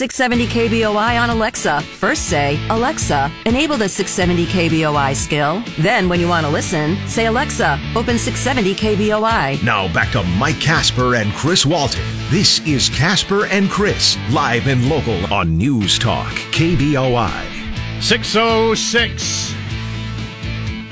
670 0.00 0.46
KBOI 0.46 1.20
on 1.20 1.28
Alexa. 1.28 1.82
First 1.82 2.30
say, 2.30 2.58
Alexa, 2.70 3.30
enable 3.44 3.76
the 3.76 3.86
670 3.86 4.46
KBOI 4.46 5.14
skill. 5.14 5.62
Then, 5.78 6.08
when 6.08 6.18
you 6.18 6.26
want 6.26 6.46
to 6.46 6.50
listen, 6.50 6.96
say, 7.06 7.26
Alexa, 7.26 7.78
open 7.94 8.18
670 8.18 8.74
KBOI. 8.76 9.62
Now 9.62 9.92
back 9.92 10.10
to 10.12 10.22
Mike 10.22 10.58
Kasper 10.58 11.16
and 11.16 11.30
Chris 11.34 11.66
Walton. 11.66 12.00
This 12.30 12.66
is 12.66 12.88
Kasper 12.88 13.44
and 13.44 13.68
Chris, 13.68 14.16
live 14.30 14.68
and 14.68 14.88
local 14.88 15.30
on 15.30 15.58
News 15.58 15.98
Talk, 15.98 16.32
KBOI. 16.52 18.00
606. 18.00 19.54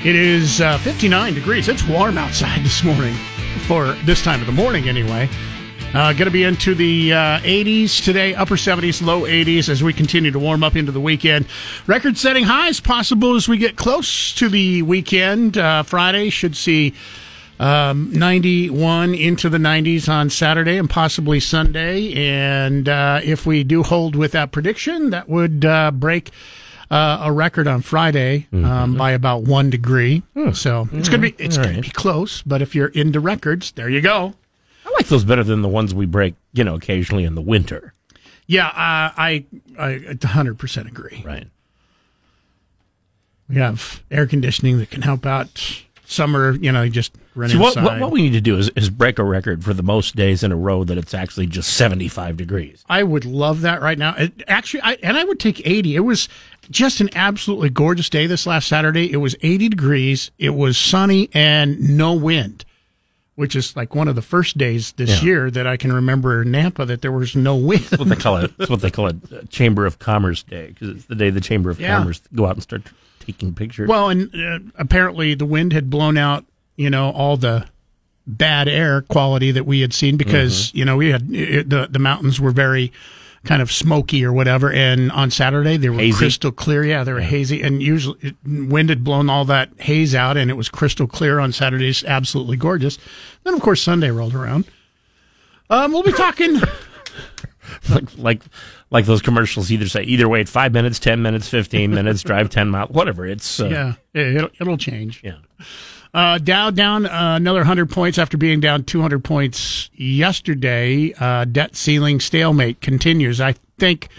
It 0.05 0.15
is 0.15 0.61
uh, 0.61 0.77
59 0.77 1.33
degrees. 1.33 1.67
It's 1.67 1.83
warm 1.83 2.19
outside 2.19 2.59
this 2.63 2.83
morning 2.83 3.15
for 3.65 3.93
this 4.05 4.21
time 4.21 4.39
of 4.39 4.45
the 4.45 4.53
morning, 4.53 4.87
anyway. 4.87 5.27
Uh, 5.91 6.13
going 6.13 6.25
to 6.25 6.31
be 6.31 6.43
into 6.43 6.75
the 6.75 7.11
uh, 7.11 7.39
80s 7.39 8.03
today, 8.03 8.35
upper 8.35 8.55
70s, 8.55 9.01
low 9.01 9.21
80s 9.23 9.69
as 9.69 9.81
we 9.81 9.91
continue 9.91 10.29
to 10.29 10.37
warm 10.37 10.63
up 10.63 10.75
into 10.75 10.91
the 10.91 11.01
weekend. 11.01 11.47
Record 11.87 12.15
setting 12.15 12.43
highs 12.43 12.79
possible 12.79 13.35
as 13.35 13.47
we 13.47 13.57
get 13.57 13.75
close 13.75 14.31
to 14.35 14.49
the 14.49 14.83
weekend. 14.83 15.57
Uh, 15.57 15.81
Friday 15.81 16.29
should 16.29 16.55
see 16.55 16.93
um, 17.59 18.13
91 18.13 19.15
into 19.15 19.49
the 19.49 19.57
90s 19.57 20.07
on 20.07 20.29
Saturday 20.29 20.77
and 20.77 20.87
possibly 20.87 21.39
Sunday. 21.39 22.13
And 22.13 22.87
uh, 22.87 23.21
if 23.23 23.47
we 23.47 23.63
do 23.63 23.81
hold 23.81 24.15
with 24.15 24.33
that 24.33 24.51
prediction, 24.51 25.09
that 25.09 25.27
would 25.27 25.65
uh, 25.65 25.89
break. 25.91 26.29
Uh, 26.91 27.19
a 27.25 27.31
record 27.31 27.67
on 27.67 27.83
Friday 27.83 28.47
um, 28.51 28.63
Mm-hmm. 28.63 28.97
by 28.97 29.11
about 29.11 29.43
one 29.43 29.69
degree, 29.69 30.23
Hmm. 30.33 30.53
so 30.53 30.89
it's 30.91 31.07
gonna 31.07 31.21
be 31.21 31.35
it's 31.37 31.55
All 31.55 31.63
gonna 31.65 31.75
right. 31.75 31.83
be 31.83 31.91
close. 31.91 32.41
But 32.41 32.63
if 32.63 32.73
you're 32.73 32.87
into 32.87 33.19
records, 33.19 33.69
there 33.73 33.87
you 33.91 34.01
go. 34.01 34.33
Those 35.07 35.23
better 35.23 35.43
than 35.43 35.61
the 35.61 35.67
ones 35.67 35.93
we 35.93 36.05
break, 36.05 36.35
you 36.53 36.63
know, 36.63 36.75
occasionally 36.75 37.23
in 37.23 37.35
the 37.35 37.41
winter. 37.41 37.93
Yeah, 38.47 38.67
uh, 38.67 39.13
I 39.15 39.45
I 39.77 39.99
100 40.21 40.57
percent 40.57 40.87
agree. 40.87 41.21
Right. 41.25 41.47
We 43.47 43.55
have 43.55 44.03
air 44.11 44.27
conditioning 44.27 44.77
that 44.77 44.91
can 44.91 45.01
help 45.01 45.25
out 45.25 45.83
summer. 46.05 46.51
You 46.51 46.71
know, 46.71 46.87
just 46.89 47.13
run 47.35 47.49
See, 47.49 47.57
what, 47.57 47.75
what, 47.77 47.99
what 47.99 48.11
we 48.11 48.21
need 48.21 48.33
to 48.33 48.41
do 48.41 48.57
is, 48.57 48.69
is 48.75 48.89
break 48.89 49.17
a 49.19 49.23
record 49.23 49.63
for 49.63 49.73
the 49.73 49.83
most 49.83 50.15
days 50.15 50.43
in 50.43 50.51
a 50.51 50.55
row 50.55 50.83
that 50.83 50.97
it's 50.97 51.13
actually 51.13 51.47
just 51.47 51.73
75 51.75 52.37
degrees. 52.37 52.83
I 52.89 53.03
would 53.03 53.25
love 53.25 53.61
that 53.61 53.81
right 53.81 53.97
now. 53.97 54.15
It, 54.15 54.43
actually, 54.47 54.81
I, 54.81 54.93
and 55.01 55.17
I 55.17 55.23
would 55.23 55.39
take 55.39 55.65
80. 55.65 55.95
It 55.95 56.01
was 56.01 56.29
just 56.69 57.01
an 57.01 57.09
absolutely 57.15 57.69
gorgeous 57.69 58.09
day 58.09 58.27
this 58.27 58.45
last 58.45 58.67
Saturday. 58.67 59.11
It 59.11 59.17
was 59.17 59.35
80 59.41 59.69
degrees. 59.69 60.31
It 60.37 60.51
was 60.51 60.77
sunny 60.77 61.29
and 61.33 61.97
no 61.97 62.13
wind, 62.13 62.65
which 63.39 63.55
is 63.55 63.73
like 63.75 63.95
one 63.95 64.09
of 64.09 64.15
the 64.15 64.21
first 64.21 64.57
days 64.57 64.91
this 64.97 65.09
Yeah. 65.21 65.25
year 65.29 65.51
that 65.51 65.65
I 65.65 65.77
can 65.77 65.93
remember 65.93 66.41
in 66.41 66.49
Nampa 66.49 66.85
that 66.87 67.01
there 67.01 67.11
was 67.11 67.35
no 67.37 67.55
wind. 67.55 67.83
That's 67.85 67.97
what 67.99 68.09
they 68.09 68.15
call 68.17 68.35
it. 68.37 68.51
That's 68.57 68.69
what 68.69 68.81
they 68.81 68.91
call 68.91 69.07
it 69.07 69.15
uh, 69.31 69.41
Chamber 69.49 69.85
of 69.85 69.97
Commerce 69.97 70.43
Day 70.43 70.67
because 70.67 70.89
it's 70.89 71.05
the 71.05 71.15
day 71.15 71.29
the 71.29 71.39
Chamber 71.39 71.69
of 71.69 71.79
Yeah. 71.79 71.97
Commerce 71.97 72.21
go 72.35 72.45
out 72.45 72.55
and 72.55 72.61
start 72.63 72.81
taking 73.21 73.53
pictures. 73.53 73.87
Well, 73.87 74.09
and 74.09 74.29
uh, 74.35 74.59
apparently 74.77 75.35
the 75.35 75.45
wind 75.45 75.71
had 75.71 75.89
blown 75.89 76.17
out, 76.17 76.43
you 76.75 76.89
know, 76.89 77.11
all 77.11 77.37
the 77.37 77.65
bad 78.27 78.67
air 78.67 79.01
quality 79.03 79.51
that 79.51 79.65
we 79.65 79.79
had 79.81 79.93
seen 79.93 80.15
because 80.17 80.71
you 80.75 80.83
know 80.85 80.97
we 80.97 81.09
had 81.09 81.31
it, 81.33 81.69
the 81.69 81.87
the 81.89 81.97
mountains 81.97 82.39
were 82.39 82.51
very 82.51 82.91
kind 83.45 83.61
of 83.61 83.71
smoky 83.71 84.23
or 84.25 84.33
whatever, 84.33 84.71
and 84.71 85.11
on 85.11 85.31
Saturday 85.31 85.77
they 85.77 85.89
were 85.89 85.97
Hazy? 85.97 86.17
crystal 86.17 86.51
clear. 86.51 86.83
Yeah, 86.83 87.03
they 87.03 87.13
were 87.13 87.21
hazy, 87.21 87.61
and 87.61 87.81
usually 87.81 88.35
wind 88.45 88.89
had 88.89 89.03
blown 89.03 89.29
all 89.29 89.45
that 89.45 89.69
haze 89.79 90.13
out, 90.13 90.37
and 90.37 90.49
it 90.51 90.55
was 90.55 90.69
crystal 90.69 91.07
clear 91.07 91.39
on 91.39 91.51
Saturdays, 91.51 92.03
absolutely 92.03 92.57
gorgeous. 92.57 92.97
Then 93.43 93.53
of 93.53 93.61
course 93.61 93.81
Sunday 93.81 94.11
rolled 94.11 94.35
around. 94.35 94.65
Um, 95.69 95.91
we'll 95.91 96.03
be 96.03 96.11
talking. 96.11 96.59
like 97.89 98.17
like 98.17 98.41
like 98.89 99.05
those 99.05 99.21
commercials 99.21 99.71
either 99.71 99.87
say 99.87 100.03
either 100.03 100.27
wait 100.27 100.49
five 100.49 100.73
minutes, 100.73 100.99
ten 100.99 101.21
minutes, 101.21 101.47
fifteen 101.47 101.93
minutes, 101.93 102.23
drive 102.23 102.49
ten 102.49 102.69
miles, 102.69 102.89
whatever. 102.89 103.25
It's 103.25 103.59
uh, 103.59 103.67
yeah, 103.67 103.93
it, 104.13 104.35
it'll, 104.37 104.49
it'll 104.59 104.77
change. 104.77 105.21
yeah. 105.23 105.37
Uh, 106.13 106.39
Dow 106.39 106.71
down 106.71 107.05
uh, 107.05 107.35
another 107.35 107.59
100 107.59 107.89
points 107.89 108.17
after 108.17 108.37
being 108.37 108.59
down 108.59 108.83
200 108.83 109.23
points 109.23 109.89
yesterday. 109.93 111.13
Uh, 111.19 111.45
debt 111.45 111.75
ceiling 111.75 112.19
stalemate 112.19 112.81
continues. 112.81 113.39
I 113.39 113.55
think, 113.77 114.09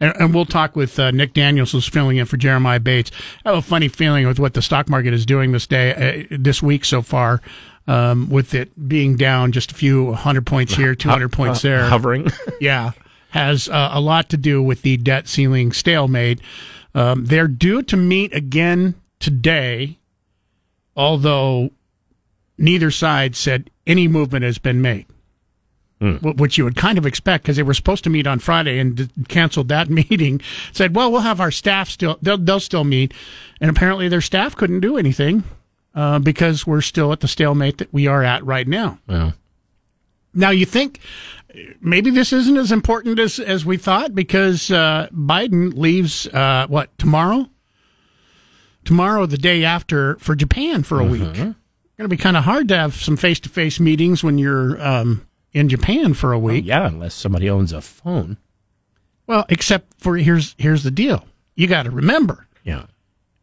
and, 0.00 0.14
and 0.18 0.34
we'll 0.34 0.44
talk 0.44 0.76
with 0.76 0.98
uh, 0.98 1.10
Nick 1.12 1.32
Daniels, 1.32 1.72
who's 1.72 1.88
filling 1.88 2.18
in 2.18 2.26
for 2.26 2.36
Jeremiah 2.36 2.80
Bates. 2.80 3.10
I 3.44 3.50
have 3.50 3.58
a 3.58 3.62
funny 3.62 3.88
feeling 3.88 4.26
with 4.26 4.38
what 4.38 4.52
the 4.52 4.60
stock 4.62 4.88
market 4.88 5.14
is 5.14 5.24
doing 5.24 5.52
this 5.52 5.66
day, 5.66 6.26
uh, 6.30 6.36
this 6.38 6.62
week 6.62 6.84
so 6.84 7.00
far, 7.00 7.40
um, 7.86 8.28
with 8.28 8.52
it 8.52 8.88
being 8.88 9.16
down 9.16 9.52
just 9.52 9.72
a 9.72 9.74
few 9.74 10.12
hundred 10.12 10.46
points 10.46 10.74
here, 10.74 10.94
200 10.94 11.32
points 11.32 11.62
there 11.62 11.84
hovering. 11.86 12.28
yeah, 12.60 12.92
has 13.30 13.66
uh, 13.68 13.90
a 13.92 14.00
lot 14.00 14.28
to 14.28 14.36
do 14.36 14.62
with 14.62 14.82
the 14.82 14.98
debt 14.98 15.26
ceiling 15.26 15.72
stalemate. 15.72 16.40
Um, 16.94 17.24
they're 17.24 17.48
due 17.48 17.82
to 17.82 17.96
meet 17.96 18.34
again 18.34 18.94
today, 19.20 19.96
although 20.96 21.70
neither 22.58 22.90
side 22.90 23.36
said 23.36 23.70
any 23.86 24.08
movement 24.08 24.44
has 24.44 24.58
been 24.58 24.80
made. 24.82 25.06
Wh- 26.00 26.36
Which 26.38 26.56
you 26.56 26.64
would 26.64 26.76
kind 26.76 26.96
of 26.96 27.04
expect 27.04 27.44
because 27.44 27.56
they 27.56 27.62
were 27.62 27.74
supposed 27.74 28.04
to 28.04 28.10
meet 28.10 28.26
on 28.26 28.38
Friday 28.38 28.78
and 28.78 28.96
d- 28.96 29.08
canceled 29.28 29.68
that 29.68 29.90
meeting. 30.10 30.40
Said, 30.72 30.96
"Well, 30.96 31.12
we'll 31.12 31.20
have 31.20 31.40
our 31.40 31.50
staff 31.50 31.90
still; 31.90 32.18
they'll, 32.22 32.38
they'll 32.38 32.58
still 32.60 32.84
meet." 32.84 33.12
And 33.60 33.68
apparently, 33.70 34.08
their 34.08 34.22
staff 34.22 34.56
couldn't 34.56 34.80
do 34.80 34.96
anything 34.96 35.44
uh, 35.94 36.18
because 36.18 36.66
we're 36.66 36.80
still 36.80 37.12
at 37.12 37.20
the 37.20 37.28
stalemate 37.28 37.76
that 37.78 37.92
we 37.92 38.06
are 38.06 38.22
at 38.24 38.42
right 38.46 38.66
now. 38.66 38.98
Well, 39.06 39.34
Now 40.32 40.50
you 40.50 40.64
think 40.64 41.00
maybe 41.82 42.10
this 42.10 42.32
isn't 42.32 42.56
as 42.56 42.72
important 42.72 43.18
as 43.18 43.38
as 43.38 43.66
we 43.66 43.76
thought 43.76 44.14
because 44.14 44.70
uh, 44.70 45.08
Biden 45.12 45.76
leaves 45.76 46.26
uh, 46.28 46.66
what 46.68 46.96
tomorrow? 46.96 47.46
Tomorrow, 48.84 49.26
the 49.26 49.38
day 49.38 49.64
after, 49.64 50.16
for 50.16 50.34
Japan 50.34 50.82
for 50.82 51.00
a 51.00 51.04
week. 51.04 51.34
Going 51.34 51.54
to 51.98 52.08
be 52.08 52.16
kind 52.16 52.36
of 52.36 52.44
hard 52.44 52.66
to 52.68 52.76
have 52.76 52.94
some 52.94 53.16
face 53.16 53.38
to 53.40 53.48
face 53.50 53.78
meetings 53.78 54.24
when 54.24 54.38
you're 54.38 54.80
um, 54.82 55.26
in 55.52 55.68
Japan 55.68 56.14
for 56.14 56.32
a 56.32 56.38
week. 56.38 56.64
yeah, 56.66 56.86
unless 56.86 57.14
somebody 57.14 57.48
owns 57.50 57.72
a 57.72 57.82
phone. 57.82 58.38
Well, 59.26 59.44
except 59.50 59.94
for 60.00 60.16
here's 60.16 60.54
here's 60.58 60.82
the 60.82 60.90
deal. 60.90 61.26
You 61.56 61.66
got 61.66 61.82
to 61.84 61.90
remember 61.90 62.46
Yeah. 62.64 62.86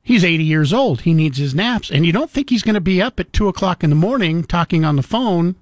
he's 0.02 0.26
80 0.26 0.44
years 0.44 0.74
old. 0.74 1.02
He 1.02 1.14
needs 1.14 1.38
his 1.38 1.54
naps, 1.54 1.92
and 1.92 2.04
you 2.06 2.12
don't 2.12 2.32
think 2.32 2.50
he's 2.50 2.64
going 2.64 2.74
to 2.76 2.82
be 2.82 3.00
up 3.02 3.20
at 3.20 3.32
two 3.32 3.48
o'clock 3.48 3.84
in 3.84 3.90
the 3.92 3.96
morning 3.96 4.44
talking 4.44 4.84
on 4.84 4.96
the 4.96 5.04
phone 5.04 5.56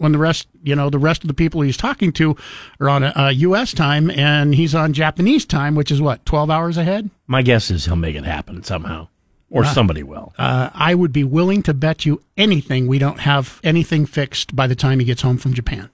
when 0.00 0.12
the 0.12 0.18
rest, 0.18 0.48
you 0.62 0.74
know, 0.74 0.88
the 0.88 0.98
rest 0.98 1.22
of 1.22 1.28
the 1.28 1.34
people 1.34 1.60
he's 1.60 1.76
talking 1.76 2.10
to 2.12 2.34
are 2.80 2.88
on 2.88 3.02
a, 3.02 3.12
a 3.14 3.30
U.S. 3.32 3.74
time, 3.74 4.10
and 4.10 4.54
he's 4.54 4.74
on 4.74 4.94
Japanese 4.94 5.44
time, 5.44 5.74
which 5.74 5.90
is 5.90 6.00
what 6.00 6.24
12 6.24 6.48
hours 6.50 6.78
ahead. 6.78 7.10
My 7.26 7.42
guess 7.42 7.70
is 7.70 7.84
he'll 7.84 7.96
make 7.96 8.16
it 8.16 8.24
happen 8.24 8.64
somehow, 8.64 9.08
or 9.50 9.64
somebody 9.64 10.02
will. 10.02 10.32
Uh, 10.38 10.70
I 10.72 10.94
would 10.94 11.12
be 11.12 11.22
willing 11.22 11.62
to 11.64 11.74
bet 11.74 12.06
you 12.06 12.22
anything 12.38 12.86
we 12.86 12.98
don't 12.98 13.20
have 13.20 13.60
anything 13.62 14.06
fixed 14.06 14.56
by 14.56 14.66
the 14.66 14.74
time 14.74 15.00
he 15.00 15.04
gets 15.04 15.20
home 15.22 15.36
from 15.36 15.52
Japan. 15.52 15.90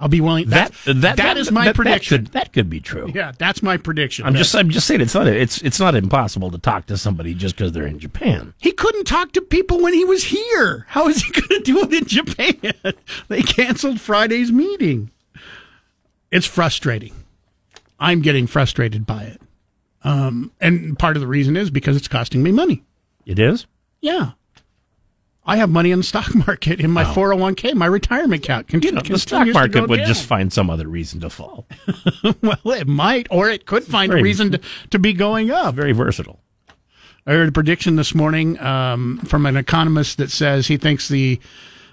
I'll 0.00 0.08
be 0.08 0.20
willing. 0.20 0.48
That 0.50 0.72
that, 0.86 1.16
that 1.16 1.36
is 1.36 1.50
my 1.50 1.62
that- 1.64 1.66
that 1.70 1.74
prediction. 1.74 2.24
could- 2.26 2.32
That 2.32 2.52
could, 2.52 2.70
be 2.70 2.78
true. 2.80 3.10
yeah, 3.14 3.32
that's 3.36 3.62
my 3.64 3.76
prediction. 3.76 4.26
I'm 4.26 4.32
That- 4.32 4.38
just 4.38 4.54
I'm 4.54 4.70
just 4.70 4.86
saying 4.86 5.00
it's 5.00 5.14
not 5.14 5.26
it's 5.26 5.60
it's 5.62 5.80
not 5.80 5.94
impossible 5.96 6.50
to 6.52 6.58
talk 6.58 6.86
to 6.86 6.96
somebody 6.96 7.34
just 7.34 7.56
because 7.56 7.72
they're 7.72 7.86
in 7.86 7.98
Japan. 7.98 8.54
He 8.60 8.70
couldn't 8.72 9.04
talk 9.06 9.32
to 9.32 9.40
people 9.40 9.80
when 9.80 9.94
he 9.94 10.04
was 10.04 10.22
here. 10.24 10.86
How 10.88 11.08
is 11.08 11.22
he 11.22 11.32
going 11.40 11.48
to 11.48 11.60
do 11.60 11.80
it 11.80 11.92
in 11.92 12.04
Japan? 12.06 12.94
they 13.28 13.42
canceled 13.42 14.00
Friday's 14.00 14.52
meeting. 14.52 15.10
It's 16.30 16.46
frustrating. 16.46 17.14
I'm 17.98 18.20
getting 18.20 18.46
frustrated 18.46 19.04
by 19.06 19.22
it. 19.24 19.40
Um, 20.04 20.52
and 20.60 20.96
part 20.98 21.16
of 21.16 21.20
the 21.20 21.26
reason 21.26 21.56
is 21.56 21.70
because 21.70 21.96
it's 21.96 22.06
costing 22.06 22.42
me 22.42 22.52
money. 22.52 22.84
It 23.26 23.38
is. 23.40 23.66
Yeah. 24.00 24.32
I 25.48 25.56
have 25.56 25.70
money 25.70 25.90
in 25.90 25.98
the 25.98 26.04
stock 26.04 26.32
market 26.46 26.78
in 26.78 26.90
my 26.90 27.04
401k, 27.04 27.74
my 27.74 27.86
retirement 27.86 28.44
account. 28.44 28.68
Con- 28.68 28.82
You 28.82 28.92
know, 28.92 29.00
the 29.00 29.18
stock 29.18 29.44
continues 29.46 29.54
to 29.56 29.68
go 29.68 29.78
market 29.80 29.88
would 29.90 29.96
down. 29.98 30.06
just 30.06 30.24
find 30.26 30.52
some 30.52 30.68
other 30.70 30.86
reason 30.86 31.20
to 31.20 31.30
fall. 31.30 31.66
well, 32.42 32.74
it 32.76 32.86
might, 32.86 33.26
or 33.30 33.48
it 33.48 33.64
could 33.66 33.82
find 33.84 34.12
a 34.12 34.16
reason 34.22 34.52
to, 34.52 34.60
to 34.90 34.98
be 34.98 35.12
going 35.12 35.50
up. 35.50 35.74
Very 35.74 35.92
versatile. 35.92 36.38
I 37.26 37.32
heard 37.32 37.48
a 37.48 37.52
prediction 37.52 37.96
this 37.96 38.14
morning 38.14 38.58
um, 38.60 39.18
from 39.26 39.44
an 39.46 39.56
economist 39.56 40.18
that 40.18 40.30
says 40.30 40.66
he 40.68 40.76
thinks 40.76 41.08
the 41.08 41.40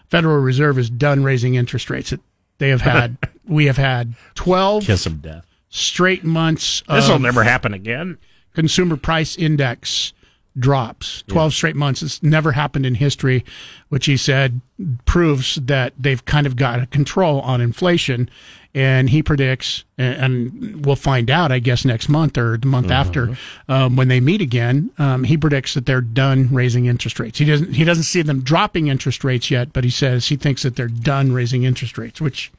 Federal 0.10 0.38
Reserve 0.38 0.78
is 0.78 0.90
done 0.90 1.24
raising 1.24 1.56
interest 1.56 1.90
rates. 1.90 2.12
It, 2.14 2.20
they 2.58 2.70
have 2.70 2.82
had, 2.82 3.18
we 3.46 3.66
have 3.66 3.78
had 3.78 4.16
twelve 4.36 4.84
Kiss 4.86 5.06
of 5.06 5.22
death. 5.22 5.46
straight 5.70 6.24
months 6.24 6.84
This 6.88 7.10
will 7.10 7.20
never 7.20 7.44
happen 7.44 7.74
again. 7.74 8.18
consumer 8.54 8.96
price 8.98 9.36
index 9.38 10.14
drops. 10.58 11.24
Twelve 11.28 11.54
straight 11.54 11.76
months. 11.76 12.02
It's 12.02 12.22
never 12.24 12.54
happened 12.54 12.86
in 12.86 12.96
history, 12.96 13.44
which 13.90 14.06
he 14.06 14.18
said 14.18 14.62
proves 15.06 15.56
that 15.56 15.94
they've 16.00 16.24
kind 16.26 16.48
of 16.48 16.56
got 16.56 16.82
a 16.82 16.86
control 16.88 17.42
on 17.42 17.62
inflation. 17.62 18.30
And 18.74 19.10
he 19.10 19.24
predicts, 19.24 19.86
and- 19.98 20.86
we'll 20.86 20.98
find 20.98 21.30
out, 21.32 21.50
I 21.50 21.60
guess, 21.60 21.86
next 21.86 22.10
month 22.10 22.38
or 22.38 22.58
the 22.58 22.68
month 22.68 22.92
after 22.92 23.38
um, 23.70 23.96
when 23.96 24.10
they 24.10 24.20
meet 24.20 24.42
again. 24.42 24.92
Um, 24.98 25.24
he 25.24 25.38
predicts 25.38 25.74
that 25.76 25.86
they're 25.86 26.02
done 26.02 26.50
raising 26.54 26.86
interest 26.86 27.18
rates. 27.18 27.40
He 27.40 27.46
doesn't. 27.46 27.74
He 27.74 27.86
doesn't 27.86 28.04
see 28.04 28.22
them 28.22 28.42
dropping 28.42 28.88
interest 28.88 29.24
rates 29.24 29.50
yet, 29.50 29.72
but 29.72 29.86
he 29.86 29.90
says 29.90 30.28
he 30.28 30.36
thinks 30.36 30.64
that 30.64 30.76
they're 30.76 30.90
done 30.90 31.32
raising 31.32 31.64
interest 31.64 31.98
rates, 31.98 32.20
which 32.20 32.52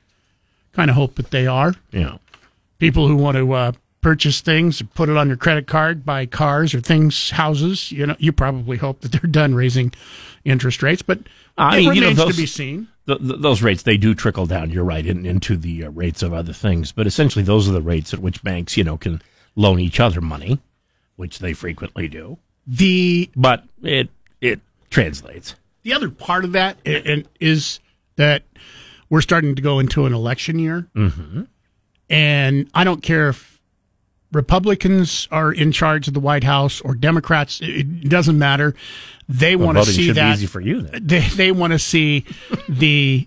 kind 0.72 0.88
of 0.88 0.96
hope 0.96 1.16
that 1.16 1.31
they 1.32 1.46
are. 1.46 1.75
Yeah. 1.92 2.16
people 2.78 3.08
who 3.08 3.16
want 3.16 3.37
to 3.37 3.52
uh, 3.52 3.72
purchase 4.06 4.40
things, 4.40 4.80
put 4.94 5.08
it 5.08 5.16
on 5.16 5.26
your 5.26 5.36
credit 5.36 5.66
card, 5.66 6.04
buy 6.04 6.24
cars 6.26 6.72
or 6.72 6.80
things, 6.80 7.30
houses. 7.30 7.90
You 7.90 8.06
know, 8.06 8.14
you 8.20 8.30
probably 8.30 8.76
hope 8.76 9.00
that 9.00 9.10
they're 9.10 9.28
done 9.28 9.52
raising 9.56 9.92
interest 10.44 10.80
rates, 10.80 11.02
but 11.02 11.18
I 11.58 11.78
it 11.78 11.80
mean, 11.80 11.94
you 11.96 12.00
know, 12.02 12.12
those- 12.12 12.36
to 12.36 12.40
be 12.40 12.46
seen. 12.46 12.86
th 13.08 13.18
th 13.18 13.40
those 13.40 13.62
rates 13.62 13.82
they 13.82 13.96
do 13.96 14.14
trickle 14.14 14.46
down. 14.46 14.70
You're 14.70 14.84
right 14.84 15.04
in, 15.04 15.26
into 15.26 15.56
the 15.56 15.86
uh, 15.86 15.90
rates 15.90 16.22
of 16.22 16.32
other 16.32 16.52
things, 16.52 16.92
but 16.92 17.08
essentially 17.08 17.42
those 17.44 17.68
are 17.68 17.72
the 17.72 17.82
rates 17.82 18.14
at 18.14 18.20
which 18.20 18.44
banks, 18.44 18.76
you 18.76 18.84
know, 18.84 18.96
can 18.96 19.20
loan 19.56 19.80
each 19.80 19.98
other 19.98 20.20
money, 20.20 20.60
which 21.16 21.40
they 21.40 21.52
frequently 21.52 22.06
do. 22.06 22.38
The 22.64 23.28
But 23.34 23.64
it 23.82 24.08
it 24.40 24.60
translates. 24.88 25.56
the 25.82 25.92
other 25.92 26.10
part 26.10 26.44
of 26.44 26.52
that 26.52 26.78
i- 26.86 27.02
and 27.04 27.26
is 27.40 27.80
that 28.14 28.44
we're 29.10 29.20
starting 29.20 29.56
to 29.56 29.62
go 29.62 29.80
into 29.80 30.06
an 30.06 30.12
election 30.14 30.60
year, 30.60 30.86
mm-hmm. 30.94 31.42
and 32.08 32.70
I 32.72 32.84
don't 32.84 33.02
care 33.02 33.30
if 33.30 33.55
Republicans 34.32 35.28
are 35.31 35.52
in 35.52 35.73
charge 35.73 36.08
of 36.08 36.14
the 36.14 36.20
White 36.20 36.44
House 36.44 36.81
or 36.81 36.94
Democrats. 36.94 37.61
It 37.62 38.08
doesn't 38.08 38.38
matter. 38.38 38.75
They 39.28 39.56
Well, 39.56 39.67
want 39.67 39.78
to 39.78 39.84
see 39.84 40.11
that 40.12 40.34
easy 40.34 40.46
for 40.46 40.61
you 40.61 40.82
then. 40.82 41.00
they 41.06 41.20
they 41.20 41.52
want 41.52 41.73
to 41.73 41.78
see 41.78 42.25
the 42.69 43.26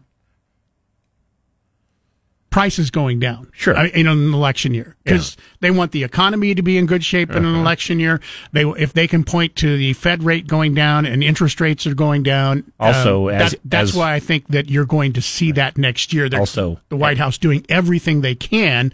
prices 2.50 2.90
going 2.90 3.20
down. 3.20 3.48
Sure. 3.54 3.78
I- 3.78 3.88
in 3.88 4.08
an 4.08 4.34
election 4.34 4.74
year 4.74 4.96
because 5.04 5.38
they 5.60 5.70
want 5.72 5.92
the 5.92 6.04
economy 6.04 6.56
to 6.56 6.62
be 6.62 6.78
in 6.78 6.86
good 6.88 7.04
shape 7.04 7.30
in 7.32 7.38
an 7.38 7.46
Uh-huh. 7.46 7.60
election 7.62 8.00
year. 8.00 8.20
They 8.52 8.64
if 8.64 8.94
they 8.94 9.08
can 9.08 9.24
point 9.24 9.56
to 9.58 9.78
the 9.78 9.94
Fed 9.94 10.24
rate 10.24 10.48
going 10.48 10.74
down 10.74 11.06
and 11.06 11.24
interest 11.24 11.62
rates 11.62 11.86
are 11.86 11.94
going 11.94 12.24
down. 12.24 12.64
Also, 12.80 13.30
um, 13.30 13.36
as- 13.36 13.52
that- 13.52 13.60
that's 13.66 13.90
as- 13.92 13.96
why 13.96 14.14
I 14.14 14.20
think 14.20 14.48
that 14.50 14.70
you're 14.70 14.86
going 14.86 15.14
to 15.14 15.22
see 15.22 15.52
that 15.54 15.78
next 15.78 16.12
year. 16.14 16.28
They're- 16.30 16.40
Also- 16.40 16.80
the 16.90 16.98
White 16.98 17.18
House 17.20 17.38
doing 17.38 17.66
everything 17.70 18.22
they 18.22 18.36
can 18.36 18.92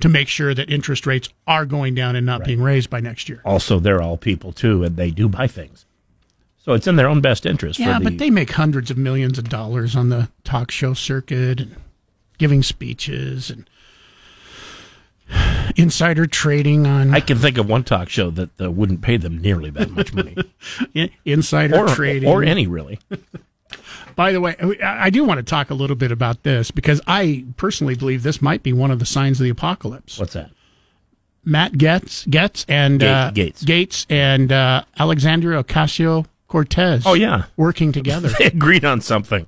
to 0.00 0.08
make 0.08 0.28
sure 0.28 0.52
that 0.54 0.68
interest 0.70 1.06
rates 1.06 1.28
are 1.46 1.64
going 1.64 1.94
down 1.94 2.16
and 2.16 2.26
not 2.26 2.44
being 2.44 2.60
raised 2.60 2.90
by 2.90 3.00
next 3.00 3.28
year. 3.28 3.40
Also, 3.44 3.78
they're 3.78 4.02
all 4.02 4.16
people 4.16 4.52
too, 4.52 4.82
and 4.82 4.96
they 4.96 5.10
do 5.10 5.28
buy 5.28 5.46
things. 5.46 5.84
So 6.64 6.72
it's 6.72 6.88
in 6.88 6.96
their 6.96 7.08
own 7.08 7.20
best 7.20 7.46
interest. 7.46 7.78
Yeah, 7.78 7.98
for 7.98 8.04
the, 8.04 8.10
but 8.10 8.18
they 8.18 8.28
make 8.30 8.50
hundreds 8.50 8.90
of 8.90 8.98
millions 8.98 9.38
of 9.38 9.48
dollars 9.48 9.94
on 9.94 10.08
the 10.08 10.28
talk 10.42 10.72
show 10.72 10.94
circuit 10.94 11.60
and 11.60 11.76
giving 12.38 12.62
speeches 12.62 13.50
and 13.50 13.68
insider 15.76 16.26
trading 16.26 16.86
on 16.86 17.14
I 17.14 17.20
can 17.20 17.38
think 17.38 17.58
of 17.58 17.68
one 17.68 17.84
talk 17.84 18.08
show 18.08 18.30
that 18.30 18.60
uh, 18.60 18.70
wouldn't 18.70 19.02
pay 19.02 19.16
them 19.16 19.38
nearly 19.38 19.70
that 19.70 19.90
much 19.90 20.12
money, 20.14 20.36
insider 21.24 21.76
or 21.76 21.88
trading. 21.88 22.28
or 22.28 22.42
any 22.42 22.66
really. 22.66 22.98
By 24.14 24.32
the 24.32 24.40
way, 24.40 24.56
I 24.82 25.10
do 25.10 25.24
want 25.24 25.38
to 25.38 25.42
talk 25.42 25.68
a 25.68 25.74
little 25.74 25.96
bit 25.96 26.10
about 26.10 26.42
this 26.42 26.70
because 26.70 27.02
I 27.06 27.44
personally 27.58 27.94
believe 27.96 28.22
this 28.22 28.40
might 28.40 28.62
be 28.62 28.72
one 28.72 28.90
of 28.90 28.98
the 28.98 29.04
signs 29.04 29.38
of 29.40 29.44
the 29.44 29.50
apocalypse. 29.50 30.18
What's 30.18 30.32
that? 30.32 30.50
Matt 31.44 31.76
Getz, 31.76 32.24
Getz 32.26 32.64
and 32.66 33.02
uh, 33.02 33.30
Gates. 33.32 33.62
Gates 33.62 34.06
and 34.08 34.50
uh, 34.50 34.84
Alexandria 34.98 35.62
Ocasio 35.62 36.26
Cortez. 36.48 37.04
Oh 37.06 37.14
yeah, 37.14 37.44
working 37.56 37.92
together. 37.92 38.28
they 38.38 38.46
agreed 38.46 38.84
on 38.84 39.00
something. 39.00 39.46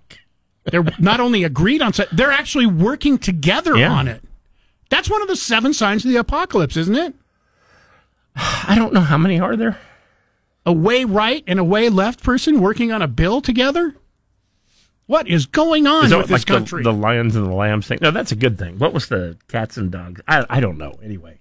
They're 0.65 0.85
not 0.99 1.21
only 1.21 1.45
agreed 1.45 1.81
on, 1.83 1.93
set, 1.93 2.09
they're 2.13 2.33
actually 2.33 2.67
working 2.67 3.19
together 3.19 3.77
Yeah. 3.77 3.91
on 3.93 4.07
it. 4.09 4.23
That's 4.91 5.09
one 5.11 5.23
of 5.23 5.29
the 5.29 5.37
seven 5.37 5.73
signs 5.73 6.05
of 6.05 6.11
the 6.11 6.17
apocalypse, 6.19 6.77
isn't 6.77 6.95
it? 6.97 7.15
I 8.37 8.75
don't 8.77 8.93
know 8.93 9.01
how 9.01 9.19
many 9.19 9.41
are 9.41 9.57
there. 9.57 9.79
A 10.67 10.73
way 10.73 11.05
right 11.05 11.43
and 11.47 11.59
a 11.59 11.65
way 11.65 11.89
left 11.89 12.23
person 12.23 12.61
working 12.61 12.93
on 12.93 13.01
a 13.03 13.09
bill 13.09 13.41
together. 13.41 13.95
What 15.07 15.27
is 15.27 15.47
going 15.47 15.87
on 15.87 16.05
Is 16.05 16.11
that 16.11 16.19
with 16.19 16.27
this 16.27 16.33
like 16.43 16.47
the, 16.47 16.53
country? 16.53 16.83
the 16.83 16.93
lions 16.93 17.35
and 17.35 17.47
the 17.47 17.55
lambs 17.55 17.87
thing? 17.87 17.99
No, 18.03 18.11
that's 18.11 18.31
a 18.33 18.37
good 18.37 18.59
thing. 18.59 18.79
What 18.79 18.93
was 18.93 19.09
the 19.09 19.39
cats 19.49 19.79
and 19.79 19.91
dogs? 19.91 20.21
I 20.29 20.45
I 20.51 20.61
don't 20.61 20.77
know. 20.77 20.99
Anyway, 21.03 21.39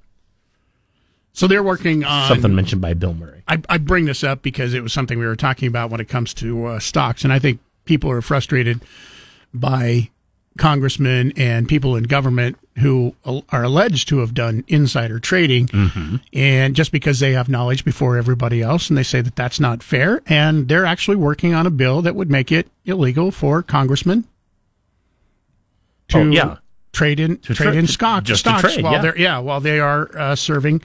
so 1.33 1.47
they're 1.47 1.61
working 1.63 2.05
on 2.05 2.29
something 2.29 2.55
mentioned 2.55 2.81
by 2.81 2.93
Bill 2.93 3.13
Murray. 3.13 3.43
I, 3.47 3.61
I 3.67 3.77
bring 3.77 4.05
this 4.05 4.23
up 4.23 4.41
because 4.41 4.73
it 4.73 4.81
was 4.83 4.93
something 4.93 5.19
we 5.19 5.25
were 5.25 5.35
talking 5.35 5.67
about 5.67 5.89
when 5.89 5.99
it 5.99 6.07
comes 6.07 6.33
to 6.35 6.65
uh, 6.65 6.79
stocks, 6.79 7.25
and 7.25 7.33
I 7.33 7.39
think 7.39 7.59
people 7.87 8.11
are 8.11 8.21
frustrated 8.21 8.81
by 9.53 10.09
congressmen 10.57 11.31
and 11.37 11.67
people 11.67 11.95
in 11.95 12.03
government 12.03 12.57
who 12.79 13.15
are 13.49 13.63
alleged 13.63 14.07
to 14.09 14.19
have 14.19 14.33
done 14.33 14.63
insider 14.67 15.19
trading, 15.19 15.67
and 16.33 16.75
just 16.75 16.91
because 16.91 17.19
they 17.19 17.33
have 17.33 17.49
knowledge 17.49 17.83
before 17.83 18.17
everybody 18.17 18.61
else, 18.61 18.89
and 18.89 18.97
they 18.97 19.03
say 19.03 19.21
that 19.21 19.35
that's 19.35 19.59
not 19.59 19.81
fair, 19.81 20.21
and 20.27 20.67
they're 20.67 20.85
actually 20.85 21.17
working 21.17 21.53
on 21.55 21.65
a 21.65 21.71
bill 21.71 22.01
that 22.03 22.15
would 22.15 22.29
make 22.29 22.51
it 22.51 22.67
illegal 22.85 23.31
for 23.31 23.63
congressmen 23.63 24.25
to 26.09 26.19
Oh, 26.19 26.23
yeah. 26.29 26.57
trade 26.93 27.19
in 27.19 27.37
To 27.37 27.53
trade 27.53 27.67
tra- 27.67 27.75
in 27.75 27.87
stock 27.87 28.23
just 28.23 28.41
stocks 28.41 28.61
trade, 28.61 28.83
while 28.83 28.93
yeah. 28.93 29.01
they're 29.01 29.17
yeah 29.17 29.39
while 29.39 29.59
they 29.59 29.79
are 29.79 30.09
uh, 30.17 30.35
serving 30.35 30.81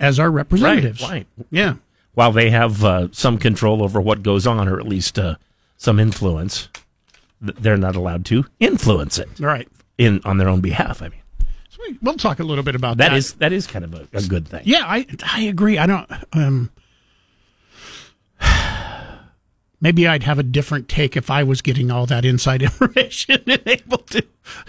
as 0.00 0.18
our 0.18 0.30
representatives. 0.30 1.02
right. 1.02 1.26
Yeah. 1.50 1.74
While 2.14 2.30
they 2.32 2.50
have 2.50 2.84
uh, 2.84 3.08
some 3.12 3.38
control 3.38 3.82
over 3.82 4.00
what 4.00 4.22
goes 4.22 4.46
on, 4.46 4.68
or 4.68 4.78
at 4.78 4.86
least 4.86 5.18
uh, 5.18 5.34
some 5.84 6.00
influence, 6.00 6.68
th- 7.44 7.56
they're 7.60 7.76
not 7.76 7.94
allowed 7.94 8.24
to 8.26 8.44
influence 8.58 9.18
it 9.18 9.28
Right. 9.38 9.68
in 9.98 10.20
on 10.24 10.38
their 10.38 10.48
own 10.48 10.60
behalf. 10.60 11.02
I 11.02 11.08
mean, 11.08 11.20
So 11.68 11.78
we- 11.86 11.98
We'll 12.02 12.14
talk 12.16 12.40
a 12.40 12.44
little 12.44 12.64
bit 12.64 12.74
about 12.74 12.96
that. 12.96 13.10
that 13.10 13.16
is 13.16 13.34
that 13.34 13.52
is 13.52 13.66
kind 13.66 13.84
of 13.84 13.94
a, 13.94 14.08
a 14.14 14.22
good 14.22 14.48
thing. 14.48 14.62
yeah, 14.64 14.84
I 14.86 15.06
I 15.24 15.42
agree. 15.42 15.76
I 15.78 15.86
don't. 15.86 16.10
Um, 16.32 16.70
maybe 19.80 20.06
I'd 20.08 20.22
have 20.22 20.38
a 20.38 20.42
different 20.42 20.88
take 20.88 21.16
if 21.16 21.30
I 21.30 21.42
was 21.42 21.60
getting 21.62 21.90
all 21.90 22.06
that 22.06 22.24
inside 22.24 22.62
information 22.70 23.42
and 23.46 23.60
able 23.66 23.98
to 23.98 24.24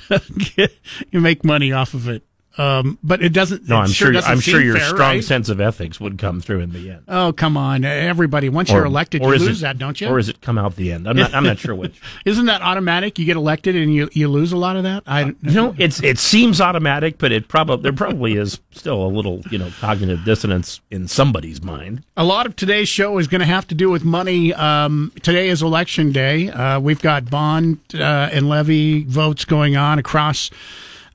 get, 0.56 0.72
make 1.14 1.44
money 1.46 1.72
off 1.72 1.94
of 1.94 2.08
it. 2.10 2.24
Um, 2.58 2.98
but 3.04 3.22
it 3.22 3.34
doesn't. 3.34 3.68
No, 3.68 3.78
it 3.78 3.80
I'm 3.82 3.88
sure. 3.90 4.12
doesn't 4.12 4.32
I'm 4.32 4.40
sure 4.40 4.62
your 4.62 4.78
fair, 4.78 4.86
strong 4.86 5.00
right? 5.00 5.24
sense 5.24 5.50
of 5.50 5.60
ethics 5.60 6.00
would 6.00 6.18
come 6.18 6.40
through 6.42 6.62
in 6.62 6.72
the 6.72 6.92
end. 6.92 7.04
Oh 7.08 7.34
come 7.34 7.58
on, 7.58 7.84
everybody! 7.84 8.48
Once 8.50 8.70
you're 8.72 8.86
elected, 8.86 9.22
you 9.22 9.28
lose 9.28 9.60
it, 9.60 9.62
that, 9.64 9.78
don't 9.78 10.00
you? 10.00 10.08
Or 10.08 10.20
is 10.20 10.30
it 10.30 10.42
come 10.42 10.58
out 10.58 10.76
the 10.76 10.92
end? 10.92 11.08
I'm 11.08 11.18
not. 11.18 11.34
I'm 11.34 11.44
not 11.44 11.60
sure 11.60 11.76
which. 11.76 12.00
Isn't 12.26 12.46
that 12.46 12.62
automatic? 12.62 13.20
You 13.20 13.26
get 13.26 13.36
elected 13.36 13.76
and 13.76 13.94
you 13.94 14.10
you 14.14 14.28
lose 14.30 14.52
a 14.52 14.58
lot 14.58 14.78
of 14.78 14.84
that. 14.84 15.04
I 15.06 15.26
You 15.26 15.52
know, 15.52 15.76
it's 15.78 16.02
it 16.02 16.18
seems 16.18 16.62
automatic, 16.62 17.18
but 17.18 17.32
it 17.32 17.48
probably 17.48 17.84
there 17.84 17.94
probably 17.94 18.38
is 18.38 18.60
still 18.72 19.06
a 19.06 19.10
little 19.10 19.42
you 19.52 19.58
know 19.58 19.70
cognitive 19.80 20.24
dissonance 20.24 20.80
in 20.90 21.08
somebody's 21.08 21.62
mind. 21.62 22.04
A 22.16 22.24
lot 22.24 22.46
of 22.46 22.56
today's 22.56 22.88
show 22.88 23.18
is 23.18 23.28
going 23.28 23.40
to 23.40 23.46
have 23.46 23.68
to 23.68 23.76
do 23.76 23.90
with 23.90 24.06
money. 24.06 24.54
Um, 24.54 25.12
today 25.22 25.50
is 25.50 25.62
election 25.62 26.12
day. 26.12 26.50
Uh, 26.50 26.80
we've 26.80 27.02
got 27.02 27.30
bond 27.30 27.80
uh, 27.94 28.30
and 28.32 28.48
levy 28.48 29.04
votes 29.04 29.44
going 29.46 29.76
on 29.76 30.00
across 30.00 30.50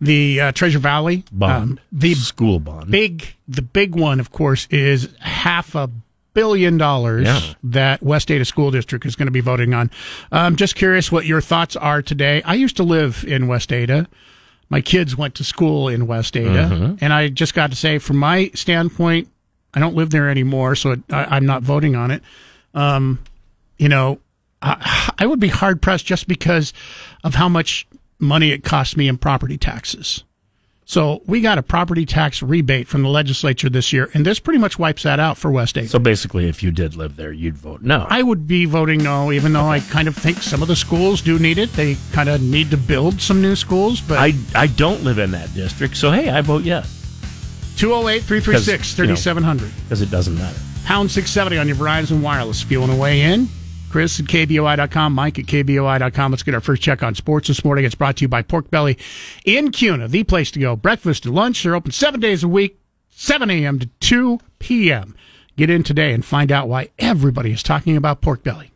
the 0.01 0.41
uh, 0.41 0.53
Treasure 0.53 0.79
Valley. 0.79 1.25
Bond, 1.33 1.73
Um, 1.73 1.81
the 1.93 2.15
school 2.15 2.59
bond. 2.59 2.91
big, 2.91 3.35
the 3.47 3.63
big 3.63 3.95
one, 3.95 4.21
of 4.21 4.31
course, 4.31 4.67
is 4.71 5.09
half 5.21 5.75
a 5.75 5.91
billion 6.33 6.79
dollars 6.79 7.27
Yeah. 7.27 7.41
that 7.65 8.03
West 8.03 8.31
Ada 8.31 8.45
School 8.45 8.71
District 8.71 9.05
is 9.05 9.17
going 9.17 9.27
to 9.27 9.33
be 9.33 9.41
voting 9.41 9.75
on. 9.75 9.91
I'm 10.31 10.57
just 10.57 10.75
curious 10.77 11.11
what 11.11 11.27
your 11.27 11.41
thoughts 11.41 11.77
are 11.77 12.03
today. 12.03 12.41
I 12.45 12.55
used 12.55 12.77
to 12.77 12.83
live 12.85 13.25
in 13.27 13.47
West 13.49 13.73
Ada. 13.73 14.07
My 14.69 14.81
kids 14.81 15.17
went 15.17 15.35
to 15.35 15.45
school 15.45 15.89
in 15.89 16.07
West 16.07 16.37
Ada, 16.37 16.97
and 17.01 17.13
I 17.13 17.29
just 17.29 17.55
got 17.55 17.71
to 17.71 17.77
say, 17.77 17.99
from 17.99 18.19
my 18.19 18.53
standpoint, 18.55 19.29
I 19.75 19.81
don't 19.81 19.97
live 19.97 20.11
there 20.11 20.31
anymore, 20.31 20.77
so 20.77 20.93
it, 20.93 21.01
I, 21.11 21.25
I'm 21.37 21.45
not 21.47 21.63
voting 21.65 21.97
on 21.97 22.13
it. 22.13 22.23
Um, 22.73 23.19
you 23.79 23.89
know, 23.89 24.21
I, 24.63 25.11
I 25.19 25.27
would 25.27 25.41
be 25.41 25.49
hard 25.49 25.83
pressed 25.83 26.07
just 26.07 26.29
because 26.29 26.73
of 27.25 27.35
how 27.35 27.49
much 27.49 27.87
money 28.21 28.51
it 28.53 28.63
costs 28.65 28.97
me 28.97 29.09
in 29.09 29.19
property 29.19 29.57
taxes. 29.59 30.25
So 30.91 31.23
we 31.25 31.41
got 31.41 31.57
a 31.57 31.63
property 31.63 32.05
tax 32.05 32.43
rebate 32.43 32.89
from 32.89 33.05
the 33.05 33.09
legislature 33.09 33.71
this 33.71 33.93
year, 33.93 34.11
and 34.13 34.27
this 34.27 34.41
pretty 34.41 34.59
much 34.59 34.77
wipes 34.77 35.05
that 35.05 35.21
out 35.21 35.39
for 35.39 35.49
West 35.49 35.79
Ada. 35.79 35.87
So 35.89 36.01
basically, 36.01 36.49
if 36.49 36.65
you 36.65 36.73
did 36.73 36.97
live 36.97 37.15
there, 37.15 37.31
you'd 37.31 37.57
vote 37.57 37.83
no. 37.83 38.09
I 38.11 38.23
would 38.23 38.49
be 38.49 38.65
voting 38.65 39.01
no, 39.05 39.31
even 39.31 39.53
though 39.53 39.69
I 39.69 39.79
kind 39.79 40.09
of 40.09 40.17
think 40.17 40.39
some 40.39 40.63
of 40.63 40.69
the 40.69 40.75
schools 40.75 41.23
do 41.23 41.39
need 41.39 41.59
it. 41.59 41.73
They 41.75 41.97
kind 42.11 42.29
of 42.29 42.43
need 42.43 42.73
to 42.73 42.77
build 42.77 43.21
some 43.21 43.41
new 43.41 43.55
schools, 43.55 44.01
but 44.01 44.19
I 44.19 44.33
I 44.53 44.67
don't 44.67 45.05
live 45.05 45.19
in 45.19 45.31
that 45.31 45.55
district, 45.55 45.97
so 45.97 46.11
hey, 46.11 46.29
I 46.29 46.41
vote 46.41 46.65
yes 46.65 46.97
208 47.77 48.25
336 48.25 48.95
3700. 48.95 49.71
because 49.85 50.03
it 50.03 50.11
doesn't 50.11 50.37
matter. 50.37 50.59
Pound 50.87 51.09
670 51.09 51.57
on 51.57 51.69
your 51.69 51.77
Verizon 51.77 52.21
Wireless. 52.21 52.65
If 52.65 52.71
you 52.73 52.81
want 52.81 52.91
to 52.91 52.99
weigh 52.99 53.23
in, 53.23 53.49
Chris 53.91 54.21
at 54.21 54.27
KBOI.com, 54.27 55.13
Mike 55.13 55.39
at 55.39 55.47
KBOI.com. 55.47 56.31
Let's 56.31 56.43
get 56.43 56.55
our 56.55 56.61
first 56.61 56.81
check 56.81 57.03
on 57.03 57.15
sports 57.15 57.49
this 57.49 57.65
morning. 57.65 57.85
It's 57.85 57.95
brought 57.95 58.17
to 58.19 58.25
you 58.25 58.29
by 58.29 58.43
Pork 58.43 58.71
Belly 58.71 58.97
in 59.45 59.73
Kuna, 59.73 60.09
the 60.09 60.25
place 60.25 60.51
to 60.53 60.61
go. 60.61 60.77
Breakfast 60.77 61.27
and 61.27 61.35
lunch. 61.35 61.63
They're 61.63 61.75
open 61.75 61.93
seven 61.93 62.21
days 62.21 62.45
a 62.45 62.49
week, 62.49 62.79
7 63.11 63.51
a.m. 63.51 63.79
to 63.81 63.87
2 64.01 64.39
p.m. 64.61 65.17
Get 65.57 65.69
in 65.69 65.83
today 65.83 66.13
and 66.13 66.25
find 66.25 66.53
out 66.53 66.69
why 66.69 66.89
everybody 66.99 67.53
is 67.53 67.63
talking 67.63 67.97
about 67.97 68.23
Pork 68.23 68.43
Belly. 68.43 68.71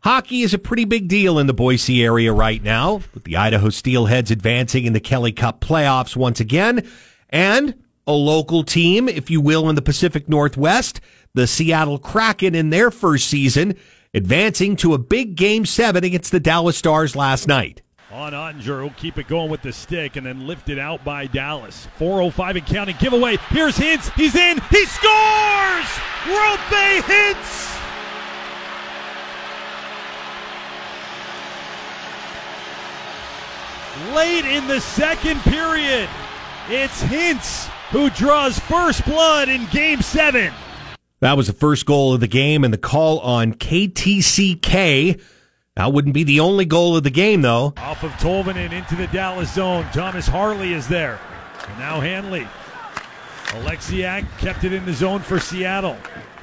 Hockey 0.00 0.42
is 0.42 0.52
a 0.52 0.58
pretty 0.58 0.84
big 0.84 1.08
deal 1.08 1.38
in 1.38 1.46
the 1.46 1.54
Boise 1.54 2.04
area 2.04 2.32
right 2.32 2.62
now, 2.62 3.02
with 3.14 3.24
the 3.24 3.36
Idaho 3.36 3.68
Steelheads 3.68 4.30
advancing 4.30 4.84
in 4.84 4.92
the 4.92 5.00
Kelly 5.00 5.32
Cup 5.32 5.60
playoffs 5.60 6.16
once 6.16 6.40
again, 6.40 6.86
and 7.30 7.74
a 8.06 8.12
local 8.12 8.64
team, 8.64 9.08
if 9.08 9.30
you 9.30 9.40
will, 9.40 9.68
in 9.68 9.76
the 9.76 9.82
Pacific 9.82 10.28
Northwest, 10.28 11.00
the 11.34 11.46
Seattle 11.46 11.98
Kraken 11.98 12.54
in 12.54 12.70
their 12.70 12.90
first 12.90 13.28
season, 13.28 13.76
advancing 14.14 14.76
to 14.76 14.94
a 14.94 14.98
big 14.98 15.36
game 15.36 15.64
seven 15.66 16.04
against 16.04 16.32
the 16.32 16.40
Dallas 16.40 16.76
Stars 16.76 17.16
last 17.16 17.48
night. 17.48 17.82
on 18.10 18.32
Oettinger. 18.32 18.82
He'll 18.84 18.90
keep 18.90 19.16
it 19.18 19.26
going 19.26 19.50
with 19.50 19.62
the 19.62 19.72
stick 19.72 20.16
and 20.16 20.26
then 20.26 20.46
lift 20.46 20.68
it 20.68 20.78
out 20.78 21.02
by 21.04 21.26
Dallas. 21.26 21.88
4.05 21.98 22.56
and 22.56 22.66
counting. 22.66 22.96
Giveaway. 22.98 23.38
Here's 23.48 23.76
Hintz. 23.76 24.12
He's 24.14 24.34
in. 24.36 24.60
He 24.70 24.84
scores! 24.84 25.86
Roope 26.26 27.00
Hintz! 27.00 27.70
Late 34.14 34.44
in 34.46 34.66
the 34.66 34.80
second 34.80 35.40
period, 35.40 36.08
it's 36.68 37.02
Hintz 37.02 37.68
who 37.90 38.08
draws 38.10 38.58
first 38.58 39.04
blood 39.04 39.48
in 39.48 39.66
game 39.66 40.00
seven. 40.00 40.52
That 41.22 41.36
was 41.36 41.46
the 41.46 41.52
first 41.52 41.86
goal 41.86 42.14
of 42.14 42.18
the 42.18 42.26
game, 42.26 42.64
and 42.64 42.74
the 42.74 42.78
call 42.78 43.20
on 43.20 43.54
KTCK. 43.54 45.20
That 45.76 45.92
wouldn't 45.92 46.14
be 46.14 46.24
the 46.24 46.40
only 46.40 46.64
goal 46.64 46.96
of 46.96 47.04
the 47.04 47.10
game, 47.10 47.42
though. 47.42 47.74
Off 47.76 48.02
of 48.02 48.10
Tolvanen 48.14 48.72
into 48.72 48.96
the 48.96 49.06
Dallas 49.06 49.54
zone. 49.54 49.86
Thomas 49.92 50.26
Harley 50.26 50.72
is 50.72 50.88
there. 50.88 51.20
And 51.68 51.78
now 51.78 52.00
Hanley. 52.00 52.48
Oleksiak 53.50 54.26
kept 54.38 54.64
it 54.64 54.72
in 54.72 54.84
the 54.84 54.92
zone 54.92 55.20
for 55.20 55.38
Seattle. 55.38 55.96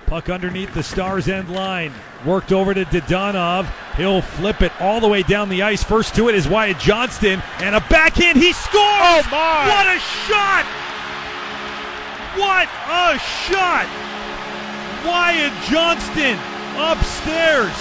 Puck 0.06 0.30
underneath 0.30 0.74
the 0.74 0.82
Stars 0.82 1.28
end 1.28 1.50
line. 1.54 1.92
Worked 2.26 2.54
over 2.54 2.74
to 2.74 2.86
Dadonov. 2.86 3.70
He'll 3.98 4.22
flip 4.22 4.62
it 4.62 4.72
all 4.80 5.02
the 5.02 5.10
way 5.10 5.24
down 5.24 5.50
the 5.50 5.62
ice. 5.62 5.84
First 5.84 6.16
to 6.16 6.30
it 6.30 6.36
is 6.36 6.48
Wyatt 6.48 6.80
Johnston. 6.80 7.44
And 7.58 7.76
a 7.76 7.82
backhand. 7.90 8.38
He 8.38 8.54
scores! 8.54 8.74
Oh, 8.74 9.28
my! 9.30 9.68
What 9.68 9.88
a 9.88 10.00
shot! 10.00 10.66
What 12.40 12.70
a 12.88 13.20
shot! 13.20 14.09
Wyatt 15.06 15.54
Johnston 15.70 16.38
upstairs. 16.78 17.76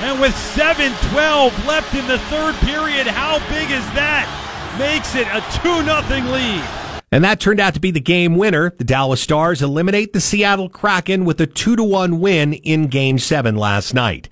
And 0.00 0.20
with 0.20 0.34
7 0.34 0.92
12 1.10 1.66
left 1.66 1.94
in 1.94 2.06
the 2.06 2.18
third 2.18 2.54
period, 2.56 3.06
how 3.06 3.38
big 3.50 3.70
is 3.70 3.84
that? 3.92 4.26
Makes 4.78 5.14
it 5.14 5.26
a 5.28 5.40
2 5.60 5.84
0 5.84 6.32
lead. 6.32 6.80
And 7.12 7.24
that 7.24 7.40
turned 7.40 7.60
out 7.60 7.74
to 7.74 7.80
be 7.80 7.90
the 7.90 8.00
game 8.00 8.36
winner. 8.36 8.70
The 8.70 8.84
Dallas 8.84 9.20
Stars 9.20 9.62
eliminate 9.62 10.12
the 10.12 10.20
Seattle 10.20 10.68
Kraken 10.68 11.24
with 11.24 11.40
a 11.40 11.46
2 11.46 11.76
to 11.76 11.84
1 11.84 12.20
win 12.20 12.54
in 12.54 12.86
game 12.86 13.18
7 13.18 13.56
last 13.56 13.94
night. 13.94 14.28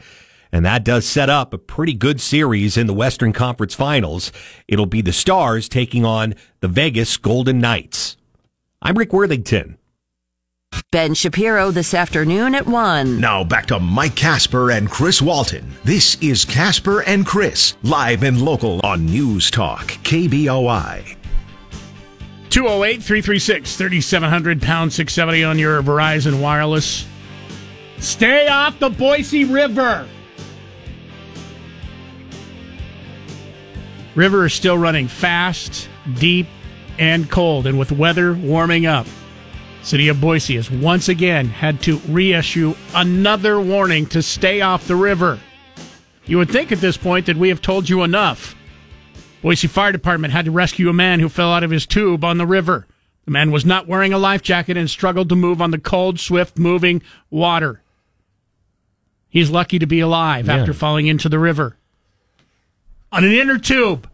And 0.50 0.64
that 0.64 0.84
does 0.84 1.04
set 1.04 1.28
up 1.28 1.52
a 1.52 1.58
pretty 1.58 1.92
good 1.92 2.20
series 2.20 2.76
in 2.76 2.86
the 2.86 2.94
Western 2.94 3.32
Conference 3.32 3.74
Finals. 3.74 4.32
It'll 4.66 4.86
be 4.86 5.02
the 5.02 5.12
Stars 5.12 5.68
taking 5.68 6.04
on 6.04 6.34
the 6.60 6.68
Vegas 6.68 7.16
Golden 7.16 7.60
Knights. 7.60 8.16
I'm 8.80 8.96
Rick 8.96 9.12
Worthington. 9.12 9.76
Ben 10.90 11.12
Shapiro 11.12 11.70
this 11.70 11.92
afternoon 11.92 12.54
at 12.54 12.66
1. 12.66 13.20
Now 13.20 13.44
back 13.44 13.66
to 13.66 13.78
Mike 13.78 14.14
Kasper 14.14 14.70
and 14.70 14.88
Chris 14.90 15.20
Walton. 15.20 15.70
This 15.84 16.16
is 16.22 16.46
Kasper 16.46 17.02
and 17.02 17.26
Chris, 17.26 17.76
live 17.82 18.22
and 18.22 18.40
local 18.40 18.80
on 18.82 19.04
News 19.04 19.50
Talk, 19.50 19.88
KBOI. 20.02 21.16
208 22.48 23.02
336 23.02 23.76
3700 23.76 24.62
pound 24.62 24.90
670 24.90 25.44
on 25.44 25.58
your 25.58 25.82
Verizon 25.82 26.40
Wireless. 26.40 27.06
Stay 27.98 28.48
off 28.48 28.78
the 28.78 28.88
Boise 28.88 29.44
River. 29.44 30.08
River 34.14 34.46
is 34.46 34.54
still 34.54 34.78
running 34.78 35.06
fast, 35.06 35.86
deep, 36.14 36.46
and 36.98 37.30
cold, 37.30 37.66
and 37.66 37.78
with 37.78 37.92
weather 37.92 38.32
warming 38.32 38.86
up. 38.86 39.06
City 39.88 40.08
of 40.08 40.20
Boise 40.20 40.56
has 40.56 40.70
once 40.70 41.08
again 41.08 41.46
had 41.48 41.80
to 41.84 41.96
reissue 42.08 42.74
another 42.94 43.58
warning 43.58 44.04
to 44.08 44.20
stay 44.22 44.60
off 44.60 44.86
the 44.86 44.94
river. 44.94 45.40
You 46.26 46.36
would 46.36 46.50
think 46.50 46.70
at 46.70 46.78
this 46.82 46.98
point 46.98 47.24
that 47.24 47.38
we 47.38 47.48
have 47.48 47.62
told 47.62 47.88
you 47.88 48.02
enough. 48.02 48.54
Boise 49.40 49.66
Fire 49.66 49.90
Department 49.90 50.34
had 50.34 50.44
to 50.44 50.50
rescue 50.50 50.90
a 50.90 50.92
man 50.92 51.20
who 51.20 51.30
fell 51.30 51.50
out 51.54 51.64
of 51.64 51.70
his 51.70 51.86
tube 51.86 52.22
on 52.22 52.36
the 52.36 52.46
river. 52.46 52.86
The 53.24 53.30
man 53.30 53.50
was 53.50 53.64
not 53.64 53.86
wearing 53.86 54.12
a 54.12 54.18
life 54.18 54.42
jacket 54.42 54.76
and 54.76 54.90
struggled 54.90 55.30
to 55.30 55.36
move 55.36 55.62
on 55.62 55.70
the 55.70 55.78
cold, 55.78 56.20
swift 56.20 56.58
moving 56.58 57.00
water. 57.30 57.80
He's 59.30 59.48
lucky 59.48 59.78
to 59.78 59.86
be 59.86 60.00
alive 60.00 60.48
Yeah. 60.48 60.56
after 60.56 60.74
falling 60.74 61.06
into 61.06 61.30
the 61.30 61.38
river 61.38 61.78
on 63.10 63.24
an 63.24 63.32
inner 63.32 63.56
tube. 63.58 64.06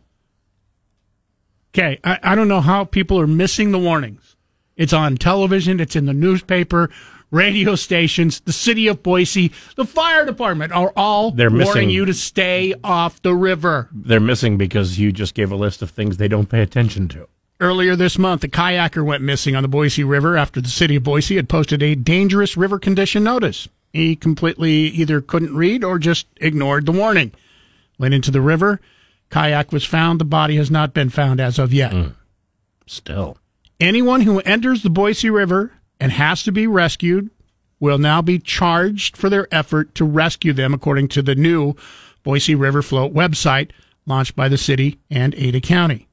Okay, 1.74 1.98
I, 2.04 2.20
I 2.22 2.34
don't 2.36 2.46
know 2.46 2.60
how 2.60 2.84
people 2.84 3.18
are 3.18 3.26
missing 3.26 3.72
the 3.72 3.78
warnings. 3.80 4.33
It's 4.76 4.92
on 4.92 5.16
television, 5.16 5.78
it's 5.80 5.94
in 5.96 6.06
the 6.06 6.12
newspaper, 6.12 6.90
radio 7.30 7.74
stations, 7.74 8.40
the 8.40 8.52
city 8.52 8.88
of 8.88 9.02
Boise, 9.02 9.52
the 9.76 9.84
fire 9.84 10.24
department 10.24 10.72
are 10.72 10.92
all 10.96 11.30
They're 11.30 11.48
warning 11.50 11.66
missing- 11.66 11.90
you 11.90 12.04
to 12.04 12.14
stay 12.14 12.74
off 12.82 13.20
the 13.22 13.34
river. 13.34 13.88
They're 13.92 14.20
missing 14.20 14.56
because 14.56 14.98
you 14.98 15.12
just 15.12 15.34
gave 15.34 15.50
a 15.52 15.56
list 15.56 15.82
of 15.82 15.90
things 15.90 16.16
they 16.16 16.28
don't 16.28 16.48
pay 16.48 16.60
attention 16.62 17.08
to. 17.08 17.28
Earlier 17.60 17.94
this 17.94 18.18
month, 18.18 18.42
a 18.44 18.48
kayaker 18.48 19.04
went 19.04 19.22
missing 19.22 19.54
on 19.54 19.62
the 19.62 19.68
Boise 19.68 20.02
River 20.02 20.36
after 20.36 20.60
the 20.60 20.68
city 20.68 20.96
of 20.96 21.04
Boise 21.04 21.36
had 21.36 21.48
posted 21.48 21.82
a 21.82 21.94
dangerous 21.94 22.56
river 22.56 22.78
condition 22.80 23.22
notice. 23.22 23.68
He 23.92 24.16
completely 24.16 24.72
either 24.88 25.20
couldn't 25.20 25.54
read 25.54 25.84
or 25.84 26.00
just 26.00 26.26
ignored 26.40 26.84
the 26.84 26.92
warning. 26.92 27.30
Went 27.96 28.12
into 28.12 28.32
the 28.32 28.40
river. 28.40 28.80
Kayak 29.30 29.70
was 29.70 29.84
found. 29.84 30.20
The 30.20 30.24
body 30.24 30.56
has 30.56 30.68
not 30.68 30.92
been 30.92 31.10
found 31.10 31.40
as 31.40 31.60
of 31.60 31.72
yet. 31.72 31.92
Mm. 31.92 32.14
Still. 32.86 33.38
Anyone 33.80 34.20
who 34.20 34.40
enters 34.40 34.82
the 34.82 34.90
Boise 34.90 35.30
River 35.30 35.72
and 35.98 36.12
has 36.12 36.42
to 36.44 36.52
be 36.52 36.66
rescued 36.66 37.30
will 37.80 37.98
now 37.98 38.22
be 38.22 38.38
charged 38.38 39.16
for 39.16 39.28
their 39.28 39.52
effort 39.52 39.94
to 39.96 40.04
rescue 40.04 40.52
them, 40.52 40.72
according 40.72 41.08
to 41.08 41.22
the 41.22 41.34
new 41.34 41.74
Boise 42.22 42.54
River 42.54 42.82
Float 42.82 43.12
website 43.12 43.70
launched 44.06 44.36
by 44.36 44.48
the 44.48 44.58
city 44.58 45.00
and 45.10 45.34
Ada 45.34 45.60
County. 45.60 46.08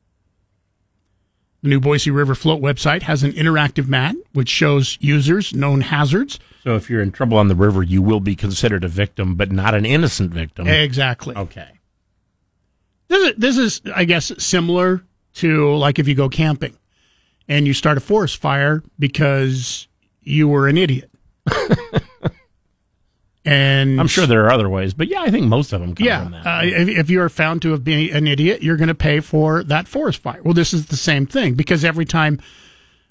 The 1.61 1.69
new 1.69 1.79
Boise 1.79 2.09
River 2.09 2.33
Float 2.33 2.61
website 2.61 3.03
has 3.03 3.21
an 3.21 3.33
interactive 3.33 3.87
map 3.87 4.15
which 4.33 4.49
shows 4.49 4.97
users 4.99 5.53
known 5.53 5.81
hazards. 5.81 6.39
So 6.63 6.75
if 6.75 6.89
you're 6.89 7.01
in 7.01 7.11
trouble 7.11 7.37
on 7.37 7.47
the 7.47 7.55
river, 7.55 7.83
you 7.83 8.01
will 8.01 8.19
be 8.19 8.35
considered 8.35 8.83
a 8.83 8.87
victim, 8.87 9.35
but 9.35 9.51
not 9.51 9.75
an 9.75 9.85
innocent 9.85 10.31
victim. 10.31 10.67
Exactly. 10.67 11.35
Okay. 11.35 11.69
This 13.07 13.29
is, 13.29 13.35
this 13.37 13.57
is, 13.57 13.81
I 13.95 14.05
guess, 14.05 14.31
similar 14.43 15.03
to 15.35 15.75
like 15.75 15.99
if 15.99 16.07
you 16.07 16.15
go 16.15 16.27
camping 16.27 16.75
and 17.51 17.67
you 17.67 17.73
start 17.73 17.97
a 17.97 17.99
forest 17.99 18.37
fire 18.37 18.81
because 18.97 19.89
you 20.21 20.47
were 20.47 20.69
an 20.69 20.77
idiot. 20.77 21.11
and 23.45 23.99
I'm 23.99 24.07
sure 24.07 24.25
there 24.25 24.45
are 24.45 24.51
other 24.51 24.69
ways, 24.69 24.93
but 24.93 25.09
yeah, 25.09 25.21
I 25.21 25.29
think 25.29 25.47
most 25.47 25.73
of 25.73 25.81
them 25.81 25.93
come 25.93 26.07
yeah, 26.07 26.23
from 26.23 26.31
that. 26.31 26.45
uh, 26.45 26.61
if, 26.63 26.87
if 26.87 27.09
you 27.09 27.21
are 27.21 27.27
found 27.27 27.61
to 27.63 27.71
have 27.71 27.83
been 27.83 28.15
an 28.15 28.25
idiot, 28.25 28.63
you're 28.63 28.77
going 28.77 28.87
to 28.87 28.95
pay 28.95 29.19
for 29.19 29.65
that 29.65 29.89
forest 29.89 30.21
fire. 30.21 30.39
Well, 30.43 30.53
this 30.53 30.73
is 30.73 30.85
the 30.85 30.95
same 30.95 31.25
thing 31.25 31.55
because 31.55 31.83
every 31.83 32.05
time 32.05 32.39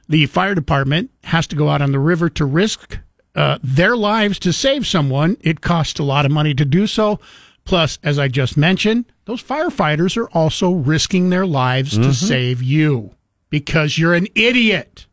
the 0.09 0.25
fire 0.25 0.55
department 0.55 1.11
has 1.25 1.47
to 1.49 1.57
go 1.57 1.69
out 1.69 1.83
on 1.83 1.93
the 1.93 1.99
river 1.99 2.31
to 2.31 2.47
risk 2.47 2.99
uh, 3.35 3.59
their 3.63 3.95
lives 3.95 4.39
to 4.39 4.55
save 4.55 4.87
someone, 4.87 5.37
it 5.43 5.61
costs 5.61 6.01
a 6.01 6.03
lot 6.03 6.25
of 6.25 6.33
money 6.33 6.55
to 6.55 6.65
do 6.65 6.87
so. 6.87 7.21
Plus, 7.67 7.99
as 8.03 8.19
I 8.19 8.29
just 8.29 8.57
mentioned, 8.57 9.05
those 9.27 9.43
firefighters 9.43 10.17
are 10.17 10.31
also 10.31 10.73
risking 10.73 11.29
their 11.29 11.47
lives 11.47 11.99
to 11.99 12.15
save 12.15 12.63
you 12.63 13.15
because 13.51 13.99
you're 13.99 14.15
an 14.15 14.29
idiot. 14.35 15.07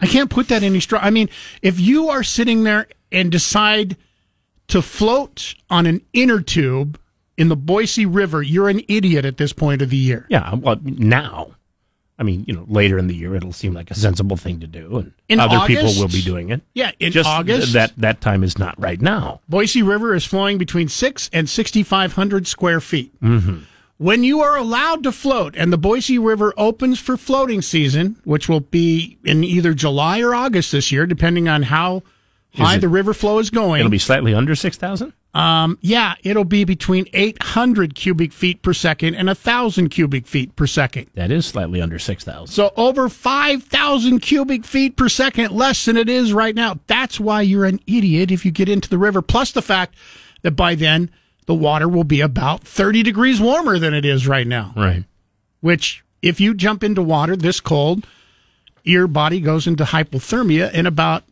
I 0.00 0.06
can't 0.06 0.30
put 0.30 0.48
that 0.48 0.62
any 0.62 0.80
strong. 0.80 1.02
I 1.02 1.10
mean, 1.10 1.28
if 1.62 1.80
you 1.80 2.08
are 2.10 2.22
sitting 2.22 2.64
there 2.64 2.86
and 3.10 3.30
decide 3.32 3.96
to 4.68 4.82
float 4.82 5.54
on 5.70 5.86
an 5.86 6.02
inner 6.12 6.40
tube 6.40 6.98
in 7.36 7.48
the 7.48 7.56
Boise 7.56 8.04
River, 8.06 8.42
you're 8.42 8.68
an 8.68 8.82
idiot 8.88 9.24
at 9.24 9.38
this 9.38 9.52
point 9.52 9.82
of 9.82 9.90
the 9.90 9.96
year. 9.96 10.26
yeah, 10.28 10.54
well, 10.54 10.76
now. 10.82 11.52
I 12.16 12.22
mean, 12.22 12.44
you 12.46 12.54
know, 12.54 12.64
later 12.68 12.96
in 12.96 13.08
the 13.08 13.14
year, 13.14 13.34
it'll 13.34 13.52
seem 13.52 13.74
like 13.74 13.90
a 13.90 13.94
sensible 13.94 14.36
thing 14.36 14.60
to 14.60 14.68
do, 14.68 14.98
and 14.98 15.12
In 15.28 15.40
other 15.40 15.56
August? 15.56 15.68
people 15.80 16.00
will 16.00 16.08
be 16.08 16.22
doing 16.22 16.50
it. 16.50 16.60
Yeah, 16.72 16.92
in 17.00 17.10
Just 17.10 17.28
August, 17.28 17.72
that 17.72 17.92
that 17.96 18.20
time 18.20 18.44
is 18.44 18.56
not 18.56 18.80
right 18.80 19.00
now. 19.00 19.40
Boise 19.48 19.82
River 19.82 20.14
is 20.14 20.24
flowing 20.24 20.56
between 20.56 20.86
six 20.88 21.28
and 21.32 21.48
6,500 21.48 22.46
square 22.46 22.80
feet. 22.80 23.20
Mm-hmm. 23.20 23.64
When 23.98 24.24
you 24.24 24.40
are 24.40 24.56
allowed 24.56 25.04
to 25.04 25.12
float 25.12 25.54
and 25.56 25.72
the 25.72 25.78
Boise 25.78 26.18
River 26.18 26.52
opens 26.56 26.98
for 26.98 27.16
floating 27.16 27.62
season, 27.62 28.16
which 28.24 28.48
will 28.48 28.60
be 28.60 29.18
in 29.24 29.44
either 29.44 29.72
July 29.72 30.20
or 30.20 30.34
August 30.34 30.72
this 30.72 30.90
year, 30.90 31.06
depending 31.06 31.48
on 31.48 31.62
how 31.64 32.02
high 32.56 32.74
it- 32.76 32.80
the 32.80 32.88
river 32.88 33.14
flow 33.14 33.38
is 33.38 33.50
going. 33.50 33.80
It'll 33.80 33.90
be 33.90 33.98
slightly 33.98 34.34
under 34.34 34.54
six 34.56 34.76
thousand. 34.76 35.12
Um, 35.32 35.78
yeah, 35.80 36.14
it'll 36.22 36.44
be 36.44 36.62
between 36.62 37.06
800 37.12 37.96
cubic 37.96 38.32
feet 38.32 38.62
per 38.62 38.72
second 38.72 39.16
and 39.16 39.26
1,000 39.28 39.88
cubic 39.88 40.28
feet 40.28 40.54
per 40.54 40.64
second. 40.68 41.06
That 41.14 41.32
is 41.32 41.44
slightly 41.44 41.80
under 41.80 41.98
six 41.98 42.22
thousand. 42.22 42.54
So 42.54 42.72
over 42.76 43.08
5,000 43.08 44.20
cubic 44.20 44.64
feet 44.64 44.96
per 44.96 45.08
second 45.08 45.50
less 45.50 45.84
than 45.86 45.96
it 45.96 46.08
is 46.08 46.32
right 46.32 46.54
now. 46.54 46.78
That's 46.86 47.18
why 47.18 47.42
you're 47.42 47.64
an 47.64 47.80
idiot 47.86 48.30
if 48.30 48.44
you 48.44 48.52
get 48.52 48.68
into 48.68 48.88
the 48.88 48.98
river. 48.98 49.22
Plus 49.22 49.50
the 49.50 49.62
fact 49.62 49.96
that 50.42 50.52
by 50.52 50.76
then 50.76 51.10
the 51.46 51.54
water 51.54 51.88
will 51.88 52.04
be 52.04 52.20
about 52.20 52.62
30 52.62 53.02
degrees 53.02 53.40
warmer 53.40 53.78
than 53.78 53.94
it 53.94 54.04
is 54.04 54.26
right 54.26 54.46
now. 54.46 54.72
Right. 54.76 55.04
Which, 55.60 56.04
if 56.22 56.40
you 56.40 56.54
jump 56.54 56.82
into 56.84 57.02
water 57.02 57.36
this 57.36 57.60
cold, 57.60 58.06
your 58.82 59.06
body 59.06 59.40
goes 59.40 59.66
into 59.66 59.84
hypothermia 59.84 60.72
in 60.72 60.86
about 60.86 61.24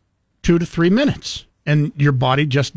two 0.43 0.59
to 0.59 0.67
three 0.67 0.91
minutes. 0.91 1.45
And 1.65 1.93
your 1.97 2.13
body 2.13 2.47
just 2.47 2.75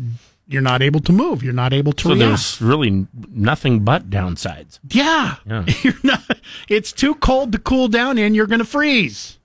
you're 0.48 0.62
not 0.62 0.80
able 0.80 1.00
to 1.00 1.12
move. 1.12 1.42
You're 1.42 1.52
not 1.52 1.72
able 1.72 1.92
to 1.92 2.02
So 2.04 2.10
react. 2.10 2.20
there's 2.20 2.62
really 2.62 3.06
nothing 3.32 3.80
but 3.80 4.08
downsides. 4.10 4.78
Yeah. 4.88 5.36
Yeah. 5.44 5.64
You're 5.82 5.94
not 6.04 6.22
it's 6.68 6.92
too 6.92 7.16
cold 7.16 7.50
to 7.52 7.58
cool 7.58 7.88
down 7.88 8.16
in, 8.16 8.32
you're 8.34 8.46
gonna 8.46 8.64
freeze. 8.64 9.35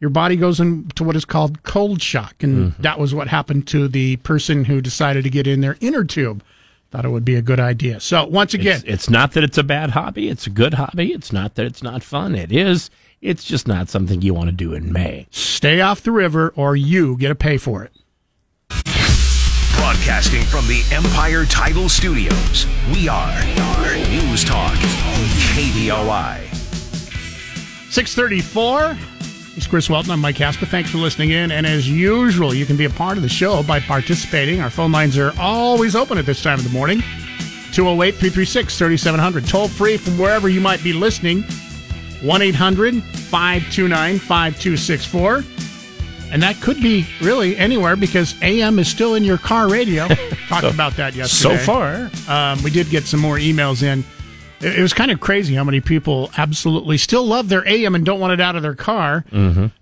Your 0.00 0.10
body 0.10 0.36
goes 0.36 0.60
into 0.60 1.04
what 1.04 1.16
is 1.16 1.24
called 1.24 1.62
cold 1.62 2.02
shock, 2.02 2.42
and 2.42 2.72
Mm-hmm. 2.72 2.82
that 2.82 2.98
was 2.98 3.14
what 3.14 3.28
happened 3.28 3.66
to 3.68 3.88
the 3.88 4.16
person 4.16 4.64
who 4.66 4.80
decided 4.82 5.24
to 5.24 5.30
get 5.30 5.46
in 5.46 5.60
their 5.62 5.76
inner 5.80 6.04
tube. 6.04 6.42
Thought 6.90 7.04
it 7.06 7.08
would 7.10 7.24
be 7.24 7.34
a 7.34 7.42
good 7.42 7.58
idea. 7.58 7.98
So 8.00 8.26
once 8.26 8.52
again, 8.54 8.76
It's, 8.76 8.84
it's 8.84 9.10
not 9.10 9.32
that 9.32 9.42
it's 9.42 9.58
a 9.58 9.62
bad 9.64 9.90
hobby. 9.90 10.28
It's 10.28 10.46
a 10.46 10.50
good 10.50 10.74
hobby. 10.74 11.12
It's 11.12 11.32
not 11.32 11.54
that 11.56 11.66
it's 11.66 11.82
not 11.82 12.02
fun. 12.02 12.34
It 12.34 12.52
is. 12.52 12.90
It's 13.20 13.42
just 13.44 13.66
not 13.66 13.88
something 13.88 14.22
you 14.22 14.34
want 14.34 14.48
to 14.50 14.52
do 14.54 14.72
in 14.74 14.92
May. 14.92 15.26
stay 15.30 15.80
off 15.80 16.02
the 16.02 16.12
river 16.12 16.52
or 16.54 16.76
you 16.76 17.16
get 17.16 17.28
to 17.28 17.34
pay 17.34 17.56
for 17.56 17.82
it. 17.82 17.92
Broadcasting 19.76 20.42
from 20.42 20.66
the 20.68 20.82
Empire 20.92 21.44
Title 21.46 21.88
Studios, 21.88 22.66
we 22.92 23.08
are 23.08 23.42
News 24.10 24.44
Talk, 24.44 24.74
KBOI. 25.54 26.40
634. 27.90 29.15
It's 29.56 29.66
Chris 29.66 29.88
Walton. 29.88 30.10
I'm 30.10 30.20
Mike 30.20 30.36
Kasper. 30.36 30.66
Thanks 30.66 30.90
for 30.90 30.98
listening 30.98 31.30
in. 31.30 31.50
And 31.50 31.66
as 31.66 31.88
usual, 31.88 32.52
you 32.52 32.66
can 32.66 32.76
be 32.76 32.84
a 32.84 32.90
part 32.90 33.16
of 33.16 33.22
the 33.22 33.28
show 33.28 33.62
by 33.62 33.80
participating. 33.80 34.60
Our 34.60 34.68
phone 34.68 34.92
lines 34.92 35.16
are 35.16 35.32
always 35.40 35.96
open 35.96 36.18
at 36.18 36.26
this 36.26 36.42
time 36.42 36.58
of 36.58 36.64
the 36.64 36.70
morning. 36.70 37.00
208 37.72 38.12
336 38.12 38.76
3700. 38.78 39.46
Toll 39.46 39.68
free 39.68 39.96
from 39.96 40.18
wherever 40.18 40.50
you 40.50 40.60
might 40.60 40.84
be 40.84 40.92
listening. 40.92 41.42
1 42.22 42.42
800 42.42 43.02
529 43.02 44.18
5264. 44.18 45.44
And 46.32 46.42
that 46.42 46.60
could 46.60 46.82
be 46.82 47.06
really 47.22 47.56
anywhere 47.56 47.96
because 47.96 48.34
AM 48.42 48.78
is 48.78 48.88
still 48.88 49.14
in 49.14 49.24
your 49.24 49.38
car 49.38 49.70
radio. 49.70 50.06
Talked 50.48 50.66
about 50.66 50.96
that 50.96 51.14
yesterday. 51.14 51.56
So 51.56 51.64
far, 51.64 52.10
Um, 52.28 52.62
we 52.62 52.70
did 52.70 52.90
get 52.90 53.04
some 53.04 53.20
more 53.20 53.38
emails 53.38 53.82
in. 53.82 54.04
It, 54.60 54.80
was 54.80 54.94
kind 54.94 55.10
of 55.10 55.20
crazy 55.20 55.54
how 55.54 55.64
many 55.64 55.80
people 55.80 56.30
absolutely 56.38 56.96
still 56.98 57.24
love 57.24 57.48
their 57.48 57.66
AM 57.68 57.94
and 57.94 58.06
don't 58.06 58.20
want 58.20 58.32
it 58.32 58.40
out 58.40 58.56
of 58.56 58.62
their 58.62 58.74
car. 58.74 59.24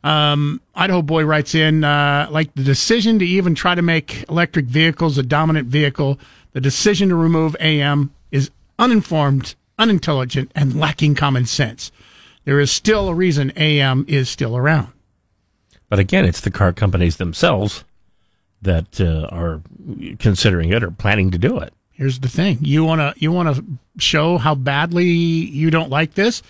Um, 0.03 0.61
Idaho 0.75 1.01
Boy 1.03 1.25
writes 1.25 1.55
in, 1.55 1.85
uh, 1.85 2.27
like 2.31 2.53
the 2.55 2.65
decision 2.65 3.19
to 3.21 3.25
even 3.25 3.55
try 3.55 3.75
to 3.75 3.83
make 3.83 4.29
electric 4.29 4.67
vehicles 4.67 5.17
a 5.17 5.23
dominant 5.23 5.69
vehicle, 5.69 6.19
the 6.53 6.61
decision 6.61 7.09
to 7.11 7.15
remove 7.15 7.57
AM 7.61 8.13
is 8.33 8.51
uninformed, 8.79 9.55
unintelligent, 9.79 10.51
and 10.55 10.79
lacking 10.79 11.15
common 11.15 11.47
sense. 11.47 11.93
There 12.45 12.59
is 12.59 12.71
still 12.73 13.09
a 13.09 13.15
reason 13.15 13.53
AM 13.57 14.05
is 14.09 14.29
still 14.29 14.57
around. 14.57 14.89
but 15.89 15.99
again, 16.01 16.25
it's 16.25 16.41
the 16.41 16.51
car 16.51 16.73
companies 16.73 17.17
themselves 17.19 17.85
that 18.63 19.01
uh, 19.01 19.29
are 19.31 19.63
considering 20.19 20.71
it 20.73 20.83
or 20.83 20.91
planning 20.91 21.31
to 21.31 21.39
do 21.39 21.59
it. 21.59 21.73
Here's 21.95 22.19
the 22.21 22.29
thing: 22.29 22.59
you 22.61 22.85
want 22.85 23.01
to 23.01 23.15
you 23.21 23.33
want 23.33 23.55
to 23.57 23.65
show 23.99 24.39
how 24.39 24.55
badly 24.55 25.07
you 25.07 25.71
don't 25.71 25.91
like 25.91 26.15
this. 26.15 26.43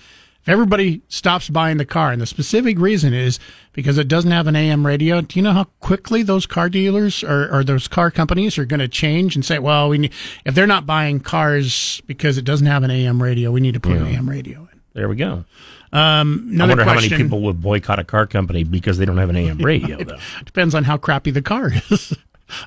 If 0.42 0.48
everybody 0.50 1.00
stops 1.08 1.48
buying 1.48 1.78
the 1.78 1.86
car, 1.86 2.12
and 2.12 2.20
the 2.20 2.26
specific 2.26 2.78
reason 2.78 3.14
is 3.14 3.38
because 3.72 3.96
it 3.96 4.08
doesn't 4.08 4.30
have 4.30 4.46
an 4.46 4.56
AM 4.56 4.86
radio, 4.86 5.22
do 5.22 5.38
you 5.38 5.42
know 5.42 5.52
how 5.52 5.64
quickly 5.80 6.22
those 6.22 6.44
car 6.44 6.68
dealers 6.68 7.24
or, 7.24 7.50
or 7.50 7.64
those 7.64 7.88
car 7.88 8.10
companies 8.10 8.58
are 8.58 8.66
going 8.66 8.80
to 8.80 8.88
change 8.88 9.36
and 9.36 9.44
say, 9.44 9.58
"Well, 9.58 9.88
we 9.88 9.98
need, 9.98 10.12
if 10.44 10.54
they're 10.54 10.66
not 10.66 10.84
buying 10.84 11.20
cars 11.20 12.02
because 12.06 12.36
it 12.36 12.44
doesn't 12.44 12.66
have 12.66 12.82
an 12.82 12.90
AM 12.90 13.22
radio, 13.22 13.50
we 13.52 13.60
need 13.60 13.74
to 13.74 13.80
put 13.80 13.92
an 13.92 14.06
AM 14.06 14.28
radio 14.28 14.60
in." 14.60 14.80
There 14.92 15.08
we 15.08 15.16
go. 15.16 15.44
Um, 15.92 16.58
I 16.60 16.66
wonder 16.66 16.84
how 16.84 16.94
many 16.94 17.08
people 17.08 17.40
would 17.42 17.62
boycott 17.62 17.98
a 17.98 18.04
car 18.04 18.26
company 18.26 18.64
because 18.64 18.98
they 18.98 19.04
don't 19.04 19.16
have 19.18 19.30
an 19.30 19.36
AM 19.36 19.58
radio, 19.64 20.02
though. 20.02 20.18
depends 20.44 20.74
on 20.74 20.84
how 20.84 20.96
crappy 20.96 21.30
the 21.30 21.42
car 21.42 21.72
is. 21.90 22.16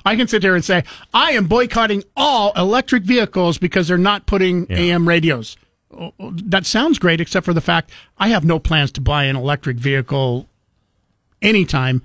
I 0.04 0.16
can 0.16 0.28
sit 0.28 0.42
here 0.42 0.54
and 0.54 0.64
say, 0.64 0.84
I 1.14 1.32
am 1.32 1.46
boycotting 1.46 2.04
all 2.16 2.52
electric 2.56 3.04
vehicles 3.04 3.58
because 3.58 3.88
they're 3.88 3.98
not 3.98 4.26
putting 4.26 4.66
AM 4.70 5.08
radios. 5.08 5.56
Oh, 5.90 6.12
oh, 6.20 6.32
That 6.32 6.66
sounds 6.66 6.98
great, 6.98 7.20
except 7.20 7.44
for 7.46 7.54
the 7.54 7.60
fact 7.60 7.90
I 8.18 8.28
have 8.28 8.44
no 8.44 8.58
plans 8.58 8.92
to 8.92 9.00
buy 9.00 9.24
an 9.24 9.36
electric 9.36 9.76
vehicle 9.78 10.48
anytime 11.40 12.02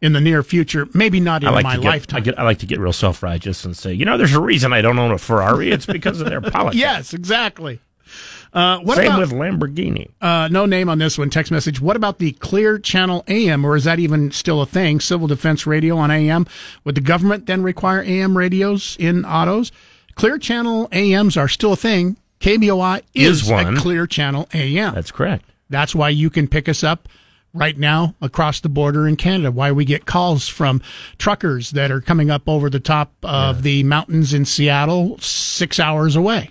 in 0.00 0.12
the 0.12 0.20
near 0.20 0.42
future. 0.42 0.88
Maybe 0.94 1.20
not 1.20 1.42
in 1.42 1.52
like 1.52 1.64
my 1.64 1.76
get, 1.76 1.84
lifetime. 1.84 2.16
I, 2.18 2.20
get, 2.20 2.38
I 2.38 2.44
like 2.44 2.58
to 2.58 2.66
get 2.66 2.78
real 2.78 2.92
self 2.92 3.22
righteous 3.22 3.64
and 3.64 3.76
say, 3.76 3.92
you 3.92 4.04
know, 4.04 4.16
there's 4.16 4.34
a 4.34 4.40
reason 4.40 4.72
I 4.72 4.82
don't 4.82 4.98
own 4.98 5.10
a 5.10 5.18
Ferrari. 5.18 5.70
It's 5.70 5.86
because 5.86 6.20
of 6.20 6.28
their 6.28 6.40
politics. 6.50 6.80
yes, 6.80 7.12
exactly. 7.14 7.80
Uh, 8.52 8.78
what 8.78 8.96
Same 8.96 9.06
about 9.08 9.20
with 9.20 9.32
Lamborghini. 9.32 10.08
uh, 10.20 10.48
no 10.50 10.64
name 10.66 10.88
on 10.88 10.98
this 10.98 11.18
one? 11.18 11.28
Text 11.30 11.52
message. 11.52 11.80
What 11.80 11.96
about 11.96 12.18
the 12.18 12.32
Clear 12.32 12.78
Channel 12.78 13.24
AM, 13.28 13.64
or 13.64 13.76
is 13.76 13.84
that 13.84 13.98
even 13.98 14.30
still 14.30 14.62
a 14.62 14.66
thing? 14.66 15.00
Civil 15.00 15.26
Defense 15.26 15.66
Radio 15.66 15.96
on 15.98 16.10
AM. 16.10 16.46
Would 16.84 16.94
the 16.94 17.00
government 17.02 17.46
then 17.46 17.62
require 17.62 18.00
AM 18.02 18.36
radios 18.38 18.96
in 18.98 19.24
autos? 19.24 19.70
Clear 20.14 20.38
Channel 20.38 20.88
AMs 20.92 21.36
are 21.36 21.48
still 21.48 21.74
a 21.74 21.76
thing. 21.76 22.16
KBOI 22.40 23.02
is, 23.14 23.42
Is 23.42 23.50
one. 23.50 23.76
a 23.76 23.80
Clear 23.80 24.06
Channel 24.06 24.48
AM. 24.54 24.94
That's 24.94 25.10
correct. 25.10 25.44
That's 25.70 25.94
why 25.94 26.08
you 26.08 26.30
can 26.30 26.48
pick 26.48 26.68
us 26.68 26.82
up 26.82 27.08
right 27.52 27.76
now 27.76 28.14
across 28.22 28.60
the 28.60 28.68
border 28.68 29.06
in 29.08 29.16
Canada. 29.16 29.50
Why 29.50 29.72
we 29.72 29.84
get 29.84 30.06
calls 30.06 30.48
from 30.48 30.80
truckers 31.18 31.72
that 31.72 31.90
are 31.90 32.00
coming 32.00 32.30
up 32.30 32.48
over 32.48 32.70
the 32.70 32.80
top 32.80 33.12
of 33.22 33.62
the 33.62 33.82
mountains 33.82 34.32
in 34.32 34.44
Seattle, 34.44 35.18
six 35.18 35.78
hours 35.80 36.14
away, 36.16 36.50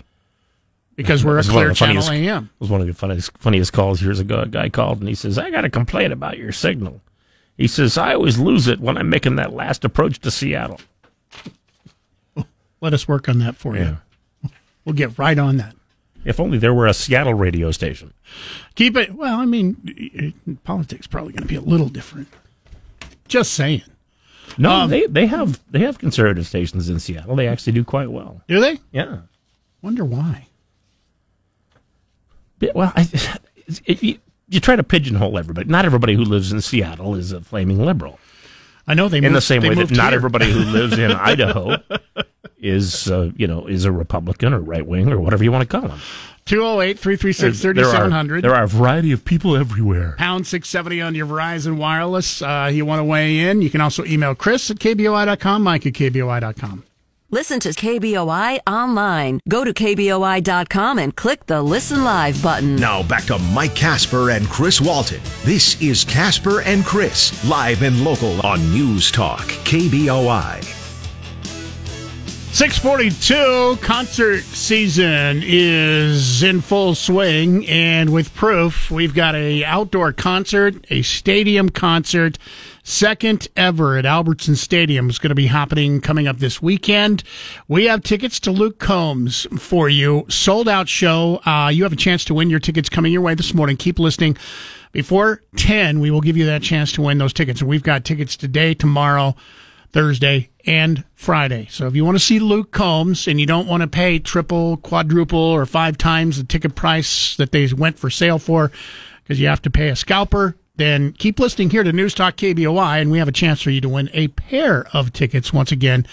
because 0.98 1.24
we're 1.24 1.36
a 1.36 1.40
It 1.40 1.46
was 1.46 1.48
one 1.48 1.54
Clear 1.64 1.72
Channel 1.74 2.02
funniest- 2.02 2.10
AM. 2.28 2.44
It 2.44 2.60
was 2.60 2.68
one 2.68 2.80
of 2.82 2.86
the 2.86 2.92
funniest, 2.92 3.38
funniest 3.38 3.72
calls 3.72 4.02
years 4.02 4.20
ago. 4.20 4.40
A 4.40 4.46
guy 4.46 4.68
called 4.68 4.98
and 5.00 5.08
he 5.08 5.14
says, 5.14 5.38
I 5.38 5.50
got 5.50 5.64
a 5.64 5.70
complaint 5.70 6.12
about 6.12 6.36
your 6.36 6.52
signal. 6.52 7.00
He 7.56 7.66
says, 7.66 7.96
I 7.96 8.14
always 8.14 8.38
lose 8.38 8.68
it 8.68 8.80
when 8.80 8.98
I'm 8.98 9.08
making 9.08 9.36
that 9.36 9.52
last 9.54 9.84
approach 9.84 10.18
to 10.20 10.30
Seattle. 10.30 10.80
Let 12.80 12.94
us 12.94 13.08
work 13.08 13.28
on 13.28 13.38
that 13.40 13.56
for 13.56 13.76
you. 13.76 13.98
We'll 14.84 14.94
get 14.94 15.18
right 15.18 15.38
on 15.38 15.58
that. 15.58 15.74
If 16.24 16.40
only 16.40 16.56
there 16.56 16.72
were 16.72 16.86
a 16.86 16.94
Seattle 16.94 17.34
radio 17.34 17.70
station. 17.72 18.14
Keep 18.74 18.96
it. 18.96 19.14
Well, 19.14 19.38
I 19.38 19.44
mean, 19.44 20.32
politics 20.64 21.06
probably 21.06 21.32
going 21.34 21.42
to 21.42 21.48
be 21.48 21.56
a 21.56 21.60
little 21.60 21.90
different. 21.90 22.28
Just 23.26 23.52
saying. 23.52 23.82
No, 24.56 24.70
Um, 24.70 24.90
they, 24.90 25.04
they 25.06 25.26
have 25.26 25.60
they 25.70 25.80
have 25.80 25.98
conservative 25.98 26.46
stations 26.46 26.88
in 26.88 27.00
Seattle. 27.00 27.36
They 27.36 27.46
actually 27.48 27.74
do 27.74 27.84
quite 27.84 28.10
well. 28.10 28.40
Do 28.48 28.60
they? 28.60 28.78
Yeah. 28.90 29.18
Wonder 29.82 30.06
why. 30.06 30.46
Well, 32.74 32.92
I, 32.96 33.08
it, 33.86 34.02
you, 34.02 34.18
you 34.48 34.60
try 34.60 34.76
to 34.76 34.82
pigeonhole 34.82 35.38
everybody. 35.38 35.68
Not 35.68 35.84
everybody 35.84 36.14
who 36.14 36.24
lives 36.24 36.52
in 36.52 36.60
Seattle 36.60 37.14
is 37.14 37.32
a 37.32 37.40
flaming 37.40 37.84
liberal. 37.84 38.18
I 38.86 38.94
know 38.94 39.08
they 39.08 39.18
In 39.18 39.24
moved, 39.24 39.36
the 39.36 39.40
same 39.42 39.62
way 39.62 39.74
that 39.74 39.90
not 39.90 40.08
here. 40.10 40.16
everybody 40.16 40.50
who 40.50 40.60
lives 40.60 40.96
in 40.98 41.10
Idaho 41.12 41.76
is, 42.58 43.10
uh, 43.10 43.30
you 43.36 43.46
know, 43.46 43.66
is 43.66 43.84
a 43.84 43.92
Republican 43.92 44.54
or 44.54 44.60
right 44.60 44.86
wing 44.86 45.12
or 45.12 45.20
whatever 45.20 45.44
you 45.44 45.52
want 45.52 45.68
to 45.68 45.80
call 45.80 45.88
them. 45.88 46.00
208 46.46 46.98
336 46.98 47.60
There 47.60 47.70
are, 47.72 47.74
3700. 47.74 48.42
there 48.42 48.54
are 48.54 48.62
a 48.62 48.66
variety 48.68 49.12
of 49.12 49.22
people 49.26 49.54
everywhere. 49.54 50.14
Pound 50.16 50.46
670 50.46 51.02
on 51.02 51.14
your 51.14 51.26
Verizon 51.26 51.76
Wireless. 51.76 52.40
Uh, 52.40 52.70
you 52.72 52.86
want 52.86 53.00
to 53.00 53.04
weigh 53.04 53.40
in? 53.40 53.60
You 53.60 53.68
can 53.68 53.82
also 53.82 54.02
email 54.06 54.34
Chris 54.34 54.70
at 54.70 54.78
KBOI.com, 54.78 55.62
Mike 55.62 55.84
at 55.84 55.92
KBOI.com. 55.92 56.84
Listen 57.30 57.60
to 57.60 57.68
KBOI 57.68 58.60
online. 58.66 59.40
Go 59.46 59.62
to 59.62 59.74
KBOI.com 59.74 60.98
and 60.98 61.14
click 61.14 61.44
the 61.44 61.60
Listen 61.60 62.02
Live 62.02 62.42
button. 62.42 62.76
Now 62.76 63.02
back 63.02 63.24
to 63.24 63.38
Mike 63.38 63.74
Kasper 63.74 64.30
and 64.30 64.48
Chris 64.48 64.80
Walton. 64.80 65.20
This 65.44 65.78
is 65.82 66.04
Kasper 66.04 66.62
and 66.62 66.86
Chris, 66.86 67.44
live 67.44 67.82
and 67.82 68.02
local 68.02 68.40
on 68.46 68.72
News 68.72 69.10
Talk, 69.10 69.44
KBOI. 69.66 70.64
642 72.54 73.76
concert 73.82 74.40
season 74.40 75.42
is 75.44 76.42
in 76.42 76.62
full 76.62 76.94
swing 76.94 77.68
and 77.68 78.10
with 78.10 78.34
proof 78.34 78.90
we've 78.90 79.14
got 79.14 79.36
a 79.36 79.62
outdoor 79.64 80.12
concert 80.12 80.74
a 80.90 81.02
stadium 81.02 81.68
concert 81.68 82.36
second 82.88 83.46
ever 83.54 83.98
at 83.98 84.06
albertson 84.06 84.56
stadium 84.56 85.10
is 85.10 85.18
going 85.18 85.28
to 85.28 85.34
be 85.34 85.46
happening 85.46 86.00
coming 86.00 86.26
up 86.26 86.38
this 86.38 86.62
weekend. 86.62 87.22
We 87.68 87.84
have 87.84 88.02
tickets 88.02 88.40
to 88.40 88.50
luke 88.50 88.78
combs 88.78 89.46
for 89.58 89.90
you. 89.90 90.24
Sold 90.30 90.70
out 90.70 90.88
show. 90.88 91.42
Uh, 91.44 91.68
you 91.68 91.82
have 91.82 91.92
a 91.92 91.96
chance 91.96 92.24
to 92.24 92.34
win 92.34 92.48
your 92.48 92.60
tickets 92.60 92.88
coming 92.88 93.12
your 93.12 93.20
way 93.20 93.34
this 93.34 93.52
morning. 93.52 93.76
Keep 93.76 93.98
listening. 93.98 94.38
Before 94.92 95.42
10 95.56 96.00
we 96.00 96.10
will 96.10 96.22
give 96.22 96.38
you 96.38 96.46
that 96.46 96.62
chance 96.62 96.90
to 96.92 97.02
win 97.02 97.18
those 97.18 97.34
tickets. 97.34 97.60
And 97.60 97.68
we've 97.68 97.82
got 97.82 98.06
tickets 98.06 98.38
today 98.38 98.72
tomorrow 98.72 99.36
Thursday 99.92 100.48
and 100.66 101.04
Friday. 101.14 101.68
So 101.70 101.88
if 101.88 101.94
you 101.94 102.06
want 102.06 102.16
to 102.16 102.24
see 102.24 102.38
Luke 102.38 102.72
Combs 102.72 103.28
and 103.28 103.38
you 103.38 103.44
don't 103.44 103.66
want 103.66 103.82
to 103.82 103.86
pay 103.86 104.18
triple, 104.18 104.78
quadruple, 104.78 105.38
or 105.38 105.66
five 105.66 105.98
times 105.98 106.38
the 106.38 106.44
ticket 106.44 106.74
price 106.74 107.36
that 107.36 107.52
they 107.52 107.68
went 107.70 107.98
for 107.98 108.08
sale 108.08 108.38
for 108.38 108.72
because 109.22 109.38
you 109.38 109.46
have 109.46 109.60
to 109.62 109.70
pay 109.70 109.90
a 109.90 109.96
scalper, 109.96 110.56
then 110.78 111.12
keep 111.12 111.38
listening 111.38 111.70
here 111.70 111.82
to 111.82 111.92
News 111.92 112.14
Talk 112.14 112.36
KBOI 112.36 113.00
and 113.00 113.10
we 113.10 113.18
have 113.18 113.28
a 113.28 113.32
chance 113.32 113.60
for 113.60 113.70
you 113.70 113.80
to 113.80 113.88
win 113.88 114.08
a 114.12 114.28
pair 114.28 114.86
of 114.92 115.12
tickets 115.12 115.52
once 115.52 115.70
again. 115.70 116.06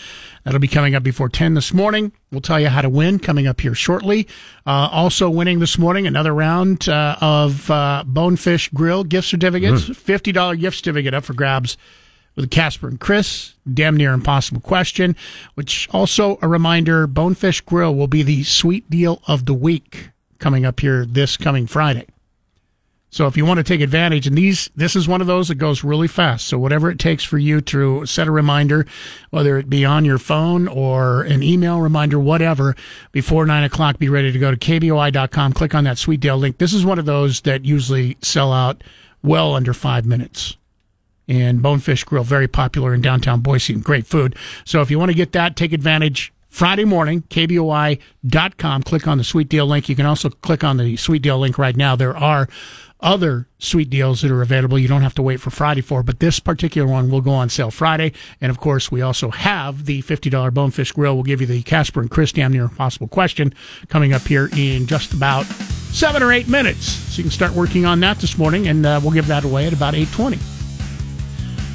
That'll 0.44 0.60
be 0.60 0.68
coming 0.68 0.96
up 0.96 1.04
before 1.04 1.30
10 1.30 1.54
this 1.54 1.74
morning. 1.74 2.12
We'll 2.32 2.42
tell 2.42 2.60
you 2.60 2.68
how 2.68 2.82
to 2.82 2.90
win 2.90 3.20
coming 3.20 3.48
up 3.48 3.62
here 3.62 3.76
shortly. 3.76 4.28
Uh, 4.66 4.90
also 4.92 5.30
winning 5.30 5.60
this 5.60 5.78
morning, 5.78 6.06
another 6.06 6.34
round 6.34 6.90
uh, 6.90 7.16
of 7.22 7.70
uh, 7.72 8.04
Bonefish 8.06 8.70
Grill 8.70 9.04
gift 9.04 9.28
certificates, 9.28 9.84
$50 9.84 10.60
gift 10.60 10.78
certificate 10.78 11.14
up 11.14 11.24
for 11.24 11.34
grabs 11.34 11.78
with 12.36 12.52
Kasper 12.52 12.88
and 12.88 13.00
Chris, 13.00 13.54
damn 13.72 13.96
near 13.96 14.14
impossible 14.14 14.62
question, 14.62 15.16
which 15.54 15.88
also 15.92 16.38
a 16.42 16.48
reminder 16.48 17.08
Bonefish 17.08 17.62
Grill 17.62 17.96
will 17.96 18.08
be 18.08 18.24
the 18.24 18.44
sweet 18.44 18.90
deal 18.90 19.22
of 19.28 19.46
the 19.46 19.54
week 19.54 20.10
coming 20.40 20.66
up 20.66 20.80
here 20.80 21.06
this 21.06 21.38
coming 21.38 21.66
Friday. 21.66 22.08
So 23.16 23.28
if 23.28 23.38
you 23.38 23.46
want 23.46 23.60
to 23.60 23.64
take 23.64 23.80
advantage, 23.80 24.28
and 24.28 24.38
these, 24.38 24.70
this 24.76 24.94
is 24.94 25.08
one 25.08 25.22
of 25.22 25.28
those 25.28 25.48
that 25.48 25.56
goes 25.56 25.86
really 25.86 26.10
fast. 26.10 26.50
So 26.50 26.60
whatever 26.60 26.90
it 26.90 27.00
takes 27.00 27.24
for 27.24 27.38
you 27.38 27.62
to 27.62 28.06
set 28.06 28.28
a 28.28 28.32
reminder, 28.32 28.86
whether 29.30 29.58
it 29.58 29.70
be 29.70 29.86
on 29.86 30.04
your 30.04 30.18
phone 30.18 30.68
or 30.68 31.22
an 31.22 31.42
email 31.42 31.80
reminder, 31.80 32.20
whatever, 32.20 32.76
before 33.14 33.46
nine 33.46 33.64
o'clock, 33.64 34.00
be 34.00 34.10
ready 34.10 34.34
to 34.34 34.38
go 34.38 34.52
to 34.52 34.58
kboi.com, 34.58 35.54
click 35.54 35.74
on 35.74 35.86
that 35.86 35.98
sweet 35.98 36.20
deal 36.20 36.38
link. 36.38 36.58
This 36.58 36.74
is 36.74 36.84
one 36.84 37.00
of 37.00 37.06
those 37.06 37.40
that 37.42 37.64
usually 37.64 38.18
sell 38.22 38.52
out 38.52 38.84
well 39.24 39.56
under 39.56 39.74
five 39.74 40.06
minutes. 40.06 40.58
And 41.26 41.62
Bonefish 41.62 42.04
Grill, 42.04 42.26
very 42.26 42.50
popular 42.50 42.94
in 42.94 43.00
downtown 43.00 43.40
Boise 43.40 43.72
and 43.72 43.82
great 43.82 44.06
food. 44.06 44.36
So 44.66 44.82
if 44.82 44.92
you 44.92 45.00
want 45.00 45.12
to 45.12 45.16
get 45.16 45.32
that, 45.32 45.56
take 45.56 45.72
advantage. 45.72 46.34
Friday 46.56 46.86
morning, 46.86 47.22
kboi.com. 47.24 48.84
Click 48.84 49.08
on 49.10 49.18
the 49.18 49.26
sweet 49.26 49.50
deal 49.50 49.66
link. 49.66 49.90
You 49.90 49.96
can 49.98 50.06
also 50.06 50.30
click 50.30 50.64
on 50.64 50.78
the 50.78 50.96
sweet 50.96 51.22
deal 51.22 51.38
link 51.38 51.58
right 51.58 51.76
now. 51.76 51.98
There 51.98 52.16
are 52.16 52.48
other 53.00 53.48
sweet 53.60 53.90
deals 53.90 54.22
that 54.22 54.32
are 54.32 54.42
available. 54.42 54.80
You 54.80 54.88
don't 54.88 55.02
have 55.02 55.16
to 55.16 55.22
wait 55.22 55.40
for 55.42 55.50
Friday 55.50 55.82
for, 55.82 56.04
but 56.04 56.20
this 56.20 56.40
particular 56.40 56.88
one 56.88 57.10
will 57.10 57.22
go 57.22 57.32
on 57.32 57.50
sale 57.50 57.72
Friday. 57.72 58.14
And 58.42 58.50
of 58.50 58.60
course, 58.60 58.92
we 58.92 59.02
also 59.02 59.30
have 59.32 59.86
the 59.86 60.02
$50 60.02 60.54
Bonefish 60.54 60.92
Grill. 60.92 61.16
We'll 61.16 61.24
give 61.24 61.42
you 61.42 61.48
the 61.48 61.62
Kasper 61.62 62.02
and 62.02 62.10
Chris 62.10 62.32
damn 62.32 62.54
near 62.54 62.64
impossible 62.64 63.08
question 63.08 63.54
coming 63.90 64.14
up 64.14 64.24
here 64.24 64.50
in 64.56 64.88
just 64.88 65.14
about 65.14 65.46
seven 65.46 66.24
or 66.24 66.32
eight 66.32 66.48
minutes. 66.48 66.86
So 66.86 67.18
you 67.18 67.24
can 67.24 67.32
start 67.32 67.54
working 67.54 67.86
on 67.86 68.00
that 68.02 68.20
this 68.20 68.38
morning, 68.38 68.68
and 68.68 68.86
uh, 68.86 69.00
we'll 69.02 69.14
give 69.14 69.28
that 69.28 69.44
away 69.44 69.68
at 69.68 69.74
about 69.74 69.94
820. 69.94 70.55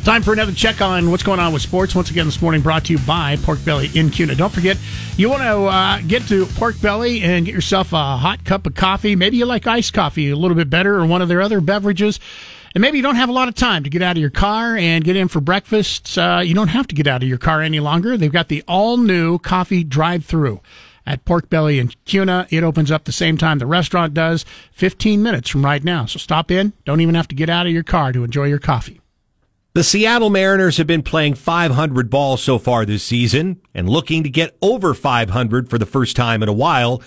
Time 0.05 0.23
for 0.23 0.33
another 0.33 0.53
check 0.53 0.81
on 0.81 1.11
what's 1.11 1.23
going 1.23 1.41
on 1.41 1.53
with 1.53 1.61
sports. 1.61 1.95
Once 1.95 2.11
again, 2.11 2.25
this 2.25 2.41
morning 2.41 2.63
brought 2.63 2.87
to 2.87 2.93
you 2.95 2.99
by 3.01 3.37
Pork 3.43 3.63
Belly 3.67 3.91
in 3.95 4.09
Kuna. 4.09 4.35
Don't 4.35 4.53
forget, 4.53 4.79
you 5.19 5.29
want 5.29 5.43
to 5.43 5.65
uh, 5.67 6.01
get 6.01 6.27
to 6.29 6.47
Pork 6.47 6.81
Belly 6.81 7.21
and 7.23 7.45
get 7.45 7.55
yourself 7.55 7.93
a 7.93 8.17
hot 8.17 8.43
cup 8.47 8.67
of 8.67 8.75
coffee. 8.75 9.15
Maybe 9.15 9.37
you 9.37 9.45
like 9.45 9.67
iced 9.67 9.93
coffee 9.93 10.31
a 10.31 10.37
little 10.37 10.57
bit 10.57 10.71
better 10.71 10.99
or 10.99 11.05
one 11.05 11.21
of 11.21 11.29
their 11.29 11.43
other 11.43 11.61
beverages. 11.61 12.19
And 12.75 12.81
maybe 12.81 12.97
you 12.97 13.03
don't 13.03 13.17
have 13.17 13.29
a 13.29 13.33
lot 13.33 13.49
of 13.49 13.55
time 13.55 13.85
to 13.85 13.91
get 13.91 14.01
out 14.01 14.17
of 14.17 14.21
your 14.21 14.31
car 14.31 14.75
and 14.75 15.05
get 15.05 15.17
in 15.17 15.29
for 15.29 15.41
breakfast. 15.41 16.17
Uh, 16.17 16.41
you 16.43 16.55
don't 16.55 16.69
have 16.69 16.87
to 16.89 16.95
get 16.95 17.07
out 17.07 17.23
of 17.23 17.29
your 17.29 17.39
car 17.39 17.61
any 17.61 17.79
longer. 17.79 18.17
They've 18.17 18.33
got 18.33 18.49
the 18.49 18.65
all 18.67 18.97
new 18.97 19.39
coffee 19.39 19.85
drive 19.85 20.25
through 20.25 20.63
at 21.07 21.27
Pork 21.27 21.51
Belly 21.51 21.79
in 21.79 21.89
Kuna. 22.07 22.47
It 22.49 22.65
opens 22.65 22.91
up 22.91 23.05
the 23.05 23.13
same 23.13 23.37
time 23.37 23.59
the 23.59 23.67
restaurant 23.67 24.15
does, 24.15 24.47
15 24.73 25.23
minutes 25.23 25.51
from 25.51 25.65
right 25.65 25.85
now. 25.85 26.07
So 26.07 26.19
stop 26.19 26.51
in. 26.51 26.73
Don't 26.87 27.03
even 27.03 27.17
have 27.17 27.29
to 27.29 27.35
get 27.35 27.51
out 27.51 27.67
of 27.67 27.73
your 27.73 27.83
car 27.83 28.13
to 28.13 28.25
enjoy 28.25 28.45
your 28.45 28.59
coffee. 28.59 29.00
The 29.73 29.85
Seattle 29.85 30.31
Mariners 30.31 30.79
have 30.79 30.89
been 30.89 31.05
playing 31.05 31.35
500 31.35 32.11
ball 32.11 32.37
so 32.37 32.59
far 32.59 32.85
this 32.85 33.05
season 33.05 33.61
and 33.73 33.89
looking 33.89 34.25
to 34.25 34.29
get 34.29 34.57
over 34.61 34.95
500 34.95 35.71
for 35.71 35.79
the 35.79 35.87
first 35.87 36.17
time 36.17 36.43
in 36.43 36.49
a 36.49 36.53
while, 36.53 37.01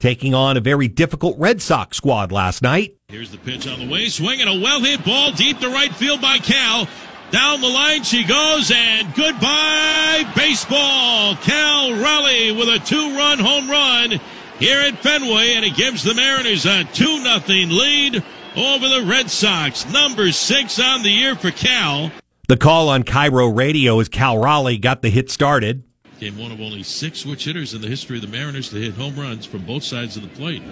taking 0.00 0.34
on 0.34 0.58
a 0.58 0.60
very 0.60 0.86
difficult 0.86 1.38
Red 1.38 1.62
Sox 1.62 1.96
squad 1.96 2.30
last 2.30 2.60
night. 2.60 2.94
Here's 3.08 3.30
the 3.30 3.38
pitch 3.38 3.66
on 3.66 3.78
the 3.78 3.88
way, 3.90 4.10
swinging 4.10 4.48
a 4.48 4.60
well 4.60 4.82
hit 4.82 5.02
ball 5.02 5.32
deep 5.32 5.60
to 5.60 5.70
right 5.70 5.94
field 5.94 6.20
by 6.20 6.36
Cal. 6.36 6.86
Down 7.30 7.62
the 7.62 7.68
line 7.68 8.02
she 8.02 8.22
goes, 8.24 8.70
and 8.70 9.14
goodbye 9.14 10.30
baseball. 10.36 11.36
Cal 11.36 11.94
Raleigh 11.94 12.52
with 12.52 12.68
a 12.68 12.80
two 12.84 13.16
run 13.16 13.38
home 13.38 13.70
run 13.70 14.20
here 14.58 14.80
at 14.80 14.98
Fenway, 14.98 15.54
and 15.54 15.64
it 15.64 15.74
gives 15.74 16.02
the 16.02 16.12
Mariners 16.12 16.66
a 16.66 16.84
2 16.84 17.22
0 17.22 17.40
lead 17.70 18.22
over 18.60 18.88
the 18.88 19.02
Red 19.02 19.30
Sox. 19.30 19.86
Number 19.90 20.32
six 20.32 20.78
on 20.78 21.02
the 21.02 21.10
year 21.10 21.34
for 21.36 21.50
Cal. 21.50 22.10
The 22.48 22.56
call 22.56 22.88
on 22.88 23.04
KIRO 23.04 23.56
Radio 23.56 24.00
as 24.00 24.08
Cal 24.08 24.38
Raleigh 24.38 24.78
got 24.78 25.02
the 25.02 25.10
hit 25.10 25.30
started. 25.30 25.84
Game 26.18 26.36
one 26.36 26.52
of 26.52 26.60
only 26.60 26.82
six 26.82 27.20
switch 27.20 27.44
hitters 27.44 27.72
in 27.72 27.80
the 27.80 27.88
history 27.88 28.16
of 28.16 28.22
the 28.22 28.28
Mariners 28.28 28.68
to 28.70 28.76
hit 28.76 28.94
home 28.94 29.16
runs 29.16 29.46
from 29.46 29.64
both 29.64 29.82
sides 29.82 30.16
of 30.16 30.22
the 30.22 30.28
plate. 30.28 30.62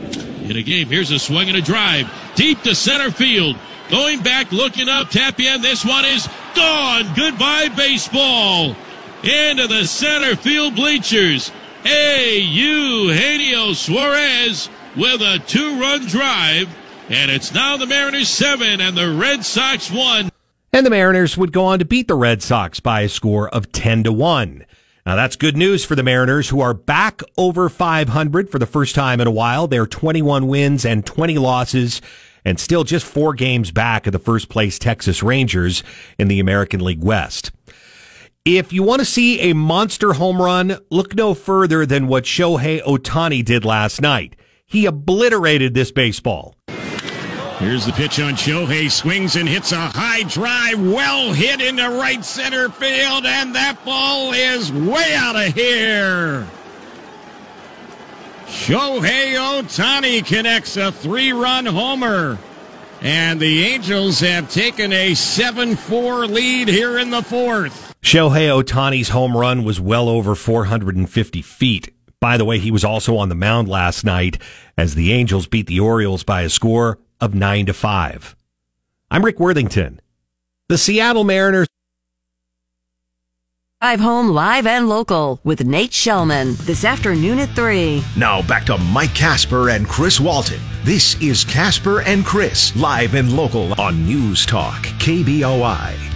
In 0.42 0.56
a 0.56 0.62
game, 0.62 0.88
here's 0.88 1.10
a 1.10 1.18
swing 1.18 1.48
and 1.48 1.56
a 1.56 1.62
drive 1.62 2.06
deep 2.34 2.60
to 2.62 2.74
center 2.74 3.10
field. 3.10 3.56
Going 3.90 4.22
back, 4.22 4.52
looking 4.52 4.90
up, 4.90 5.08
Tapia. 5.08 5.56
This 5.58 5.86
one 5.86 6.04
is 6.04 6.28
gone. 6.54 7.14
Goodbye, 7.16 7.68
baseball. 7.68 8.76
Into 9.22 9.66
the 9.66 9.86
center 9.86 10.36
field 10.36 10.74
bleachers. 10.74 11.50
A. 11.86 12.38
Eugenio 12.38 13.72
Suarez 13.72 14.68
with 14.96 15.22
a 15.22 15.38
two 15.46 15.80
run 15.80 16.06
drive. 16.06 16.68
And 17.10 17.30
it's 17.30 17.54
now 17.54 17.78
the 17.78 17.86
Mariners 17.86 18.28
seven 18.28 18.82
and 18.82 18.96
the 18.96 19.10
Red 19.10 19.44
Sox 19.44 19.90
one. 19.90 20.30
And 20.74 20.84
the 20.84 20.90
Mariners 20.90 21.38
would 21.38 21.52
go 21.52 21.64
on 21.64 21.78
to 21.78 21.86
beat 21.86 22.06
the 22.06 22.14
Red 22.14 22.42
Sox 22.42 22.80
by 22.80 23.00
a 23.00 23.08
score 23.08 23.48
of 23.48 23.72
10 23.72 24.04
to 24.04 24.12
1. 24.12 24.66
Now 25.06 25.16
that's 25.16 25.36
good 25.36 25.56
news 25.56 25.86
for 25.86 25.94
the 25.94 26.02
Mariners 26.02 26.50
who 26.50 26.60
are 26.60 26.74
back 26.74 27.22
over 27.38 27.70
500 27.70 28.50
for 28.50 28.58
the 28.58 28.66
first 28.66 28.94
time 28.94 29.22
in 29.22 29.26
a 29.26 29.30
while. 29.30 29.66
They're 29.66 29.86
21 29.86 30.48
wins 30.48 30.84
and 30.84 31.06
20 31.06 31.38
losses 31.38 32.02
and 32.44 32.60
still 32.60 32.84
just 32.84 33.06
four 33.06 33.32
games 33.32 33.70
back 33.70 34.06
of 34.06 34.12
the 34.12 34.18
first 34.18 34.50
place 34.50 34.78
Texas 34.78 35.22
Rangers 35.22 35.82
in 36.18 36.28
the 36.28 36.40
American 36.40 36.80
League 36.80 37.02
West. 37.02 37.52
If 38.44 38.70
you 38.70 38.82
want 38.82 39.00
to 39.00 39.06
see 39.06 39.50
a 39.50 39.54
monster 39.54 40.12
home 40.12 40.42
run, 40.42 40.76
look 40.90 41.14
no 41.14 41.32
further 41.32 41.86
than 41.86 42.06
what 42.06 42.24
Shohei 42.24 42.82
Ohtani 42.82 43.42
did 43.42 43.64
last 43.64 44.02
night. 44.02 44.36
He 44.66 44.84
obliterated 44.84 45.72
this 45.72 45.90
baseball. 45.90 46.54
Here's 47.58 47.84
the 47.84 47.92
pitch 47.92 48.20
on 48.20 48.34
Shohei. 48.34 48.88
Swings 48.88 49.34
and 49.34 49.48
hits 49.48 49.72
a 49.72 49.80
high 49.80 50.22
drive. 50.22 50.80
Well 50.80 51.32
hit 51.32 51.60
into 51.60 51.90
right 51.90 52.24
center 52.24 52.68
field. 52.68 53.26
And 53.26 53.52
that 53.56 53.84
ball 53.84 54.32
is 54.32 54.72
way 54.72 55.12
out 55.16 55.34
of 55.34 55.52
here. 55.54 56.46
Shohei 58.46 59.34
Ohtani 59.34 60.24
connects 60.24 60.76
a 60.76 60.92
three 60.92 61.32
run 61.32 61.66
homer. 61.66 62.38
And 63.00 63.40
the 63.40 63.64
Angels 63.64 64.20
have 64.20 64.52
taken 64.52 64.92
a 64.92 65.14
7 65.14 65.74
4 65.74 66.26
lead 66.28 66.68
here 66.68 66.96
in 66.96 67.10
the 67.10 67.22
fourth. 67.22 67.92
Shohei 68.02 68.62
Ohtani's 68.62 69.08
home 69.08 69.36
run 69.36 69.64
was 69.64 69.80
well 69.80 70.08
over 70.08 70.36
450 70.36 71.42
feet. 71.42 71.92
By 72.20 72.36
the 72.36 72.44
way, 72.44 72.58
he 72.58 72.70
was 72.70 72.84
also 72.84 73.16
on 73.16 73.28
the 73.28 73.34
mound 73.34 73.68
last 73.68 74.04
night 74.04 74.40
as 74.76 74.94
the 74.94 75.12
Angels 75.12 75.48
beat 75.48 75.66
the 75.66 75.80
Orioles 75.80 76.22
by 76.22 76.42
a 76.42 76.48
score 76.48 76.98
of 77.20 77.34
9 77.34 77.66
to 77.66 77.72
5. 77.72 78.36
I'm 79.10 79.24
Rick 79.24 79.40
Worthington. 79.40 80.00
The 80.68 80.78
Seattle 80.78 81.24
Mariners 81.24 81.66
Drive 83.80 84.00
home 84.00 84.30
live 84.30 84.66
and 84.66 84.88
local 84.88 85.38
with 85.44 85.64
Nate 85.64 85.92
Shelman 85.92 86.56
this 86.66 86.84
afternoon 86.84 87.38
at 87.38 87.50
3. 87.50 88.02
Now 88.16 88.42
back 88.42 88.64
to 88.66 88.76
Mike 88.76 89.14
Kasper 89.14 89.68
and 89.70 89.86
Chris 89.86 90.18
Walton. 90.18 90.58
This 90.82 91.20
is 91.22 91.44
Kasper 91.44 92.00
and 92.00 92.24
Chris, 92.24 92.74
live 92.74 93.14
and 93.14 93.32
local 93.36 93.80
on 93.80 94.04
News 94.04 94.44
Talk, 94.44 94.82
KBOI. 94.98 96.07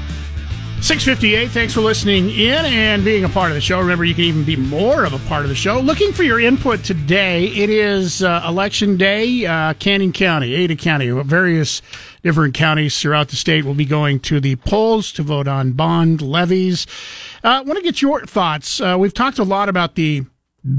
658, 0.83 1.53
thanks 1.53 1.73
for 1.73 1.81
listening 1.81 2.29
in 2.31 2.65
and 2.65 3.05
being 3.05 3.23
a 3.23 3.29
part 3.29 3.53
of 3.53 3.55
the 3.55 3.61
show. 3.61 3.79
Remember, 3.79 4.05
you 4.05 4.17
can 4.17 4.25
even 4.25 4.43
be 4.43 4.57
more 4.57 5.05
of 5.05 5.13
a 5.13 5.29
part 5.29 5.45
of 5.45 5.49
the 5.49 5.55
show. 5.55 5.79
Looking 5.79 6.13
for 6.13 6.25
your 6.25 6.41
input 6.41 6.83
today. 6.83 7.47
It 7.47 7.71
is 7.71 8.21
uh, 8.21 8.45
election 8.49 8.97
day, 8.97 9.47
uh, 9.47 9.75
County, 9.75 10.11
Ada 10.13 10.75
County, 10.75 11.09
various 11.09 11.83
different 12.25 12.55
counties 12.55 12.99
throughout 13.01 13.29
the 13.29 13.37
state 13.37 13.65
will 13.65 13.75
be 13.75 13.85
going 13.85 14.19
to 14.21 14.41
the 14.41 14.57
polls 14.57 15.13
to 15.13 15.23
vote 15.23 15.47
on 15.47 15.71
bond 15.71 16.21
levies. 16.21 16.89
I 17.45 17.59
uh, 17.59 17.63
want 17.63 17.77
to 17.77 17.85
get 17.85 18.03
your 18.03 18.27
thoughts. 18.27 18.81
Uh, 18.81 18.97
we've 18.99 19.15
talked 19.15 19.39
a 19.39 19.45
lot 19.45 19.69
about 19.69 19.95
the 19.95 20.25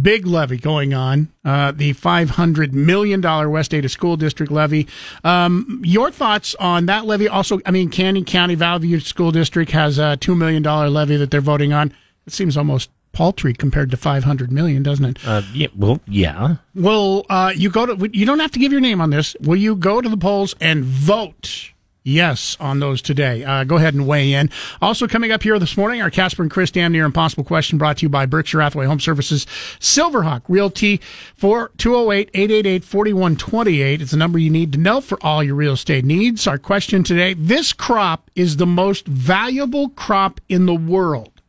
big 0.01 0.25
levy 0.25 0.57
going 0.57 0.93
on, 0.93 1.31
uh, 1.43 1.71
the 1.71 1.93
$500 1.93 2.71
million 2.73 3.21
West 3.51 3.73
Ada 3.73 3.89
School 3.89 4.17
District 4.17 4.51
levy. 4.51 4.87
Um, 5.23 5.81
your 5.83 6.11
thoughts 6.11 6.55
on 6.55 6.85
that 6.87 7.05
levy? 7.05 7.27
Also, 7.27 7.59
I 7.65 7.71
mean, 7.71 7.89
Canyon 7.89 8.25
County 8.25 8.55
Valley 8.55 8.99
School 8.99 9.31
District 9.31 9.71
has 9.71 9.97
a 9.97 10.17
$2 10.19 10.37
million 10.37 10.63
levy 10.63 11.17
that 11.17 11.31
they're 11.31 11.41
voting 11.41 11.73
on. 11.73 11.93
It 12.25 12.33
seems 12.33 12.55
almost 12.55 12.89
paltry 13.11 13.53
compared 13.53 13.91
to 13.91 13.97
500 13.97 14.51
million, 14.51 14.83
doesn't 14.83 15.05
it? 15.05 15.27
Uh, 15.27 15.41
yeah, 15.53 15.67
well, 15.75 15.99
yeah. 16.07 16.55
Well, 16.73 17.25
uh, 17.29 17.53
you 17.55 17.69
go 17.69 17.85
to, 17.85 18.09
you 18.11 18.25
don't 18.25 18.39
have 18.39 18.51
to 18.51 18.59
give 18.59 18.71
your 18.71 18.81
name 18.81 19.01
on 19.01 19.11
this. 19.11 19.35
Will 19.41 19.55
you 19.55 19.75
go 19.75 20.01
to 20.01 20.09
the 20.09 20.17
polls 20.17 20.55
and 20.59 20.83
vote? 20.83 21.72
Yes, 22.05 22.57
on 22.59 22.79
those 22.79 23.01
today. 23.01 23.45
Uh, 23.45 23.63
go 23.63 23.77
ahead 23.77 23.93
and 23.93 24.05
weigh 24.05 24.33
in. 24.33 24.49
Also 24.81 25.07
coming 25.07 25.31
up 25.31 25.41
here 25.41 25.57
this 25.57 25.77
morning, 25.77 26.01
our 26.01 26.09
Kasper 26.09 26.41
and 26.41 26.51
Chris 26.51 26.69
Damn 26.69 26.91
Near 26.91 27.05
Impossible 27.05 27.45
question 27.45 27.77
brought 27.77 27.99
to 27.99 28.03
you 28.03 28.09
by 28.09 28.25
Berkshire 28.25 28.59
Hathaway 28.59 28.87
Home 28.87 28.99
Services, 28.99 29.45
Silverhawk 29.79 30.41
Realty 30.49 30.99
for 31.33 31.69
208-888-4128. 31.77 34.01
It's 34.01 34.11
the 34.11 34.17
number 34.17 34.37
you 34.37 34.49
need 34.49 34.73
to 34.73 34.79
know 34.79 34.99
for 34.99 35.17
all 35.21 35.41
your 35.41 35.55
real 35.55 35.71
estate 35.73 36.03
needs. 36.03 36.45
Our 36.45 36.57
question 36.57 37.03
today, 37.03 37.35
this 37.35 37.71
crop 37.71 38.29
is 38.35 38.57
the 38.57 38.65
most 38.65 39.07
valuable 39.07 39.87
crop 39.87 40.41
in 40.49 40.65
the 40.65 40.75
world. 40.75 41.41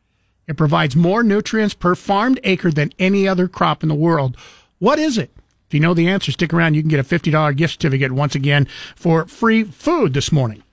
It 0.47 0.55
provides 0.55 0.95
more 0.95 1.21
nutrients 1.21 1.73
per 1.73 1.95
farmed 1.95 2.39
acre 2.45 2.71
than 2.71 2.93
any 2.97 3.27
other 3.27 3.49
crop 3.49 3.83
in 3.83 3.89
the 3.89 3.95
world. 3.95 4.37
What 4.79 4.99
is 4.99 5.17
it? 5.17 5.34
If 5.67 5.73
you 5.73 5.79
know 5.79 5.93
the 5.93 6.07
answer, 6.07 6.31
stick 6.31 6.53
around. 6.53 6.75
You 6.75 6.81
can 6.81 6.89
get 6.89 6.99
a 6.99 7.03
$50 7.03 7.55
gift 7.55 7.73
certificate 7.73 8.11
once 8.11 8.35
again 8.35 8.67
for 8.95 9.25
free 9.25 9.63
food 9.63 10.13
this 10.13 10.31
morning. 10.31 10.63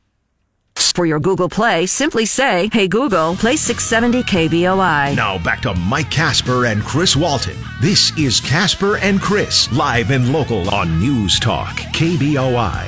For 0.94 1.06
your 1.06 1.20
Google 1.20 1.48
Play, 1.48 1.86
simply 1.86 2.26
say, 2.26 2.68
Hey 2.70 2.86
Google, 2.86 3.34
play 3.36 3.56
670 3.56 4.22
KBOI. 4.24 5.16
Now 5.16 5.42
back 5.42 5.62
to 5.62 5.74
Mike 5.74 6.10
Kasper 6.10 6.66
and 6.66 6.82
Chris 6.82 7.16
Walton. 7.16 7.56
This 7.80 8.16
is 8.18 8.40
Kasper 8.40 8.98
and 8.98 9.20
Chris, 9.20 9.72
live 9.72 10.10
and 10.10 10.30
local 10.32 10.68
on 10.68 10.98
News 10.98 11.40
Talk, 11.40 11.76
KBOI. 11.94 12.86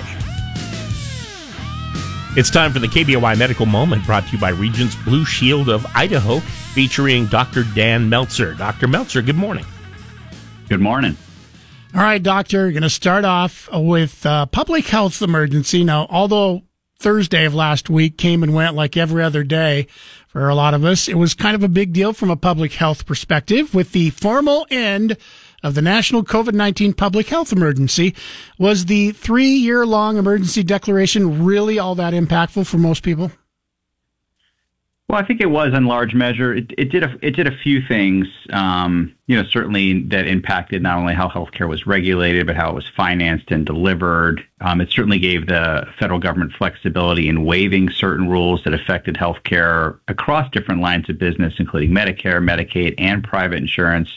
It's 2.36 2.50
time 2.50 2.72
for 2.72 2.80
the 2.80 2.88
KBOI 2.88 3.38
Medical 3.38 3.64
Moment 3.64 4.04
brought 4.04 4.26
to 4.26 4.32
you 4.32 4.38
by 4.38 4.50
Regence 4.50 4.96
Blue 4.96 5.24
Shield 5.24 5.68
of 5.70 5.86
Idaho, 5.94 6.40
featuring 6.74 7.26
Dr. 7.26 7.62
Dan 7.74 8.08
Meltzer. 8.08 8.54
Dr. 8.54 8.88
Meltzer, 8.88 9.22
good 9.22 9.36
morning. 9.36 9.64
Good 10.68 10.80
morning. 10.80 11.16
All 11.94 12.02
right, 12.02 12.20
doctor, 12.20 12.72
going 12.72 12.82
to 12.82 12.90
start 12.90 13.24
off 13.24 13.68
with 13.72 14.26
uh, 14.26 14.46
public 14.46 14.84
health 14.86 15.22
emergency. 15.22 15.84
Now, 15.84 16.08
although 16.10 16.62
Thursday 16.98 17.44
of 17.44 17.54
last 17.54 17.88
week 17.88 18.18
came 18.18 18.42
and 18.42 18.52
went 18.52 18.74
like 18.74 18.96
every 18.96 19.22
other 19.22 19.44
day 19.44 19.86
for 20.26 20.48
a 20.48 20.56
lot 20.56 20.74
of 20.74 20.84
us, 20.84 21.06
it 21.06 21.14
was 21.14 21.34
kind 21.34 21.54
of 21.54 21.62
a 21.62 21.68
big 21.68 21.92
deal 21.92 22.12
from 22.12 22.30
a 22.30 22.36
public 22.36 22.72
health 22.72 23.06
perspective 23.06 23.74
with 23.76 23.92
the 23.92 24.10
formal 24.10 24.66
end 24.72 25.16
of 25.62 25.76
the 25.76 25.82
national 25.82 26.24
COVID-19 26.24 26.96
public 26.96 27.28
health 27.28 27.52
emergency. 27.52 28.12
Was 28.58 28.86
the 28.86 29.12
three 29.12 29.50
year 29.50 29.86
long 29.86 30.16
emergency 30.16 30.64
declaration 30.64 31.44
really 31.44 31.78
all 31.78 31.94
that 31.94 32.12
impactful 32.12 32.66
for 32.66 32.78
most 32.78 33.04
people? 33.04 33.30
Well, 35.08 35.20
I 35.20 35.26
think 35.26 35.42
it 35.42 35.50
was 35.50 35.74
in 35.74 35.84
large 35.84 36.14
measure. 36.14 36.54
It, 36.54 36.72
it 36.78 36.90
did 36.90 37.02
a 37.02 37.14
it 37.20 37.32
did 37.32 37.46
a 37.46 37.54
few 37.54 37.86
things. 37.86 38.26
Um, 38.50 39.14
you 39.26 39.36
know, 39.36 39.46
certainly 39.46 40.00
that 40.04 40.26
impacted 40.26 40.82
not 40.82 40.96
only 40.96 41.12
how 41.12 41.28
healthcare 41.28 41.68
was 41.68 41.86
regulated, 41.86 42.46
but 42.46 42.56
how 42.56 42.70
it 42.70 42.74
was 42.74 42.88
financed 42.96 43.50
and 43.50 43.66
delivered. 43.66 44.42
Um, 44.62 44.80
it 44.80 44.90
certainly 44.90 45.18
gave 45.18 45.46
the 45.46 45.86
federal 45.98 46.18
government 46.18 46.54
flexibility 46.54 47.28
in 47.28 47.44
waiving 47.44 47.90
certain 47.90 48.30
rules 48.30 48.64
that 48.64 48.72
affected 48.72 49.14
healthcare 49.16 49.98
across 50.08 50.50
different 50.50 50.80
lines 50.80 51.10
of 51.10 51.18
business, 51.18 51.52
including 51.58 51.90
Medicare, 51.90 52.42
Medicaid, 52.42 52.94
and 52.96 53.22
private 53.22 53.56
insurance. 53.56 54.08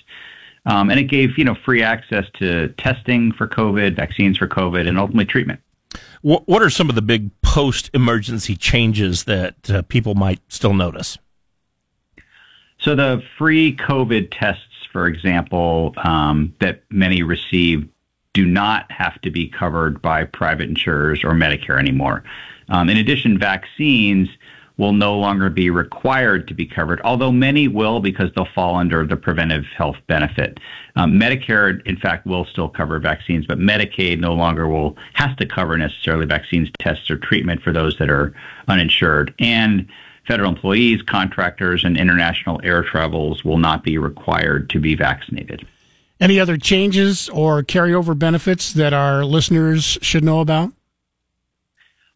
Um, 0.66 0.90
and 0.90 1.02
it 1.02 1.06
gave 1.06 1.38
you 1.38 1.44
know 1.44 1.56
free 1.66 1.84
access 1.84 2.26
to 2.36 2.70
testing 2.78 3.34
for 3.34 3.46
COVID, 3.46 3.98
vaccines 3.98 4.38
for 4.38 4.48
COVID, 4.48 4.88
and 4.88 4.98
ultimately 4.98 5.26
treatment. 5.26 5.60
What, 6.22 6.48
what 6.48 6.62
are 6.62 6.70
some 6.70 6.90
of 6.90 6.96
the 6.96 7.02
big 7.02 7.30
post 7.58 7.90
emergency 7.96 8.56
changes 8.56 9.24
that 9.24 9.56
uh, 9.72 9.82
people 9.82 10.14
might 10.14 10.40
still 10.48 10.76
notice? 10.76 11.18
So, 12.80 12.94
the 12.94 13.24
free 13.36 13.76
COVID 13.76 14.28
tests, 14.30 14.86
for 14.92 15.08
example, 15.08 15.96
um, 16.04 16.54
that 16.62 16.84
many 16.92 17.24
receive 17.24 17.90
do 18.34 18.46
not 18.46 18.92
have 18.92 19.20
to 19.22 19.32
be 19.32 19.48
covered 19.48 20.00
by 20.04 20.24
private 20.26 20.70
insurers 20.70 21.24
or 21.24 21.32
Medicare 21.32 21.80
anymore. 21.80 22.24
Um, 22.70 22.90
in 22.90 22.98
addition, 22.98 23.40
vaccines 23.40 24.30
will 24.78 24.94
no 24.94 25.18
longer 25.18 25.50
be 25.50 25.70
required 25.70 26.48
to 26.48 26.54
be 26.54 26.66
covered, 26.66 27.02
although 27.04 27.32
many 27.32 27.68
will 27.68 28.00
because 28.00 28.32
they'll 28.36 28.48
fall 28.54 28.76
under 28.76 29.06
the 29.06 29.18
preventive 29.18 29.66
health 29.76 29.98
benefit. 30.08 30.60
Um, 30.96 31.14
Medicare, 31.14 31.86
in 31.86 31.98
fact, 31.98 32.26
will 32.26 32.46
still 32.46 32.70
cover 32.70 33.00
vaccines, 33.00 33.46
but 33.46 33.60
Medicaid 33.60 34.20
no 34.20 34.34
longer 34.34 34.68
will 34.68 34.96
has 35.14 35.36
to 35.38 35.46
cover 35.46 35.78
necessarily 35.78 36.26
vaccines, 36.26 36.70
tests, 36.80 37.10
or 37.10 37.18
treatment 37.18 37.62
for 37.62 37.74
those 37.74 37.98
that 37.98 38.10
are 38.10 38.34
uninsured. 38.68 39.34
And 39.40 39.88
federal 40.28 40.50
employees, 40.50 41.02
contractors, 41.02 41.84
and 41.84 41.98
international 41.98 42.60
air 42.64 42.84
travels 42.84 43.44
will 43.44 43.58
not 43.58 43.84
be 43.84 43.98
required 43.98 44.70
to 44.72 44.80
be 44.80 44.94
vaccinated. 44.94 45.66
Any 46.20 46.40
other 46.40 46.58
changes 46.58 47.30
or 47.30 47.64
carryover 47.64 48.18
benefits 48.18 48.74
that 48.74 48.94
our 48.94 49.24
listeners 49.24 50.00
should 50.02 50.24
know 50.24 50.40
about? 50.40 50.72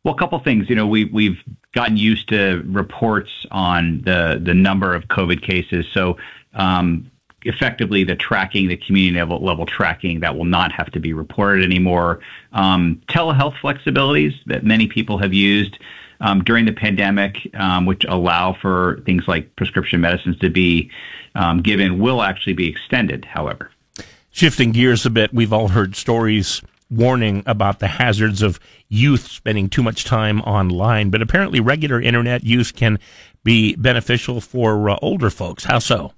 Well, 0.04 0.16
a 0.16 0.18
couple 0.18 0.40
things. 0.40 0.70
You 0.70 0.76
know, 0.76 0.88
we 0.88 1.06
we've 1.06 1.40
gotten 1.74 1.98
used 1.98 2.30
to 2.30 2.64
reports 2.66 3.30
on 3.52 4.02
the 4.02 4.42
the 4.44 4.54
number 4.54 4.94
of 4.94 5.08
COVID 5.08 5.42
cases. 5.42 5.86
So, 5.94 6.18
um, 6.54 7.10
effectively, 7.44 8.04
the 8.04 8.16
tracking, 8.16 8.68
the 8.68 8.78
community 8.78 9.20
level, 9.20 9.44
level 9.44 9.66
tracking, 9.66 10.20
that 10.20 10.36
will 10.36 10.46
not 10.46 10.72
have 10.72 10.92
to 10.92 11.00
be 11.00 11.14
reported 11.14 11.64
anymore. 11.64 12.20
Um, 12.54 13.02
telehealth 13.08 13.56
flexibilities 13.56 14.34
that 14.46 14.64
many 14.64 14.88
people 14.88 15.18
have 15.20 15.34
used 15.34 15.78
um, 16.20 16.44
during 16.44 16.66
the 16.66 16.74
pandemic, 16.74 17.38
um, 17.56 17.86
which 17.86 18.06
allow 18.06 18.54
for 18.54 19.02
things 19.06 19.28
like 19.28 19.56
prescription 19.56 20.02
medicines 20.02 20.38
to 20.40 20.50
be 20.50 20.92
um, 21.36 21.62
given, 21.62 22.00
will 22.00 22.22
actually 22.22 22.54
be 22.54 22.68
extended. 22.68 23.26
However, 23.26 23.72
shifting 24.32 24.72
gears 24.72 25.06
a 25.06 25.10
bit, 25.10 25.34
we've 25.34 25.54
all 25.54 25.70
heard 25.70 25.96
stories 25.96 26.62
warning 26.92 27.44
about 27.46 27.80
the 27.80 27.88
hazards 27.88 28.42
of 28.42 28.60
youth 28.90 29.28
spending 29.28 29.70
too 29.70 29.82
much 29.82 30.04
time 30.04 30.42
online, 30.42 31.10
but 31.10 31.22
apparently 31.22 31.60
regular 31.60 32.02
internet 32.02 32.44
use 32.44 32.72
can 32.72 33.00
be 33.44 33.76
beneficial 33.76 34.42
for 34.42 34.90
uh, 34.90 34.98
older 35.02 35.30
folks. 35.30 35.64
How 35.64 35.80
so? 35.80 36.14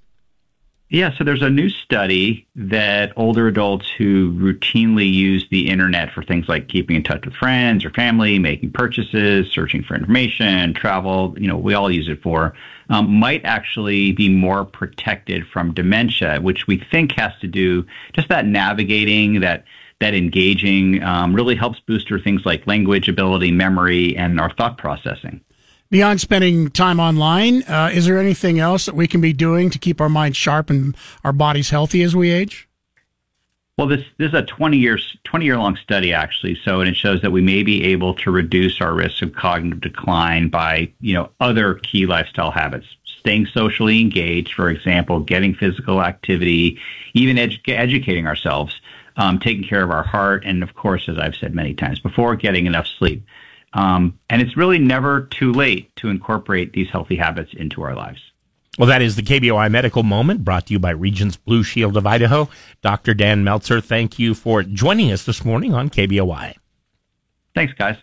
Yeah, 0.89 1.12
so 1.17 1.23
there's 1.23 1.41
a 1.41 1.49
new 1.49 1.69
study 1.69 2.45
that 2.55 3.13
older 3.15 3.47
adults 3.47 3.89
who 3.97 4.31
routinely 4.33 5.12
use 5.12 5.47
the 5.49 5.67
internet 5.67 6.13
for 6.13 6.21
things 6.21 6.47
like 6.47 6.67
keeping 6.67 6.95
in 6.95 7.03
touch 7.03 7.25
with 7.25 7.33
friends 7.33 7.83
or 7.83 7.89
family, 7.89 8.38
making 8.38 8.73
purchases, 8.73 9.51
searching 9.51 9.81
for 9.81 9.95
information, 9.95 10.75
travel, 10.75 11.36
you 11.39 11.47
know, 11.47 11.57
we 11.57 11.73
all 11.73 11.89
use 11.89 12.07
it 12.09 12.21
for, 12.21 12.53
um, 12.89 13.12
might 13.12 13.43
actually 13.43 14.12
be 14.12 14.29
more 14.29 14.65
protected 14.65 15.47
from 15.47 15.73
dementia, 15.73 16.39
which 16.41 16.67
we 16.67 16.77
think 16.91 17.13
has 17.13 17.31
to 17.41 17.47
do 17.47 17.83
just 18.13 18.29
that 18.29 18.45
navigating, 18.45 19.39
that 19.39 19.65
that 20.04 20.13
engaging 20.13 21.02
um, 21.02 21.34
really 21.34 21.56
helps 21.56 21.80
booster 21.80 22.20
things 22.20 22.46
like 22.46 22.68
language 22.68 23.08
ability, 23.08 23.52
memory, 23.52 24.18
and 24.18 24.38
our 24.38 24.54
thought 24.54 24.78
processing. 24.78 25.39
Beyond 25.92 26.20
spending 26.20 26.70
time 26.72 27.00
online, 27.00 27.63
uh, 27.63 27.89
is 27.94 28.06
there 28.06 28.20
anything 28.20 28.60
else 28.60 28.86
that 28.86 28.96
we 28.96 29.08
can 29.08 29.22
be 29.22 29.32
doing 29.32 29.70
to 29.70 29.80
keep 29.80 30.02
our 30.02 30.10
minds 30.10 30.36
sharp 30.36 30.70
and 30.70 30.98
our 31.24 31.32
bodies 31.32 31.70
healthy 31.70 32.04
as 32.04 32.13
we 32.16 32.32
age? 32.32 32.68
Well, 33.78 33.88
this 33.88 34.04
this 34.18 34.30
is 34.30 34.34
a 34.34 34.44
20 34.44 34.78
years 34.78 35.16
20 35.24 35.46
year 35.46 35.58
long 35.58 35.78
study 35.78 36.13
actually. 36.13 36.60
So, 36.66 36.82
and 36.82 36.89
it 36.89 36.96
shows 36.96 37.22
that 37.22 37.32
we 37.32 37.42
may 37.42 37.63
be 37.63 37.86
able 37.86 38.13
to 38.16 38.30
reduce 38.30 38.82
our 38.82 38.94
risk 38.94 39.22
of 39.22 39.34
cognitive 39.34 39.82
decline 39.82 40.50
by 40.50 40.92
you 41.00 41.13
know 41.13 41.30
other 41.39 41.76
key 41.76 42.06
lifestyle 42.06 42.52
habits, 42.52 42.88
staying 43.06 43.46
socially 43.48 44.02
engaged, 44.02 44.54
for 44.54 44.70
example, 44.70 45.22
getting 45.22 45.56
physical 45.56 46.04
activity, 46.04 46.78
even 47.13 47.38
edu- 47.38 47.62
educating 47.68 48.28
ourselves 48.28 48.80
um, 49.17 49.39
taking 49.39 49.63
care 49.63 49.84
of 49.84 49.91
our 49.91 50.04
heart, 50.04 50.43
and 50.45 50.63
of 50.63 50.73
course, 50.76 51.08
as 51.08 51.17
I've 51.17 51.36
said 51.36 51.54
many 51.54 51.73
times 51.73 51.99
before, 51.99 52.36
getting 52.36 52.65
enough 52.65 52.88
sleep. 52.88 53.26
Um, 53.73 54.19
and 54.30 54.41
it's 54.41 54.56
really 54.56 54.80
never 54.80 55.21
too 55.21 55.52
late 55.52 55.95
to 55.97 56.10
incorporate 56.10 56.73
these 56.73 56.89
healthy 56.89 57.15
habits 57.15 57.54
into 57.54 57.82
our 57.82 57.95
lives. 57.95 58.21
Well, 58.78 58.88
that 58.88 59.04
is 59.04 59.15
the 59.15 59.21
KBOI 59.21 59.69
Medical 59.69 60.02
Moment 60.02 60.43
brought 60.43 60.67
to 60.67 60.73
you 60.73 60.80
by 60.80 60.91
Regence 60.91 61.36
Blue 61.36 61.62
Shield 61.62 61.95
of 61.95 62.08
Idaho. 62.08 62.49
Dr. 62.82 63.13
Dan 63.13 63.43
Meltzer, 63.43 63.82
thank 63.82 64.17
you 64.17 64.34
for 64.34 64.63
joining 64.63 65.12
us 65.12 65.26
this 65.26 65.45
morning 65.45 65.76
on 65.76 65.89
KBOI. 65.89 66.56
Thanks, 67.54 67.73
guys. 67.73 67.97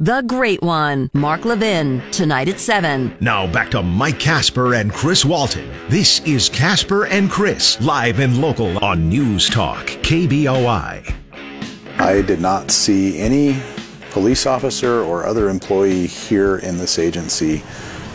The 0.00 0.22
Great 0.22 0.62
One, 0.62 1.10
Mark 1.12 1.44
Levin, 1.44 2.00
tonight 2.12 2.48
at 2.48 2.60
7. 2.60 3.16
Now 3.18 3.48
back 3.50 3.68
to 3.72 3.82
Mike 3.82 4.20
Kasper 4.20 4.74
and 4.74 4.92
Chris 4.92 5.24
Walton. 5.24 5.68
This 5.88 6.20
is 6.20 6.48
Kasper 6.48 7.06
and 7.06 7.28
Chris, 7.28 7.80
live 7.80 8.20
and 8.20 8.40
local 8.40 8.78
on 8.78 9.08
News 9.08 9.50
Talk, 9.50 9.86
KBOI. 9.86 11.12
I 11.98 12.22
did 12.22 12.40
not 12.40 12.70
see 12.70 13.18
any 13.18 13.60
police 14.10 14.46
officer 14.46 15.02
or 15.02 15.26
other 15.26 15.48
employee 15.48 16.06
here 16.06 16.58
in 16.58 16.78
this 16.78 17.00
agency 17.00 17.64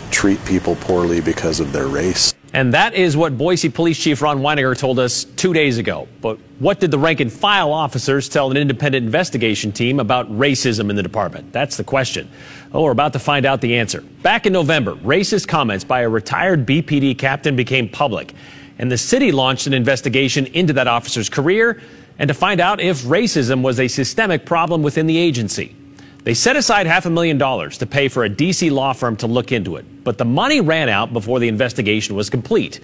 treat 0.09 0.43
people 0.45 0.77
poorly 0.77 1.19
because 1.19 1.59
of 1.59 1.73
their 1.73 1.87
race. 1.87 2.33
And 2.53 2.71
that 2.75 2.93
is 2.93 3.17
what 3.17 3.35
Boise 3.35 3.67
Police 3.69 3.97
Chief 3.97 4.21
Ron 4.21 4.41
Winegar 4.41 4.77
told 4.77 4.99
us 4.99 5.23
two 5.23 5.53
days 5.53 5.79
ago. 5.79 6.07
But 6.21 6.37
what 6.59 6.79
did 6.79 6.91
the 6.91 6.99
rank 6.99 7.19
and 7.19 7.33
file 7.33 7.73
officers 7.73 8.29
tell 8.29 8.51
an 8.51 8.57
independent 8.57 9.03
investigation 9.03 9.71
team 9.71 9.99
about 9.99 10.31
racism 10.31 10.91
in 10.91 10.95
the 10.95 11.01
department? 11.01 11.51
That's 11.51 11.77
the 11.77 11.83
question. 11.83 12.29
Well, 12.71 12.83
we're 12.83 12.91
about 12.91 13.13
to 13.13 13.19
find 13.19 13.47
out 13.47 13.59
the 13.59 13.75
answer. 13.75 14.01
Back 14.01 14.45
in 14.45 14.53
November, 14.53 14.93
racist 14.97 15.47
comments 15.47 15.83
by 15.83 16.01
a 16.01 16.09
retired 16.09 16.67
BPD 16.67 17.17
captain 17.17 17.55
became 17.55 17.89
public, 17.89 18.35
and 18.77 18.91
the 18.91 18.99
city 18.99 19.31
launched 19.31 19.65
an 19.65 19.73
investigation 19.73 20.45
into 20.47 20.73
that 20.73 20.87
officer's 20.87 21.29
career 21.29 21.81
and 22.19 22.27
to 22.27 22.35
find 22.35 22.61
out 22.61 22.79
if 22.79 23.01
racism 23.01 23.63
was 23.63 23.79
a 23.79 23.87
systemic 23.87 24.45
problem 24.45 24.83
within 24.83 25.07
the 25.07 25.17
agency. 25.17 25.75
They 26.23 26.33
set 26.33 26.55
aside 26.55 26.87
half 26.87 27.05
a 27.05 27.09
million 27.09 27.37
dollars 27.37 27.77
to 27.79 27.85
pay 27.85 28.07
for 28.07 28.23
a 28.23 28.29
D.C. 28.29 28.69
law 28.69 28.93
firm 28.93 29.17
to 29.17 29.27
look 29.27 29.51
into 29.51 29.75
it, 29.75 30.03
but 30.05 30.17
the 30.17 30.25
money 30.25 30.61
ran 30.61 30.87
out 30.87 31.11
before 31.11 31.39
the 31.39 31.49
investigation 31.49 32.15
was 32.15 32.29
complete. 32.29 32.79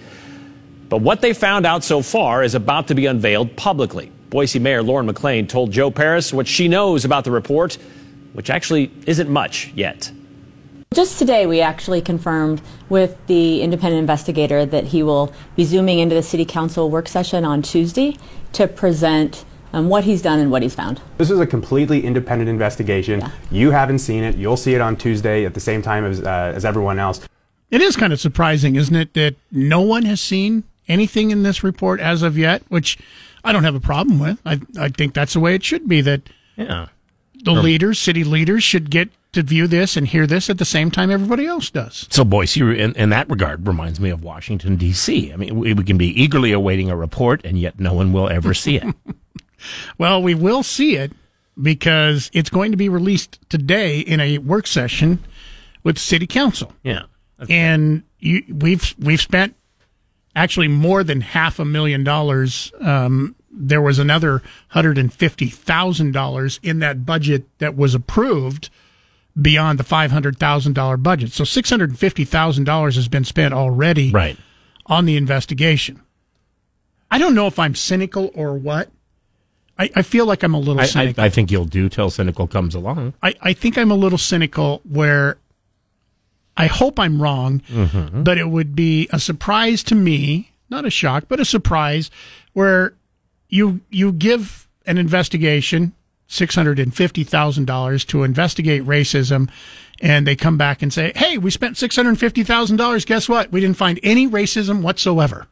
But 0.90 0.98
what 0.98 1.22
they 1.22 1.32
found 1.32 1.64
out 1.64 1.82
so 1.82 2.02
far 2.02 2.42
is 2.42 2.54
about 2.54 2.88
to 2.88 2.94
be 2.94 3.06
unveiled 3.06 3.56
publicly. 3.56 4.12
Boise 4.28 4.58
Mayor 4.58 4.82
Lauren 4.82 5.06
McLean 5.06 5.46
told 5.46 5.70
Joe 5.70 5.90
Paris 5.90 6.32
what 6.32 6.46
she 6.46 6.68
knows 6.68 7.04
about 7.06 7.24
the 7.24 7.30
report, 7.30 7.78
which 8.34 8.50
actually 8.50 8.92
isn't 9.06 9.30
much 9.30 9.72
yet. 9.74 10.12
Just 10.92 11.18
today, 11.18 11.46
we 11.46 11.60
actually 11.60 12.02
confirmed 12.02 12.60
with 12.88 13.16
the 13.26 13.62
independent 13.62 14.00
investigator 14.00 14.66
that 14.66 14.84
he 14.84 15.02
will 15.02 15.32
be 15.56 15.64
zooming 15.64 16.00
into 16.00 16.14
the 16.14 16.22
City 16.22 16.44
Council 16.44 16.90
work 16.90 17.08
session 17.08 17.44
on 17.44 17.62
Tuesday 17.62 18.16
to 18.52 18.66
present 18.66 19.44
um, 19.72 19.88
what 19.88 20.04
he's 20.04 20.22
done 20.22 20.38
and 20.40 20.50
what 20.50 20.62
he's 20.62 20.74
found. 20.74 21.00
This 21.18 21.30
is 21.30 21.38
a 21.40 21.46
completely 21.46 22.04
independent 22.04 22.48
investigation. 22.48 23.20
Yeah. 23.20 23.30
You 23.50 23.70
haven't 23.70 24.00
seen 24.00 24.24
it. 24.24 24.36
You'll 24.36 24.56
see 24.56 24.74
it 24.74 24.80
on 24.80 24.96
Tuesday 24.96 25.44
at 25.44 25.54
the 25.54 25.60
same 25.60 25.82
time 25.82 26.04
as, 26.04 26.20
uh, 26.20 26.52
as 26.54 26.64
everyone 26.64 26.98
else. 26.98 27.20
It 27.70 27.80
is 27.80 27.96
kind 27.96 28.12
of 28.12 28.20
surprising, 28.20 28.74
isn't 28.76 28.94
it, 28.96 29.14
that 29.14 29.36
no 29.52 29.80
one 29.80 30.04
has 30.04 30.20
seen 30.20 30.64
anything 30.88 31.30
in 31.30 31.44
this 31.44 31.62
report 31.62 32.00
as 32.00 32.22
of 32.22 32.36
yet, 32.36 32.62
which 32.68 32.98
I 33.44 33.52
don't 33.52 33.62
have 33.64 33.76
a 33.76 33.80
problem 33.80 34.18
with. 34.18 34.40
I, 34.44 34.60
I 34.78 34.88
think 34.88 35.14
that's 35.14 35.34
the 35.34 35.40
way 35.40 35.54
it 35.54 35.62
should 35.62 35.88
be, 35.88 36.00
that 36.00 36.22
Yeah. 36.56 36.86
the 37.44 37.52
leaders, 37.52 37.98
city 38.00 38.24
leaders, 38.24 38.64
should 38.64 38.90
get 38.90 39.08
to 39.32 39.44
view 39.44 39.68
this 39.68 39.96
and 39.96 40.08
hear 40.08 40.26
this 40.26 40.50
at 40.50 40.58
the 40.58 40.64
same 40.64 40.90
time 40.90 41.08
everybody 41.12 41.46
else 41.46 41.70
does. 41.70 42.08
So 42.10 42.24
Boise, 42.24 42.60
in, 42.60 42.92
in 42.96 43.10
that 43.10 43.30
regard, 43.30 43.64
reminds 43.68 44.00
me 44.00 44.10
of 44.10 44.24
Washington 44.24 44.74
D.C. 44.74 45.32
I 45.32 45.36
mean, 45.36 45.56
we, 45.56 45.72
we 45.72 45.84
can 45.84 45.96
be 45.96 46.08
eagerly 46.20 46.50
awaiting 46.50 46.90
a 46.90 46.96
report, 46.96 47.40
and 47.44 47.56
yet 47.56 47.78
no 47.78 47.92
one 47.94 48.12
will 48.12 48.28
ever 48.28 48.52
see 48.52 48.76
it. 48.76 48.82
Well, 49.98 50.22
we 50.22 50.34
will 50.34 50.62
see 50.62 50.96
it 50.96 51.12
because 51.60 52.30
it's 52.32 52.50
going 52.50 52.70
to 52.70 52.76
be 52.76 52.88
released 52.88 53.38
today 53.48 54.00
in 54.00 54.20
a 54.20 54.38
work 54.38 54.66
session 54.66 55.22
with 55.82 55.98
City 55.98 56.26
Council. 56.26 56.72
yeah. 56.82 57.02
and 57.48 58.02
you, 58.18 58.42
we've 58.54 58.94
we've 58.98 59.20
spent 59.20 59.54
actually 60.36 60.68
more 60.68 61.02
than 61.02 61.20
half 61.22 61.58
a 61.58 61.64
million 61.64 62.04
dollars. 62.04 62.70
Um, 62.80 63.34
there 63.52 63.82
was 63.82 63.98
another 63.98 64.42
hundred 64.68 64.96
and 64.98 65.12
fifty 65.12 65.46
thousand 65.48 66.12
dollars 66.12 66.60
in 66.62 66.78
that 66.80 67.04
budget 67.06 67.46
that 67.58 67.76
was 67.76 67.94
approved 67.94 68.70
beyond 69.40 69.78
the 69.78 69.84
five 69.84 70.10
hundred 70.10 70.38
thousand 70.38 70.74
dollar 70.74 70.96
budget. 70.96 71.32
So 71.32 71.44
six 71.44 71.68
hundred 71.70 71.90
and 71.90 71.98
fifty 71.98 72.24
thousand 72.24 72.64
dollars 72.64 72.96
has 72.96 73.08
been 73.08 73.24
spent 73.24 73.54
already 73.54 74.10
Right. 74.10 74.36
on 74.86 75.04
the 75.06 75.16
investigation. 75.16 76.00
I 77.10 77.18
don't 77.18 77.34
know 77.34 77.46
if 77.46 77.58
I'm 77.58 77.74
cynical 77.74 78.30
or 78.34 78.54
what. 78.54 78.90
I, 79.80 79.90
I 79.96 80.02
feel 80.02 80.26
like 80.26 80.42
I'm 80.42 80.54
a 80.54 80.58
little 80.58 80.78
I, 80.80 80.84
I, 80.84 80.86
cynical. 80.86 81.24
I 81.24 81.28
think 81.30 81.50
you'll 81.50 81.64
do 81.64 81.88
till 81.88 82.10
cynical 82.10 82.46
comes 82.46 82.74
along. 82.74 83.14
I, 83.22 83.34
I 83.40 83.52
think 83.54 83.78
I'm 83.78 83.90
a 83.90 83.94
little 83.96 84.18
cynical 84.18 84.80
where 84.88 85.38
I 86.56 86.66
hope 86.66 86.98
I'm 86.98 87.20
wrong, 87.22 87.62
Mm-hmm. 87.68 88.22
but 88.22 88.36
it 88.38 88.48
would 88.50 88.76
be 88.76 89.08
a 89.10 89.18
surprise 89.18 89.82
to 89.84 89.94
me, 89.94 90.52
not 90.68 90.84
a 90.84 90.90
shock, 90.90 91.24
but 91.28 91.40
a 91.40 91.44
surprise 91.44 92.10
where 92.52 92.92
you 93.48 93.80
you 93.90 94.12
give 94.12 94.68
an 94.86 94.98
investigation 94.98 95.92
six 96.26 96.54
hundred 96.54 96.78
and 96.78 96.94
fifty 96.94 97.24
thousand 97.24 97.64
dollars 97.64 98.04
to 98.06 98.22
investigate 98.22 98.82
racism 98.84 99.48
and 100.02 100.26
they 100.26 100.36
come 100.36 100.56
back 100.56 100.82
and 100.82 100.92
say, 100.92 101.12
Hey, 101.16 101.38
we 101.38 101.50
spent 101.50 101.76
six 101.76 101.96
hundred 101.96 102.10
and 102.10 102.20
fifty 102.20 102.42
thousand 102.44 102.76
dollars, 102.76 103.04
guess 103.04 103.28
what? 103.28 103.50
We 103.50 103.60
didn't 103.60 103.76
find 103.78 103.98
any 104.02 104.28
racism 104.28 104.82
whatsoever. 104.82 105.46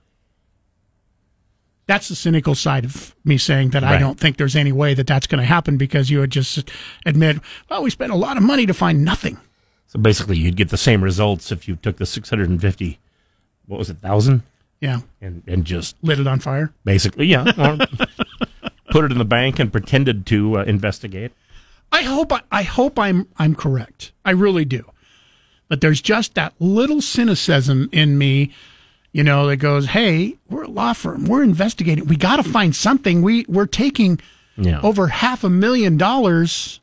That's 1.89 2.09
the 2.09 2.15
cynical 2.15 2.55
side 2.55 2.85
of 2.85 3.17
me 3.25 3.37
saying 3.39 3.71
that 3.71 3.83
I 3.83 3.99
don't 3.99 4.21
think 4.21 4.37
there's 4.37 4.55
any 4.55 4.71
way 4.73 4.95
that 4.95 5.07
that's 5.09 5.27
going 5.27 5.41
to 5.41 5.45
happen 5.47 5.77
because 5.79 6.11
you 6.11 6.21
would 6.21 6.31
just 6.31 6.71
admit, 7.05 7.39
well, 7.69 7.83
we 7.83 7.91
spent 7.91 8.13
a 8.13 8.17
lot 8.17 8.37
of 8.37 8.43
money 8.45 8.67
to 8.67 8.75
find 8.75 9.05
nothing. 9.05 9.39
So 9.87 9.99
basically, 9.99 10.37
you'd 10.37 10.57
get 10.57 10.69
the 10.69 10.77
same 10.77 11.03
results 11.03 11.51
if 11.51 11.67
you 11.67 11.75
took 11.77 11.97
the 11.97 12.05
650, 12.07 12.99
what 13.67 13.79
was 13.79 13.89
it, 13.91 13.97
thousand, 13.99 14.43
Yeah. 14.81 15.01
and 15.23 15.43
and 15.47 15.65
just 15.65 15.97
Lit 16.03 16.21
it 16.21 16.27
on 16.27 16.41
fire. 16.41 16.73
basically, 16.85 17.25
yeah, 17.27 17.45
or 17.59 17.79
put 18.91 19.05
it 19.07 19.11
in 19.13 19.17
the 19.19 19.25
bank 19.25 19.59
and 19.59 19.73
pretended 19.73 20.27
to 20.27 20.59
uh, 20.59 20.65
investigate. 20.65 21.33
I 21.91 22.03
hope 22.03 22.33
I, 22.35 22.43
I 22.53 22.63
hope 22.65 22.99
I'm 22.99 23.29
I'm 23.39 23.55
correct. 23.55 24.13
I 24.27 24.33
really 24.33 24.67
do. 24.67 24.85
But 25.69 25.81
there's 25.81 26.03
just 26.03 26.35
that 26.35 26.53
little 26.59 27.01
cynicism 27.01 27.89
in 27.93 28.19
me, 28.19 28.53
you 29.19 29.25
know, 29.25 29.49
that 29.49 29.57
goes, 29.57 29.87
"Hey, 29.87 30.37
we're 30.49 30.63
a 30.63 30.69
law 30.71 30.93
firm. 30.93 31.25
We're 31.25 31.43
investigating. 31.43 32.07
We 32.07 32.15
got 32.15 32.37
to 32.37 32.45
find 32.45 32.73
something. 32.75 33.21
We 33.21 33.45
we're 33.49 33.67
taking 33.67 34.21
Yeah. 34.57 34.81
over 34.81 35.09
half 35.09 35.43
a 35.43 35.51
million 35.51 35.97
dollars 35.97 36.79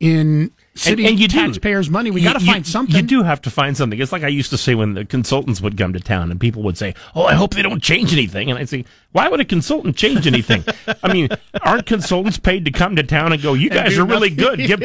in 0.00 0.50
city 0.74 1.06
and 1.06 1.18
you 1.18 1.28
do. 1.28 1.36
taxpayers' 1.36 1.90
money. 1.90 2.10
We 2.10 2.22
got 2.22 2.34
to 2.34 2.44
find 2.44 2.66
something. 2.66 2.96
You 2.96 3.02
do 3.02 3.22
have 3.22 3.42
to 3.42 3.50
find 3.50 3.76
something. 3.76 4.00
It's 4.00 4.12
like 4.12 4.22
I 4.22 4.28
used 4.28 4.50
to 4.50 4.58
say 4.58 4.74
when 4.74 4.94
the 4.94 5.04
consultants 5.04 5.60
would 5.60 5.76
come 5.76 5.92
to 5.92 6.00
town 6.00 6.30
and 6.30 6.40
people 6.40 6.62
would 6.62 6.78
say, 6.78 6.94
"Oh, 7.14 7.24
I 7.24 7.34
hope 7.34 7.54
they 7.54 7.62
don't 7.62 7.82
change 7.82 8.12
anything." 8.12 8.50
And 8.50 8.58
I'd 8.58 8.68
say, 8.68 8.84
"Why 9.12 9.28
would 9.28 9.40
a 9.40 9.44
consultant 9.44 9.96
change 9.96 10.26
anything? 10.26 10.64
I 11.02 11.12
mean, 11.12 11.28
aren't 11.62 11.86
consultants 11.86 12.38
paid 12.38 12.64
to 12.64 12.70
come 12.70 12.96
to 12.96 13.02
town 13.02 13.32
and 13.32 13.42
go, 13.42 13.54
"You 13.54 13.70
guys 13.70 13.98
are 13.98 14.04
really 14.04 14.30
good. 14.30 14.58
Give 14.58 14.82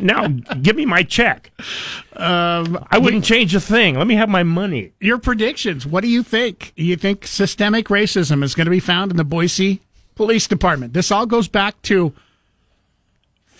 now, 0.00 0.26
give 0.26 0.76
me 0.76 0.86
my 0.86 1.02
check." 1.02 1.50
Um, 2.16 2.84
I 2.90 2.98
wouldn't 2.98 3.24
change 3.24 3.54
a 3.54 3.60
thing. 3.60 3.96
Let 3.96 4.06
me 4.06 4.16
have 4.16 4.28
my 4.28 4.42
money. 4.42 4.92
your 5.00 5.18
predictions. 5.18 5.86
What 5.86 6.02
do 6.02 6.08
you 6.08 6.22
think? 6.22 6.72
You 6.76 6.96
think 6.96 7.26
systemic 7.26 7.86
racism 7.86 8.42
is 8.42 8.54
going 8.54 8.66
to 8.66 8.70
be 8.70 8.80
found 8.80 9.10
in 9.10 9.16
the 9.16 9.24
Boise 9.24 9.80
Police 10.16 10.46
Department? 10.46 10.92
This 10.92 11.10
all 11.10 11.24
goes 11.26 11.48
back 11.48 11.80
to 11.82 12.12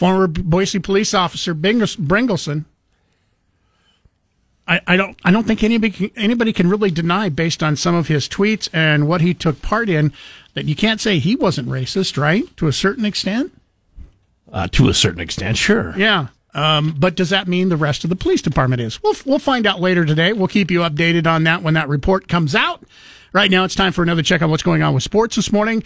former 0.01 0.27
Boise 0.27 0.79
police 0.79 1.13
officer 1.13 1.55
Bringelson. 1.55 2.65
I, 4.67 4.81
I 4.87 4.97
don't. 4.97 5.19
I 5.23 5.31
don't 5.31 5.47
think 5.47 5.63
anybody 5.63 5.93
can, 5.93 6.11
anybody 6.17 6.55
can 6.55 6.71
really 6.71 6.91
deny, 6.91 7.29
based 7.29 7.63
on 7.63 7.77
some 7.77 7.95
of 7.95 8.09
his 8.09 8.27
tweets 8.27 8.71
and 8.73 9.07
what 9.07 9.21
he 9.21 9.35
took 9.35 9.61
part 9.61 9.91
in, 9.91 10.15
that 10.55 10.65
you 10.65 10.75
can't 10.75 11.03
say 11.03 11.19
he 11.19 11.37
wasn't 11.37 11.69
racist, 11.69 12.17
right? 12.17 12.45
To 12.57 12.67
a 12.67 12.73
certain 12.73 13.05
extent. 13.05 13.53
Uh, 14.51 14.69
to 14.69 14.89
a 14.89 14.95
certain 14.95 15.21
extent, 15.21 15.59
sure. 15.59 15.95
Yeah. 15.99 16.29
Um, 16.55 16.95
but 16.99 17.15
does 17.15 17.29
that 17.29 17.47
mean 17.47 17.69
the 17.69 17.77
rest 17.77 18.03
of 18.03 18.11
the 18.11 18.17
police 18.17 18.41
department 18.41 18.81
is? 18.81 19.03
We'll, 19.03 19.15
we'll 19.27 19.39
find 19.39 19.67
out 19.67 19.81
later 19.81 20.05
today. 20.07 20.33
We'll 20.33 20.49
keep 20.49 20.71
you 20.71 20.81
updated 20.81 21.27
on 21.27 21.45
that 21.45 21.63
when 21.63 21.75
that 21.75 21.89
report 21.89 22.27
comes 22.27 22.55
out. 22.55 22.83
Right 23.33 23.51
now, 23.51 23.65
it's 23.65 23.77
time 23.77 23.93
for 23.93 24.03
another 24.03 24.23
check 24.23 24.41
on 24.43 24.51
what's 24.51 24.63
going 24.63 24.83
on 24.83 24.95
with 24.95 25.05
sports 25.05 25.37
this 25.37 25.53
morning. 25.53 25.85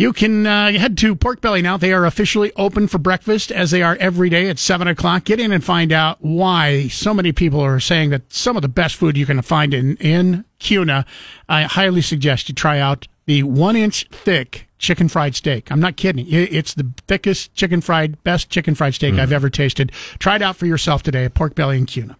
You 0.00 0.14
can 0.14 0.46
uh, 0.46 0.72
head 0.72 0.96
to 0.96 1.14
Pork 1.14 1.42
Belly 1.42 1.60
now. 1.60 1.76
They 1.76 1.92
are 1.92 2.06
officially 2.06 2.52
open 2.56 2.88
for 2.88 2.96
breakfast 2.96 3.52
as 3.52 3.70
they 3.70 3.82
are 3.82 3.98
every 4.00 4.30
day 4.30 4.48
at 4.48 4.58
7 4.58 4.88
o'clock. 4.88 5.24
Get 5.24 5.38
in 5.38 5.52
and 5.52 5.62
find 5.62 5.92
out 5.92 6.16
why 6.22 6.88
so 6.88 7.12
many 7.12 7.32
people 7.32 7.60
are 7.60 7.78
saying 7.80 8.08
that 8.08 8.32
some 8.32 8.56
of 8.56 8.62
the 8.62 8.68
best 8.68 8.96
food 8.96 9.18
you 9.18 9.26
can 9.26 9.42
find 9.42 9.74
in, 9.74 9.98
in 9.98 10.46
Kuna. 10.58 11.04
I 11.50 11.64
highly 11.64 12.00
suggest 12.00 12.48
you 12.48 12.54
try 12.54 12.78
out 12.78 13.08
the 13.26 13.42
one 13.42 13.76
inch 13.76 14.08
thick 14.10 14.68
chicken 14.78 15.06
fried 15.06 15.36
steak. 15.36 15.70
I'm 15.70 15.80
not 15.80 15.98
kidding. 15.98 16.24
It's 16.30 16.72
the 16.72 16.90
thickest 17.06 17.52
chicken 17.52 17.82
fried, 17.82 18.24
best 18.24 18.48
chicken 18.48 18.74
fried 18.74 18.94
steak 18.94 19.16
I've 19.16 19.32
ever 19.32 19.50
tasted. 19.50 19.92
Try 20.18 20.36
it 20.36 20.42
out 20.42 20.56
for 20.56 20.64
yourself 20.64 21.02
today 21.02 21.26
at 21.26 21.34
Pork 21.34 21.54
Belly 21.54 21.76
in 21.76 21.84
Kuna. 21.84 22.16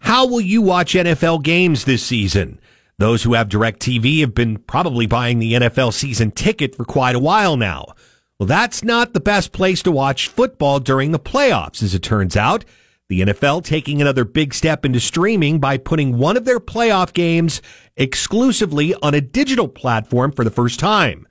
How 0.00 0.26
will 0.26 0.40
you 0.40 0.62
watch 0.62 0.94
NFL 0.94 1.44
games 1.44 1.84
this 1.84 2.02
season? 2.02 2.58
Those 2.98 3.22
who 3.22 3.34
have 3.34 3.48
DirecTV 3.48 4.20
have 4.20 4.34
been 4.34 4.58
probably 4.58 5.06
buying 5.06 5.38
the 5.38 5.54
NFL 5.54 5.92
season 5.92 6.30
ticket 6.30 6.74
for 6.74 6.84
quite 6.84 7.16
a 7.16 7.20
while 7.20 7.56
now. 7.56 7.94
Well, 8.38 8.46
that's 8.46 8.82
not 8.84 9.12
the 9.12 9.20
best 9.20 9.52
place 9.52 9.82
to 9.82 9.90
watch 9.90 10.28
football 10.28 10.80
during 10.80 11.12
the 11.12 11.18
playoffs, 11.18 11.82
as 11.82 11.94
it 11.94 12.02
turns 12.02 12.36
out. 12.36 12.64
The 13.08 13.20
NFL 13.20 13.64
taking 13.64 14.00
another 14.00 14.24
big 14.24 14.54
step 14.54 14.84
into 14.84 15.00
streaming 15.00 15.60
by 15.60 15.76
putting 15.76 16.16
one 16.16 16.36
of 16.36 16.44
their 16.44 16.60
playoff 16.60 17.12
games 17.12 17.60
exclusively 17.96 18.94
on 19.02 19.14
a 19.14 19.20
digital 19.20 19.68
platform 19.68 20.32
for 20.32 20.44
the 20.44 20.50
first 20.50 20.80
time. 20.80 21.26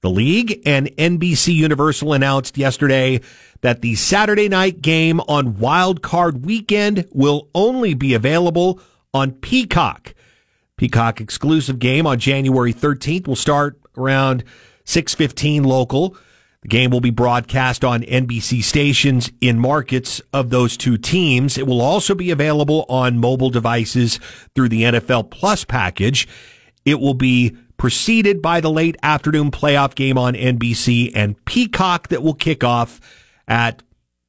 The 0.00 0.10
league 0.10 0.62
and 0.64 0.88
NBC 0.96 1.54
Universal 1.54 2.12
announced 2.12 2.56
yesterday 2.56 3.20
that 3.60 3.82
the 3.82 3.94
Saturday 3.96 4.48
night 4.48 4.80
game 4.80 5.20
on 5.20 5.58
Wild 5.58 6.02
Card 6.02 6.44
Weekend 6.44 7.06
will 7.12 7.48
only 7.54 7.94
be 7.94 8.14
available 8.14 8.80
on 9.12 9.32
Peacock. 9.32 10.14
Peacock 10.76 11.20
exclusive 11.20 11.78
game 11.78 12.06
on 12.06 12.18
January 12.18 12.74
13th 12.74 13.26
will 13.26 13.36
start 13.36 13.80
around 13.96 14.44
6:15 14.84 15.64
local. 15.64 16.16
The 16.62 16.68
game 16.68 16.90
will 16.90 17.00
be 17.00 17.10
broadcast 17.10 17.84
on 17.84 18.02
NBC 18.02 18.62
stations 18.62 19.30
in 19.40 19.58
markets 19.58 20.20
of 20.32 20.50
those 20.50 20.76
two 20.76 20.98
teams. 20.98 21.56
It 21.56 21.66
will 21.66 21.80
also 21.80 22.14
be 22.14 22.30
available 22.30 22.84
on 22.88 23.18
mobile 23.18 23.50
devices 23.50 24.18
through 24.54 24.68
the 24.68 24.82
NFL 24.82 25.30
Plus 25.30 25.64
package. 25.64 26.26
It 26.84 27.00
will 27.00 27.14
be 27.14 27.56
preceded 27.78 28.42
by 28.42 28.60
the 28.60 28.70
late 28.70 28.96
afternoon 29.02 29.50
playoff 29.50 29.94
game 29.94 30.18
on 30.18 30.34
NBC 30.34 31.12
and 31.14 31.42
Peacock 31.44 32.08
that 32.08 32.22
will 32.22 32.34
kick 32.34 32.64
off 32.64 33.00
at 33.46 33.82